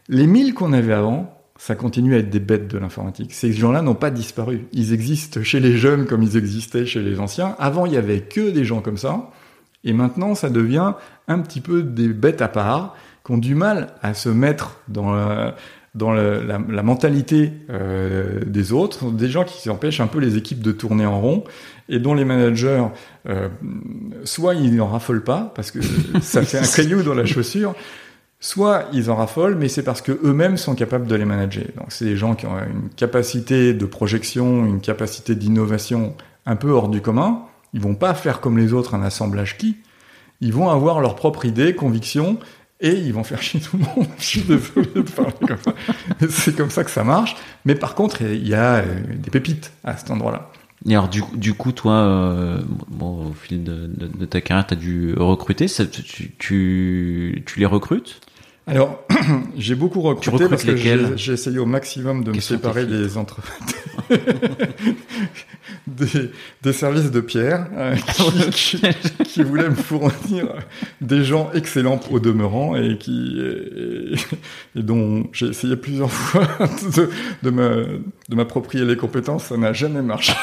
Les 0.09 0.27
1000 0.27 0.55
qu'on 0.55 0.73
avait 0.73 0.93
avant, 0.93 1.40
ça 1.61 1.75
continue 1.75 2.15
à 2.15 2.19
être 2.21 2.31
des 2.31 2.41
bêtes 2.41 2.69
de 2.69 2.79
l'informatique. 2.79 3.35
Ces 3.35 3.53
gens-là 3.53 3.83
n'ont 3.83 3.95
pas 3.95 4.11
disparu. 4.11 4.67
Ils 4.73 4.95
existent 4.95 5.43
chez 5.43 5.61
les 5.61 5.77
jeunes 5.77 6.07
comme 6.07 6.23
ils 6.23 6.39
existaient 6.39 6.87
chez 6.87 7.03
les 7.03 7.21
anciens. 7.21 7.55
Avant, 7.59 7.85
il 7.85 7.93
y 7.93 7.99
avait 7.99 8.21
que 8.21 8.49
des 8.49 8.65
gens 8.65 8.81
comme 8.81 8.97
ça. 8.97 9.31
Et 9.85 9.93
maintenant, 9.93 10.35
ça 10.35 10.49
devient 10.49 10.95
un 11.29 11.39
petit 11.41 11.61
peu 11.61 11.83
des 11.83 12.09
bêtes 12.09 12.41
à 12.41 12.49
part 12.49 12.97
qui 13.27 13.33
ont 13.33 13.37
du 13.37 13.55
mal 13.55 13.89
à 14.01 14.15
se 14.15 14.31
mettre 14.31 14.81
dans 14.89 15.13
la, 15.13 15.55
dans 15.95 16.13
la, 16.13 16.83
mentalité 16.83 17.53
euh, 17.69 18.41
des 18.47 18.73
autres, 18.73 19.11
des 19.11 19.29
gens 19.29 19.45
qui 19.45 19.69
empêchent 19.69 20.01
un 20.01 20.07
peu 20.07 20.19
les 20.19 20.39
équipes 20.39 20.63
de 20.63 20.73
tourner 20.73 21.05
en 21.05 21.21
rond 21.21 21.45
et 21.91 21.99
dont 21.99 22.15
les 22.15 22.25
managers, 22.25 22.87
euh, 23.29 23.51
soit 24.25 24.55
ils 24.55 24.77
n'en 24.77 24.89
raffolent 24.89 25.25
pas 25.25 25.53
parce 25.55 25.71
que 25.71 25.81
ça 26.23 26.43
fait 26.45 26.59
un 26.59 26.63
caillou 26.63 27.03
dans 27.03 27.15
la 27.15 27.27
chaussure, 27.27 27.75
Soit 28.43 28.87
ils 28.95 29.11
en 29.11 29.17
raffolent, 29.17 29.55
mais 29.55 29.69
c'est 29.69 29.83
parce 29.83 30.01
que 30.01 30.19
eux-mêmes 30.25 30.57
sont 30.57 30.75
capables 30.75 31.07
de 31.07 31.15
les 31.15 31.27
manager. 31.27 31.67
Donc 31.77 31.87
c'est 31.91 32.07
des 32.07 32.17
gens 32.17 32.35
qui 32.35 32.47
ont 32.47 32.57
une 32.59 32.89
capacité 32.89 33.75
de 33.75 33.85
projection, 33.85 34.65
une 34.65 34.81
capacité 34.81 35.35
d'innovation 35.35 36.15
un 36.47 36.57
peu 36.57 36.71
hors 36.71 36.89
du 36.89 37.03
commun. 37.03 37.43
Ils 37.75 37.83
vont 37.83 37.95
pas 37.95 38.15
faire 38.15 38.41
comme 38.41 38.57
les 38.57 38.73
autres 38.73 38.95
un 38.95 39.03
assemblage 39.03 39.59
qui. 39.59 39.77
Ils 40.41 40.55
vont 40.55 40.71
avoir 40.71 41.01
leur 41.01 41.17
propre 41.17 41.45
idée, 41.45 41.75
conviction, 41.75 42.39
et 42.81 42.93
ils 42.93 43.13
vont 43.13 43.25
faire 43.25 43.43
chier 43.43 43.61
tout 43.61 43.77
le 43.77 43.85
monde. 43.85 44.09
Je 44.19 44.25
suis 44.25 44.41
désolé 44.41 44.89
de 44.95 45.03
parler 45.03 45.35
comme 45.47 45.59
ça. 45.63 45.75
C'est 46.31 46.57
comme 46.57 46.71
ça 46.71 46.83
que 46.83 46.91
ça 46.91 47.05
marche. 47.05 47.37
Mais 47.67 47.75
par 47.75 47.95
contre, 47.95 48.23
il 48.23 48.49
y 48.49 48.55
a 48.55 48.77
euh, 48.77 48.85
des 49.19 49.31
pépites 49.31 49.71
à 49.85 49.99
cet 49.99 50.11
endroit-là. 50.11 50.51
Et 50.89 50.95
alors 50.95 51.11
du, 51.11 51.53
coup, 51.53 51.73
toi, 51.73 51.93
euh, 51.93 52.63
au 53.01 53.35
fil 53.35 53.63
de, 53.63 54.25
ta 54.25 54.41
carrière, 54.41 54.67
tu 54.67 54.73
as 54.73 54.77
dû 54.79 55.15
recruter. 55.15 55.67
tu 56.39 57.45
les 57.59 57.67
recrutes? 57.67 58.23
Alors, 58.67 59.03
j'ai 59.57 59.75
beaucoup 59.75 60.01
recruté 60.01 60.49
parce 60.49 60.65
que 60.65 60.77
j'ai 60.77 61.33
essayé 61.33 61.59
au 61.59 61.67
maximum 61.67 62.23
de 62.25 62.33
me 62.33 62.41
séparer 62.41 62.87
des 62.87 63.17
entre 63.17 63.41
des, 65.87 66.73
services 66.73 67.11
de 67.11 67.21
Pierre 67.21 67.67
euh, 67.77 67.97
qui, 69.25 69.43
voulaient 69.43 69.71
me 69.71 69.75
fournir 69.75 70.55
des 71.01 71.25
gens 71.25 71.51
excellents 71.53 72.01
au 72.11 72.21
demeurant 72.21 72.77
et 72.77 72.97
qui 72.99 73.41
et, 74.77 74.83
dont 74.83 75.27
j'ai 75.33 75.47
essayé 75.47 75.77
plusieurs 75.77 76.13
fois 76.13 76.47
de, 76.95 77.11
de 77.43 78.35
m'approprier 78.35 78.85
les 78.85 78.97
compétences, 78.97 79.45
ça 79.45 79.57
n'a 79.57 79.73
jamais 79.73 80.03
marché. 80.03 80.35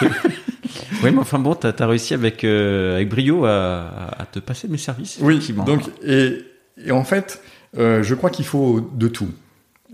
oui, 1.03 1.11
mais 1.11 1.19
enfin 1.19 1.39
bon, 1.39 1.55
t'as 1.55 1.71
as 1.77 1.87
réussi 1.87 2.13
avec 2.13 2.43
euh, 2.43 2.95
avec 2.95 3.09
brio 3.09 3.45
à, 3.45 4.09
à, 4.17 4.25
te 4.25 4.39
passer 4.39 4.67
mes 4.67 4.77
services. 4.77 5.19
Oui, 5.21 5.39
donc 5.65 5.83
et, 6.03 6.39
et 6.83 6.91
en 6.91 7.03
fait. 7.03 7.41
Euh, 7.77 8.03
je 8.03 8.15
crois 8.15 8.29
qu'il 8.29 8.45
faut 8.45 8.89
de 8.93 9.07
tout. 9.07 9.29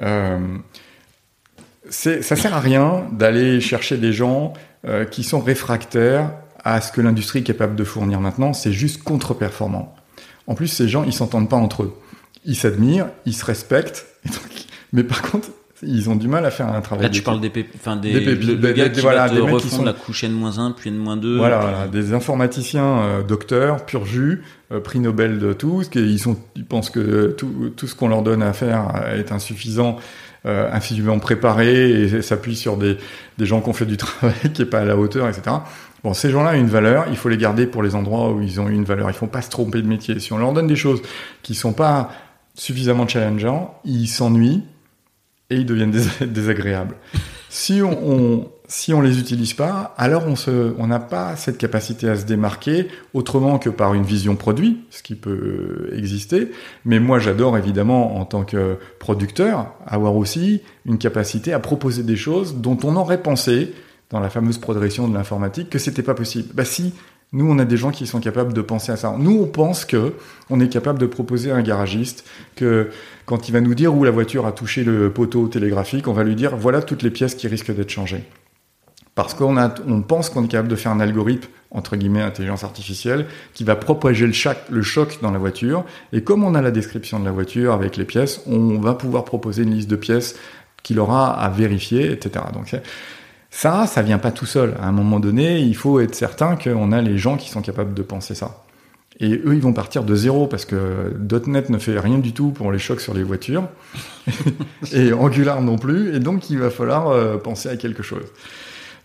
Euh, 0.01 0.57
ça 1.89 2.21
sert 2.21 2.53
à 2.53 2.59
rien 2.59 3.05
d'aller 3.11 3.61
chercher 3.61 3.97
des 3.97 4.13
gens 4.13 4.53
euh, 4.85 5.05
qui 5.05 5.23
sont 5.23 5.39
réfractaires 5.39 6.31
à 6.63 6.81
ce 6.81 6.91
que 6.91 7.01
l'industrie 7.01 7.39
est 7.39 7.43
capable 7.43 7.75
de 7.75 7.83
fournir 7.83 8.19
maintenant. 8.19 8.53
C'est 8.53 8.71
juste 8.71 9.03
contre-performant. 9.03 9.93
En 10.47 10.55
plus, 10.55 10.67
ces 10.67 10.87
gens, 10.87 11.03
ils 11.03 11.13
s'entendent 11.13 11.49
pas 11.49 11.57
entre 11.57 11.83
eux. 11.83 11.99
Ils 12.45 12.55
s'admirent, 12.55 13.09
ils 13.25 13.35
se 13.35 13.45
respectent. 13.45 14.05
mais 14.93 15.03
par 15.03 15.21
contre, 15.21 15.49
ils 15.85 16.09
ont 16.09 16.15
du 16.15 16.27
mal 16.27 16.45
à 16.45 16.51
faire 16.51 16.67
un 16.67 16.81
travail. 16.81 17.03
Là, 17.03 17.09
tu 17.09 17.21
parles 17.21 17.41
des, 17.41 17.51
enfin 17.75 17.95
des, 17.95 18.13
le, 18.13 18.55
gars 18.73 18.89
qui 18.89 19.01
voilà, 19.01 19.27
va 19.27 19.35
te 19.35 19.39
refondre 19.39 19.61
sont... 19.61 19.83
la 19.83 19.93
couche 19.93 20.23
N-1 20.23 20.73
puis 20.73 20.89
N-2. 20.89 21.37
Voilà, 21.37 21.87
des 21.91 22.13
informaticiens 22.13 22.99
euh, 22.99 23.23
docteurs, 23.23 23.85
pur 23.85 24.05
jus, 24.05 24.43
euh, 24.71 24.79
prix 24.79 24.99
Nobel 24.99 25.39
de 25.39 25.53
tout, 25.53 25.83
ils 25.95 26.19
sont, 26.19 26.37
ils 26.55 26.65
pensent 26.65 26.89
que 26.89 27.33
tout, 27.37 27.71
tout 27.75 27.87
ce 27.87 27.95
qu'on 27.95 28.07
leur 28.07 28.21
donne 28.21 28.43
à 28.43 28.53
faire 28.53 28.91
est 29.15 29.31
insuffisant, 29.31 29.97
euh, 30.45 30.69
infiniment 30.71 31.19
préparé 31.19 31.89
et 31.89 32.21
s'appuie 32.21 32.55
sur 32.55 32.77
des, 32.77 32.97
des 33.37 33.45
gens 33.45 33.61
qui 33.61 33.69
ont 33.69 33.73
fait 33.73 33.85
du 33.85 33.97
travail 33.97 34.35
qui 34.53 34.61
est 34.61 34.65
pas 34.65 34.79
à 34.79 34.85
la 34.85 34.97
hauteur, 34.97 35.27
etc. 35.27 35.55
Bon, 36.03 36.13
ces 36.13 36.29
gens-là 36.29 36.51
ont 36.51 36.59
une 36.59 36.67
valeur, 36.67 37.05
il 37.09 37.15
faut 37.15 37.29
les 37.29 37.37
garder 37.37 37.65
pour 37.65 37.81
les 37.81 37.95
endroits 37.95 38.31
où 38.31 38.41
ils 38.41 38.59
ont 38.59 38.67
une 38.67 38.83
valeur. 38.83 39.09
Ils 39.09 39.13
font 39.15 39.27
pas 39.27 39.41
se 39.41 39.49
tromper 39.49 39.81
de 39.81 39.87
métier. 39.87 40.19
Si 40.19 40.33
on 40.33 40.37
leur 40.37 40.51
donne 40.51 40.67
des 40.67 40.75
choses 40.75 41.01
qui 41.43 41.55
sont 41.55 41.71
pas 41.71 42.11
suffisamment 42.55 43.07
challengeants, 43.07 43.79
ils 43.85 44.07
s'ennuient 44.07 44.63
et 45.53 45.57
ils 45.57 45.65
deviennent 45.65 45.91
désagréables. 46.21 46.95
si 47.49 47.81
on, 47.81 47.91
on, 47.91 48.47
si 48.67 48.93
on 48.93 49.01
les 49.01 49.19
utilise 49.19 49.53
pas, 49.53 49.93
alors 49.97 50.25
on 50.25 50.35
se, 50.35 50.73
on 50.79 50.87
n'a 50.87 50.99
pas 50.99 51.35
cette 51.35 51.57
capacité 51.57 52.09
à 52.09 52.15
se 52.15 52.25
démarquer 52.25 52.87
autrement 53.13 53.59
que 53.59 53.69
par 53.69 53.93
une 53.93 54.03
vision 54.03 54.35
produit, 54.35 54.79
ce 54.89 55.03
qui 55.03 55.15
peut 55.15 55.91
exister. 55.95 56.51
Mais 56.85 56.99
moi, 56.99 57.19
j'adore 57.19 57.57
évidemment 57.57 58.17
en 58.17 58.25
tant 58.25 58.43
que 58.43 58.77
producteur 58.99 59.73
avoir 59.85 60.15
aussi 60.15 60.61
une 60.85 60.97
capacité 60.97 61.53
à 61.53 61.59
proposer 61.59 62.03
des 62.03 62.15
choses 62.15 62.55
dont 62.55 62.77
on 62.83 62.95
aurait 62.95 63.21
pensé 63.21 63.73
dans 64.09 64.19
la 64.19 64.29
fameuse 64.29 64.57
progression 64.57 65.07
de 65.07 65.13
l'informatique 65.13 65.69
que 65.69 65.79
c'était 65.79 66.03
pas 66.03 66.13
possible. 66.13 66.49
Bah 66.53 66.65
si, 66.65 66.93
Nous, 67.33 67.49
on 67.49 67.57
a 67.57 67.65
des 67.65 67.77
gens 67.77 67.89
qui 67.89 68.05
sont 68.05 68.19
capables 68.19 68.53
de 68.53 68.61
penser 68.61 68.91
à 68.91 68.95
ça. 68.95 69.15
Nous, 69.17 69.41
on 69.41 69.47
pense 69.47 69.85
que 69.85 70.13
on 70.51 70.59
est 70.59 70.69
capable 70.69 70.99
de 70.99 71.07
proposer 71.07 71.51
à 71.51 71.55
un 71.55 71.63
garagiste 71.63 72.25
que 72.55 72.91
quand 73.25 73.49
il 73.49 73.51
va 73.51 73.61
nous 73.61 73.73
dire 73.73 73.95
où 73.95 74.03
la 74.03 74.11
voiture 74.11 74.45
a 74.45 74.51
touché 74.51 74.83
le 74.83 75.11
poteau 75.11 75.47
télégraphique, 75.47 76.07
on 76.07 76.13
va 76.13 76.23
lui 76.23 76.35
dire 76.35 76.55
voilà 76.55 76.83
toutes 76.83 77.01
les 77.01 77.09
pièces 77.09 77.33
qui 77.33 77.47
risquent 77.47 77.75
d'être 77.75 77.89
changées. 77.89 78.23
Parce 79.15 79.33
qu'on 79.33 79.57
a, 79.57 79.73
on 79.87 80.01
pense 80.01 80.29
qu'on 80.29 80.43
est 80.43 80.47
capable 80.47 80.69
de 80.69 80.75
faire 80.75 80.91
un 80.91 80.99
algorithme, 80.99 81.49
entre 81.71 81.95
guillemets, 81.95 82.21
intelligence 82.21 82.63
artificielle, 82.63 83.27
qui 83.53 83.63
va 83.63 83.75
propager 83.75 84.25
le, 84.25 84.33
choc, 84.33 85.19
dans 85.21 85.31
la 85.31 85.37
voiture. 85.37 85.85
Et 86.13 86.23
comme 86.23 86.43
on 86.43 86.55
a 86.55 86.61
la 86.61 86.71
description 86.71 87.19
de 87.19 87.25
la 87.25 87.31
voiture 87.31 87.73
avec 87.73 87.97
les 87.97 88.05
pièces, 88.05 88.41
on 88.47 88.79
va 88.79 88.93
pouvoir 88.95 89.23
proposer 89.25 89.63
une 89.63 89.73
liste 89.73 89.89
de 89.89 89.95
pièces 89.95 90.35
qu'il 90.81 90.99
aura 90.99 91.31
à 91.31 91.49
vérifier, 91.49 92.11
etc. 92.11 92.45
ça, 93.55 93.85
ça 93.85 94.01
vient 94.01 94.17
pas 94.17 94.31
tout 94.31 94.47
seul. 94.47 94.73
À 94.81 94.87
un 94.87 94.91
moment 94.91 95.19
donné, 95.19 95.59
il 95.59 95.75
faut 95.75 95.99
être 95.99 96.15
certain 96.15 96.55
qu'on 96.55 96.91
a 96.91 97.03
les 97.03 97.19
gens 97.19 97.37
qui 97.37 97.51
sont 97.51 97.61
capables 97.61 97.93
de 97.93 98.01
penser 98.01 98.33
ça. 98.33 98.63
Et 99.19 99.29
eux, 99.45 99.53
ils 99.53 99.61
vont 99.61 99.73
partir 99.73 100.03
de 100.03 100.15
zéro 100.15 100.47
parce 100.47 100.65
que 100.65 101.13
.NET 101.45 101.69
ne 101.69 101.77
fait 101.77 101.99
rien 101.99 102.17
du 102.17 102.33
tout 102.33 102.49
pour 102.49 102.71
les 102.71 102.79
chocs 102.79 102.99
sur 102.99 103.13
les 103.13 103.21
voitures 103.21 103.69
et 104.91 105.13
Angular 105.13 105.61
non 105.61 105.77
plus. 105.77 106.15
Et 106.15 106.19
donc, 106.19 106.49
il 106.49 106.57
va 106.57 106.71
falloir 106.71 107.09
euh, 107.09 107.37
penser 107.37 107.69
à 107.69 107.77
quelque 107.77 108.01
chose. 108.01 108.25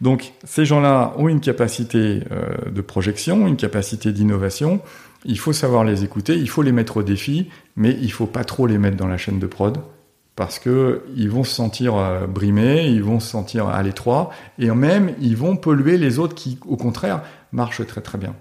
Donc, 0.00 0.32
ces 0.44 0.64
gens-là 0.64 1.12
ont 1.18 1.28
une 1.28 1.40
capacité 1.40 2.20
euh, 2.32 2.70
de 2.70 2.80
projection, 2.80 3.46
une 3.46 3.56
capacité 3.56 4.12
d'innovation. 4.12 4.80
Il 5.26 5.38
faut 5.38 5.52
savoir 5.52 5.84
les 5.84 6.04
écouter, 6.04 6.38
il 6.38 6.48
faut 6.48 6.62
les 6.62 6.72
mettre 6.72 6.96
au 6.96 7.02
défi, 7.02 7.50
mais 7.76 7.94
il 8.00 8.10
faut 8.10 8.26
pas 8.26 8.44
trop 8.44 8.66
les 8.66 8.78
mettre 8.78 8.96
dans 8.96 9.08
la 9.08 9.18
chaîne 9.18 9.38
de 9.38 9.46
prod 9.46 9.76
parce 10.38 10.60
que 10.60 11.02
ils 11.16 11.28
vont 11.28 11.42
se 11.42 11.52
sentir 11.52 11.96
euh, 11.96 12.28
brimés, 12.28 12.86
ils 12.86 13.02
vont 13.02 13.18
se 13.18 13.26
sentir 13.26 13.66
à 13.66 13.82
l'étroit, 13.82 14.30
et 14.60 14.70
même 14.70 15.12
ils 15.20 15.36
vont 15.36 15.56
polluer 15.56 15.98
les 15.98 16.20
autres 16.20 16.36
qui, 16.36 16.60
au 16.68 16.76
contraire, 16.76 17.22
marchent 17.50 17.84
très 17.84 18.00
très 18.00 18.18
bien. 18.18 18.36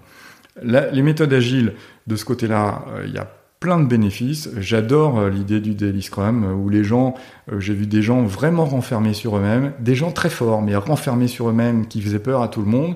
les 0.62 1.02
méthodes 1.02 1.32
agiles, 1.32 1.74
de 2.06 2.14
ce 2.14 2.24
côté-là, 2.24 2.84
euh, 2.92 3.02
il 3.04 3.12
y 3.12 3.18
a 3.18 3.28
plein 3.58 3.80
de 3.80 3.86
bénéfices. 3.86 4.48
J'adore 4.58 5.18
euh, 5.18 5.28
l'idée 5.28 5.58
du 5.58 5.74
daily 5.74 6.00
scrum 6.00 6.44
où 6.44 6.68
les 6.68 6.84
gens, 6.84 7.14
j'ai 7.58 7.74
vu 7.74 7.88
des 7.88 8.00
gens 8.00 8.22
vraiment 8.22 8.64
renfermés 8.64 9.12
sur 9.12 9.36
eux-mêmes, 9.36 9.72
des 9.80 9.96
gens 9.96 10.12
très 10.12 10.30
forts 10.30 10.62
mais 10.62 10.76
renfermés 10.76 11.26
sur 11.26 11.48
eux-mêmes 11.48 11.88
qui 11.88 12.00
faisaient 12.00 12.20
peur 12.20 12.42
à 12.42 12.48
tout 12.48 12.60
le 12.60 12.68
monde 12.68 12.94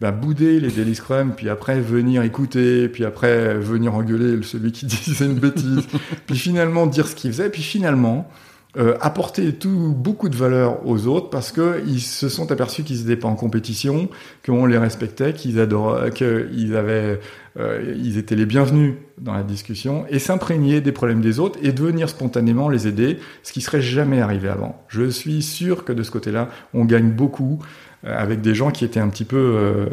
bah, 0.00 0.12
bouder 0.12 0.60
les 0.60 0.70
Daily 0.70 0.94
Scrum, 0.94 1.34
puis 1.36 1.48
après 1.48 1.80
venir 1.80 2.22
écouter, 2.22 2.88
puis 2.88 3.04
après 3.04 3.54
venir 3.54 3.94
engueuler 3.94 4.42
celui 4.42 4.72
qui 4.72 4.86
disait 5.04 5.26
une 5.26 5.38
bêtise, 5.38 5.86
puis 6.26 6.36
finalement 6.36 6.86
dire 6.86 7.06
ce 7.06 7.14
qu'il 7.14 7.30
faisait, 7.32 7.50
puis 7.50 7.62
finalement 7.62 8.28
euh, 8.76 8.94
apporter 9.00 9.52
tout 9.52 9.92
beaucoup 9.96 10.28
de 10.28 10.36
valeur 10.36 10.86
aux 10.86 11.08
autres 11.08 11.28
parce 11.28 11.50
que 11.50 11.82
ils 11.88 12.00
se 12.00 12.28
sont 12.28 12.52
aperçus 12.52 12.84
qu'ils 12.84 12.98
n'étaient 13.00 13.16
pas 13.16 13.26
en 13.26 13.34
compétition, 13.34 14.08
qu'on 14.46 14.64
les 14.64 14.78
respectait, 14.78 15.32
qu'ils 15.32 15.58
avaient, 15.58 17.18
euh, 17.58 17.94
ils 17.98 18.16
étaient 18.16 18.36
les 18.36 18.46
bienvenus 18.46 18.94
dans 19.18 19.34
la 19.34 19.42
discussion 19.42 20.04
et 20.08 20.20
s'imprégner 20.20 20.80
des 20.80 20.92
problèmes 20.92 21.20
des 21.20 21.40
autres 21.40 21.58
et 21.64 21.72
de 21.72 21.82
venir 21.82 22.08
spontanément 22.08 22.68
les 22.68 22.86
aider, 22.86 23.18
ce 23.42 23.52
qui 23.52 23.60
serait 23.60 23.82
jamais 23.82 24.20
arrivé 24.20 24.48
avant. 24.48 24.80
Je 24.86 25.10
suis 25.10 25.42
sûr 25.42 25.84
que 25.84 25.92
de 25.92 26.04
ce 26.04 26.12
côté-là, 26.12 26.48
on 26.72 26.84
gagne 26.84 27.10
beaucoup 27.10 27.58
avec 28.04 28.40
des 28.40 28.54
gens 28.54 28.70
qui 28.70 28.84
étaient 28.84 29.00
un 29.00 29.08
petit 29.08 29.24
peu 29.24 29.36
euh, 29.36 29.86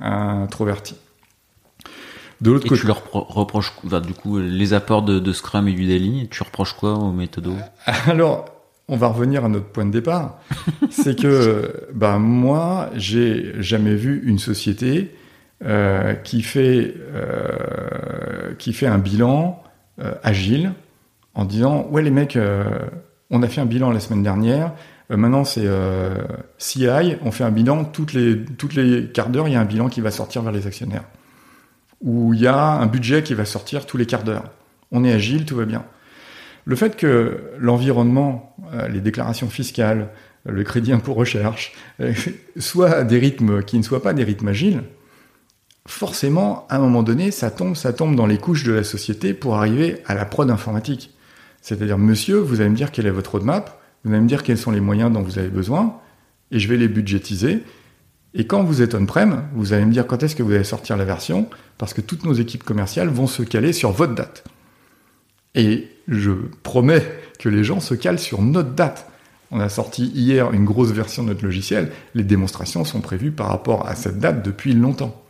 introvertis. 0.00 0.96
De 2.40 2.52
l'autre 2.52 2.68
côté, 2.68 2.80
tu 2.80 2.86
leur 2.86 3.02
reproches 3.10 3.72
du 4.06 4.14
coup 4.14 4.38
les 4.38 4.72
apports 4.72 5.02
de, 5.02 5.32
Scrum 5.32 5.66
et 5.66 5.72
du 5.72 5.86
Daily. 5.86 6.28
Tu 6.30 6.42
reproches 6.42 6.72
quoi 6.72 6.94
aux 6.94 7.10
méthodos? 7.10 7.56
Alors, 8.06 8.44
on 8.86 8.96
va 8.96 9.08
revenir 9.08 9.44
à 9.44 9.48
notre 9.48 9.66
point 9.66 9.84
de 9.84 9.90
départ. 9.90 10.38
c'est 10.90 11.18
que, 11.18 11.88
bah 11.92 12.18
moi, 12.18 12.90
j'ai 12.94 13.60
jamais 13.60 13.96
vu 13.96 14.22
une 14.24 14.38
société 14.38 15.14
euh, 15.64 16.14
qui 16.14 16.42
fait 16.42 16.94
euh, 17.12 18.54
qui 18.58 18.72
fait 18.72 18.86
un 18.86 18.98
bilan 18.98 19.60
euh, 20.00 20.14
agile 20.22 20.70
en 21.34 21.44
disant 21.44 21.88
ouais 21.90 22.00
les 22.00 22.12
mecs, 22.12 22.38
on 23.30 23.42
a 23.42 23.48
fait 23.48 23.60
un 23.60 23.66
bilan 23.66 23.90
la 23.90 23.98
semaine 23.98 24.22
dernière. 24.22 24.72
Euh, 25.10 25.16
maintenant, 25.16 25.44
c'est 25.44 25.64
euh, 25.64 26.24
CI, 26.58 26.86
on 27.22 27.30
fait 27.30 27.44
un 27.44 27.50
bilan, 27.50 27.84
toutes 27.84 28.12
les, 28.12 28.44
toutes 28.44 28.74
les 28.74 29.08
quarts 29.08 29.30
d'heure, 29.30 29.48
il 29.48 29.54
y 29.54 29.56
a 29.56 29.60
un 29.60 29.64
bilan 29.64 29.88
qui 29.88 30.00
va 30.00 30.10
sortir 30.10 30.42
vers 30.42 30.52
les 30.52 30.66
actionnaires. 30.66 31.04
Ou 32.02 32.34
il 32.34 32.40
y 32.40 32.46
a 32.46 32.56
un 32.56 32.86
budget 32.86 33.22
qui 33.22 33.34
va 33.34 33.44
sortir 33.44 33.86
tous 33.86 33.96
les 33.96 34.06
quarts 34.06 34.24
d'heure. 34.24 34.44
On 34.92 35.04
est 35.04 35.12
agile, 35.12 35.44
tout 35.44 35.56
va 35.56 35.64
bien. 35.64 35.84
Le 36.64 36.76
fait 36.76 36.96
que 36.96 37.52
l'environnement, 37.58 38.54
euh, 38.74 38.88
les 38.88 39.00
déclarations 39.00 39.48
fiscales, 39.48 40.10
le 40.44 40.62
crédit 40.64 40.92
impôt 40.92 41.14
recherche, 41.14 41.72
soient 42.58 43.04
des 43.04 43.18
rythmes 43.18 43.62
qui 43.62 43.78
ne 43.78 43.82
soient 43.82 44.02
pas 44.02 44.12
des 44.12 44.24
rythmes 44.24 44.48
agiles, 44.48 44.82
forcément, 45.86 46.66
à 46.68 46.76
un 46.76 46.80
moment 46.80 47.02
donné, 47.02 47.30
ça 47.30 47.50
tombe, 47.50 47.74
ça 47.74 47.92
tombe 47.92 48.14
dans 48.14 48.26
les 48.26 48.38
couches 48.38 48.64
de 48.64 48.72
la 48.72 48.84
société 48.84 49.32
pour 49.32 49.56
arriver 49.56 50.02
à 50.06 50.14
la 50.14 50.26
prod 50.26 50.50
informatique. 50.50 51.14
C'est-à-dire, 51.62 51.98
monsieur, 51.98 52.36
vous 52.36 52.60
allez 52.60 52.70
me 52.70 52.76
dire 52.76 52.92
quelle 52.92 53.06
est 53.06 53.10
votre 53.10 53.32
roadmap, 53.32 53.77
vous 54.04 54.12
allez 54.12 54.22
me 54.22 54.28
dire 54.28 54.42
quels 54.42 54.58
sont 54.58 54.70
les 54.70 54.80
moyens 54.80 55.12
dont 55.12 55.22
vous 55.22 55.38
avez 55.38 55.48
besoin, 55.48 55.98
et 56.50 56.58
je 56.58 56.68
vais 56.68 56.76
les 56.76 56.88
budgétiser. 56.88 57.62
Et 58.34 58.46
quand 58.46 58.62
vous 58.62 58.82
êtes 58.82 58.94
on-prem, 58.94 59.44
vous 59.54 59.72
allez 59.72 59.84
me 59.84 59.92
dire 59.92 60.06
quand 60.06 60.22
est-ce 60.22 60.36
que 60.36 60.42
vous 60.42 60.52
allez 60.52 60.64
sortir 60.64 60.96
la 60.96 61.04
version, 61.04 61.48
parce 61.78 61.94
que 61.94 62.00
toutes 62.00 62.24
nos 62.24 62.34
équipes 62.34 62.64
commerciales 62.64 63.08
vont 63.08 63.26
se 63.26 63.42
caler 63.42 63.72
sur 63.72 63.90
votre 63.90 64.14
date. 64.14 64.44
Et 65.54 65.88
je 66.06 66.32
promets 66.62 67.04
que 67.38 67.48
les 67.48 67.64
gens 67.64 67.80
se 67.80 67.94
calent 67.94 68.18
sur 68.18 68.42
notre 68.42 68.70
date. 68.70 69.10
On 69.50 69.60
a 69.60 69.68
sorti 69.68 70.06
hier 70.14 70.52
une 70.52 70.64
grosse 70.64 70.90
version 70.90 71.22
de 71.22 71.28
notre 71.28 71.44
logiciel. 71.44 71.90
Les 72.14 72.24
démonstrations 72.24 72.84
sont 72.84 73.00
prévues 73.00 73.30
par 73.30 73.48
rapport 73.48 73.88
à 73.88 73.94
cette 73.94 74.18
date 74.18 74.44
depuis 74.44 74.74
longtemps. 74.74 75.22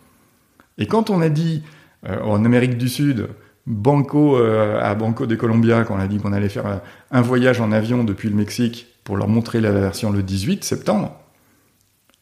Et 0.77 0.87
quand 0.87 1.11
on 1.11 1.21
a 1.21 1.29
dit 1.29 1.63
euh, 2.09 2.21
en 2.23 2.45
Amérique 2.45 2.79
du 2.79 2.89
Sud, 2.89 3.29
Banco 3.69 4.39
euh, 4.39 4.81
à 4.81 4.95
Banco 4.95 5.27
de 5.27 5.37
Colombia, 5.37 5.85
quand 5.85 5.95
on 5.95 6.01
a 6.01 6.07
dit 6.07 6.17
qu'on 6.17 6.33
allait 6.33 6.49
faire 6.49 6.67
euh, 6.67 6.77
un 7.11 7.21
voyage 7.21 7.61
en 7.61 7.71
avion 7.71 8.03
depuis 8.03 8.31
le 8.31 8.35
Mexique 8.35 8.87
pour 9.05 9.19
leur 9.19 9.29
montrer 9.29 9.61
la 9.61 9.71
version 9.71 10.11
le 10.11 10.23
18 10.23 10.65
septembre. 10.65 11.15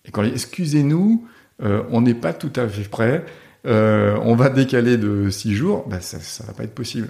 Et 0.05 0.11
quand 0.11 0.25
excusez-nous, 0.25 1.25
euh, 1.63 1.85
on 1.93 2.01
n'est 2.01 2.15
pas 2.15 2.33
tout 2.33 2.53
à 2.57 2.67
fait 2.69 2.89
prêt, 2.89 3.25
on 3.65 4.37
va 4.37 4.49
décaler 4.49 4.97
de 4.97 5.29
six 5.29 5.55
jours, 5.55 5.87
ben 5.89 6.01
ça, 6.01 6.21
ça 6.21 6.45
va 6.45 6.53
pas 6.53 6.63
être 6.63 6.75
possible. 6.75 7.09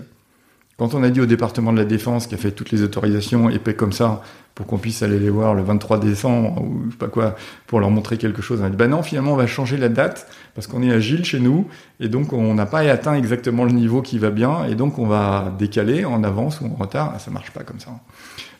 Quand 0.78 0.94
on 0.94 1.02
a 1.02 1.10
dit 1.10 1.20
au 1.20 1.26
département 1.26 1.72
de 1.72 1.78
la 1.78 1.84
défense 1.84 2.26
qui 2.26 2.34
a 2.34 2.38
fait 2.38 2.50
toutes 2.50 2.70
les 2.70 2.82
autorisations 2.82 3.48
épais 3.48 3.74
comme 3.74 3.92
ça 3.92 4.22
pour 4.54 4.66
qu'on 4.66 4.78
puisse 4.78 5.02
aller 5.02 5.18
les 5.18 5.30
voir 5.30 5.54
le 5.54 5.62
23 5.62 5.98
décembre 6.00 6.62
ou 6.62 6.88
pas 6.98 7.08
quoi 7.08 7.36
pour 7.66 7.80
leur 7.80 7.90
montrer 7.90 8.18
quelque 8.18 8.42
chose, 8.42 8.60
on 8.60 8.64
a 8.64 8.70
dit 8.70 8.76
bah 8.76 8.86
non 8.86 9.02
finalement 9.02 9.32
on 9.32 9.36
va 9.36 9.46
changer 9.46 9.76
la 9.78 9.88
date 9.88 10.28
parce 10.56 10.66
qu'on 10.66 10.82
est 10.82 10.90
agile 10.90 11.24
chez 11.24 11.38
nous 11.38 11.68
et 12.00 12.08
donc 12.08 12.32
on 12.32 12.54
n'a 12.54 12.66
pas 12.66 12.80
atteint 12.80 13.14
exactement 13.14 13.64
le 13.64 13.72
niveau 13.72 14.02
qui 14.02 14.18
va 14.18 14.30
bien 14.30 14.64
et 14.64 14.74
donc 14.74 14.98
on 14.98 15.06
va 15.06 15.54
décaler 15.56 16.04
en 16.04 16.24
avance 16.24 16.60
ou 16.62 16.66
en 16.66 16.74
retard. 16.74 17.20
Ça 17.20 17.30
marche 17.30 17.52
pas 17.52 17.62
comme 17.62 17.78
ça. 17.78 17.90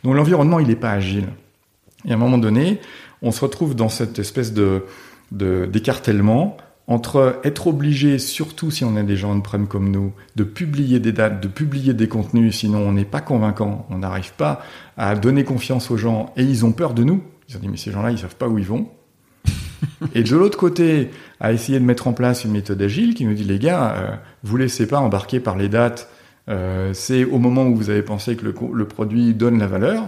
Donc 0.05 0.15
l'environnement 0.15 0.61
il 0.61 0.69
n'est 0.69 0.77
pas 0.77 0.93
agile. 0.93 1.27
Et 2.05 2.13
à 2.13 2.15
un 2.15 2.19
moment 2.19 2.39
donné, 2.39 2.81
on 3.23 3.33
se 3.33 3.41
retrouve 3.41 3.75
dans 3.75 3.89
cette 3.89 4.21
espèce 4.21 4.53
de 4.53 4.85
d'écartèlement 5.33 6.57
entre 6.87 7.41
être 7.43 7.67
obligé, 7.67 8.19
surtout 8.21 8.71
si 8.71 8.85
on 8.85 8.95
a 8.95 9.03
des 9.03 9.17
gens 9.17 9.35
on-prem 9.35 9.67
comme 9.67 9.91
nous, 9.91 10.13
de 10.37 10.45
publier 10.45 11.01
des 11.01 11.11
dates, 11.11 11.41
de 11.41 11.49
publier 11.49 11.95
des 11.95 12.07
contenus, 12.07 12.59
sinon 12.59 12.79
on 12.79 12.93
n'est 12.93 13.05
pas 13.05 13.21
convaincant, 13.21 13.87
on 13.91 13.99
n'arrive 13.99 14.35
pas 14.35 14.63
à 14.97 15.17
donner 15.17 15.43
confiance 15.43 15.91
aux 15.91 15.97
gens, 15.97 16.33
et 16.37 16.45
ils 16.45 16.65
ont 16.65 16.71
peur 16.71 16.95
de 16.95 17.03
nous. 17.03 17.25
Ils 17.49 17.57
ont 17.57 17.61
dit, 17.61 17.69
mais 17.69 17.77
ces 17.77 17.91
gens-là, 17.91 18.13
ils 18.13 18.19
savent 18.19 18.37
pas 18.37 18.47
où 18.47 18.59
ils 18.59 18.65
vont. 18.65 18.89
Et 20.15 20.23
de 20.23 20.37
l'autre 20.37 20.59
côté, 20.59 21.11
à 21.41 21.53
essayer 21.53 21.79
de 21.79 21.85
mettre 21.85 22.07
en 22.07 22.13
place 22.13 22.45
une 22.45 22.53
méthode 22.53 22.81
agile 22.81 23.15
qui 23.15 23.25
nous 23.25 23.35
dit, 23.35 23.45
les 23.45 23.59
gars, 23.59 23.95
euh, 23.97 24.17
vous 24.43 24.57
laissez 24.57 24.87
pas 24.87 24.99
embarquer 24.99 25.41
par 25.41 25.57
les 25.57 25.69
dates, 25.69 26.09
euh, 26.49 26.93
c'est 26.95 27.25
au 27.25 27.39
moment 27.39 27.67
où 27.67 27.77
vous 27.77 27.91
avez 27.91 28.03
pensé 28.03 28.37
que 28.37 28.45
le, 28.45 28.85
produit 28.87 29.35
donne 29.35 29.59
la 29.59 29.67
valeur 29.67 30.05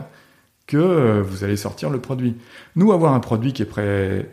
que 0.67 0.77
euh, 0.77 1.23
vous 1.23 1.45
allez 1.45 1.57
sortir 1.57 1.91
le 1.91 1.99
produit. 1.99 2.37
Nous, 2.77 2.93
avoir 2.93 3.15
un 3.15 3.21
produit 3.21 3.53
qui 3.53 3.63
est 3.63 3.67
prêt 3.67 4.29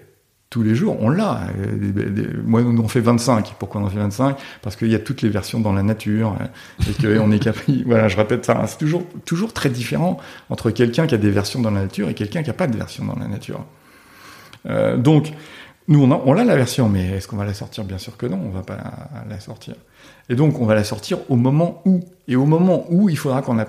tous 0.50 0.64
les 0.64 0.76
jours, 0.76 0.98
on 1.02 1.10
l'a. 1.10 1.48
Moi, 2.46 2.62
on 2.62 2.78
en 2.78 2.88
fait 2.88 3.02
25. 3.02 3.56
Pourquoi 3.60 3.82
on 3.82 3.86
en 3.86 3.90
fait 3.90 3.98
25 3.98 4.38
Parce 4.62 4.76
qu'il 4.76 4.90
y 4.90 4.95
a 4.95 4.99
toutes 4.99 5.22
les 5.22 5.30
versions 5.30 5.60
dans 5.60 5.74
la 5.74 5.84
nature 5.84 6.36
et 6.88 6.94
qu'on 6.94 7.32
est 7.32 7.40
capable. 7.40 7.66
Voilà, 7.86 8.07
je 8.07 8.16
répète 8.16 8.45
ça. 8.45 8.64
C'est 8.68 8.78
toujours, 8.78 9.03
toujours 9.26 9.53
très 9.53 9.70
différent 9.70 10.18
entre 10.49 10.72
quelqu'un 10.72 11.07
qui 11.07 11.16
a 11.16 11.18
des 11.18 11.32
versions 11.32 11.62
dans 11.62 11.72
la 11.72 11.82
nature 11.82 12.10
et 12.10 12.14
quelqu'un 12.14 12.41
qui 12.41 12.49
n'a 12.49 12.53
pas 12.53 12.68
de 12.68 12.78
version 12.78 13.03
dans 13.06 13.18
la 13.20 13.28
nature. 13.28 13.66
Euh, 14.68 14.98
donc, 14.98 15.32
nous, 15.88 16.04
on 16.04 16.12
a, 16.12 16.40
a 16.42 16.44
la 16.44 16.56
version, 16.56 16.90
mais 16.90 17.12
est-ce 17.12 17.28
qu'on 17.28 17.38
va 17.38 17.46
la 17.46 17.54
sortir? 17.54 17.84
Bien 17.84 17.98
sûr 17.98 18.18
que 18.18 18.26
non, 18.26 18.40
on 18.44 18.50
va 18.50 18.64
pas 18.64 18.78
la, 19.30 19.40
sortir. 19.40 19.76
Et 20.30 20.36
donc, 20.36 20.60
on 20.60 20.66
va 20.66 20.74
la 20.74 20.84
sortir 20.84 21.20
au 21.30 21.36
moment 21.36 21.82
où. 21.86 22.02
Et 22.28 22.36
au 22.36 22.46
moment 22.46 22.86
où, 22.90 23.10
il 23.10 23.18
faudra 23.18 23.42
qu'on 23.42 23.60
a 23.60 23.66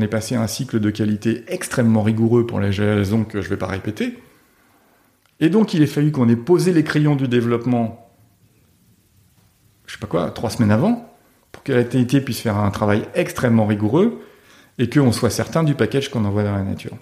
ait 0.00 0.08
passé 0.08 0.34
un 0.34 0.46
cycle 0.46 0.80
de 0.80 0.90
qualité 0.90 1.44
extrêmement 1.48 2.02
rigoureux 2.02 2.46
pour 2.46 2.58
les 2.58 2.70
raisons 2.70 3.24
que 3.24 3.40
je 3.40 3.48
vais 3.48 3.56
pas 3.56 3.66
répéter 3.66 4.18
et 5.40 5.48
donc, 5.48 5.72
il 5.74 5.82
est 5.82 5.86
fallu 5.86 6.12
qu'on 6.12 6.28
ait 6.28 6.36
posé 6.36 6.72
les 6.72 6.84
crayons 6.84 7.16
du 7.16 7.26
développement, 7.26 8.10
je 9.86 9.94
sais 9.94 9.98
pas 9.98 10.06
quoi, 10.06 10.30
trois 10.30 10.50
semaines 10.50 10.70
avant, 10.70 11.10
pour 11.50 11.62
que 11.62 11.72
la 11.72 11.84
puisse 11.84 12.40
faire 12.40 12.58
un 12.58 12.70
travail 12.70 13.06
extrêmement 13.14 13.66
rigoureux 13.66 14.22
et 14.78 14.88
qu'on 14.88 15.12
soit 15.12 15.30
certain 15.30 15.64
du 15.64 15.74
package 15.74 16.10
qu'on 16.10 16.26
envoie 16.26 16.44
dans 16.44 16.54
la 16.54 16.62
nature. 16.62 16.96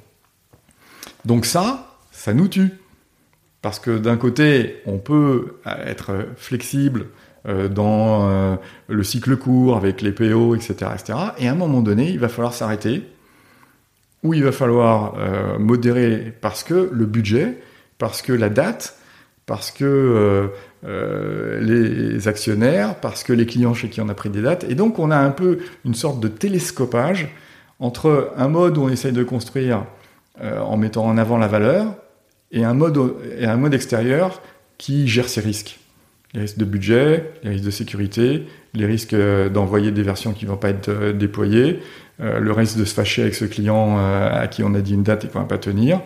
Donc 1.25 1.47
ça, 1.47 1.99
ça 2.13 2.33
nous 2.33 2.49
tue. 2.49 2.71
Parce 3.63 3.81
que 3.81 3.99
d'un 3.99 4.17
côté, 4.17 4.77
on 4.87 4.99
peut 4.99 5.59
être 5.67 6.27
flexible 6.37 7.07
euh, 7.49 7.69
dans 7.69 8.29
euh, 8.29 8.57
le 8.89 9.03
cycle 9.03 9.37
court 9.37 9.77
avec 9.77 10.03
les 10.03 10.13
PO, 10.13 10.55
etc., 10.55 10.91
etc. 10.93 11.19
Et 11.39 11.49
à 11.49 11.53
un 11.53 11.55
moment 11.55 11.81
donné, 11.81 12.11
il 12.11 12.19
va 12.19 12.29
falloir 12.29 12.53
s'arrêter, 12.53 13.05
ou 14.23 14.35
il 14.35 14.45
va 14.45 14.53
falloir 14.53 15.15
euh, 15.19 15.59
modérer 15.59 16.33
parce 16.41 16.63
que 16.63 16.91
le 16.93 17.07
budget, 17.07 17.59
parce 17.97 18.23
que 18.23 18.33
la 18.33 18.49
date, 18.49 18.97
parce 19.47 19.71
que 19.71 20.51
les 20.83 22.29
actionnaires, 22.29 22.97
parce 22.97 23.25
que 23.25 23.33
les 23.33 23.47
clients 23.47 23.73
chez 23.73 23.89
qui 23.89 24.01
on 24.03 24.09
a 24.11 24.15
pris 24.15 24.29
des 24.29 24.43
dates. 24.43 24.65
Et 24.65 24.75
donc, 24.75 24.99
on 24.99 25.11
a 25.11 25.17
un 25.17 25.31
peu 25.31 25.61
une 25.87 25.95
sorte 25.95 26.21
de 26.21 26.29
télescopage 26.29 27.35
entre 27.81 28.33
un 28.37 28.49
mode 28.49 28.77
où 28.77 28.83
on 28.83 28.89
essaye 28.91 29.13
de 29.13 29.23
construire 29.25 29.85
en 30.39 30.77
mettant 30.77 31.07
en 31.07 31.17
avant 31.17 31.39
la 31.39 31.49
valeur 31.49 31.87
et 32.53 32.65
un 32.65 32.75
mode, 32.75 32.99
et 33.39 33.47
un 33.47 33.57
mode 33.57 33.75
extérieur 33.75 34.43
qui 34.79 35.09
gère 35.09 35.29
ses 35.29 35.41
risques 35.41 35.79
les 36.35 36.41
risques 36.41 36.59
de 36.59 36.65
budget, 36.65 37.33
les 37.43 37.51
risques 37.51 37.65
de 37.65 37.71
sécurité, 37.71 38.47
les 38.75 38.87
risques 38.87 39.15
euh, 39.15 39.49
d'envoyer 39.49 39.93
des 39.93 40.03
versions 40.03 40.33
qui 40.33 40.45
ne 40.45 40.51
vont 40.51 40.57
pas 40.57 40.71
être 40.71 40.89
euh, 40.89 41.13
déployées, 41.13 41.81
euh, 42.21 42.39
le 42.39 42.53
risque 42.53 42.77
de 42.77 42.85
se 42.85 42.95
fâcher 42.95 43.23
avec 43.23 43.35
ce 43.35 43.45
client 43.45 43.99
à 43.99 44.47
qui 44.49 44.63
on 44.63 44.75
a 44.75 44.81
dit 44.81 44.95
une 44.95 45.03
date 45.03 45.25
et 45.25 45.29
qu'on 45.29 45.39
ne 45.39 45.45
va 45.45 45.49
pas 45.49 45.59
tenir. 45.59 46.01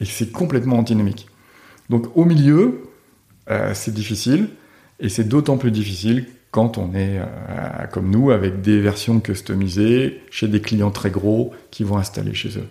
Et 0.00 0.04
c'est 0.04 0.30
complètement 0.30 0.78
antinomique. 0.78 1.28
Donc 1.90 2.16
au 2.16 2.24
milieu, 2.24 2.82
c'est 3.74 3.92
difficile, 3.92 4.48
et 5.00 5.08
c'est 5.08 5.24
d'autant 5.24 5.58
plus 5.58 5.70
difficile 5.70 6.26
quand 6.50 6.78
on 6.78 6.94
est 6.94 7.20
comme 7.92 8.10
nous 8.10 8.30
avec 8.30 8.62
des 8.62 8.80
versions 8.80 9.20
customisées 9.20 10.22
chez 10.30 10.48
des 10.48 10.60
clients 10.60 10.90
très 10.90 11.10
gros 11.10 11.52
qui 11.70 11.84
vont 11.84 11.98
installer 11.98 12.34
chez 12.34 12.58
eux. 12.58 12.68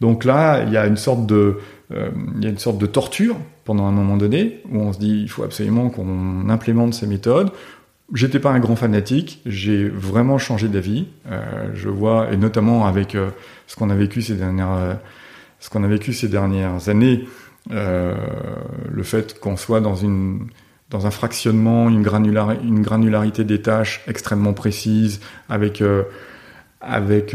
Donc 0.00 0.24
là, 0.24 0.64
il 0.64 0.72
y 0.72 0.76
a 0.76 0.86
une 0.86 0.96
sorte 0.96 1.26
de, 1.26 1.58
euh, 1.92 2.10
il 2.36 2.44
y 2.44 2.46
a 2.46 2.50
une 2.50 2.58
sorte 2.58 2.78
de 2.78 2.86
torture 2.86 3.36
pendant 3.64 3.86
un 3.86 3.92
moment 3.92 4.16
donné 4.16 4.60
où 4.70 4.80
on 4.80 4.92
se 4.92 4.98
dit 4.98 5.22
il 5.22 5.28
faut 5.28 5.44
absolument 5.44 5.88
qu'on 5.88 6.48
implémente 6.48 6.94
ces 6.94 7.06
méthodes. 7.06 7.50
J'étais 8.12 8.38
pas 8.38 8.50
un 8.50 8.60
grand 8.60 8.76
fanatique, 8.76 9.40
j'ai 9.46 9.88
vraiment 9.88 10.38
changé 10.38 10.68
d'avis. 10.68 11.06
Euh, 11.30 11.70
je 11.74 11.88
vois 11.88 12.32
et 12.32 12.36
notamment 12.36 12.86
avec 12.86 13.14
euh, 13.14 13.30
ce 13.66 13.76
qu'on 13.76 13.90
a 13.90 13.94
vécu 13.94 14.22
ces 14.22 14.34
dernières, 14.34 14.98
ce 15.60 15.70
qu'on 15.70 15.84
a 15.84 15.88
vécu 15.88 16.12
ces 16.12 16.28
dernières 16.28 16.88
années, 16.88 17.24
le 17.68 19.02
fait 19.02 19.38
qu'on 19.40 19.56
soit 19.56 19.80
dans 19.80 19.96
une 19.96 20.46
dans 20.88 21.04
un 21.04 21.10
fractionnement, 21.10 21.88
une, 21.88 22.06
une 22.62 22.82
granularité 22.82 23.42
des 23.42 23.60
tâches 23.60 24.04
extrêmement 24.06 24.52
précise, 24.52 25.20
avec 25.48 25.82
avec 26.80 27.34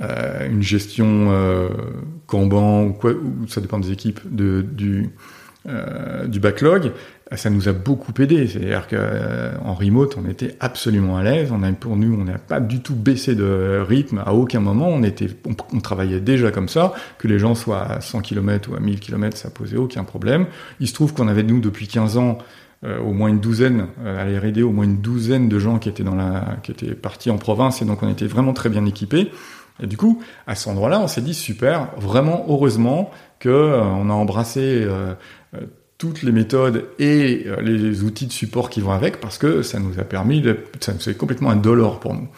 euh, 0.00 0.48
une 0.48 0.62
gestion 0.62 1.28
euh, 1.30 1.68
Kanban 2.26 2.84
ou 2.84 2.92
quoi, 2.92 3.12
ou 3.12 3.46
ça 3.48 3.60
dépend 3.60 3.78
des 3.78 3.92
équipes 3.92 4.20
de, 4.30 4.62
du, 4.62 5.10
euh, 5.66 6.26
du 6.26 6.40
backlog, 6.40 6.92
ça 7.32 7.50
nous 7.50 7.68
a 7.68 7.72
beaucoup 7.72 8.12
aidé. 8.20 8.46
C'est-à-dire 8.46 8.86
qu'en 8.86 8.96
euh, 8.96 9.72
remote, 9.78 10.16
on 10.22 10.28
était 10.28 10.56
absolument 10.60 11.16
à 11.16 11.22
l'aise. 11.22 11.50
On 11.52 11.62
a, 11.62 11.72
pour 11.72 11.96
nous, 11.96 12.14
on 12.14 12.24
n'a 12.24 12.38
pas 12.38 12.60
du 12.60 12.80
tout 12.80 12.94
baissé 12.94 13.34
de 13.34 13.82
rythme 13.86 14.22
à 14.24 14.34
aucun 14.34 14.60
moment. 14.60 14.88
On 14.88 15.02
était, 15.02 15.28
on, 15.46 15.80
travaillait 15.80 16.20
déjà 16.20 16.50
comme 16.50 16.68
ça. 16.68 16.92
Que 17.18 17.28
les 17.28 17.38
gens 17.38 17.54
soient 17.54 17.82
à 17.82 18.00
100 18.00 18.20
km 18.20 18.70
ou 18.70 18.76
à 18.76 18.80
1000 18.80 19.00
km, 19.00 19.36
ça 19.36 19.50
posait 19.50 19.76
aucun 19.76 20.04
problème. 20.04 20.46
Il 20.80 20.88
se 20.88 20.94
trouve 20.94 21.14
qu'on 21.14 21.28
avait 21.28 21.42
nous 21.42 21.60
depuis 21.60 21.88
15 21.88 22.18
ans 22.18 22.38
euh, 22.84 23.00
au 23.00 23.12
moins 23.12 23.28
une 23.28 23.40
douzaine 23.40 23.86
à 24.04 24.24
la 24.26 24.66
au 24.66 24.72
moins 24.72 24.84
une 24.84 24.98
douzaine 24.98 25.48
de 25.48 25.58
gens 25.58 25.78
qui 25.78 25.88
étaient 25.88 26.02
dans 26.02 26.14
la, 26.14 26.56
qui 26.62 26.72
étaient 26.72 26.94
partis 26.94 27.30
en 27.30 27.38
province 27.38 27.80
et 27.80 27.86
donc 27.86 28.02
on 28.02 28.10
était 28.10 28.26
vraiment 28.26 28.52
très 28.52 28.68
bien 28.68 28.84
équipés. 28.84 29.30
Et 29.82 29.86
du 29.86 29.96
coup, 29.96 30.22
à 30.46 30.54
cet 30.54 30.68
endroit-là, 30.68 31.00
on 31.00 31.08
s'est 31.08 31.20
dit 31.20 31.34
super, 31.34 31.88
vraiment 31.96 32.46
heureusement 32.48 33.10
que 33.40 33.48
euh, 33.48 33.82
on 33.82 34.08
a 34.08 34.12
embrassé 34.12 34.60
euh, 34.60 35.14
euh, 35.54 35.60
toutes 35.98 36.22
les 36.22 36.32
méthodes 36.32 36.86
et 36.98 37.46
les 37.60 38.02
outils 38.02 38.26
de 38.26 38.32
support 38.32 38.70
qui 38.70 38.80
vont 38.80 38.92
avec, 38.92 39.20
parce 39.20 39.38
que 39.38 39.62
ça 39.62 39.78
nous 39.78 39.98
a 39.98 40.04
permis, 40.04 40.40
de, 40.40 40.58
ça 40.80 40.92
c'est 40.98 41.16
complètement 41.16 41.50
un 41.50 41.56
dollar 41.56 42.00
pour 42.00 42.14
nous. 42.14 42.28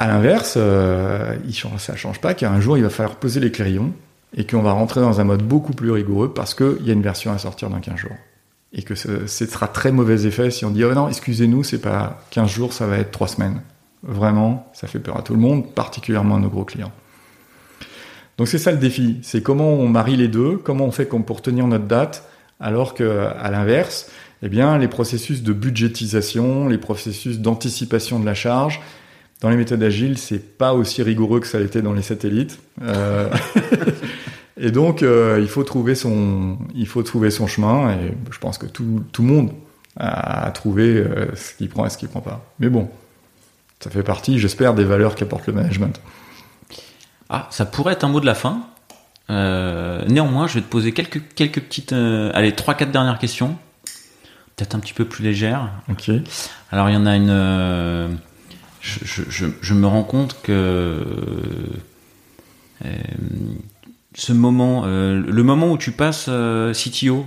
À 0.00 0.06
l'inverse, 0.06 0.54
euh, 0.56 1.36
ça 1.76 1.94
change 1.94 2.22
pas 2.22 2.32
qu'un 2.32 2.58
jour 2.58 2.78
il 2.78 2.82
va 2.82 2.88
falloir 2.88 3.16
poser 3.16 3.38
les 3.38 3.52
clairions 3.52 3.92
et 4.34 4.46
qu'on 4.46 4.62
va 4.62 4.72
rentrer 4.72 5.00
dans 5.00 5.20
un 5.20 5.24
mode 5.24 5.42
beaucoup 5.42 5.74
plus 5.74 5.90
rigoureux 5.90 6.32
parce 6.32 6.54
qu'il 6.54 6.86
y 6.86 6.90
a 6.90 6.94
une 6.94 7.02
version 7.02 7.32
à 7.32 7.38
sortir 7.38 7.68
dans 7.68 7.80
15 7.80 7.96
jours. 7.96 8.16
Et 8.72 8.82
que 8.82 8.94
ce, 8.94 9.26
ce 9.26 9.44
sera 9.44 9.68
très 9.68 9.92
mauvais 9.92 10.24
effet 10.26 10.50
si 10.50 10.64
on 10.64 10.70
dit 10.70 10.84
oh 10.84 10.94
non, 10.94 11.08
excusez-nous, 11.08 11.64
c'est 11.64 11.82
pas 11.82 12.24
15 12.30 12.48
jours, 12.48 12.72
ça 12.72 12.86
va 12.86 12.96
être 12.96 13.10
3 13.10 13.28
semaines. 13.28 13.60
Vraiment, 14.02 14.70
ça 14.72 14.86
fait 14.86 14.98
peur 14.98 15.16
à 15.16 15.22
tout 15.22 15.34
le 15.34 15.40
monde, 15.40 15.74
particulièrement 15.74 16.36
à 16.36 16.38
nos 16.38 16.48
gros 16.48 16.64
clients. 16.64 16.92
Donc 18.38 18.48
c'est 18.48 18.58
ça 18.58 18.72
le 18.72 18.78
défi, 18.78 19.18
c'est 19.22 19.42
comment 19.42 19.74
on 19.74 19.88
marie 19.88 20.16
les 20.16 20.28
deux, 20.28 20.56
comment 20.56 20.86
on 20.86 20.90
fait 20.90 21.04
pour 21.04 21.42
tenir 21.42 21.66
notre 21.66 21.84
date, 21.84 22.24
alors 22.58 22.94
que 22.94 23.28
à 23.38 23.50
l'inverse, 23.50 24.10
eh 24.42 24.48
bien 24.48 24.78
les 24.78 24.88
processus 24.88 25.42
de 25.42 25.52
budgétisation, 25.52 26.66
les 26.68 26.78
processus 26.78 27.40
d'anticipation 27.40 28.18
de 28.18 28.24
la 28.24 28.32
charge, 28.32 28.80
dans 29.40 29.48
les 29.48 29.56
méthodes 29.56 29.82
agiles, 29.82 30.18
c'est 30.18 30.58
pas 30.58 30.74
aussi 30.74 31.02
rigoureux 31.02 31.40
que 31.40 31.46
ça 31.46 31.58
l'était 31.58 31.82
dans 31.82 31.94
les 31.94 32.02
satellites. 32.02 32.58
Euh, 32.82 33.28
et 34.58 34.70
donc 34.70 35.02
euh, 35.02 35.38
il 35.40 35.48
faut 35.48 35.62
trouver 35.62 35.94
son, 35.94 36.58
il 36.74 36.86
faut 36.86 37.02
trouver 37.02 37.30
son 37.30 37.46
chemin. 37.46 37.90
Et 37.92 38.12
je 38.30 38.38
pense 38.38 38.58
que 38.58 38.66
tout, 38.66 39.02
tout 39.12 39.22
le 39.22 39.28
monde 39.28 39.50
a 39.96 40.50
trouvé 40.50 40.96
euh, 40.96 41.34
ce 41.34 41.54
qui 41.54 41.68
prend 41.68 41.86
et 41.86 41.90
ce 41.90 41.96
qui 41.96 42.06
prend 42.06 42.20
pas. 42.20 42.52
Mais 42.58 42.68
bon, 42.68 42.90
ça 43.80 43.90
fait 43.90 44.02
partie, 44.02 44.38
j'espère, 44.38 44.74
des 44.74 44.84
valeurs 44.84 45.14
qu'apporte 45.14 45.46
le 45.46 45.54
management. 45.54 46.00
Ah, 47.30 47.48
ça 47.50 47.64
pourrait 47.64 47.94
être 47.94 48.04
un 48.04 48.08
mot 48.08 48.20
de 48.20 48.26
la 48.26 48.34
fin. 48.34 48.66
Euh, 49.30 50.04
néanmoins, 50.06 50.46
je 50.46 50.54
vais 50.54 50.60
te 50.60 50.68
poser 50.68 50.92
quelques, 50.92 51.22
quelques 51.34 51.60
petites, 51.60 51.92
euh, 51.92 52.30
allez, 52.34 52.54
trois, 52.54 52.74
quatre 52.74 52.90
dernières 52.90 53.18
questions, 53.18 53.56
peut-être 54.56 54.74
un 54.74 54.80
petit 54.80 54.92
peu 54.92 55.04
plus 55.04 55.24
légères. 55.24 55.70
Ok. 55.88 56.10
Alors, 56.70 56.90
il 56.90 56.94
y 56.94 56.96
en 56.96 57.06
a 57.06 57.16
une. 57.16 57.30
Euh, 57.30 58.08
je, 58.80 58.98
je, 59.04 59.46
je, 59.60 59.74
me 59.74 59.86
rends 59.86 60.02
compte 60.02 60.40
que 60.42 61.02
ce 64.14 64.32
moment, 64.32 64.84
le 64.86 65.42
moment 65.42 65.70
où 65.70 65.78
tu 65.78 65.92
passes 65.92 66.30
CTO, 66.72 67.26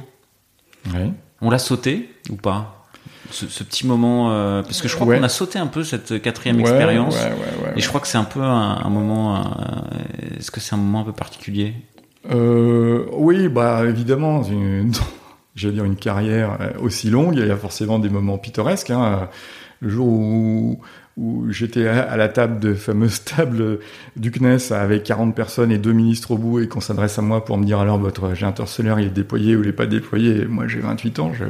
on 1.42 1.50
l'a 1.50 1.60
sauté 1.60 2.10
ou 2.30 2.36
pas? 2.36 2.83
Ce, 3.32 3.64
petit 3.64 3.88
moment 3.88 4.32
euh, 4.32 4.64
parce 4.64 4.82
que 4.82 4.88
je 4.88 4.96
crois 4.96 5.16
qu'on 5.16 5.24
a 5.24 5.30
sauté 5.30 5.60
un 5.60 5.68
peu 5.68 5.84
cette 5.84 6.22
quatrième 6.22 6.60
expérience. 6.60 7.18
et 7.76 7.82
je 7.82 7.88
crois 7.88 8.02
que 8.02 8.08
c'est 8.08 8.18
un 8.18 8.24
peu 8.24 8.42
un, 8.42 8.90
moment 8.90 9.36
euh, 9.36 9.40
est-ce 10.38 10.52
que 10.52 10.60
c'est 10.60 10.76
un 10.76 10.78
moment 10.78 11.02
un 11.02 11.06
peu 11.06 11.14
particulier? 11.14 11.74
Euh, 12.32 13.06
oui 13.12 13.50
bah 13.50 13.84
évidemment 13.86 14.44
j'allais 15.56 15.74
dire 15.74 15.86
une 15.86 15.96
carrière 15.96 16.58
aussi 16.82 17.10
longue. 17.10 17.36
Il 17.38 17.48
y 17.48 17.52
a 17.52 17.58
forcément 17.58 18.00
des 18.00 18.10
moments 18.10 18.38
pittoresques 18.38 18.92
hein. 18.92 19.30
le 19.80 19.90
jour 19.90 20.08
où 20.08 20.80
où 21.16 21.52
j'étais 21.52 21.88
à 21.88 22.18
la 22.18 22.28
table 22.28 22.60
de 22.60 22.74
fameuse 22.74 23.24
table 23.26 23.80
du 24.16 24.32
CNES 24.32 24.72
avec 24.72 25.04
40 25.04 25.36
personnes 25.36 25.72
et 25.72 25.78
deux 25.78 25.94
ministres 25.94 26.32
au 26.32 26.38
bout 26.38 26.60
et 26.60 26.68
qu'on 26.68 26.82
s'adresse 26.82 27.20
à 27.20 27.22
moi 27.22 27.46
pour 27.46 27.58
me 27.58 27.66
dire 27.66 27.80
alors 27.80 28.00
votre 28.00 28.34
générateur 28.34 28.68
solaire 28.68 29.00
il 29.00 29.08
est 29.08 29.12
déployé 29.12 29.56
ou 29.56 29.62
il 29.62 29.68
n'est 29.68 29.74
pas 29.74 29.86
déployé? 29.86 30.46
moi 30.46 30.68
j'ai 30.68 30.80
28 30.80 31.20
ans, 31.20 31.32
je, 31.34 31.46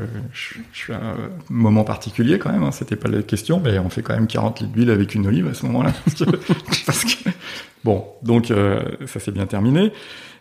suis 0.73 0.93
à 0.93 0.97
un 0.97 1.15
moment 1.49 1.83
particulier 1.83 2.39
quand 2.39 2.51
même, 2.51 2.63
hein, 2.63 2.71
c'était 2.71 2.97
pas 2.97 3.07
la 3.07 3.21
question, 3.21 3.61
mais 3.63 3.79
on 3.79 3.89
fait 3.89 4.01
quand 4.01 4.13
même 4.13 4.27
40 4.27 4.59
litres 4.59 4.73
d'huile 4.73 4.91
avec 4.91 5.15
une 5.15 5.27
olive 5.27 5.47
à 5.47 5.53
ce 5.53 5.65
moment-là. 5.67 5.93
bon, 7.83 8.05
donc 8.21 8.51
euh, 8.51 8.81
ça 9.05 9.19
s'est 9.19 9.31
bien 9.31 9.45
terminé. 9.45 9.93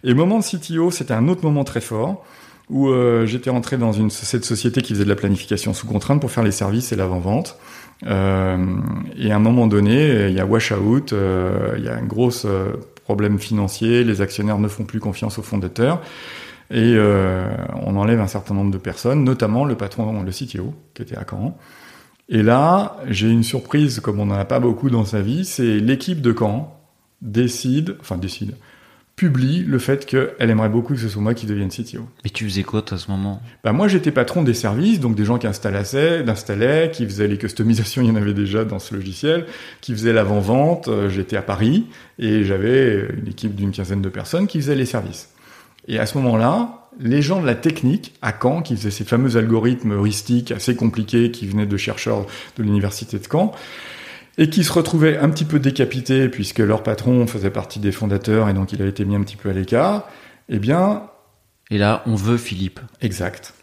Et 0.05 0.09
le 0.09 0.15
moment 0.15 0.41
de 0.41 0.45
CTO, 0.45 0.91
c'était 0.91 1.15
un 1.15 1.29
autre 1.29 1.45
moment 1.45 1.65
très 1.65 1.81
fort 1.81 2.25
où 2.71 2.89
euh, 2.89 3.27
j'étais 3.27 3.51
rentré 3.51 3.77
dans 3.77 3.93
une, 3.93 4.11
cette 4.11 4.45
société 4.45 4.83
qui 4.83 4.95
faisait 4.95 5.05
de 5.05 5.09
la 5.09 5.17
planification 5.17 5.75
sous 5.75 5.87
contrainte 5.87 6.21
pour 6.21 6.31
faire 6.31 6.45
les 6.45 6.53
services 6.53 6.93
et 6.93 6.97
l'avant-vente. 6.97 7.59
Euh, 8.07 8.57
et 9.17 9.31
à 9.31 9.37
un 9.37 9.41
moment 9.41 9.67
donné, 9.67 10.29
il 10.29 10.35
y 10.35 10.41
a 10.41 10.47
washout, 10.47 11.13
euh, 11.13 11.75
il 11.77 11.85
y 11.85 11.89
a 11.89 11.95
un 11.97 12.03
gros 12.05 12.31
problème 13.05 13.39
financier, 13.39 14.05
les 14.05 14.21
actionnaires 14.21 14.59
ne 14.59 14.69
font 14.69 14.85
plus 14.85 15.01
confiance 15.01 15.39
aux 15.39 15.43
fondateurs. 15.43 16.01
Et 16.71 16.97
on 17.85 17.97
enlève 17.97 18.21
un 18.21 18.27
certain 18.27 18.55
nombre 18.55 18.71
de 18.71 18.79
personnes, 18.79 19.25
notamment 19.25 19.67
le 19.67 19.75
patron, 19.75 20.23
le 20.23 20.31
CTO, 20.31 20.73
qui 20.95 21.03
était 21.03 21.19
à 21.19 21.27
Caen. 21.29 21.59
Et 22.31 22.43
là, 22.43 22.97
j'ai 23.09 23.29
une 23.29 23.43
surprise, 23.43 24.01
comme 24.01 24.21
on 24.21 24.27
n'en 24.27 24.37
a 24.37 24.47
pas 24.47 24.59
beaucoup 24.59 24.89
dans 24.89 25.05
sa 25.05 25.21
vie, 25.21 25.45
c'est 25.45 25.79
l'équipe 25.79 26.23
de 26.23 26.35
Caen 26.37 26.81
décide, 27.21 27.97
enfin 28.01 28.17
décide, 28.17 28.55
publie 29.17 29.63
le 29.63 29.79
fait 29.79 30.07
qu'elle 30.07 30.51
aimerait 30.51 30.69
beaucoup 30.69 30.95
que 30.95 31.01
ce 31.01 31.09
soit 31.09 31.23
moi 31.23 31.35
qui 31.35 31.47
devienne 31.47 31.69
CTO. 31.69 32.09
Mais 32.25 32.31
tu 32.31 32.45
faisais 32.45 32.63
quoi 32.63 32.83
toi 32.83 32.97
à 32.97 33.01
ce 33.01 33.11
moment? 33.11 33.43
Bah 33.63 33.73
moi 33.73 33.87
j'étais 33.87 34.11
patron 34.11 34.43
des 34.43 34.55
services, 34.55 35.01
donc 35.01 35.15
des 35.15 35.25
gens 35.25 35.39
qui 35.39 35.47
installaient, 35.47 36.91
qui 36.93 37.05
faisaient 37.05 37.29
les 37.29 37.39
customisations, 37.39 38.03
il 38.03 38.09
y 38.09 38.11
en 38.11 38.17
avait 38.17 38.35
déjà 38.35 38.65
dans 38.65 38.79
ce 38.79 38.95
logiciel, 38.95 39.47
qui 39.81 39.93
faisaient 39.93 40.13
l'avant-vente. 40.13 40.89
Euh, 40.89 41.09
j'étais 41.09 41.37
à 41.37 41.43
Paris 41.43 41.87
et 42.19 42.45
j'avais 42.45 43.07
une 43.17 43.29
équipe 43.29 43.55
d'une 43.55 43.71
quinzaine 43.71 44.03
de 44.03 44.09
personnes 44.09 44.47
qui 44.47 44.61
faisaient 44.61 44.75
les 44.75 44.87
services. 44.87 45.29
Et 45.89 45.99
à 45.99 46.07
ce 46.07 46.17
moment-là, 46.19 46.89
les 47.01 47.23
gens 47.23 47.41
de 47.41 47.47
la 47.47 47.55
technique 47.55 48.15
à 48.23 48.33
Caen, 48.33 48.63
qui 48.63 48.77
faisaient 48.77 48.91
ces 48.91 49.05
fameux 49.05 49.37
algorithmes 49.37 49.93
heuristiques 49.93 50.53
assez 50.53 50.77
compliqués, 50.77 51.31
qui 51.31 51.47
venaient 51.47 51.67
de 51.67 51.77
chercheurs 51.77 52.27
de 52.57 52.63
l'université 52.63 53.19
de 53.19 53.27
Caen, 53.31 53.53
et 54.39 54.49
qui 54.49 54.65
se 54.65 54.73
retrouvaient 54.73 55.19
un 55.19 55.29
petit 55.31 55.45
peu 55.45 55.59
décapités 55.59 56.29
puisque 56.29 56.59
leur 56.59 56.83
patron 56.83 57.27
faisait 57.27 57.51
partie 57.51 57.81
des 57.81 57.93
fondateurs 57.93 58.49
et 58.49 58.55
donc 58.55 58.73
il 58.73 58.83
a 58.83 58.87
été 58.87 59.05
mis 59.05 59.15
un 59.15 59.23
petit 59.23 59.37
peu 59.37 59.51
à 59.51 59.53
l'écart, 59.53 60.09
eh 60.49 60.59
bien, 60.59 61.05
Et 61.71 61.79
là, 61.79 62.03
on 62.07 62.15
veut 62.15 62.37
Philippe. 62.37 62.81
Exact. 63.01 63.55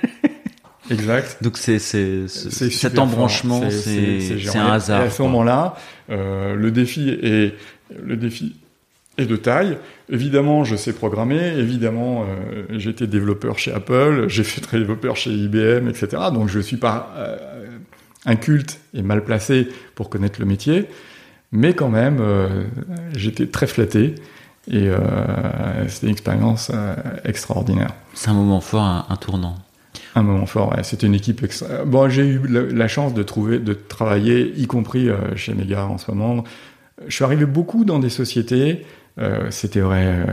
exact. 0.90 1.38
Donc 1.42 1.58
c'est 1.58 1.78
cet 1.78 2.98
embranchement, 2.98 3.62
c'est 3.70 4.56
un 4.56 4.66
hasard. 4.66 5.02
Et 5.02 5.06
à 5.06 5.10
ce 5.10 5.22
moment-là, 5.22 5.76
euh, 6.10 6.54
le 6.54 6.70
défi 6.70 7.08
est 7.10 7.54
le 8.02 8.16
défi 8.16 8.54
est 9.18 9.26
de 9.26 9.36
taille. 9.36 9.78
Évidemment, 10.10 10.64
je 10.64 10.76
sais 10.76 10.92
programmer. 10.92 11.54
Évidemment, 11.56 12.26
euh, 12.70 12.78
été 12.78 13.06
développeur 13.06 13.58
chez 13.58 13.72
Apple. 13.72 14.26
J'ai 14.28 14.44
fait 14.44 14.60
très 14.60 14.78
développeur 14.78 15.16
chez 15.16 15.30
IBM, 15.30 15.88
etc. 15.88 16.08
Donc, 16.32 16.48
je 16.48 16.60
suis 16.60 16.76
pas 16.76 17.14
euh, 17.16 17.36
inculte 18.26 18.80
et 18.94 19.02
mal 19.02 19.24
placé 19.24 19.68
pour 19.94 20.10
connaître 20.10 20.40
le 20.40 20.46
métier. 20.46 20.88
Mais 21.52 21.74
quand 21.74 21.88
même, 21.88 22.18
euh, 22.20 22.64
j'étais 23.14 23.46
très 23.46 23.66
flatté. 23.66 24.14
Et 24.66 24.88
euh, 24.88 24.98
c'était 25.88 26.06
une 26.06 26.12
expérience 26.12 26.70
euh, 26.72 26.96
extraordinaire. 27.24 27.92
C'est 28.14 28.30
un 28.30 28.34
moment 28.34 28.62
fort, 28.62 28.82
un, 28.82 29.04
un 29.10 29.16
tournant. 29.16 29.56
Un 30.14 30.22
moment 30.22 30.46
fort, 30.46 30.74
ouais. 30.74 30.82
C'était 30.82 31.06
une 31.06 31.14
équipe 31.14 31.42
extra... 31.42 31.84
Bon, 31.84 32.08
j'ai 32.08 32.26
eu 32.26 32.40
la, 32.48 32.62
la 32.62 32.88
chance 32.88 33.12
de 33.12 33.22
trouver, 33.22 33.58
de 33.58 33.74
travailler, 33.74 34.54
y 34.56 34.66
compris 34.66 35.10
euh, 35.10 35.36
chez 35.36 35.52
Mega 35.52 35.84
en 35.84 35.98
ce 35.98 36.10
moment. 36.10 36.44
Je 37.06 37.14
suis 37.14 37.24
arrivé 37.24 37.44
beaucoup 37.44 37.84
dans 37.84 37.98
des 37.98 38.08
sociétés. 38.08 38.86
Euh, 39.20 39.46
c'était 39.50 39.80
vrai 39.80 40.06
euh, 40.06 40.24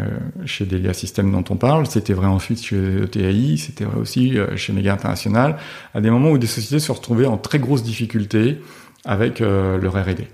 chez 0.45 0.65
Delia 0.65 0.93
Systems 0.93 1.31
dont 1.31 1.43
on 1.49 1.57
parle. 1.57 1.85
C'était 1.85 2.13
vrai 2.13 2.27
ensuite 2.27 2.63
chez 2.63 3.03
ETAI. 3.03 3.57
C'était 3.57 3.85
vrai 3.85 3.99
aussi 3.99 4.37
euh, 4.37 4.55
chez 4.57 4.73
Mega 4.73 4.93
International. 4.93 5.57
À 5.93 6.01
des 6.01 6.09
moments 6.09 6.31
où 6.31 6.37
des 6.37 6.47
sociétés 6.47 6.79
se 6.79 6.91
retrouvaient 6.91 7.27
en 7.27 7.37
très 7.37 7.59
grosses 7.59 7.83
difficultés 7.83 8.59
avec 9.05 9.39
leur 9.39 9.93
R&D. 9.93 10.27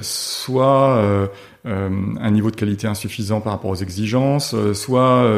Soit 0.00 1.28
un 1.64 2.30
niveau 2.30 2.52
de 2.52 2.56
qualité 2.56 2.86
insuffisant 2.86 3.40
par 3.40 3.54
rapport 3.54 3.72
aux 3.72 3.76
exigences, 3.76 4.54
soit 4.72 5.28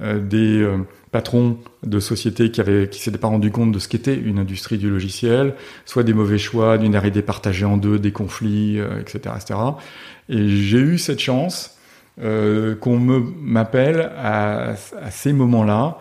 des 0.00 0.66
patrons 1.10 1.58
de 1.82 2.00
sociétés 2.00 2.50
qui 2.50 2.62
avaient 2.62 2.88
qui 2.88 3.02
s'étaient 3.02 3.18
pas 3.18 3.28
rendu 3.28 3.50
compte 3.50 3.72
de 3.72 3.78
ce 3.78 3.88
qu'était 3.88 4.16
une 4.16 4.38
industrie 4.38 4.78
du 4.78 4.88
logiciel, 4.88 5.54
soit 5.84 6.02
des 6.02 6.14
mauvais 6.14 6.38
choix, 6.38 6.78
d'une 6.78 6.96
R&D 6.96 7.20
partagée 7.20 7.66
en 7.66 7.76
deux, 7.76 7.98
des 7.98 8.12
conflits, 8.12 8.78
etc. 8.78 9.34
Et 10.28 10.48
j'ai 10.48 10.78
eu 10.78 10.98
cette 10.98 11.20
chance 11.20 11.78
euh, 12.20 12.74
qu'on 12.74 12.98
m'appelle 12.98 14.10
à, 14.16 14.74
ces 15.10 15.32
moments-là 15.32 15.98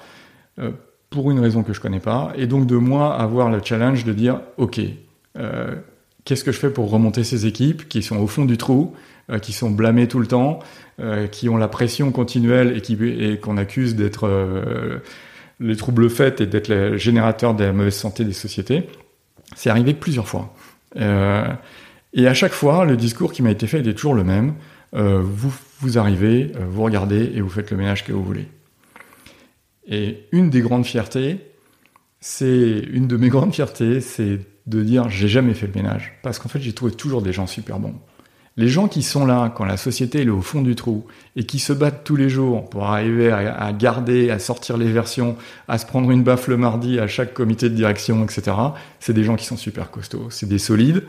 euh, 0.60 0.72
pour 1.12 1.30
une 1.30 1.40
raison 1.40 1.62
que 1.62 1.74
je 1.74 1.80
connais 1.80 2.00
pas, 2.00 2.34
et 2.36 2.48
donc 2.48 2.66
de 2.66 2.76
moi 2.76 3.16
avoir 3.16 3.52
le 3.52 3.62
challenge 3.64 4.04
de 4.04 4.14
dire 4.14 4.42
ok. 4.58 4.82
Euh, 5.38 5.76
Qu'est-ce 6.26 6.44
que 6.44 6.52
je 6.52 6.60
fais 6.60 6.70
pour 6.70 6.90
remonter 6.90 7.24
ces 7.24 7.46
équipes 7.46 7.88
qui 7.88 8.04
sont 8.04 8.18
au 8.18 8.28
fond 8.28 8.44
du 8.44 8.58
trou, 8.58 8.94
euh, 9.30 9.40
qui 9.40 9.54
sont 9.54 9.72
blâmées 9.72 10.10
tout 10.10 10.20
le 10.20 10.28
temps, 10.28 10.60
qui 11.32 11.48
ont 11.48 11.58
la 11.58 11.68
pression 11.68 12.12
continuelle 12.12 12.76
et 12.76 12.82
qui 12.82 12.98
et 13.02 13.40
qu'on 13.40 13.56
accuse 13.56 13.96
d'être 13.96 14.28
les 15.60 15.76
troubles 15.76 16.10
faits 16.10 16.42
et 16.42 16.48
d'être 16.48 16.70
le 16.70 16.98
générateur 16.98 17.54
de 17.54 17.64
la 17.64 17.72
mauvaise 17.72 17.94
santé 17.94 18.26
des 18.26 18.34
sociétés 18.34 18.90
C'est 19.56 19.70
arrivé 19.70 19.94
plusieurs 19.94 20.28
fois. 20.28 20.56
Et 22.18 22.28
à 22.28 22.34
chaque 22.34 22.52
fois, 22.52 22.84
le 22.84 22.98
discours 22.98 23.32
qui 23.32 23.44
m'a 23.44 23.52
été 23.52 23.68
fait 23.68 23.80
était 23.80 23.94
toujours 23.94 24.16
le 24.16 24.24
même. 24.24 24.56
Euh, 24.96 25.22
vous, 25.24 25.54
vous 25.80 26.00
arrivez, 26.00 26.52
euh, 26.56 26.66
vous 26.68 26.82
regardez 26.82 27.32
et 27.36 27.42
vous 27.42 27.50
faites 27.50 27.70
le 27.70 27.78
ménage 27.78 28.04
que 28.04 28.12
vous 28.12 28.24
voulez. 28.24 28.48
Et 29.88 30.26
une 30.32 30.50
des 30.50 30.62
grandes 30.62 30.86
fiertés, 30.86 31.40
c'est 32.20 32.82
une 32.92 33.08
de 33.08 33.18
mes 33.18 33.30
grandes 33.30 33.54
fiertés, 33.54 34.02
c'est 34.02 34.40
de 34.66 34.82
dire 34.82 35.10
j'ai 35.10 35.28
jamais 35.28 35.54
fait 35.54 35.68
le 35.68 35.74
ménage 35.74 36.18
parce 36.24 36.40
qu'en 36.40 36.50
fait 36.50 36.60
j'ai 36.60 36.74
trouvé 36.74 36.92
toujours 36.92 37.22
des 37.22 37.32
gens 37.32 37.48
super 37.48 37.80
bons. 37.80 37.96
Les 38.58 38.68
gens 38.68 38.88
qui 38.88 39.04
sont 39.04 39.26
là 39.26 39.54
quand 39.56 39.66
la 39.66 39.78
société 39.78 40.24
est 40.24 40.30
au 40.30 40.42
fond 40.42 40.64
du 40.64 40.76
trou 40.76 41.06
et 41.36 41.46
qui 41.46 41.60
se 41.60 41.72
battent 41.72 42.04
tous 42.04 42.16
les 42.16 42.28
jours 42.28 42.68
pour 42.68 42.86
arriver 42.86 43.32
à, 43.32 43.72
garder, 43.72 44.32
à 44.32 44.40
sortir 44.40 44.78
les 44.78 44.92
versions, 44.92 45.38
à 45.68 45.78
se 45.78 45.86
prendre 45.86 46.10
une 46.10 46.24
baffe 46.24 46.48
le 46.48 46.58
mardi 46.58 47.00
à 47.00 47.08
chaque 47.08 47.36
comité 47.36 47.70
de 47.70 47.76
direction, 47.76 48.24
etc. 48.24 48.58
C'est 49.00 49.14
des 49.14 49.24
gens 49.24 49.36
qui 49.36 49.46
sont 49.46 49.58
super 49.58 49.92
costauds, 49.92 50.30
c'est 50.32 50.50
des 50.50 50.58
solides, 50.58 51.04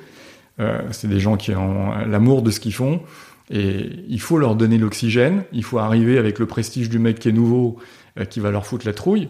c'est 0.91 1.09
des 1.09 1.21
gens 1.21 1.37
qui 1.37 1.55
ont 1.55 1.93
l'amour 2.07 2.43
de 2.43 2.51
ce 2.51 2.59
qu'ils 2.59 2.75
font. 2.75 3.01
Et 3.51 3.91
il 4.09 4.21
faut 4.21 4.39
leur 4.39 4.57
donner 4.57 4.79
l'oxygène. 4.79 5.45
Il 5.53 5.65
faut 5.65 5.79
arriver 5.79 6.19
avec 6.19 6.39
le 6.39 6.47
prestige 6.47 6.89
du 6.89 6.99
mec 6.99 7.19
qui 7.19 7.29
est 7.29 7.33
nouveau, 7.33 7.79
euh, 8.19 8.25
qui 8.25 8.41
va 8.41 8.51
leur 8.51 8.67
foutre 8.67 8.87
la 8.87 8.93
trouille. 8.93 9.29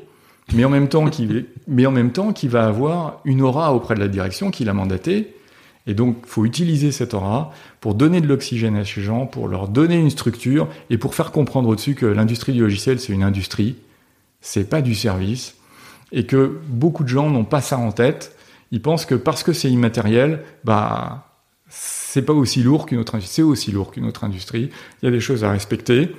Mais 0.55 0.65
en 0.65 0.71
même 0.71 0.89
temps 0.89 1.09
qui 1.09 1.29
mais 1.69 1.87
en 1.87 1.93
même 1.93 2.13
temps 2.13 2.33
qui 2.33 2.49
va 2.49 2.67
avoir 2.67 3.21
une 3.25 3.43
aura 3.43 3.75
auprès 3.75 3.95
de 3.95 4.01
la 4.01 4.09
direction 4.09 4.51
qui 4.51 4.65
l'a 4.65 4.73
mandaté 4.73 5.35
et 5.87 5.95
donc 5.95 6.27
faut 6.27 6.45
utiliser 6.45 6.91
cette 6.91 7.15
aura 7.15 7.53
pour 7.81 7.95
donner 7.95 8.21
de 8.21 8.27
l'oxygène 8.27 8.77
à 8.77 8.85
ces 8.85 9.03
gens 9.03 9.27
pour 9.27 9.49
leur 9.49 9.69
donner 9.69 9.97
une 9.97 10.11
structure 10.11 10.69
et 10.91 10.99
pour 10.99 11.15
faire 11.15 11.33
comprendre 11.33 11.69
au-dessus 11.69 11.95
que 11.95 12.07
l'industrie 12.07 12.53
du 12.53 12.61
logiciel 12.61 12.99
c'est 12.99 13.13
une 13.13 13.23
industrie 13.23 13.77
c'est 14.41 14.69
pas 14.69 14.83
du 14.83 14.95
service 14.95 15.57
et 16.13 16.25
que 16.25 16.59
beaucoup 16.67 17.05
de 17.05 17.09
gens 17.09 17.31
n'ont 17.31 17.45
pas 17.45 17.61
ça 17.61 17.79
en 17.79 17.93
tête 17.93 18.37
ils 18.71 18.83
pensent 18.83 19.07
que 19.07 19.15
parce 19.15 19.43
que 19.43 19.53
c'est 19.53 19.71
immatériel 19.71 20.43
bah 20.65 21.25
c'est 21.69 22.23
pas 22.23 22.33
aussi 22.33 22.63
lourd 22.63 22.87
qu'une 22.87 22.99
autre 22.99 23.15
industrie 23.15 23.35
c'est 23.35 23.43
aussi 23.43 23.71
lourd 23.73 23.91
qu'une 23.91 24.07
autre 24.07 24.25
industrie. 24.25 24.71
Il 25.03 25.07
y 25.07 25.09
a 25.09 25.11
des 25.11 25.21
choses 25.21 25.45
à 25.45 25.51
respecter 25.51 26.11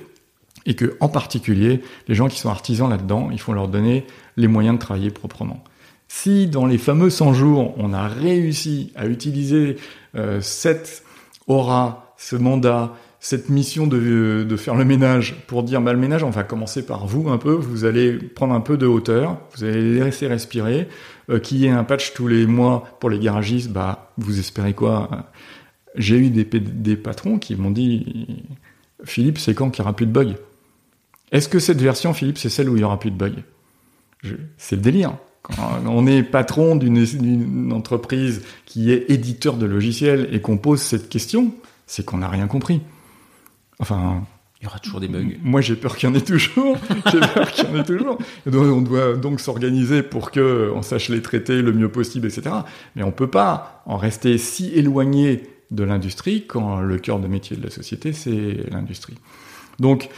et 0.66 0.74
que, 0.74 0.96
en 1.00 1.08
particulier, 1.08 1.82
les 2.08 2.14
gens 2.14 2.28
qui 2.28 2.38
sont 2.38 2.50
artisans 2.50 2.88
là-dedans, 2.88 3.30
il 3.32 3.40
faut 3.40 3.52
leur 3.52 3.68
donner 3.68 4.06
les 4.36 4.48
moyens 4.48 4.76
de 4.76 4.80
travailler 4.80 5.10
proprement. 5.10 5.64
Si 6.08 6.48
dans 6.48 6.66
les 6.66 6.78
fameux 6.78 7.10
100 7.10 7.34
jours, 7.34 7.74
on 7.78 7.92
a 7.92 8.08
réussi 8.08 8.92
à 8.96 9.06
utiliser 9.06 9.76
euh, 10.16 10.40
cette 10.40 11.04
aura, 11.46 12.14
ce 12.16 12.36
mandat, 12.36 12.92
cette 13.20 13.48
mission 13.48 13.86
de, 13.86 14.44
de, 14.48 14.56
faire 14.56 14.74
le 14.74 14.84
ménage 14.84 15.36
pour 15.46 15.62
dire 15.62 15.80
bah, 15.80 15.92
le 15.92 15.98
ménage, 15.98 16.24
on 16.24 16.30
va 16.30 16.42
commencer 16.42 16.84
par 16.84 17.06
vous 17.06 17.28
un 17.28 17.38
peu, 17.38 17.52
vous 17.52 17.84
allez 17.84 18.14
prendre 18.14 18.54
un 18.54 18.60
peu 18.60 18.76
de 18.76 18.86
hauteur, 18.86 19.38
vous 19.54 19.64
allez 19.64 19.80
les 19.80 20.00
laisser 20.00 20.26
respirer, 20.26 20.88
qu'il 21.38 21.58
y 21.58 21.66
ait 21.66 21.70
un 21.70 21.84
patch 21.84 22.12
tous 22.14 22.28
les 22.28 22.46
mois 22.46 22.96
pour 23.00 23.10
les 23.10 23.18
garagistes, 23.18 23.70
bah 23.70 24.12
vous 24.18 24.38
espérez 24.38 24.74
quoi 24.74 25.30
J'ai 25.94 26.16
eu 26.16 26.30
des, 26.30 26.96
patrons 26.96 27.38
qui 27.38 27.54
m'ont 27.56 27.70
dit 27.70 28.44
Philippe, 29.04 29.38
c'est 29.38 29.54
quand 29.54 29.70
qu'il 29.70 29.82
n'y 29.82 29.86
aura 29.86 29.96
plus 29.96 30.06
de 30.06 30.12
bugs? 30.12 30.34
Est-ce 31.32 31.48
que 31.48 31.58
cette 31.58 31.80
version, 31.80 32.12
Philippe, 32.12 32.38
c'est 32.38 32.48
celle 32.48 32.68
où 32.68 32.76
il 32.76 32.80
y 32.80 32.84
aura 32.84 32.98
plus 32.98 33.10
de 33.10 33.16
bugs? 33.16 33.42
C'est 34.58 34.76
le 34.76 34.82
délire. 34.82 35.16
Quand 35.42 35.54
on 35.86 36.06
est 36.06 36.22
patron 36.22 36.76
d'une 36.76 37.72
entreprise 37.72 38.42
qui 38.66 38.90
est 38.90 39.10
éditeur 39.10 39.56
de 39.56 39.66
logiciels 39.66 40.28
et 40.32 40.40
qu'on 40.40 40.58
pose 40.58 40.80
cette 40.80 41.08
question, 41.08 41.54
c'est 41.86 42.04
qu'on 42.04 42.18
n'a 42.18 42.28
rien 42.28 42.46
compris. 42.46 42.82
Enfin. 43.78 44.24
Il 44.60 44.64
y 44.64 44.66
aura 44.66 44.78
toujours 44.78 45.00
des 45.00 45.08
bugs. 45.08 45.24
Moi, 45.42 45.62
j'ai 45.62 45.74
peur 45.74 45.96
qu'il 45.96 46.08
y 46.08 46.12
en 46.12 46.14
ait 46.14 46.20
toujours. 46.20 46.76
j'ai 47.10 47.20
peur 47.20 47.50
qu'il 47.50 47.64
y 47.64 47.68
en 47.68 47.80
ait 47.80 47.84
toujours. 47.84 48.18
On 48.46 48.82
doit 48.82 49.16
donc 49.16 49.40
s'organiser 49.40 50.02
pour 50.02 50.30
que 50.30 50.70
on 50.74 50.82
sache 50.82 51.08
les 51.08 51.22
traiter 51.22 51.62
le 51.62 51.72
mieux 51.72 51.90
possible, 51.90 52.26
etc. 52.26 52.54
Mais 52.94 53.02
on 53.02 53.10
peut 53.10 53.30
pas 53.30 53.82
en 53.86 53.96
rester 53.96 54.36
si 54.36 54.70
éloigné 54.74 55.44
de 55.70 55.84
l'industrie 55.84 56.46
quand 56.46 56.80
le 56.80 56.98
cœur 56.98 57.20
de 57.20 57.26
métier 57.26 57.56
de 57.56 57.62
la 57.62 57.70
société, 57.70 58.12
c'est 58.12 58.70
l'industrie. 58.70 59.16
Donc, 59.78 60.10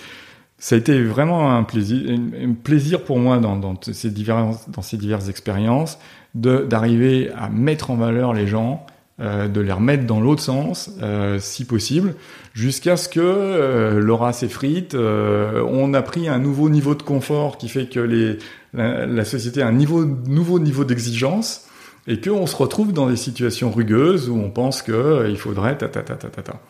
ça 0.58 0.74
a 0.74 0.78
été 0.78 1.02
vraiment 1.02 1.56
un 1.56 1.62
plaisir, 1.62 2.10
un 2.10 2.52
plaisir 2.52 3.04
pour 3.04 3.18
moi 3.18 3.38
dans 3.38 3.78
ces 3.80 4.10
diverses, 4.10 4.68
dans 4.70 4.82
ces 4.82 4.96
diverses 4.96 5.28
expériences 5.28 5.98
d'arriver 6.34 7.30
à 7.36 7.48
mettre 7.48 7.90
en 7.90 7.96
valeur 7.96 8.32
les 8.32 8.46
gens, 8.46 8.86
euh, 9.22 9.46
de 9.46 9.60
les 9.60 9.70
remettre 9.70 10.04
dans 10.04 10.20
l'autre 10.20 10.42
sens, 10.42 10.90
euh, 11.00 11.38
si 11.38 11.64
possible, 11.64 12.16
jusqu'à 12.54 12.96
ce 12.96 13.08
que 13.08 13.20
euh, 13.20 14.00
l'aura 14.00 14.32
s'effrite. 14.32 14.96
on 14.96 15.94
a 15.94 16.02
pris 16.02 16.28
un 16.28 16.40
nouveau 16.40 16.68
niveau 16.68 16.96
de 16.96 17.02
confort 17.04 17.56
qui 17.56 17.68
fait 17.68 17.86
que 17.86 18.00
les, 18.00 18.38
la, 18.74 19.06
la 19.06 19.24
société 19.24 19.62
a 19.62 19.68
un 19.68 19.72
niveau, 19.72 20.04
nouveau 20.04 20.58
niveau 20.58 20.84
d'exigence 20.84 21.66
et 22.08 22.20
qu'on 22.20 22.46
se 22.48 22.56
retrouve 22.56 22.92
dans 22.92 23.08
des 23.08 23.16
situations 23.16 23.70
rugueuses 23.70 24.28
où 24.28 24.36
on 24.36 24.50
pense 24.50 24.82
qu'il 24.82 25.36
faudrait 25.38 25.78
ta 25.78 25.86
ta 25.86 26.02
ta 26.02 26.16
ta 26.16 26.28
ta 26.28 26.42
ta. 26.42 26.60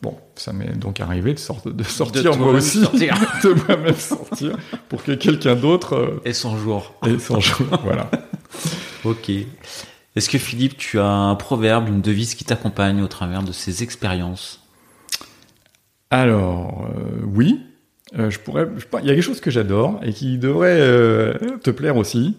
Bon, 0.00 0.16
ça 0.36 0.52
m'est 0.52 0.76
donc 0.76 1.00
arrivé 1.00 1.34
de, 1.34 1.38
sort, 1.40 1.62
de 1.64 1.82
sortir 1.82 2.22
de 2.32 2.38
moi 2.38 2.52
aussi, 2.52 2.82
sortir. 2.82 3.14
de 3.42 3.54
moi-même 3.66 3.96
sortir, 3.96 4.56
pour 4.88 5.02
que 5.02 5.10
quelqu'un 5.12 5.56
d'autre 5.56 6.20
Et 6.24 6.32
son 6.34 6.56
jour. 6.56 6.94
ait 7.04 7.18
son 7.18 7.40
jour. 7.40 7.66
voilà. 7.82 8.08
Ok. 9.04 9.30
Est-ce 10.16 10.30
que 10.30 10.38
Philippe, 10.38 10.78
tu 10.78 10.98
as 10.98 11.06
un 11.06 11.34
proverbe, 11.34 11.88
une 11.88 12.00
devise 12.00 12.34
qui 12.34 12.44
t'accompagne 12.44 13.02
au 13.02 13.06
travers 13.06 13.42
de 13.42 13.52
ces 13.52 13.82
expériences? 13.82 14.66
Alors, 16.10 16.86
euh, 16.86 17.20
oui, 17.26 17.60
euh, 18.18 18.30
je 18.30 18.40
pourrais. 18.40 18.66
Il 19.02 19.06
y 19.06 19.10
a 19.10 19.14
quelque 19.14 19.20
chose 19.20 19.40
que 19.40 19.50
j'adore 19.50 20.00
et 20.02 20.14
qui 20.14 20.38
devrait 20.38 20.80
euh, 20.80 21.34
te 21.62 21.70
plaire 21.70 21.96
aussi, 21.98 22.36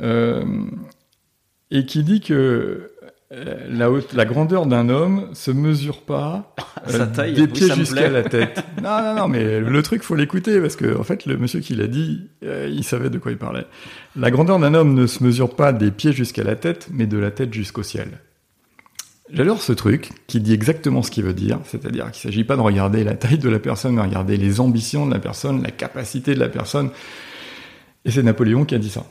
et 0.00 1.86
qui 1.86 2.04
dit 2.04 2.20
que 2.20 2.92
la, 3.30 3.90
haute, 3.90 4.14
la 4.14 4.24
grandeur 4.24 4.64
d'un 4.64 4.88
homme 4.88 5.28
se 5.34 5.50
mesure 5.50 6.00
pas 6.00 6.54
Sa 6.86 7.06
taille, 7.06 7.34
des 7.34 7.42
oui, 7.42 7.48
pieds 7.48 7.66
ça 7.66 7.74
me 7.74 7.80
jusqu'à 7.80 8.02
plaît. 8.02 8.10
la 8.10 8.22
tête. 8.22 8.64
non, 8.82 9.02
non, 9.02 9.14
non, 9.14 9.28
mais 9.28 9.60
le 9.60 9.82
truc, 9.82 10.02
faut 10.02 10.14
l'écouter 10.14 10.60
parce 10.60 10.76
que 10.76 10.98
en 10.98 11.02
fait, 11.02 11.26
le 11.26 11.36
monsieur 11.36 11.60
qui 11.60 11.74
l'a 11.74 11.86
dit, 11.86 12.30
euh, 12.44 12.68
il 12.70 12.84
savait 12.84 13.10
de 13.10 13.18
quoi 13.18 13.30
il 13.30 13.36
parlait. 13.36 13.66
La 14.16 14.30
grandeur 14.30 14.58
d'un 14.58 14.72
homme 14.72 14.94
ne 14.94 15.06
se 15.06 15.22
mesure 15.22 15.54
pas 15.54 15.72
des 15.72 15.90
pieds 15.90 16.12
jusqu'à 16.12 16.42
la 16.44 16.56
tête, 16.56 16.88
mais 16.90 17.06
de 17.06 17.18
la 17.18 17.30
tête 17.30 17.52
jusqu'au 17.52 17.82
ciel. 17.82 18.20
J'adore 19.30 19.60
ce 19.60 19.74
truc 19.74 20.10
qui 20.26 20.40
dit 20.40 20.54
exactement 20.54 21.02
ce 21.02 21.10
qu'il 21.10 21.24
veut 21.24 21.34
dire, 21.34 21.60
c'est-à-dire 21.64 22.10
qu'il 22.12 22.26
ne 22.26 22.32
s'agit 22.32 22.44
pas 22.44 22.56
de 22.56 22.62
regarder 22.62 23.04
la 23.04 23.14
taille 23.14 23.36
de 23.36 23.50
la 23.50 23.58
personne, 23.58 23.94
mais 23.96 24.00
regarder 24.02 24.38
les 24.38 24.60
ambitions 24.60 25.06
de 25.06 25.12
la 25.12 25.20
personne, 25.20 25.62
la 25.62 25.70
capacité 25.70 26.34
de 26.34 26.40
la 26.40 26.48
personne. 26.48 26.90
Et 28.06 28.10
c'est 28.10 28.22
Napoléon 28.22 28.64
qui 28.64 28.74
a 28.74 28.78
dit 28.78 28.88
ça. 28.88 29.04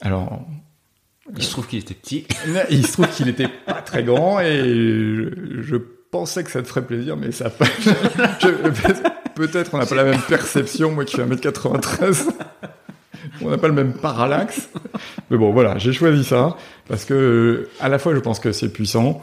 Alors. 0.00 0.44
Il 1.36 1.42
se 1.42 1.50
trouve 1.50 1.66
qu'il 1.66 1.78
était 1.78 1.94
petit. 1.94 2.26
Il 2.70 2.86
se 2.86 2.92
trouve 2.92 3.08
qu'il 3.08 3.28
était 3.28 3.48
pas 3.48 3.82
très 3.82 4.02
grand 4.02 4.40
et 4.40 4.62
je, 5.60 5.76
pensais 6.10 6.42
que 6.42 6.50
ça 6.50 6.62
te 6.62 6.68
ferait 6.68 6.86
plaisir, 6.86 7.18
mais 7.18 7.32
ça 7.32 7.50
pas. 7.50 7.66
Peut-être 9.34 9.74
on 9.74 9.78
n'a 9.78 9.84
pas 9.84 9.94
la 9.94 10.04
même 10.04 10.22
perception, 10.22 10.90
moi 10.90 11.04
qui 11.04 11.16
fais 11.16 11.24
1m93. 11.24 12.30
On 13.42 13.50
n'a 13.50 13.58
pas 13.58 13.68
le 13.68 13.74
même 13.74 13.92
parallaxe. 13.92 14.70
Mais 15.30 15.36
bon, 15.36 15.52
voilà, 15.52 15.76
j'ai 15.76 15.92
choisi 15.92 16.24
ça 16.24 16.56
parce 16.88 17.04
que 17.04 17.68
à 17.78 17.90
la 17.90 17.98
fois 17.98 18.14
je 18.14 18.20
pense 18.20 18.40
que 18.40 18.52
c'est 18.52 18.70
puissant 18.70 19.20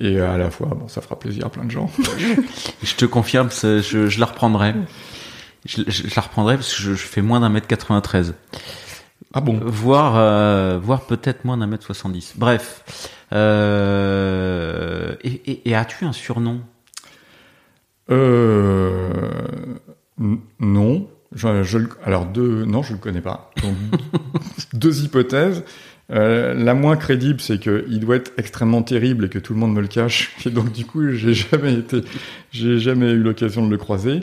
et 0.00 0.20
à 0.20 0.36
la 0.36 0.50
fois, 0.50 0.68
bon, 0.68 0.86
ça 0.88 1.00
fera 1.00 1.18
plaisir 1.18 1.46
à 1.46 1.50
plein 1.50 1.64
de 1.64 1.70
gens. 1.70 1.90
je 2.82 2.94
te 2.94 3.04
confirme, 3.04 3.48
je, 3.50 3.80
je 3.80 4.20
la 4.20 4.26
reprendrai. 4.26 4.74
Je, 5.64 5.82
la 6.14 6.22
reprendrai 6.22 6.54
parce 6.54 6.74
que 6.74 6.82
je, 6.82 6.94
fais 6.94 7.22
moins 7.22 7.40
d'un 7.40 7.48
mètre 7.48 7.66
93. 7.66 8.34
Ah 9.34 9.40
bon 9.40 9.60
Voire, 9.62 10.14
euh, 10.16 10.78
voire 10.82 11.02
peut-être 11.02 11.44
moins 11.44 11.56
d'un 11.56 11.66
mètre 11.66 11.84
70. 11.84 12.34
Bref. 12.36 13.10
Euh, 13.32 15.14
et, 15.22 15.68
et, 15.68 15.74
as-tu 15.74 16.04
un 16.04 16.12
surnom? 16.12 16.60
Euh, 18.10 19.10
Non. 20.58 21.08
Je, 21.34 21.78
alors 22.04 22.24
deux, 22.24 22.64
non, 22.64 22.82
je 22.82 22.94
le 22.94 22.98
connais 22.98 23.20
pas. 23.20 23.50
Donc, 23.62 23.74
deux 24.72 25.04
hypothèses. 25.04 25.62
Euh, 26.10 26.54
la 26.54 26.72
moins 26.72 26.96
crédible, 26.96 27.38
c'est 27.40 27.58
qu'il 27.58 28.00
doit 28.00 28.16
être 28.16 28.32
extrêmement 28.38 28.82
terrible 28.82 29.26
et 29.26 29.28
que 29.28 29.38
tout 29.38 29.52
le 29.52 29.60
monde 29.60 29.74
me 29.74 29.82
le 29.82 29.88
cache. 29.88 30.34
Et 30.46 30.50
donc 30.50 30.72
du 30.72 30.86
coup, 30.86 31.10
j'ai 31.12 31.34
jamais 31.34 31.74
été, 31.74 32.00
j'ai 32.50 32.78
jamais 32.78 33.10
eu 33.10 33.18
l'occasion 33.18 33.64
de 33.64 33.70
le 33.70 33.76
croiser. 33.76 34.20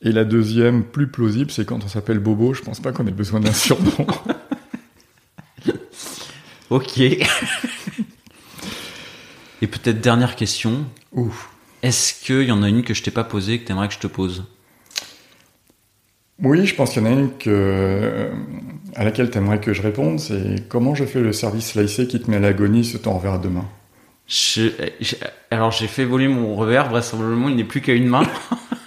Et 0.00 0.12
la 0.12 0.24
deuxième, 0.24 0.84
plus 0.84 1.08
plausible, 1.08 1.50
c'est 1.50 1.64
quand 1.64 1.84
on 1.84 1.88
s'appelle 1.88 2.20
Bobo. 2.20 2.54
Je 2.54 2.62
pense 2.62 2.80
pas 2.80 2.92
qu'on 2.92 3.06
ait 3.06 3.12
besoin 3.12 3.40
d'un 3.40 3.52
surnom. 3.52 3.90
ok. 6.70 6.98
et 7.00 7.26
peut-être 9.62 10.00
dernière 10.00 10.36
question. 10.36 10.84
Ouf. 11.12 11.50
Est-ce 11.82 12.24
qu'il 12.24 12.44
y 12.44 12.52
en 12.52 12.62
a 12.62 12.68
une 12.68 12.82
que 12.82 12.94
je 12.94 13.02
t'ai 13.02 13.10
pas 13.10 13.24
posée 13.24 13.58
que 13.58 13.66
tu 13.66 13.72
aimerais 13.72 13.88
que 13.88 13.94
je 13.94 13.98
te 13.98 14.06
pose? 14.06 14.44
Oui, 16.40 16.66
je 16.66 16.74
pense 16.76 16.92
qu'il 16.92 17.02
y 17.02 17.06
en 17.06 17.08
a 17.08 17.12
une 17.12 17.36
que, 17.36 18.30
à 18.94 19.04
laquelle 19.04 19.30
tu 19.30 19.38
aimerais 19.38 19.60
que 19.60 19.72
je 19.72 19.82
réponde, 19.82 20.20
c'est 20.20 20.68
comment 20.68 20.94
je 20.94 21.04
fais 21.04 21.20
le 21.20 21.32
service 21.32 21.72
slicé 21.72 22.06
qui 22.06 22.20
te 22.20 22.30
met 22.30 22.36
à 22.36 22.40
l'agonie 22.40 22.84
ce 22.84 22.96
temps 22.96 23.14
revers 23.14 23.34
à 23.34 23.38
deux 23.38 23.48
mains 23.48 23.68
Alors 25.50 25.72
j'ai 25.72 25.88
fait 25.88 26.02
évoluer 26.02 26.28
mon 26.28 26.54
revers, 26.54 26.88
vraisemblablement 26.88 27.48
il 27.48 27.56
n'est 27.56 27.64
plus 27.64 27.80
qu'à 27.80 27.94
une 27.94 28.06
main. 28.06 28.22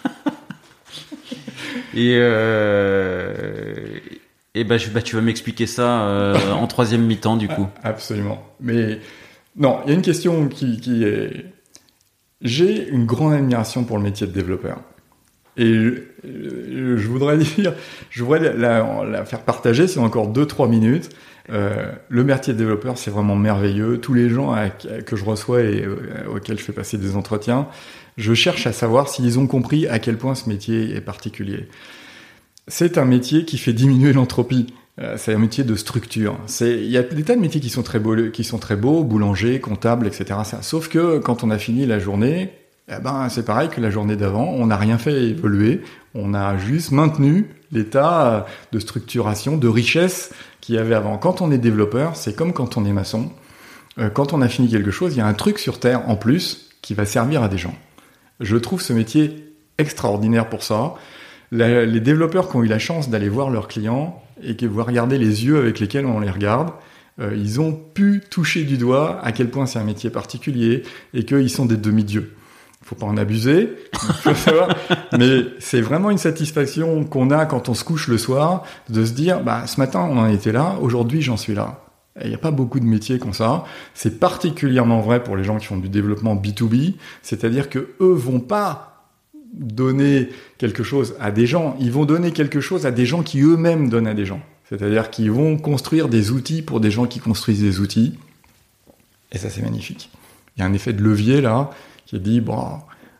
et 1.96 2.16
euh, 2.16 4.00
et 4.54 4.64
bah, 4.64 4.76
bah, 4.94 5.02
tu 5.02 5.16
vas 5.16 5.22
m'expliquer 5.22 5.66
ça 5.66 6.04
euh, 6.04 6.52
en 6.52 6.68
troisième 6.68 7.06
mi-temps 7.06 7.38
du 7.38 7.48
coup. 7.48 7.68
Absolument. 7.84 8.44
Mais 8.60 9.00
non, 9.56 9.80
il 9.86 9.90
y 9.90 9.92
a 9.94 9.96
une 9.96 10.02
question 10.02 10.48
qui, 10.48 10.80
qui 10.80 11.04
est... 11.04 11.46
J'ai 12.42 12.90
une 12.90 13.06
grande 13.06 13.34
admiration 13.34 13.84
pour 13.84 13.98
le 13.98 14.04
métier 14.04 14.28
de 14.28 14.32
développeur. 14.32 14.80
Et 15.58 15.94
je 16.24 17.08
voudrais 17.08 17.38
dire, 17.58 17.74
je 18.10 18.24
voudrais 18.24 18.54
la, 18.56 19.26
faire 19.26 19.42
partager, 19.42 19.88
c'est 19.88 20.00
encore 20.00 20.32
2-3 20.32 20.70
minutes. 20.70 21.10
Euh, 21.52 21.92
le 22.08 22.24
métier 22.24 22.54
de 22.54 22.58
développeur, 22.58 22.98
c'est 22.98 23.12
vraiment 23.12 23.36
merveilleux. 23.36 24.00
Tous 24.00 24.14
les 24.14 24.30
gens 24.30 24.56
que 25.06 25.16
je 25.16 25.26
reçois 25.26 25.62
et 25.62 25.84
euh, 25.84 25.98
auxquels 26.34 26.58
je 26.58 26.64
fais 26.64 26.72
passer 26.72 26.98
des 26.98 27.16
entretiens, 27.16 27.68
je 28.18 28.34
cherche 28.34 28.68
à 28.68 28.74
savoir 28.74 29.10
s'ils 29.10 29.38
ont 29.40 29.48
compris 29.48 29.88
à 29.88 30.00
quel 30.00 30.18
point 30.18 30.36
ce 30.36 30.48
métier 30.48 30.96
est 30.96 31.02
particulier. 31.02 31.68
C'est 32.68 32.98
un 32.98 33.06
métier 33.06 33.44
qui 33.44 33.58
fait 33.58 33.74
diminuer 33.74 34.14
l'entropie. 34.14 34.68
Euh, 35.00 35.16
c'est 35.18 35.34
un 35.34 35.40
métier 35.40 35.64
de 35.64 35.76
structure. 35.76 36.38
Il 36.62 36.90
y 36.90 36.98
a 36.98 37.04
des 37.04 37.24
tas 37.24 37.36
de 37.36 37.42
métiers 37.42 37.60
qui 37.60 37.70
sont 37.70 37.84
très 37.84 38.00
beaux, 38.00 39.04
boulanger, 39.04 39.60
comptable, 39.60 40.08
etc. 40.08 40.40
Sauf 40.62 40.88
que 40.88 41.18
quand 41.20 41.44
on 41.44 41.50
a 41.50 41.58
fini 41.58 41.86
la 41.86 42.00
journée, 42.00 42.52
eh 42.90 43.02
ben, 43.02 43.30
c'est 43.30 43.46
pareil 43.46 43.70
que 43.70 43.80
la 43.80 43.90
journée 43.90 44.16
d'avant, 44.16 44.50
on 44.50 44.68
n'a 44.68 44.78
rien 44.78 44.98
fait 44.98 45.30
évoluer, 45.30 45.82
on 46.14 46.34
a 46.34 46.58
juste 46.58 46.92
maintenu 46.92 47.48
l'état 47.72 48.46
de 48.72 48.80
structuration, 48.80 49.58
de 49.58 49.68
richesse 49.68 50.32
qu'il 50.62 50.76
y 50.76 50.78
avait 50.78 50.96
avant. 50.96 51.18
Quand 51.18 51.42
on 51.42 51.52
est 51.52 51.58
développeur, 51.58 52.16
c'est 52.16 52.36
comme 52.36 52.54
quand 52.54 52.78
on 52.78 52.86
est 52.86 52.94
maçon. 52.94 53.32
Euh, 53.98 54.10
quand 54.10 54.34
on 54.34 54.42
a 54.42 54.48
fini 54.48 54.70
quelque 54.70 54.92
chose, 54.92 55.16
il 55.16 55.18
y 55.18 55.22
a 55.22 55.28
un 55.28 55.34
truc 55.34 55.60
sur 55.60 55.80
Terre 55.80 56.08
en 56.10 56.16
plus 56.16 56.70
qui 56.82 56.94
va 56.94 57.06
servir 57.06 57.44
à 57.44 57.50
des 57.50 57.58
gens. 57.58 57.76
Je 58.40 58.58
trouve 58.58 58.82
ce 58.82 58.94
métier 58.94 59.54
extraordinaire 59.78 60.50
pour 60.50 60.64
ça. 60.64 60.96
les 61.52 62.00
développeurs 62.00 62.50
qui 62.50 62.56
ont 62.56 62.64
eu 62.64 62.68
la 62.68 62.80
chance 62.80 63.10
d'aller 63.10 63.30
voir 63.30 63.50
leurs 63.50 63.68
clients 63.68 64.24
et 64.42 64.56
qui 64.56 64.68
vont 64.68 64.84
regarder 64.84 65.18
les 65.18 65.46
yeux 65.46 65.58
avec 65.58 65.80
lesquels 65.80 66.06
on 66.06 66.20
les 66.20 66.30
regarde, 66.30 66.72
euh, 67.20 67.36
ils 67.36 67.60
ont 67.60 67.74
pu 67.74 68.22
toucher 68.30 68.64
du 68.64 68.78
doigt 68.78 69.20
à 69.24 69.32
quel 69.32 69.50
point 69.50 69.66
c'est 69.66 69.80
un 69.80 69.84
métier 69.84 70.10
particulier 70.10 70.84
et 71.14 71.26
qu'ils 71.26 71.50
sont 71.50 71.66
des 71.66 71.78
demi-dieux 71.78 72.34
faut 72.92 72.96
pas 72.96 73.06
en 73.06 73.16
abuser, 73.16 73.70
mais 75.18 75.46
c'est 75.60 75.80
vraiment 75.80 76.12
une 76.12 76.18
satisfaction 76.18 77.06
qu'on 77.06 77.32
a 77.32 77.46
quand 77.46 77.70
on 77.70 77.74
se 77.74 77.86
couche 77.86 78.10
le 78.10 78.18
soir 78.18 78.64
de 78.90 79.06
se 79.06 79.14
dire, 79.14 79.42
bah, 79.42 79.66
ce 79.66 79.80
matin 79.80 80.06
on 80.12 80.18
en 80.18 80.28
était 80.28 80.52
là, 80.52 80.76
aujourd'hui 80.82 81.22
j'en 81.22 81.38
suis 81.38 81.54
là. 81.54 81.86
Il 82.22 82.28
n'y 82.28 82.36
a 82.36 82.38
pas 82.38 82.52
beaucoup 82.52 82.82
de 82.82 82.86
métiers 82.86 83.18
comme 83.18 83.32
ça. 83.32 83.64
C'est 83.94 84.20
particulièrement 84.20 85.00
vrai 85.00 85.24
pour 85.24 85.38
les 85.38 85.46
gens 85.46 85.58
qui 85.58 85.68
font 85.68 85.78
du 85.78 85.88
développement 85.88 86.36
B2B, 86.36 86.96
c'est-à-dire 87.22 87.70
que 87.70 87.80
eux 88.02 88.14
vont 88.14 88.42
pas 88.42 89.08
donner 89.54 90.28
quelque 90.58 90.84
chose 90.84 91.16
à 91.22 91.32
des 91.32 91.46
gens, 91.46 91.78
ils 91.80 91.94
vont 91.94 92.04
donner 92.04 92.32
quelque 92.32 92.60
chose 92.60 92.86
à 92.86 92.92
des 92.92 93.06
gens 93.06 93.24
qui 93.24 93.42
eux-mêmes 93.42 93.90
donnent 93.90 94.08
à 94.08 94.14
des 94.14 94.26
gens. 94.26 94.42
C'est-à-dire 94.68 95.10
qu'ils 95.10 95.32
vont 95.32 95.58
construire 95.58 96.10
des 96.10 96.32
outils 96.32 96.62
pour 96.62 96.82
des 96.82 96.92
gens 96.92 97.06
qui 97.06 97.20
construisent 97.20 97.62
des 97.62 97.80
outils. 97.80 98.18
Et 99.32 99.38
ça, 99.38 99.50
c'est 99.50 99.62
magnifique. 99.62 100.10
Il 100.56 100.60
y 100.60 100.64
a 100.64 100.66
un 100.66 100.74
effet 100.74 100.92
de 100.92 101.02
levier 101.02 101.40
là 101.40 101.70
qui 102.12 102.20
dit 102.20 102.42
bon, 102.42 102.80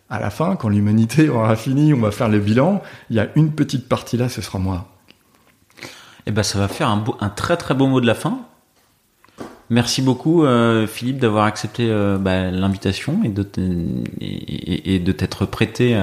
à 0.10 0.20
la 0.20 0.30
fin, 0.30 0.58
quand 0.58 0.68
l'humanité 0.68 1.30
aura 1.30 1.56
fini, 1.56 1.94
on 1.94 2.02
va 2.02 2.12
faire 2.12 2.28
le 2.28 2.40
bilan. 2.40 2.82
Il 3.10 3.16
y 3.16 3.20
a 3.20 3.30
une 3.36 3.54
petite 3.54 3.88
partie 3.88 4.18
là, 4.18 4.28
ce 4.28 4.42
sera 4.42 4.60
moi. 4.60 4.88
Eh 6.26 6.32
ben, 6.32 6.44
ça 6.44 6.60
va 6.60 6.68
faire 6.68 6.90
un, 6.90 7.04
un 7.22 7.30
très 7.30 7.56
très 7.58 7.74
beau 7.74 7.88
mot 7.88 8.02
de 8.02 8.06
la 8.06 8.16
fin. 8.16 8.42
Merci 9.70 10.02
beaucoup 10.02 10.44
euh, 10.44 10.86
Philippe 10.86 11.20
d'avoir 11.20 11.46
accepté 11.46 11.88
euh, 11.90 12.18
bah, 12.18 12.52
l'invitation 12.52 13.22
et 13.24 13.30
de 13.30 13.48
et, 14.20 15.00
de 15.00 15.12
t'être 15.14 15.46
prêté 15.46 15.98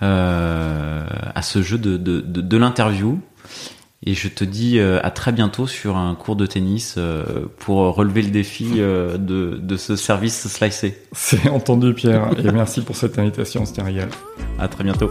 euh, 0.00 1.06
à 1.34 1.42
ce 1.42 1.60
jeu 1.60 1.76
de, 1.76 1.96
de, 1.96 2.20
de 2.20 2.56
l'interview. 2.56 3.18
Et 4.06 4.12
je 4.12 4.28
te 4.28 4.44
dis 4.44 4.78
euh, 4.78 5.00
à 5.02 5.10
très 5.10 5.32
bientôt 5.32 5.66
sur 5.66 5.96
un 5.96 6.14
cours 6.14 6.36
de 6.36 6.44
tennis 6.44 6.96
euh, 6.98 7.24
pour 7.58 7.78
relever 7.94 8.20
le 8.20 8.30
défi 8.30 8.72
euh, 8.76 9.16
de, 9.16 9.58
de 9.60 9.76
ce 9.78 9.96
service 9.96 10.46
slicé. 10.46 10.98
C'est 11.12 11.48
entendu 11.48 11.94
Pierre, 11.94 12.28
et 12.38 12.52
merci 12.52 12.82
pour 12.82 12.96
cette 12.96 13.18
invitation, 13.18 13.64
c'était 13.64 13.80
un 13.80 13.86
régal. 13.86 14.08
À 14.58 14.68
très 14.68 14.84
bientôt. 14.84 15.10